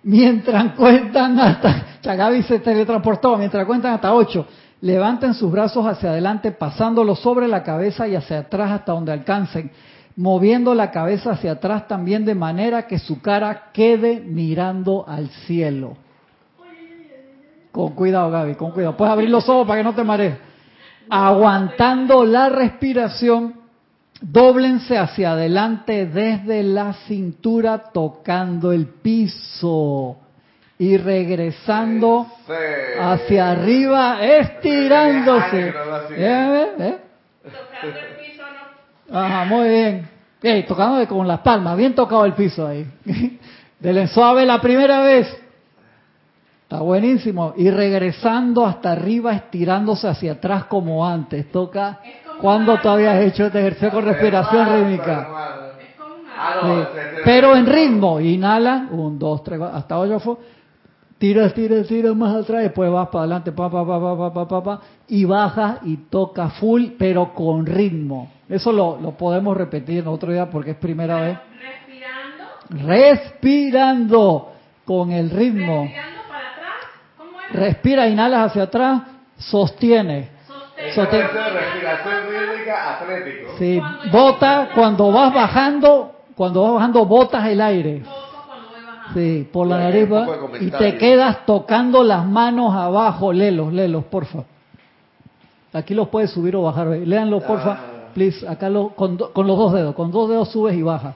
mientras 0.04 0.74
cuentan 0.76 1.40
hasta, 1.40 2.00
Chagavi 2.02 2.44
se 2.44 2.60
teletransportó, 2.60 3.38
mientras 3.38 3.66
cuentan 3.66 3.94
hasta 3.94 4.14
ocho, 4.14 4.48
levanten 4.82 5.34
sus 5.34 5.52
brazos 5.52 5.86
hacia 5.86 6.10
adelante, 6.10 6.52
pasándolos 6.52 7.20
sobre 7.20 7.48
la 7.48 7.64
cabeza 7.64 8.08
y 8.08 8.16
hacia 8.16 8.40
atrás 8.40 8.72
hasta 8.72 8.92
donde 8.94 9.12
alcancen, 9.12 9.72
moviendo 10.16 10.74
la 10.74 10.90
cabeza 10.90 11.32
hacia 11.32 11.54
atrás 11.54 11.88
también 11.88 12.26
de 12.26 12.36
manera 12.36 12.88
que 12.88 12.98
su 12.98 13.22
cara 13.22 13.72
quede 13.72 14.20
mirando 14.20 15.06
al 15.08 15.30
cielo. 15.46 15.96
Con 17.72 17.94
cuidado, 17.94 18.30
Gaby, 18.32 18.56
con 18.56 18.72
cuidado. 18.72 18.98
Puedes 18.98 19.14
abrir 19.14 19.30
los 19.30 19.48
ojos 19.48 19.66
para 19.66 19.80
que 19.80 19.84
no 19.84 19.96
te 19.96 20.04
marees. 20.04 20.36
Aguantando 21.10 22.26
la 22.26 22.50
respiración 22.50 23.61
Dóblense 24.22 25.00
hacia 25.00 25.32
adelante 25.32 26.06
desde 26.06 26.62
la 26.62 26.94
cintura 26.94 27.80
tocando 27.92 28.72
el 28.72 28.86
piso 28.86 30.18
y 30.78 30.96
regresando 30.98 32.28
hacia 33.00 33.52
arriba, 33.52 34.24
estirándose. 34.24 35.74
¿Eh? 36.12 36.68
¿Eh? 36.80 36.98
Tocando 37.44 38.00
el 38.00 38.16
piso, 38.16 38.44
¿no? 39.10 39.20
Ajá, 39.20 39.46
muy 39.46 39.70
bien. 39.70 40.10
Hey, 40.40 40.66
tocando 40.68 41.08
con 41.08 41.28
las 41.28 41.40
palmas, 41.40 41.76
bien 41.76 41.96
tocado 41.96 42.24
el 42.26 42.34
piso 42.34 42.68
ahí. 42.68 42.86
Denle 43.80 44.08
suave 44.08 44.46
la 44.46 44.62
primera 44.62 45.02
vez. 45.02 45.36
Está 46.64 46.80
buenísimo. 46.80 47.54
Y 47.58 47.72
regresando 47.72 48.66
hasta 48.66 48.92
arriba, 48.92 49.34
estirándose 49.34 50.08
hacia 50.08 50.34
atrás 50.34 50.66
como 50.66 51.06
antes. 51.06 51.52
Toca 51.52 52.00
¿Cuándo 52.42 52.80
tú 52.80 52.90
habías 52.90 53.22
hecho 53.22 53.46
este 53.46 53.60
ejercicio 53.60 53.92
con 53.92 54.06
respiración 54.06 54.74
rítmica? 54.74 55.28
Pero 57.24 57.56
en 57.56 57.66
ritmo, 57.68 58.20
inhala, 58.20 58.88
un, 58.92 59.20
dos, 59.20 59.44
tres, 59.44 59.62
hasta 59.62 60.00
ocho, 60.00 60.40
tiras, 61.20 61.54
tiras, 61.54 61.88
tiras 61.88 62.16
más 62.16 62.36
atrás, 62.36 62.64
después 62.64 62.92
vas 62.92 63.10
para 63.10 63.24
adelante, 63.24 63.52
pa, 63.52 63.70
pa, 63.70 63.86
pa, 63.86 64.00
pa, 64.00 64.34
pa, 64.34 64.48
pa, 64.48 64.64
pa, 64.64 64.82
y 65.08 65.24
bajas 65.24 65.80
y 65.84 65.98
toca 65.98 66.50
full, 66.50 66.88
pero 66.98 67.34
con 67.34 67.66
ritmo. 67.66 68.32
Eso 68.50 68.72
lo, 68.72 69.00
lo 69.00 69.12
podemos 69.12 69.56
repetir 69.56 70.00
en 70.00 70.08
otro 70.08 70.32
día 70.32 70.50
porque 70.50 70.72
es 70.72 70.78
primera 70.78 71.22
vez. 71.22 71.38
Respirando. 71.60 72.88
Respirando 72.88 74.52
con 74.84 75.12
el 75.12 75.30
ritmo. 75.30 75.84
Respirando 75.84 76.22
para 76.28 76.50
atrás. 76.54 76.76
¿Cómo 77.18 77.40
es? 77.40 77.54
Respira, 77.54 78.08
inhalas 78.08 78.50
hacia 78.50 78.64
atrás, 78.64 79.04
respiración 80.96 82.16
rítmica 82.30 82.98
atlético. 82.98 83.52
Sí, 83.58 83.82
bota 84.12 84.70
cuando 84.76 85.12
vas 85.12 85.34
bajando, 85.34 86.12
cuando 86.36 86.64
vas 86.64 86.74
bajando 86.74 87.06
botas 87.06 87.46
el 87.48 87.62
aire. 87.62 88.04
Sí, 89.14 89.48
por 89.52 89.68
la 89.68 89.78
nariz 89.78 90.10
de 90.10 90.66
y 90.66 90.72
te 90.72 90.98
quedas 90.98 91.46
tocando 91.46 92.04
las 92.04 92.26
manos 92.26 92.74
abajo. 92.74 93.34
Léelos, 93.34 93.74
léelos, 93.74 94.06
porfa. 94.06 94.44
Aquí 95.74 95.94
los 95.94 96.08
puedes 96.10 96.32
subir 96.32 96.56
o 96.56 96.62
bajar. 96.64 96.88
Léanlo, 96.88 97.42
porfa. 97.42 97.72
Ah. 97.72 97.80
Please, 98.14 98.48
acá 98.48 98.70
lo, 98.70 98.90
con, 98.90 99.16
do- 99.18 99.32
con 99.34 99.48
los 99.48 99.58
dos 99.58 99.74
dedos. 99.74 99.96
Con 99.96 100.12
dos 100.12 100.30
dedos 100.30 100.50
subes 100.52 100.76
y 100.76 100.82
bajas. 100.82 101.16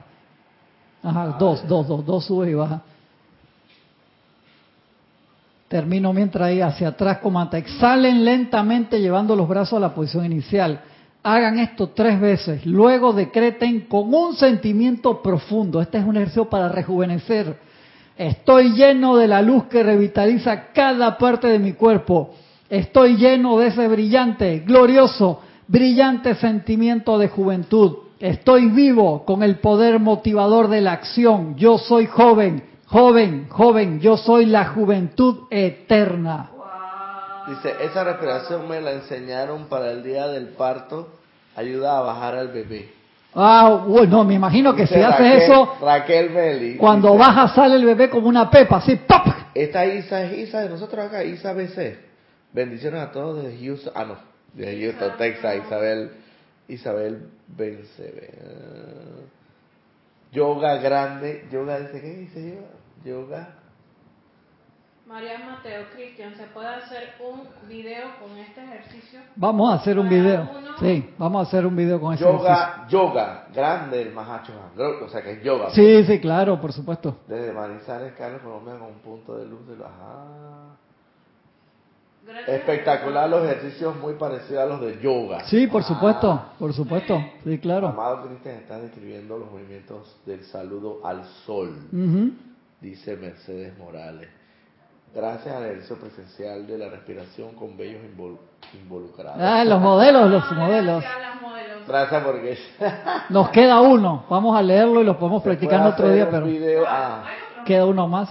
Ajá, 1.03 1.35
dos, 1.39 1.67
dos, 1.67 1.87
dos, 1.87 2.05
dos 2.05 2.25
subes 2.25 2.49
y 2.49 2.53
bajas. 2.53 2.81
Termino 5.67 6.13
mientras 6.13 6.47
ahí 6.47 6.61
hacia 6.61 6.89
atrás, 6.89 7.17
comanda. 7.19 7.57
Exhalen 7.57 8.23
lentamente 8.23 9.01
llevando 9.01 9.35
los 9.35 9.47
brazos 9.47 9.77
a 9.77 9.79
la 9.79 9.95
posición 9.95 10.25
inicial. 10.25 10.81
Hagan 11.23 11.57
esto 11.57 11.89
tres 11.89 12.19
veces. 12.19 12.65
Luego 12.67 13.13
decreten 13.13 13.81
con 13.81 14.13
un 14.13 14.35
sentimiento 14.35 15.23
profundo. 15.23 15.81
Este 15.81 15.97
es 15.97 16.05
un 16.05 16.17
ejercicio 16.17 16.45
para 16.45 16.69
rejuvenecer. 16.69 17.57
Estoy 18.15 18.73
lleno 18.73 19.17
de 19.17 19.27
la 19.27 19.41
luz 19.41 19.65
que 19.65 19.81
revitaliza 19.81 20.71
cada 20.71 21.17
parte 21.17 21.47
de 21.47 21.59
mi 21.59 21.73
cuerpo. 21.73 22.35
Estoy 22.69 23.17
lleno 23.17 23.57
de 23.57 23.67
ese 23.67 23.87
brillante, 23.87 24.59
glorioso, 24.59 25.41
brillante 25.67 26.35
sentimiento 26.35 27.17
de 27.17 27.27
juventud. 27.27 27.97
Estoy 28.19 28.69
vivo 28.69 29.25
con 29.25 29.43
el 29.43 29.57
poder 29.57 29.99
motivador 29.99 30.69
de 30.69 30.81
la 30.81 30.93
acción. 30.93 31.55
Yo 31.57 31.77
soy 31.77 32.05
joven, 32.05 32.63
joven, 32.87 33.47
joven. 33.49 33.99
Yo 33.99 34.17
soy 34.17 34.45
la 34.45 34.65
juventud 34.65 35.47
eterna. 35.49 36.51
Dice, 37.47 37.73
esa 37.83 38.03
respiración 38.03 38.67
me 38.67 38.81
la 38.81 38.91
enseñaron 38.93 39.65
para 39.65 39.91
el 39.91 40.03
día 40.03 40.27
del 40.27 40.47
parto. 40.49 41.09
Ayuda 41.55 41.97
a 41.99 42.01
bajar 42.01 42.35
al 42.35 42.47
bebé. 42.49 42.89
Ah, 43.35 43.83
bueno, 43.87 44.23
me 44.23 44.33
imagino 44.33 44.73
que 44.75 44.83
Dice 44.83 44.95
si 44.95 45.01
haces 45.01 45.19
Raquel- 45.19 45.41
eso, 45.43 45.75
Raquel 45.81 46.29
Meli. 46.31 46.77
cuando 46.77 47.09
dice, 47.11 47.19
baja 47.19 47.47
sale 47.49 47.75
el 47.75 47.85
bebé 47.85 48.09
como 48.09 48.27
una 48.29 48.49
pepa, 48.49 48.77
así, 48.77 48.95
¡pop! 48.95 49.27
Esta 49.53 49.85
Isa 49.85 50.23
es 50.23 50.37
Isa 50.47 50.61
de 50.61 50.69
nosotros 50.69 51.05
acá, 51.05 51.23
Isa 51.23 51.53
BC. 51.53 51.97
Bendiciones 52.53 53.01
a 53.01 53.11
todos 53.11 53.43
desde 53.43 53.63
Houston. 53.65 53.93
Ah, 53.95 54.05
no, 54.05 54.15
de 54.53 54.81
Houston, 54.81 55.17
Texas. 55.17 55.55
Isabel, 55.65 56.11
Isabel 56.69 57.27
Bencebe. 57.47 58.31
Yoga 60.35 60.75
grande. 60.77 61.47
Yoga, 61.51 61.79
dice, 61.79 62.01
¿qué 62.01 62.13
dice 62.13 62.55
yoga? 62.55 62.67
Yoga. 63.03 63.55
María 65.07 65.37
Mateo, 65.37 65.85
Cristian, 65.93 66.35
¿se 66.35 66.45
puede 66.47 66.67
hacer 66.67 67.13
un 67.19 67.47
video 67.69 68.07
con 68.19 68.35
este 68.37 68.63
ejercicio? 68.63 69.19
Vamos 69.35 69.71
a 69.71 69.75
hacer 69.75 69.99
un 69.99 70.09
video. 70.09 70.49
uno. 70.57 70.77
Sí, 70.79 71.13
vamos 71.19 71.45
a 71.45 71.47
hacer 71.47 71.65
un 71.65 71.75
video 71.75 72.01
con 72.01 72.15
ese 72.15 72.23
ejercicio. 72.23 72.49
Yoga, 72.49 72.87
yoga, 72.89 73.47
grande 73.53 74.01
el 74.01 74.13
Mahacho. 74.13 74.53
O 75.03 75.07
sea 75.07 75.21
que 75.21 75.33
es 75.33 75.43
yoga. 75.43 75.69
Sí, 75.69 76.03
sí, 76.05 76.19
claro, 76.19 76.59
por 76.59 76.73
supuesto. 76.73 77.19
Desde 77.27 77.53
Manizales, 77.53 78.13
Carlos, 78.17 78.41
Colombia, 78.41 78.79
con 78.79 78.87
un 78.89 78.99
punto 78.99 79.37
de 79.37 79.45
luz 79.45 79.67
de 79.67 79.77
la... 79.77 79.85
Ajá. 79.85 80.75
Gracias. 82.25 82.49
Espectacular 82.49 83.29
los 83.29 83.43
ejercicios 83.45 83.95
muy 83.97 84.13
parecidos 84.15 84.63
a 84.63 84.65
los 84.65 84.81
de 84.81 84.99
yoga. 84.99 85.43
Sí, 85.45 85.67
por 85.67 85.81
Ah. 85.83 85.85
supuesto, 85.85 86.41
por 86.57 86.73
supuesto. 86.73 87.23
Sí, 87.43 87.59
claro. 87.59 87.89
Amado 87.89 88.27
Cristian 88.27 88.55
está 88.55 88.79
describiendo 88.79 89.37
los 89.37 89.51
movimientos 89.51 90.17
del 90.25 90.43
saludo 90.45 91.01
al 91.05 91.23
sol, 91.45 91.77
dice 92.81 93.15
Mercedes 93.15 93.77
Morales. 93.77 94.29
Gracias 95.13 95.55
al 95.55 95.63
ejercicio 95.65 95.97
presencial 95.97 96.67
de 96.67 96.77
la 96.77 96.89
respiración 96.89 97.53
con 97.53 97.77
bellos 97.77 98.01
invol- 98.03 98.37
involucrados. 98.73 99.37
Ah, 99.39 99.63
los 99.63 99.79
modelos, 99.79 100.29
los 100.29 100.51
modelos. 100.51 101.03
gracias 101.87 102.23
porque 102.23 102.57
Nos 103.29 103.49
queda 103.51 103.79
uno. 103.81 104.25
Vamos 104.29 104.57
a 104.57 104.61
leerlo 104.61 105.01
y 105.01 105.05
lo 105.05 105.17
podemos 105.17 105.41
practicar 105.43 105.85
otro 105.87 106.11
día, 106.11 106.27
pero 106.29 106.45
video. 106.47 106.83
Ah, 106.87 107.23
queda 107.65 107.85
uno 107.85 108.07
más. 108.07 108.29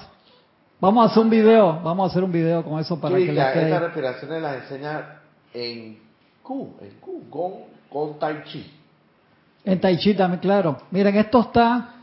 Vamos 0.81 1.07
a 1.07 1.11
hacer 1.11 1.23
un 1.23 1.31
video, 1.31 1.81
vamos 1.83 2.09
a 2.09 2.11
hacer 2.11 2.25
un 2.25 2.33
video 2.33 2.63
con 2.63 2.79
eso 2.81 3.01
para 3.01 3.15
que 3.17 3.21
les 3.21 3.29
Cristian, 3.31 3.53
quede. 3.53 3.65
estas 3.65 3.83
respiraciones 3.83 4.43
las 4.43 4.63
enseña 4.63 5.21
en 5.55 5.99
Q, 6.43 6.77
en 6.81 6.91
Q, 7.01 7.31
con, 7.31 7.53
con 7.89 8.19
Tai 8.19 8.43
Chi. 8.45 8.71
En 9.65 9.81
Tai 9.81 9.97
Chi 9.97 10.15
también, 10.15 10.41
claro. 10.41 10.77
Miren, 10.91 11.17
esto 11.17 11.41
está, 11.41 11.95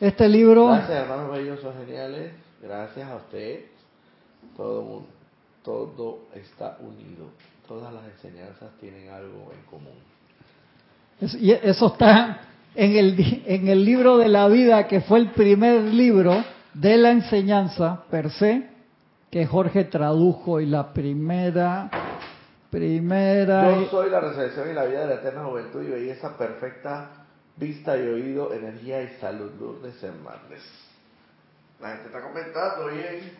este 0.00 0.28
libro, 0.28 0.68
Gracias, 0.68 0.90
hermanos 0.90 1.30
bellos, 1.32 1.60
son 1.60 1.74
geniales. 1.84 2.32
Gracias 2.62 3.08
a 3.10 3.16
usted. 3.16 3.60
Todo, 4.56 4.82
mu- 4.82 5.00
todo 5.62 6.18
está 6.34 6.78
unido. 6.80 7.26
Todas 7.68 7.92
las 7.92 8.04
enseñanzas 8.06 8.70
tienen 8.80 9.10
algo 9.10 9.50
en 9.52 9.62
común. 9.68 9.98
eso, 11.20 11.36
y 11.36 11.50
eso 11.50 11.88
está 11.88 12.40
en 12.74 12.96
el, 12.96 13.42
en 13.44 13.68
el 13.68 13.84
libro 13.84 14.16
de 14.16 14.28
la 14.28 14.48
vida, 14.48 14.86
que 14.86 15.00
fue 15.02 15.18
el 15.18 15.30
primer 15.32 15.82
libro 15.82 16.42
de 16.80 16.96
la 16.98 17.10
enseñanza 17.10 18.02
per 18.10 18.30
se, 18.30 18.68
que 19.30 19.46
Jorge 19.46 19.84
tradujo 19.84 20.60
y 20.60 20.66
la 20.66 20.92
primera, 20.92 21.88
primera... 22.70 23.70
Yo 23.80 23.88
soy 23.90 24.10
la 24.10 24.20
resurrección 24.20 24.70
y 24.70 24.74
la 24.74 24.84
vida 24.84 25.00
de 25.00 25.06
la 25.06 25.14
eterna 25.14 25.44
juventud 25.44 25.82
y 25.82 25.90
belleza 25.90 26.36
perfecta, 26.36 27.10
vista 27.56 27.96
y 27.96 28.02
oído, 28.06 28.52
energía 28.52 29.02
y 29.02 29.08
salud. 29.20 29.50
Lourdes 29.58 30.02
Hernández. 30.02 30.62
La 31.80 31.88
gente 31.92 32.06
está 32.06 32.20
comentando 32.20 32.86
bien. 32.88 33.32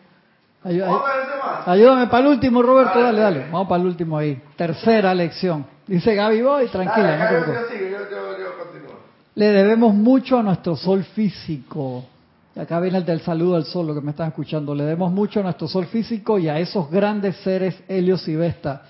Ay- 0.63 0.75
ay- 0.75 0.79
¿Vamos 0.81 1.01
a 1.07 1.15
ver 1.17 1.25
ese 1.27 1.37
más? 1.37 1.67
Ayúdame 1.67 2.07
para 2.07 2.23
el 2.23 2.27
último, 2.29 2.63
Roberto, 2.63 2.99
Dale, 2.99 3.19
dale. 3.21 3.39
Vamos 3.51 3.67
para 3.67 3.81
el 3.81 3.87
último 3.87 4.17
ahí. 4.17 4.41
Tercera 4.55 5.13
lección. 5.13 5.65
Dice 5.85 6.15
Gaby, 6.15 6.41
voy, 6.41 6.67
tranquila, 6.69 7.17
Dale, 7.17 7.39
no 7.39 7.45
yo, 7.47 7.53
yo. 7.53 8.97
Le 9.35 9.45
debemos 9.51 9.93
mucho 9.93 10.39
a 10.39 10.43
nuestro 10.43 10.75
sol 10.75 11.03
físico. 11.03 12.03
Acá 12.57 12.79
viene 12.79 12.97
el 12.97 13.05
del 13.05 13.21
saludo 13.21 13.55
al 13.55 13.65
sol, 13.65 13.85
lo 13.85 13.93
que 13.93 14.01
me 14.01 14.11
están 14.11 14.29
escuchando. 14.29 14.73
Le 14.73 14.83
debemos 14.83 15.11
mucho 15.11 15.39
a 15.41 15.43
nuestro 15.43 15.67
sol 15.67 15.85
físico 15.85 16.39
y 16.39 16.49
a 16.49 16.57
esos 16.59 16.89
grandes 16.89 17.35
seres 17.37 17.75
Helios 17.87 18.27
y 18.27 18.35
Vesta. 18.35 18.81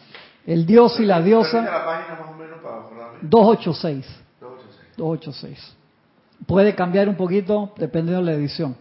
El 0.46 0.66
dios 0.66 0.98
y 1.02 1.06
la 1.06 1.22
diosa, 1.22 1.62
la 1.62 1.86
página 1.86 2.20
más 2.20 2.30
o 2.30 2.38
menos 2.38 2.60
para 2.64 2.80
acordarme. 2.80 3.20
286. 3.24 4.06
286. 4.40 4.98
286. 4.98 5.78
Puede 6.46 6.76
cambiar 6.76 7.10
un 7.10 7.16
poquito 7.16 7.74
dependiendo 7.78 8.24
de 8.24 8.32
la 8.32 8.38
edición. 8.38 8.76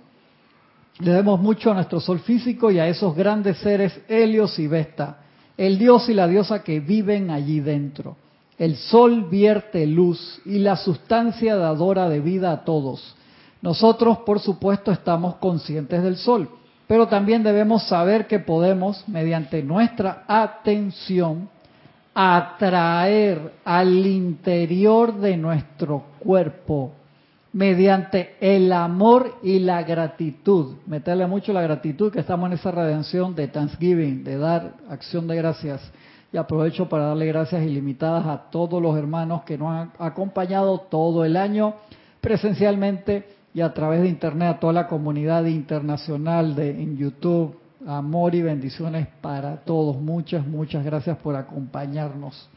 Le 1.00 1.10
debemos 1.10 1.40
mucho 1.40 1.72
a 1.72 1.74
nuestro 1.74 1.98
sol 1.98 2.20
físico 2.20 2.70
y 2.70 2.78
a 2.78 2.86
esos 2.86 3.16
grandes 3.16 3.58
seres 3.58 4.00
Helios 4.06 4.56
y 4.60 4.68
Vesta, 4.68 5.18
el 5.56 5.78
dios 5.78 6.08
y 6.08 6.14
la 6.14 6.28
diosa 6.28 6.62
que 6.62 6.78
viven 6.78 7.30
allí 7.30 7.58
dentro. 7.58 8.16
El 8.56 8.76
sol 8.76 9.24
vierte 9.28 9.84
luz 9.86 10.40
y 10.44 10.58
la 10.60 10.76
sustancia 10.76 11.56
dadora 11.56 12.08
de 12.08 12.20
vida 12.20 12.52
a 12.52 12.64
todos. 12.64 13.16
Nosotros, 13.66 14.18
por 14.18 14.38
supuesto, 14.38 14.92
estamos 14.92 15.34
conscientes 15.38 16.00
del 16.00 16.18
sol, 16.18 16.48
pero 16.86 17.08
también 17.08 17.42
debemos 17.42 17.82
saber 17.88 18.28
que 18.28 18.38
podemos, 18.38 19.02
mediante 19.08 19.60
nuestra 19.60 20.22
atención, 20.28 21.48
atraer 22.14 23.54
al 23.64 24.06
interior 24.06 25.16
de 25.16 25.36
nuestro 25.36 26.04
cuerpo 26.20 26.92
mediante 27.54 28.36
el 28.40 28.72
amor 28.72 29.34
y 29.42 29.58
la 29.58 29.82
gratitud. 29.82 30.76
Meterle 30.86 31.26
mucho 31.26 31.52
la 31.52 31.62
gratitud 31.62 32.12
que 32.12 32.20
estamos 32.20 32.46
en 32.46 32.52
esa 32.52 32.70
redención 32.70 33.34
de 33.34 33.48
Thanksgiving, 33.48 34.22
de 34.22 34.38
dar 34.38 34.74
acción 34.88 35.26
de 35.26 35.34
gracias. 35.34 35.90
Y 36.32 36.36
aprovecho 36.36 36.88
para 36.88 37.06
darle 37.06 37.26
gracias 37.26 37.64
ilimitadas 37.64 38.26
a 38.26 38.48
todos 38.48 38.80
los 38.80 38.96
hermanos 38.96 39.42
que 39.42 39.58
nos 39.58 39.72
han 39.72 39.90
acompañado 39.98 40.78
todo 40.88 41.24
el 41.24 41.36
año 41.36 41.74
presencialmente 42.20 43.35
y 43.56 43.62
a 43.62 43.72
través 43.72 44.02
de 44.02 44.08
internet 44.10 44.48
a 44.56 44.60
toda 44.60 44.74
la 44.74 44.86
comunidad 44.86 45.46
internacional 45.46 46.54
de 46.54 46.70
en 46.70 46.98
YouTube. 46.98 47.56
Amor 47.86 48.34
y 48.34 48.42
bendiciones 48.42 49.08
para 49.22 49.56
todos. 49.56 49.96
Muchas, 49.96 50.46
muchas 50.46 50.84
gracias 50.84 51.16
por 51.16 51.36
acompañarnos 51.36 52.50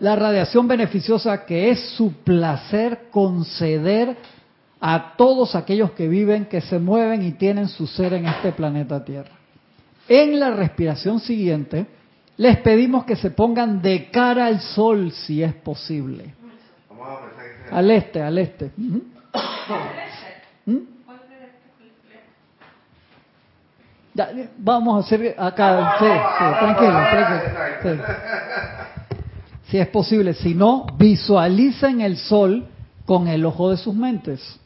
la 0.00 0.16
radiación 0.16 0.66
beneficiosa 0.66 1.46
que 1.46 1.70
es 1.70 1.78
su 1.90 2.12
placer 2.24 3.02
conceder 3.12 4.16
a 4.80 5.14
todos 5.16 5.54
aquellos 5.54 5.92
que 5.92 6.08
viven, 6.08 6.46
que 6.46 6.60
se 6.60 6.80
mueven 6.80 7.22
y 7.22 7.30
tienen 7.34 7.68
su 7.68 7.86
ser 7.86 8.14
en 8.14 8.26
este 8.26 8.50
planeta 8.50 9.04
Tierra. 9.04 9.30
En 10.08 10.40
la 10.40 10.50
respiración 10.50 11.20
siguiente, 11.20 11.86
les 12.36 12.58
pedimos 12.58 13.04
que 13.04 13.14
se 13.14 13.30
pongan 13.30 13.80
de 13.80 14.10
cara 14.10 14.46
al 14.46 14.60
sol 14.60 15.12
si 15.12 15.40
es 15.40 15.54
posible. 15.54 16.34
Al 17.70 17.88
este, 17.92 18.20
al 18.20 18.38
este. 18.38 18.72
¿Mm? 20.66 20.78
Ya, 24.14 24.30
vamos 24.58 24.96
a 24.96 25.06
hacer 25.06 25.34
acá, 25.38 25.96
sí, 25.98 26.04
sí, 26.04 26.44
tranquilo, 26.60 26.92
tranquilo. 27.10 28.04
sí. 28.06 29.12
Si 29.70 29.78
es 29.78 29.88
posible, 29.88 30.34
si 30.34 30.54
no, 30.54 30.86
visualicen 30.98 32.02
el 32.02 32.18
sol 32.18 32.66
con 33.06 33.26
el 33.26 33.46
ojo 33.46 33.70
de 33.70 33.78
sus 33.78 33.94
mentes. 33.94 34.60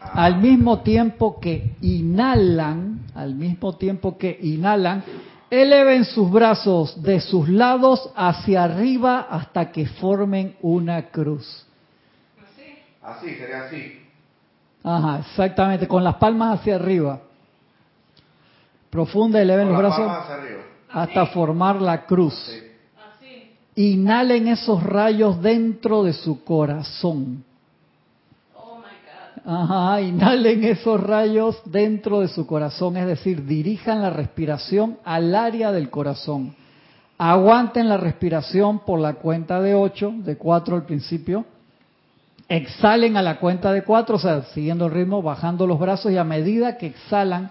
Al 0.00 0.38
mismo 0.38 0.80
tiempo 0.82 1.40
que 1.40 1.74
inhalan, 1.80 3.00
al 3.16 3.34
mismo 3.34 3.74
tiempo 3.74 4.16
que 4.16 4.38
inhalan, 4.40 5.02
eleven 5.50 6.04
sus 6.04 6.30
brazos 6.30 7.02
de 7.02 7.20
sus 7.20 7.48
lados 7.48 8.10
hacia 8.14 8.62
arriba 8.62 9.26
hasta 9.28 9.72
que 9.72 9.86
formen 9.86 10.54
una 10.62 11.10
cruz. 11.10 11.67
Así, 13.10 13.34
sería 13.36 13.64
así. 13.64 14.00
Ajá, 14.84 15.20
exactamente, 15.20 15.88
con 15.88 16.04
las 16.04 16.16
palmas 16.16 16.60
hacia 16.60 16.76
arriba. 16.76 17.20
Profunda, 18.90 19.40
eleven 19.40 19.68
los 19.68 19.78
brazos 19.78 20.10
hasta 20.90 21.26
formar 21.26 21.80
la 21.80 22.06
cruz. 22.06 22.34
Inhalen 23.74 24.48
esos 24.48 24.82
rayos 24.82 25.40
dentro 25.40 26.02
de 26.02 26.12
su 26.12 26.42
corazón. 26.44 27.44
Ajá, 29.44 30.00
inhalen 30.00 30.64
esos 30.64 31.00
rayos 31.00 31.60
dentro 31.64 32.20
de 32.20 32.28
su 32.28 32.46
corazón, 32.46 32.96
es 32.96 33.06
decir, 33.06 33.46
dirijan 33.46 34.02
la 34.02 34.10
respiración 34.10 34.98
al 35.04 35.34
área 35.34 35.72
del 35.72 35.90
corazón. 35.90 36.54
Aguanten 37.16 37.88
la 37.88 37.96
respiración 37.96 38.80
por 38.80 39.00
la 39.00 39.14
cuenta 39.14 39.60
de 39.60 39.74
8, 39.74 40.14
de 40.18 40.36
4 40.36 40.76
al 40.76 40.84
principio. 40.84 41.44
Exhalen 42.48 43.16
a 43.16 43.22
la 43.22 43.38
cuenta 43.38 43.72
de 43.72 43.84
4, 43.84 44.16
o 44.16 44.18
sea, 44.18 44.42
siguiendo 44.54 44.86
el 44.86 44.92
ritmo, 44.92 45.22
bajando 45.22 45.66
los 45.66 45.78
brazos 45.78 46.10
y 46.12 46.16
a 46.16 46.24
medida 46.24 46.78
que 46.78 46.86
exhalan, 46.86 47.50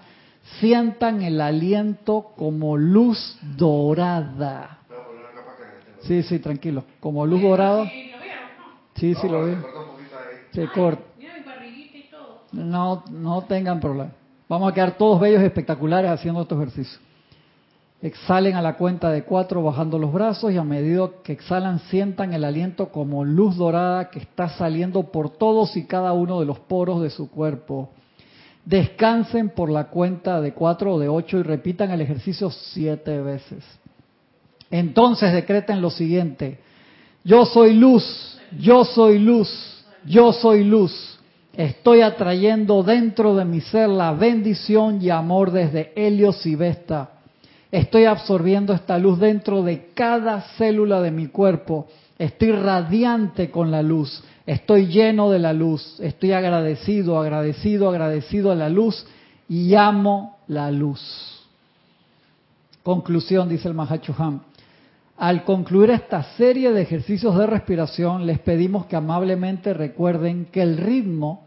sientan 0.58 1.22
el 1.22 1.40
aliento 1.40 2.32
como 2.36 2.76
luz 2.76 3.38
dorada. 3.56 4.78
Sí, 6.00 6.22
sí, 6.22 6.38
tranquilo. 6.38 6.84
Como 7.00 7.24
luz 7.26 7.42
dorada. 7.42 7.92
Sí, 8.94 9.14
sí, 9.14 9.28
lo 9.28 9.44
vi. 9.44 9.54
Se 10.52 10.66
corta. 10.68 11.02
No, 12.52 13.04
no 13.10 13.44
tengan 13.44 13.78
problema. 13.78 14.10
Vamos 14.48 14.72
a 14.72 14.74
quedar 14.74 14.96
todos 14.96 15.20
bellos 15.20 15.42
y 15.42 15.44
espectaculares 15.44 16.10
haciendo 16.10 16.42
estos 16.42 16.56
ejercicios. 16.58 17.00
Exhalen 18.00 18.54
a 18.54 18.62
la 18.62 18.76
cuenta 18.76 19.10
de 19.10 19.24
cuatro 19.24 19.60
bajando 19.62 19.98
los 19.98 20.12
brazos 20.12 20.52
y 20.52 20.56
a 20.56 20.62
medida 20.62 21.10
que 21.24 21.32
exhalan 21.32 21.80
sientan 21.90 22.32
el 22.32 22.44
aliento 22.44 22.90
como 22.90 23.24
luz 23.24 23.56
dorada 23.56 24.08
que 24.08 24.20
está 24.20 24.48
saliendo 24.50 25.10
por 25.10 25.30
todos 25.30 25.76
y 25.76 25.84
cada 25.84 26.12
uno 26.12 26.38
de 26.38 26.46
los 26.46 26.60
poros 26.60 27.02
de 27.02 27.10
su 27.10 27.28
cuerpo. 27.28 27.90
Descansen 28.64 29.48
por 29.48 29.68
la 29.68 29.88
cuenta 29.88 30.40
de 30.40 30.52
cuatro 30.54 30.94
o 30.94 30.98
de 31.00 31.08
ocho 31.08 31.38
y 31.38 31.42
repitan 31.42 31.90
el 31.90 32.00
ejercicio 32.00 32.50
siete 32.50 33.20
veces. 33.20 33.64
Entonces 34.70 35.32
decreten 35.32 35.80
lo 35.80 35.90
siguiente. 35.90 36.58
Yo 37.24 37.46
soy 37.46 37.74
luz, 37.74 38.38
yo 38.60 38.84
soy 38.84 39.18
luz, 39.18 39.84
yo 40.04 40.32
soy 40.32 40.62
luz. 40.62 41.18
Estoy 41.52 42.02
atrayendo 42.02 42.84
dentro 42.84 43.34
de 43.34 43.44
mi 43.44 43.60
ser 43.60 43.88
la 43.88 44.12
bendición 44.12 45.02
y 45.02 45.10
amor 45.10 45.50
desde 45.50 45.92
Helios 45.96 46.46
y 46.46 46.54
Vesta. 46.54 47.17
Estoy 47.70 48.04
absorbiendo 48.04 48.72
esta 48.72 48.98
luz 48.98 49.18
dentro 49.18 49.62
de 49.62 49.90
cada 49.94 50.40
célula 50.56 51.02
de 51.02 51.10
mi 51.10 51.26
cuerpo. 51.26 51.86
Estoy 52.18 52.52
radiante 52.52 53.50
con 53.50 53.70
la 53.70 53.82
luz. 53.82 54.22
Estoy 54.46 54.86
lleno 54.86 55.30
de 55.30 55.38
la 55.38 55.52
luz. 55.52 56.00
Estoy 56.00 56.32
agradecido, 56.32 57.18
agradecido, 57.18 57.90
agradecido 57.90 58.50
a 58.50 58.54
la 58.54 58.70
luz 58.70 59.06
y 59.48 59.74
amo 59.74 60.38
la 60.46 60.70
luz. 60.70 61.44
Conclusión, 62.82 63.50
dice 63.50 63.68
el 63.68 63.74
Mahachohan. 63.74 64.40
Al 65.18 65.44
concluir 65.44 65.90
esta 65.90 66.22
serie 66.36 66.72
de 66.72 66.80
ejercicios 66.80 67.36
de 67.36 67.46
respiración, 67.46 68.24
les 68.24 68.38
pedimos 68.38 68.86
que 68.86 68.96
amablemente 68.96 69.74
recuerden 69.74 70.46
que 70.46 70.62
el 70.62 70.78
ritmo 70.78 71.44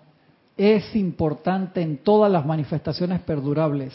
es 0.58 0.96
importante 0.96 1.82
en 1.82 1.98
todas 1.98 2.32
las 2.32 2.46
manifestaciones 2.46 3.22
perdurables. 3.22 3.94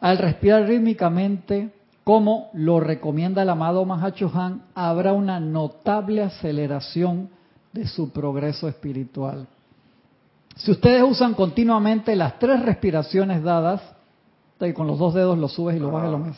Al 0.00 0.18
respirar 0.18 0.66
rítmicamente, 0.66 1.72
como 2.04 2.50
lo 2.52 2.80
recomienda 2.80 3.42
el 3.42 3.50
amado 3.50 3.84
Mahachohan, 3.84 4.62
habrá 4.74 5.12
una 5.12 5.40
notable 5.40 6.22
aceleración 6.22 7.30
de 7.72 7.86
su 7.86 8.10
progreso 8.10 8.68
espiritual. 8.68 9.46
Si 10.56 10.70
ustedes 10.70 11.02
usan 11.02 11.34
continuamente 11.34 12.16
las 12.16 12.38
tres 12.38 12.62
respiraciones 12.62 13.42
dadas, 13.42 13.82
y 14.60 14.72
con 14.72 14.86
los 14.86 14.98
dos 14.98 15.14
dedos 15.14 15.36
los 15.36 15.52
subes 15.52 15.76
y 15.76 15.80
los 15.80 15.92
bajas 15.92 16.10
lo 16.10 16.18
mismo. 16.18 16.36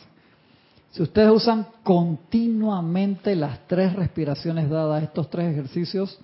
Si 0.91 1.03
ustedes 1.03 1.31
usan 1.31 1.67
continuamente 1.83 3.35
las 3.35 3.67
tres 3.67 3.93
respiraciones 3.93 4.69
dadas, 4.69 5.03
estos 5.03 5.29
tres 5.29 5.51
ejercicios, 5.53 6.19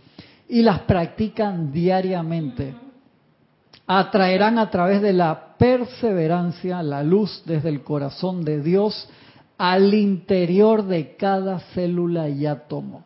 y 0.49 0.61
las 0.61 0.81
practican 0.81 1.71
diariamente, 1.71 2.75
atraerán 3.87 4.57
a 4.57 4.69
través 4.69 5.01
de 5.01 5.13
la 5.13 5.44
perseverancia 5.57 6.83
la 6.83 7.03
luz 7.03 7.43
desde 7.45 7.69
el 7.69 7.83
corazón 7.83 8.43
de 8.43 8.61
Dios 8.61 9.07
al 9.57 9.93
interior 9.93 10.83
de 10.83 11.15
cada 11.15 11.59
célula 11.73 12.29
y 12.29 12.45
átomo, 12.45 13.05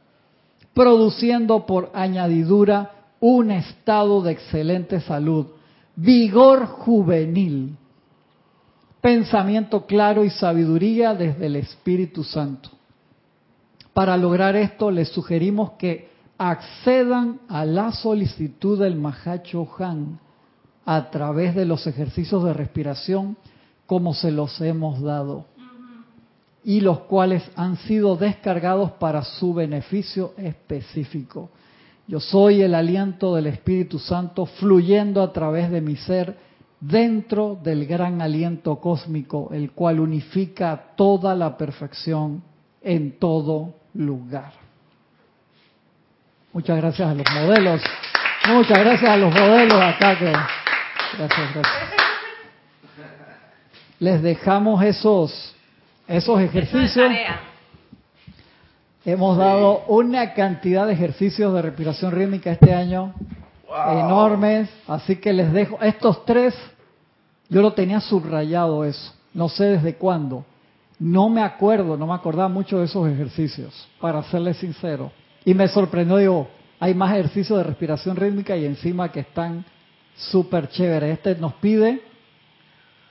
produciendo 0.73 1.65
por 1.65 1.91
añadidura 1.93 2.91
un 3.19 3.51
estado 3.51 4.21
de 4.21 4.31
excelente 4.31 4.99
salud, 5.01 5.47
vigor 5.95 6.65
juvenil, 6.65 7.75
pensamiento 9.01 9.85
claro 9.85 10.23
y 10.23 10.29
sabiduría 10.29 11.13
desde 11.13 11.45
el 11.45 11.57
Espíritu 11.57 12.23
Santo. 12.23 12.69
Para 13.93 14.17
lograr 14.17 14.55
esto 14.55 14.91
les 14.91 15.09
sugerimos 15.09 15.71
que 15.71 16.09
accedan 16.37 17.41
a 17.49 17.65
la 17.65 17.91
solicitud 17.91 18.79
del 18.79 18.95
Mahacho 18.95 19.67
Han 19.77 20.19
a 20.91 21.11
través 21.11 21.53
de 21.53 21.65
los 21.65 21.85
ejercicios 21.85 22.43
de 22.43 22.51
respiración 22.51 23.37
como 23.85 24.15
se 24.15 24.31
los 24.31 24.59
hemos 24.59 24.99
dado 24.99 25.45
y 26.63 26.81
los 26.81 27.01
cuales 27.01 27.43
han 27.55 27.77
sido 27.77 28.15
descargados 28.15 28.93
para 28.93 29.23
su 29.23 29.53
beneficio 29.53 30.33
específico. 30.35 31.51
Yo 32.07 32.19
soy 32.19 32.63
el 32.63 32.73
aliento 32.73 33.35
del 33.35 33.45
Espíritu 33.45 33.99
Santo 33.99 34.47
fluyendo 34.47 35.21
a 35.21 35.31
través 35.31 35.69
de 35.69 35.79
mi 35.79 35.95
ser 35.95 36.35
dentro 36.79 37.59
del 37.61 37.85
gran 37.85 38.19
aliento 38.19 38.77
cósmico, 38.77 39.49
el 39.53 39.73
cual 39.73 39.99
unifica 39.99 40.85
toda 40.95 41.35
la 41.35 41.55
perfección 41.55 42.41
en 42.81 43.19
todo 43.19 43.75
lugar. 43.93 44.53
Muchas 46.51 46.77
gracias 46.77 47.09
a 47.09 47.13
los 47.13 47.27
modelos. 47.31 47.79
Muchas 48.47 48.79
gracias 48.79 49.11
a 49.11 49.17
los 49.17 49.31
modelos 49.31 49.79
acá 49.79 50.17
que 50.17 50.33
Gracias, 51.17 51.53
gracias. 51.53 51.75
Les 53.99 54.21
dejamos 54.21 54.83
esos, 54.83 55.55
esos 56.07 56.39
ejercicios. 56.39 57.11
Hemos 59.05 59.37
dado 59.37 59.83
una 59.87 60.33
cantidad 60.33 60.85
de 60.85 60.93
ejercicios 60.93 61.53
de 61.53 61.61
respiración 61.61 62.11
rítmica 62.11 62.51
este 62.51 62.73
año 62.73 63.13
enormes, 63.69 64.69
así 64.87 65.17
que 65.17 65.33
les 65.33 65.51
dejo 65.51 65.79
estos 65.81 66.25
tres. 66.25 66.53
Yo 67.49 67.61
lo 67.61 67.73
tenía 67.73 67.99
subrayado 67.99 68.85
eso, 68.85 69.13
no 69.33 69.49
sé 69.49 69.65
desde 69.65 69.95
cuándo. 69.95 70.45
No 70.99 71.29
me 71.29 71.41
acuerdo, 71.41 71.97
no 71.97 72.05
me 72.05 72.13
acordaba 72.13 72.49
mucho 72.49 72.79
de 72.79 72.85
esos 72.85 73.09
ejercicios, 73.09 73.87
para 73.99 74.21
serles 74.23 74.57
sincero. 74.57 75.11
Y 75.45 75.53
me 75.53 75.67
sorprendió, 75.67 76.17
digo, 76.17 76.47
hay 76.79 76.93
más 76.93 77.13
ejercicios 77.13 77.57
de 77.57 77.63
respiración 77.63 78.15
rítmica 78.15 78.55
y 78.55 78.65
encima 78.65 79.11
que 79.11 79.21
están 79.21 79.65
súper 80.19 80.69
chévere. 80.69 81.11
Este 81.11 81.35
nos 81.35 81.53
pide, 81.55 82.01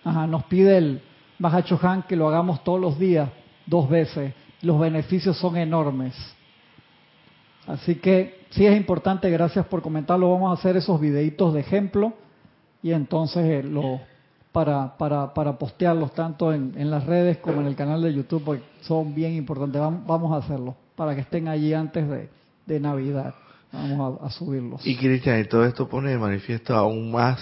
ajá, 0.05 0.27
nos 0.27 0.45
pide 0.45 0.79
el 0.79 1.03
Mahacho 1.39 1.79
Han 1.83 2.03
que 2.03 2.17
lo 2.17 2.29
hagamos 2.29 2.63
todos 2.65 2.81
los 2.81 2.99
días, 2.99 3.31
dos 3.67 3.89
veces. 3.89 4.35
Los 4.63 4.79
beneficios 4.79 5.37
son 5.39 5.57
enormes. 5.57 6.15
Así 7.67 7.97
que 7.97 8.47
sí 8.51 8.67
es 8.67 8.77
importante, 8.77 9.31
gracias 9.31 9.67
por 9.67 9.83
comentarlo. 9.83 10.31
Vamos 10.31 10.51
a 10.51 10.61
hacer 10.61 10.77
esos 10.77 11.01
videitos 11.01 11.55
de 11.55 11.61
ejemplo 11.61 12.13
y 12.83 12.93
entonces 12.93 13.45
eh, 13.45 13.63
lo 13.63 14.01
para, 14.53 14.97
para, 14.97 15.35
para 15.35 15.59
postearlos 15.59 16.13
tanto 16.13 16.53
en, 16.53 16.73
en, 16.77 16.91
las 16.91 17.05
redes 17.05 17.39
como 17.39 17.61
en 17.61 17.67
el 17.67 17.77
canal 17.77 18.03
de 18.03 18.15
YouTube, 18.15 18.43
porque 18.45 18.65
son 18.81 19.15
bien 19.15 19.35
importantes. 19.35 19.81
Vamos, 19.81 20.07
vamos 20.07 20.33
a 20.33 20.37
hacerlo 20.45 20.75
para 20.97 21.15
que 21.15 21.21
estén 21.21 21.47
allí 21.47 21.75
antes 21.75 22.09
de, 22.09 22.29
de 22.67 22.81
Navidad. 22.81 23.35
Vamos 23.73 24.21
a, 24.23 24.31
subirlos. 24.31 24.87
Y 24.87 24.97
Cristian, 24.97 25.45
todo 25.47 25.65
esto 25.65 25.89
pone 25.89 26.11
de 26.11 26.19
manifiesto 26.19 26.75
aún 26.75 27.11
más 27.11 27.39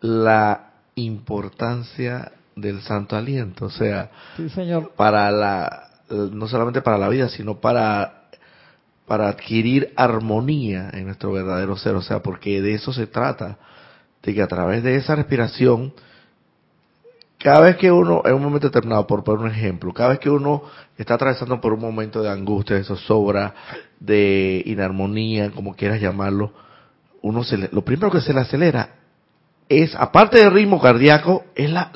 la 0.00 0.72
importancia 0.96 2.32
del 2.54 2.80
santo 2.82 3.16
aliento, 3.16 3.66
o 3.66 3.70
sea, 3.70 4.10
señor. 4.54 4.92
para 4.96 5.30
la 5.30 5.82
no 6.08 6.48
solamente 6.48 6.82
para 6.82 6.98
la 6.98 7.08
vida, 7.08 7.28
sino 7.28 7.60
para 7.60 8.26
para 9.06 9.28
adquirir 9.28 9.92
armonía 9.96 10.90
en 10.92 11.06
nuestro 11.06 11.32
verdadero 11.32 11.76
ser, 11.76 11.94
o 11.94 12.02
sea, 12.02 12.20
porque 12.20 12.60
de 12.60 12.74
eso 12.74 12.92
se 12.92 13.06
trata, 13.06 13.56
de 14.22 14.34
que 14.34 14.42
a 14.42 14.48
través 14.48 14.82
de 14.82 14.96
esa 14.96 15.14
respiración 15.14 15.92
cada 17.38 17.60
vez 17.60 17.76
que 17.76 17.92
uno, 17.92 18.22
en 18.24 18.34
un 18.34 18.42
momento 18.42 18.68
determinado, 18.68 19.06
por 19.06 19.22
poner 19.22 19.44
un 19.44 19.50
ejemplo, 19.50 19.92
cada 19.92 20.10
vez 20.10 20.18
que 20.18 20.30
uno 20.30 20.62
está 20.96 21.14
atravesando 21.14 21.60
por 21.60 21.72
un 21.72 21.80
momento 21.80 22.22
de 22.22 22.30
angustia, 22.30 22.76
de 22.76 22.84
zozobra, 22.84 23.54
de 24.00 24.62
inarmonía, 24.66 25.50
como 25.50 25.74
quieras 25.74 26.00
llamarlo, 26.00 26.52
uno 27.22 27.44
se 27.44 27.56
lo 27.56 27.82
primero 27.84 28.10
que 28.10 28.20
se 28.20 28.32
le 28.32 28.40
acelera 28.40 28.90
es, 29.68 29.94
aparte 29.96 30.38
del 30.38 30.52
ritmo 30.52 30.80
cardíaco, 30.80 31.44
es 31.54 31.70
la, 31.70 31.90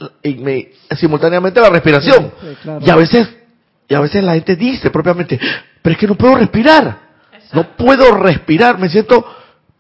simultáneamente 0.99 1.61
la 1.61 1.71
respiración. 1.71 2.33
Y 2.81 2.91
a 2.91 2.97
veces, 2.97 3.29
y 3.89 3.95
a 3.95 4.01
veces 4.01 4.25
la 4.25 4.35
gente 4.35 4.57
dice 4.57 4.91
propiamente, 4.91 5.39
pero 5.81 5.93
es 5.93 5.99
que 5.99 6.09
no 6.09 6.17
puedo 6.17 6.35
respirar, 6.35 6.99
no 7.53 7.77
puedo 7.77 8.17
respirar, 8.17 8.79
me 8.79 8.89
siento 8.89 9.25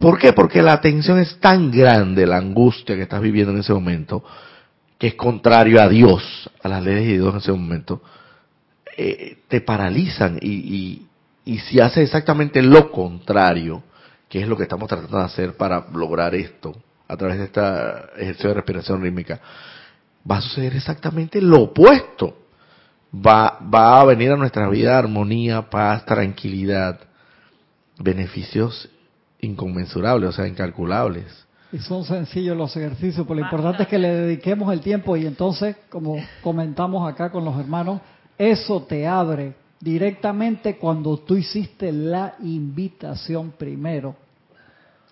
¿Por 0.01 0.19
qué? 0.19 0.33
Porque 0.33 0.63
la 0.63 0.81
tensión 0.81 1.19
es 1.19 1.39
tan 1.41 1.71
grande, 1.71 2.27
la 2.27 2.39
angustia 2.39 2.97
que 2.97 3.03
estás 3.03 3.21
viviendo 3.21 3.53
en 3.53 3.59
ese 3.59 3.75
momento, 3.75 4.25
que 5.01 5.07
es 5.07 5.15
contrario 5.15 5.81
a 5.81 5.89
Dios, 5.89 6.51
a 6.63 6.69
las 6.69 6.85
leyes 6.85 7.07
de 7.07 7.13
Dios 7.15 7.33
en 7.33 7.39
ese 7.39 7.53
momento, 7.53 8.03
eh, 8.99 9.39
te 9.49 9.63
paralizan 9.63 10.39
y, 10.43 10.51
y, 10.51 11.07
y 11.47 11.59
si 11.61 11.81
haces 11.81 12.05
exactamente 12.05 12.61
lo 12.61 12.93
contrario, 12.93 13.83
que 14.29 14.43
es 14.43 14.47
lo 14.47 14.59
que 14.59 14.65
estamos 14.65 14.91
tratando 14.91 15.17
de 15.17 15.25
hacer 15.25 15.57
para 15.57 15.87
lograr 15.95 16.35
esto, 16.35 16.77
a 17.09 17.17
través 17.17 17.39
de 17.39 17.45
este 17.45 17.61
ejercicio 18.19 18.51
de 18.51 18.55
respiración 18.57 19.01
rítmica, 19.01 19.41
va 20.31 20.37
a 20.37 20.43
suceder 20.43 20.77
exactamente 20.77 21.41
lo 21.41 21.63
opuesto. 21.63 22.37
Va, 23.15 23.59
va 23.75 24.03
a 24.03 24.05
venir 24.05 24.31
a 24.31 24.37
nuestra 24.37 24.69
vida 24.69 24.99
armonía, 24.99 25.71
paz, 25.71 26.05
tranquilidad, 26.05 27.01
beneficios 27.99 28.91
inconmensurables, 29.41 30.29
o 30.29 30.33
sea, 30.33 30.47
incalculables. 30.47 31.47
Y 31.73 31.79
son 31.79 32.05
sencillos 32.05 32.57
los 32.57 32.77
ejercicios, 32.77 33.25
pero 33.27 33.39
lo 33.39 33.47
importante 33.47 33.85
es 33.85 33.89
que 33.89 33.99
le 33.99 34.09
dediquemos 34.09 34.73
el 34.73 34.81
tiempo 34.81 35.17
y 35.17 35.25
entonces, 35.25 35.77
como 35.89 36.17
comentamos 36.43 37.09
acá 37.09 37.31
con 37.31 37.45
los 37.45 37.59
hermanos, 37.59 38.01
eso 38.37 38.83
te 38.83 39.07
abre 39.07 39.55
directamente 39.81 40.77
cuando 40.77 41.17
tú 41.19 41.37
hiciste 41.37 41.93
la 41.93 42.35
invitación 42.43 43.53
primero 43.57 44.17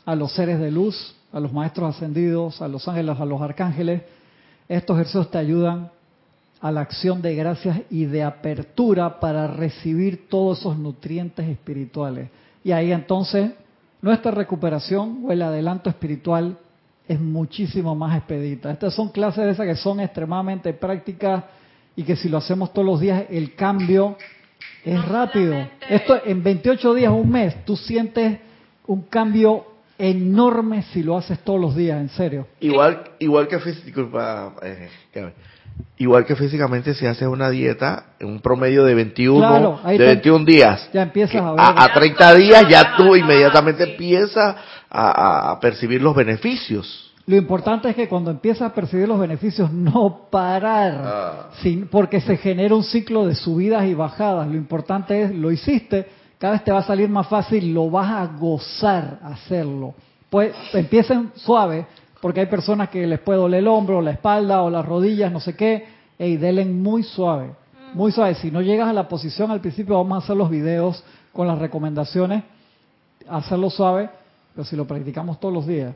a 0.05 0.16
los 0.16 0.32
seres 0.32 0.59
de 0.59 0.70
luz, 0.70 1.14
a 1.32 1.39
los 1.39 1.52
maestros 1.52 1.94
ascendidos, 1.94 2.60
a 2.60 2.66
los 2.66 2.89
ángeles, 2.89 3.20
a 3.20 3.24
los 3.24 3.40
arcángeles. 3.40 4.02
Estos 4.68 4.97
ejercicios 4.97 5.30
te 5.30 5.39
ayudan 5.39 5.90
a 6.60 6.72
la 6.72 6.80
acción 6.80 7.22
de 7.22 7.36
gracias 7.36 7.82
y 7.89 8.06
de 8.06 8.24
apertura 8.24 9.20
para 9.20 9.47
recibir 9.47 10.28
todos 10.28 10.59
esos 10.59 10.76
nutrientes 10.76 11.48
espirituales. 11.48 12.30
Y 12.64 12.72
ahí 12.72 12.90
entonces 12.90 13.52
nuestra 14.02 14.30
recuperación 14.30 15.22
o 15.24 15.32
el 15.32 15.42
adelanto 15.42 15.90
espiritual 15.90 16.58
es 17.06 17.18
muchísimo 17.18 17.94
más 17.94 18.16
expedita. 18.16 18.70
Estas 18.70 18.94
son 18.94 19.08
clases 19.08 19.44
de 19.44 19.50
esas 19.52 19.66
que 19.66 19.76
son 19.76 20.00
extremadamente 20.00 20.72
prácticas 20.74 21.44
y 21.96 22.04
que 22.04 22.16
si 22.16 22.28
lo 22.28 22.38
hacemos 22.38 22.72
todos 22.72 22.86
los 22.86 23.00
días, 23.00 23.24
el 23.30 23.54
cambio 23.54 24.16
es 24.84 25.04
rápido. 25.08 25.54
Esto 25.88 26.20
en 26.24 26.42
28 26.42 26.94
días, 26.94 27.12
un 27.12 27.30
mes, 27.30 27.64
tú 27.64 27.76
sientes 27.76 28.38
un 28.86 29.02
cambio 29.02 29.66
enorme 29.98 30.82
si 30.82 31.02
lo 31.02 31.16
haces 31.16 31.40
todos 31.40 31.60
los 31.60 31.74
días, 31.74 32.00
en 32.00 32.08
serio. 32.10 32.46
Igual, 32.60 33.02
igual 33.18 33.48
que 33.48 33.58
disculpa, 33.58 34.54
eh, 34.62 34.88
igual 35.98 36.24
que 36.24 36.36
físicamente 36.36 36.94
si 36.94 37.06
haces 37.06 37.28
una 37.28 37.50
dieta, 37.50 38.06
un 38.20 38.40
promedio 38.40 38.84
de 38.84 38.94
21, 38.94 39.80
de 39.86 39.98
21 39.98 40.44
días, 40.44 40.88
ya 40.92 41.02
empiezas 41.02 41.42
a, 41.42 41.52
ver. 41.52 41.60
a, 41.60 41.92
30 41.92 42.34
días 42.34 42.64
ya 42.68 42.96
tú 42.96 43.16
inmediatamente 43.16 43.84
empiezas 43.92 44.56
a, 44.90 45.59
percibir 45.60 46.00
los 46.00 46.14
beneficios. 46.14 47.12
Lo 47.26 47.36
importante 47.36 47.90
es 47.90 47.96
que 47.96 48.09
cuando 48.09 48.30
empiezas 48.30 48.70
a 48.70 48.74
percibir 48.74 49.06
los 49.06 49.20
beneficios, 49.20 49.70
no 49.70 50.28
parar, 50.30 51.02
ah. 51.05 51.50
sin, 51.60 51.86
porque 51.88 52.22
se 52.22 52.38
genera 52.38 52.74
un 52.74 52.84
ciclo 52.84 53.26
de 53.26 53.34
subidas 53.34 53.84
y 53.84 53.92
bajadas. 53.92 54.48
Lo 54.48 54.55
importante 54.55 55.24
es, 55.24 55.34
lo 55.34 55.52
hiciste, 55.52 56.06
cada 56.38 56.55
vez 56.55 56.64
te 56.64 56.72
va 56.72 56.78
a 56.78 56.84
salir 56.84 57.09
más 57.10 57.26
fácil, 57.28 57.74
lo 57.74 57.90
vas 57.90 58.10
a 58.10 58.26
gozar 58.38 59.18
hacerlo. 59.22 59.94
Pues 60.30 60.55
empiecen 60.72 61.30
suave, 61.34 61.86
porque 62.20 62.40
hay 62.40 62.47
personas 62.47 62.89
que 62.89 63.07
les 63.07 63.20
puede 63.20 63.39
doler 63.39 63.61
el 63.61 63.69
hombro, 63.69 64.01
la 64.01 64.11
espalda 64.11 64.62
o 64.62 64.70
las 64.70 64.85
rodillas, 64.85 65.31
no 65.31 65.40
sé 65.40 65.57
qué, 65.57 65.86
y 66.19 66.36
delen 66.36 66.82
muy 66.82 67.03
suave, 67.03 67.53
muy 67.95 68.11
suave. 68.12 68.35
Si 68.35 68.51
no 68.51 68.61
llegas 68.61 68.89
a 68.89 68.93
la 68.93 69.09
posición 69.09 69.51
al 69.51 69.61
principio, 69.61 69.97
vamos 69.97 70.23
a 70.23 70.24
hacer 70.24 70.36
los 70.36 70.51
videos 70.51 71.05
con 71.32 71.47
las 71.47 71.59
recomendaciones, 71.59 72.43
hacerlo 73.28 73.70
suave, 73.70 74.11
pero 74.55 74.65
si 74.65 74.74
lo 74.74 74.86
practicamos 74.86 75.39
todos 75.39 75.55
los 75.55 75.66
días, 75.66 75.95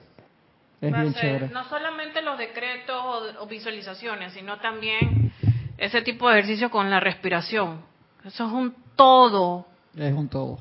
es 0.80 0.92
bien 0.92 1.14
chévere. 1.14 1.48
No 1.48 1.64
solamente 1.68 2.22
los 2.22 2.38
decretos 2.38 2.96
o, 3.40 3.46
visualizaciones, 3.46 4.32
sino 4.32 4.58
también 4.58 5.32
ese 5.78 6.02
tipo 6.02 6.28
de 6.28 6.38
ejercicio 6.38 6.70
con 6.70 6.90
la 6.90 7.00
respiración. 7.00 7.80
Eso 8.24 8.46
es 8.46 8.52
un 8.52 8.74
todo. 8.96 9.66
Es 9.96 10.12
un 10.12 10.28
todo. 10.28 10.58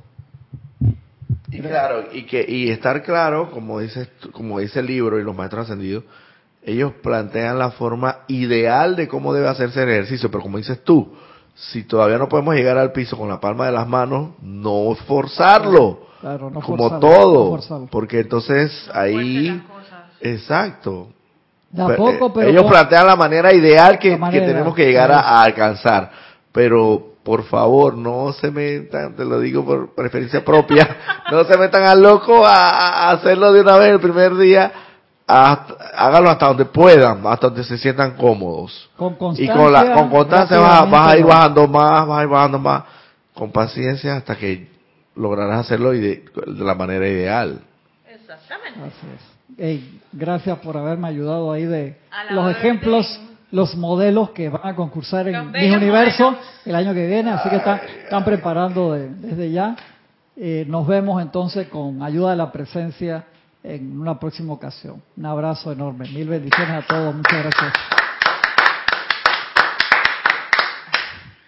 Y 1.52 1.60
claro, 1.60 2.06
y 2.14 2.23
que 2.23 2.45
y 2.48 2.69
estar 2.69 3.03
claro, 3.03 3.52
como 3.52 3.80
dice 3.80 4.10
como 4.32 4.60
dice 4.60 4.80
el 4.80 4.86
libro 4.86 5.19
y 5.19 5.23
los 5.23 5.36
maestros 5.36 5.65
ascendidos, 5.65 6.06
ellos 6.64 6.94
plantean 7.03 7.60
la 7.60 7.72
forma 7.72 8.19
ideal 8.28 8.95
de 8.95 9.07
cómo 9.07 9.34
debe 9.34 9.49
hacerse 9.49 9.84
el 9.84 9.90
ejercicio, 9.90 10.32
pero 10.32 10.44
como 10.44 10.57
dices 10.57 10.82
tú, 10.84 11.14
si 11.56 11.84
todavía 11.84 12.18
no 12.18 12.30
podemos 12.30 12.56
llegar 12.56 12.78
al 12.78 12.94
piso 12.94 13.18
con 13.18 13.28
la 13.28 13.40
palma 13.40 13.65
de 13.65 13.73
las 13.73 13.88
manos, 13.88 14.32
no 14.41 14.95
forzarlo. 15.07 16.07
Claro, 16.22 16.49
no 16.52 16.61
como 16.61 16.99
todo, 16.99 17.60
porque 17.90 18.22
entonces 18.22 18.90
ahí 18.94 19.61
exacto. 20.22 21.10
Eh, 21.76 22.48
ellos 22.48 22.65
plantean 22.65 23.07
la 23.07 23.15
manera 23.15 23.53
ideal 23.53 23.98
que, 23.98 24.18
tenemos 24.32 24.76
que 24.76 24.86
llegar 24.86 25.11
a 25.11 25.41
alcanzar, 25.41 26.11
pero 26.52 27.11
por 27.23 27.43
favor, 27.43 27.95
no 27.98 28.34
se 28.34 28.49
metan, 28.49 29.15
te 29.15 29.23
lo 29.23 29.39
digo 29.39 29.64
por 29.64 29.93
preferencia 29.93 30.43
propia, 30.43 30.98
no 31.31 31.43
se 31.43 31.57
metan 31.57 31.84
al 31.84 32.02
loco 32.02 32.45
a, 32.45 33.11
hacerlo 33.11 33.53
de 33.53 33.61
una 33.61 33.77
vez 33.77 33.91
el 33.91 33.99
primer 33.99 34.35
día, 34.38 34.72
háganlo 35.27 36.30
hasta 36.30 36.48
donde 36.48 36.65
puedan, 36.65 37.26
hasta 37.26 37.48
donde 37.48 37.64
se 37.64 37.77
sientan 37.77 38.15
cómodos. 38.18 38.89
Con 38.98 39.15
constancia. 39.15 39.53
Y 39.53 39.57
con, 39.57 39.72
la, 39.72 39.93
con 39.93 40.10
constancia 40.10 40.60
vas, 40.60 40.88
a 40.91 41.18
ir 41.18 41.26
bajando 41.26 41.68
más, 41.68 42.07
vas 42.07 42.19
a 42.19 42.23
ir 42.23 42.30
bajando 42.30 42.60
más, 42.60 42.84
con 43.34 43.52
paciencia 43.52 44.15
hasta 44.15 44.35
que 44.35 44.68
lograrás 45.15 45.65
hacerlo 45.65 45.91
de, 45.91 46.26
la 46.48 46.73
manera 46.73 47.07
ideal. 47.07 47.61
Exactamente. 48.10 48.80
Así 48.80 49.07
es. 49.57 49.81
gracias 50.11 50.57
por 50.60 50.76
haberme 50.76 51.07
ayudado 51.07 51.52
ahí 51.52 51.65
de 51.65 51.98
los 52.31 52.49
ejemplos 52.49 53.22
los 53.52 53.76
modelos 53.76 54.32
que 54.32 54.49
van 54.49 54.65
a 54.65 54.76
concursar 54.76 55.28
en 55.28 55.52
mi 55.52 55.69
universo 55.69 56.36
el 56.65 56.76
año 56.76 56.94
que 56.94 57.06
viene, 57.06 57.32
así 57.32 57.49
que 57.49 57.57
están, 57.57 57.82
están 58.03 58.23
preparando 58.23 58.94
desde 58.94 59.52
ya. 59.52 59.76
Eh, 60.38 60.65
nos 60.68 60.88
vemos 60.88 61.22
entonces 61.22 61.68
con 61.68 62.02
ayuda 62.02 62.32
de 62.32 62.38
la 62.38 62.52
presencia 62.52 63.26
en 63.64 63.99
una 63.99 64.19
próxima 64.19 64.53
ocasión. 64.53 65.02
Un 65.18 65.26
abrazo 65.26 65.72
enorme, 65.72 66.07
mil 66.10 66.28
bendiciones 66.28 66.84
a 66.84 66.88
todos, 66.88 67.14
muchas 67.14 67.44
gracias. 67.44 67.73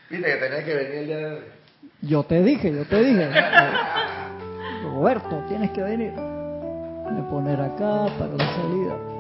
Viste 0.09 0.27
que 0.27 0.35
tenés 0.35 0.63
que 0.63 0.75
venir 0.75 0.93
el 0.93 1.05
día 1.07 1.17
de 1.17 1.51
Yo 2.01 2.23
te 2.23 2.43
dije, 2.43 2.71
yo 2.71 2.85
te 2.85 3.03
dije. 3.03 3.31
Roberto, 4.84 5.43
tienes 5.47 5.71
que 5.71 5.81
venir. 5.81 6.11
Voy 6.11 7.19
a 7.19 7.30
poner 7.30 7.61
acá 7.61 8.05
para 8.19 8.34
la 8.34 8.55
salida. 8.55 9.12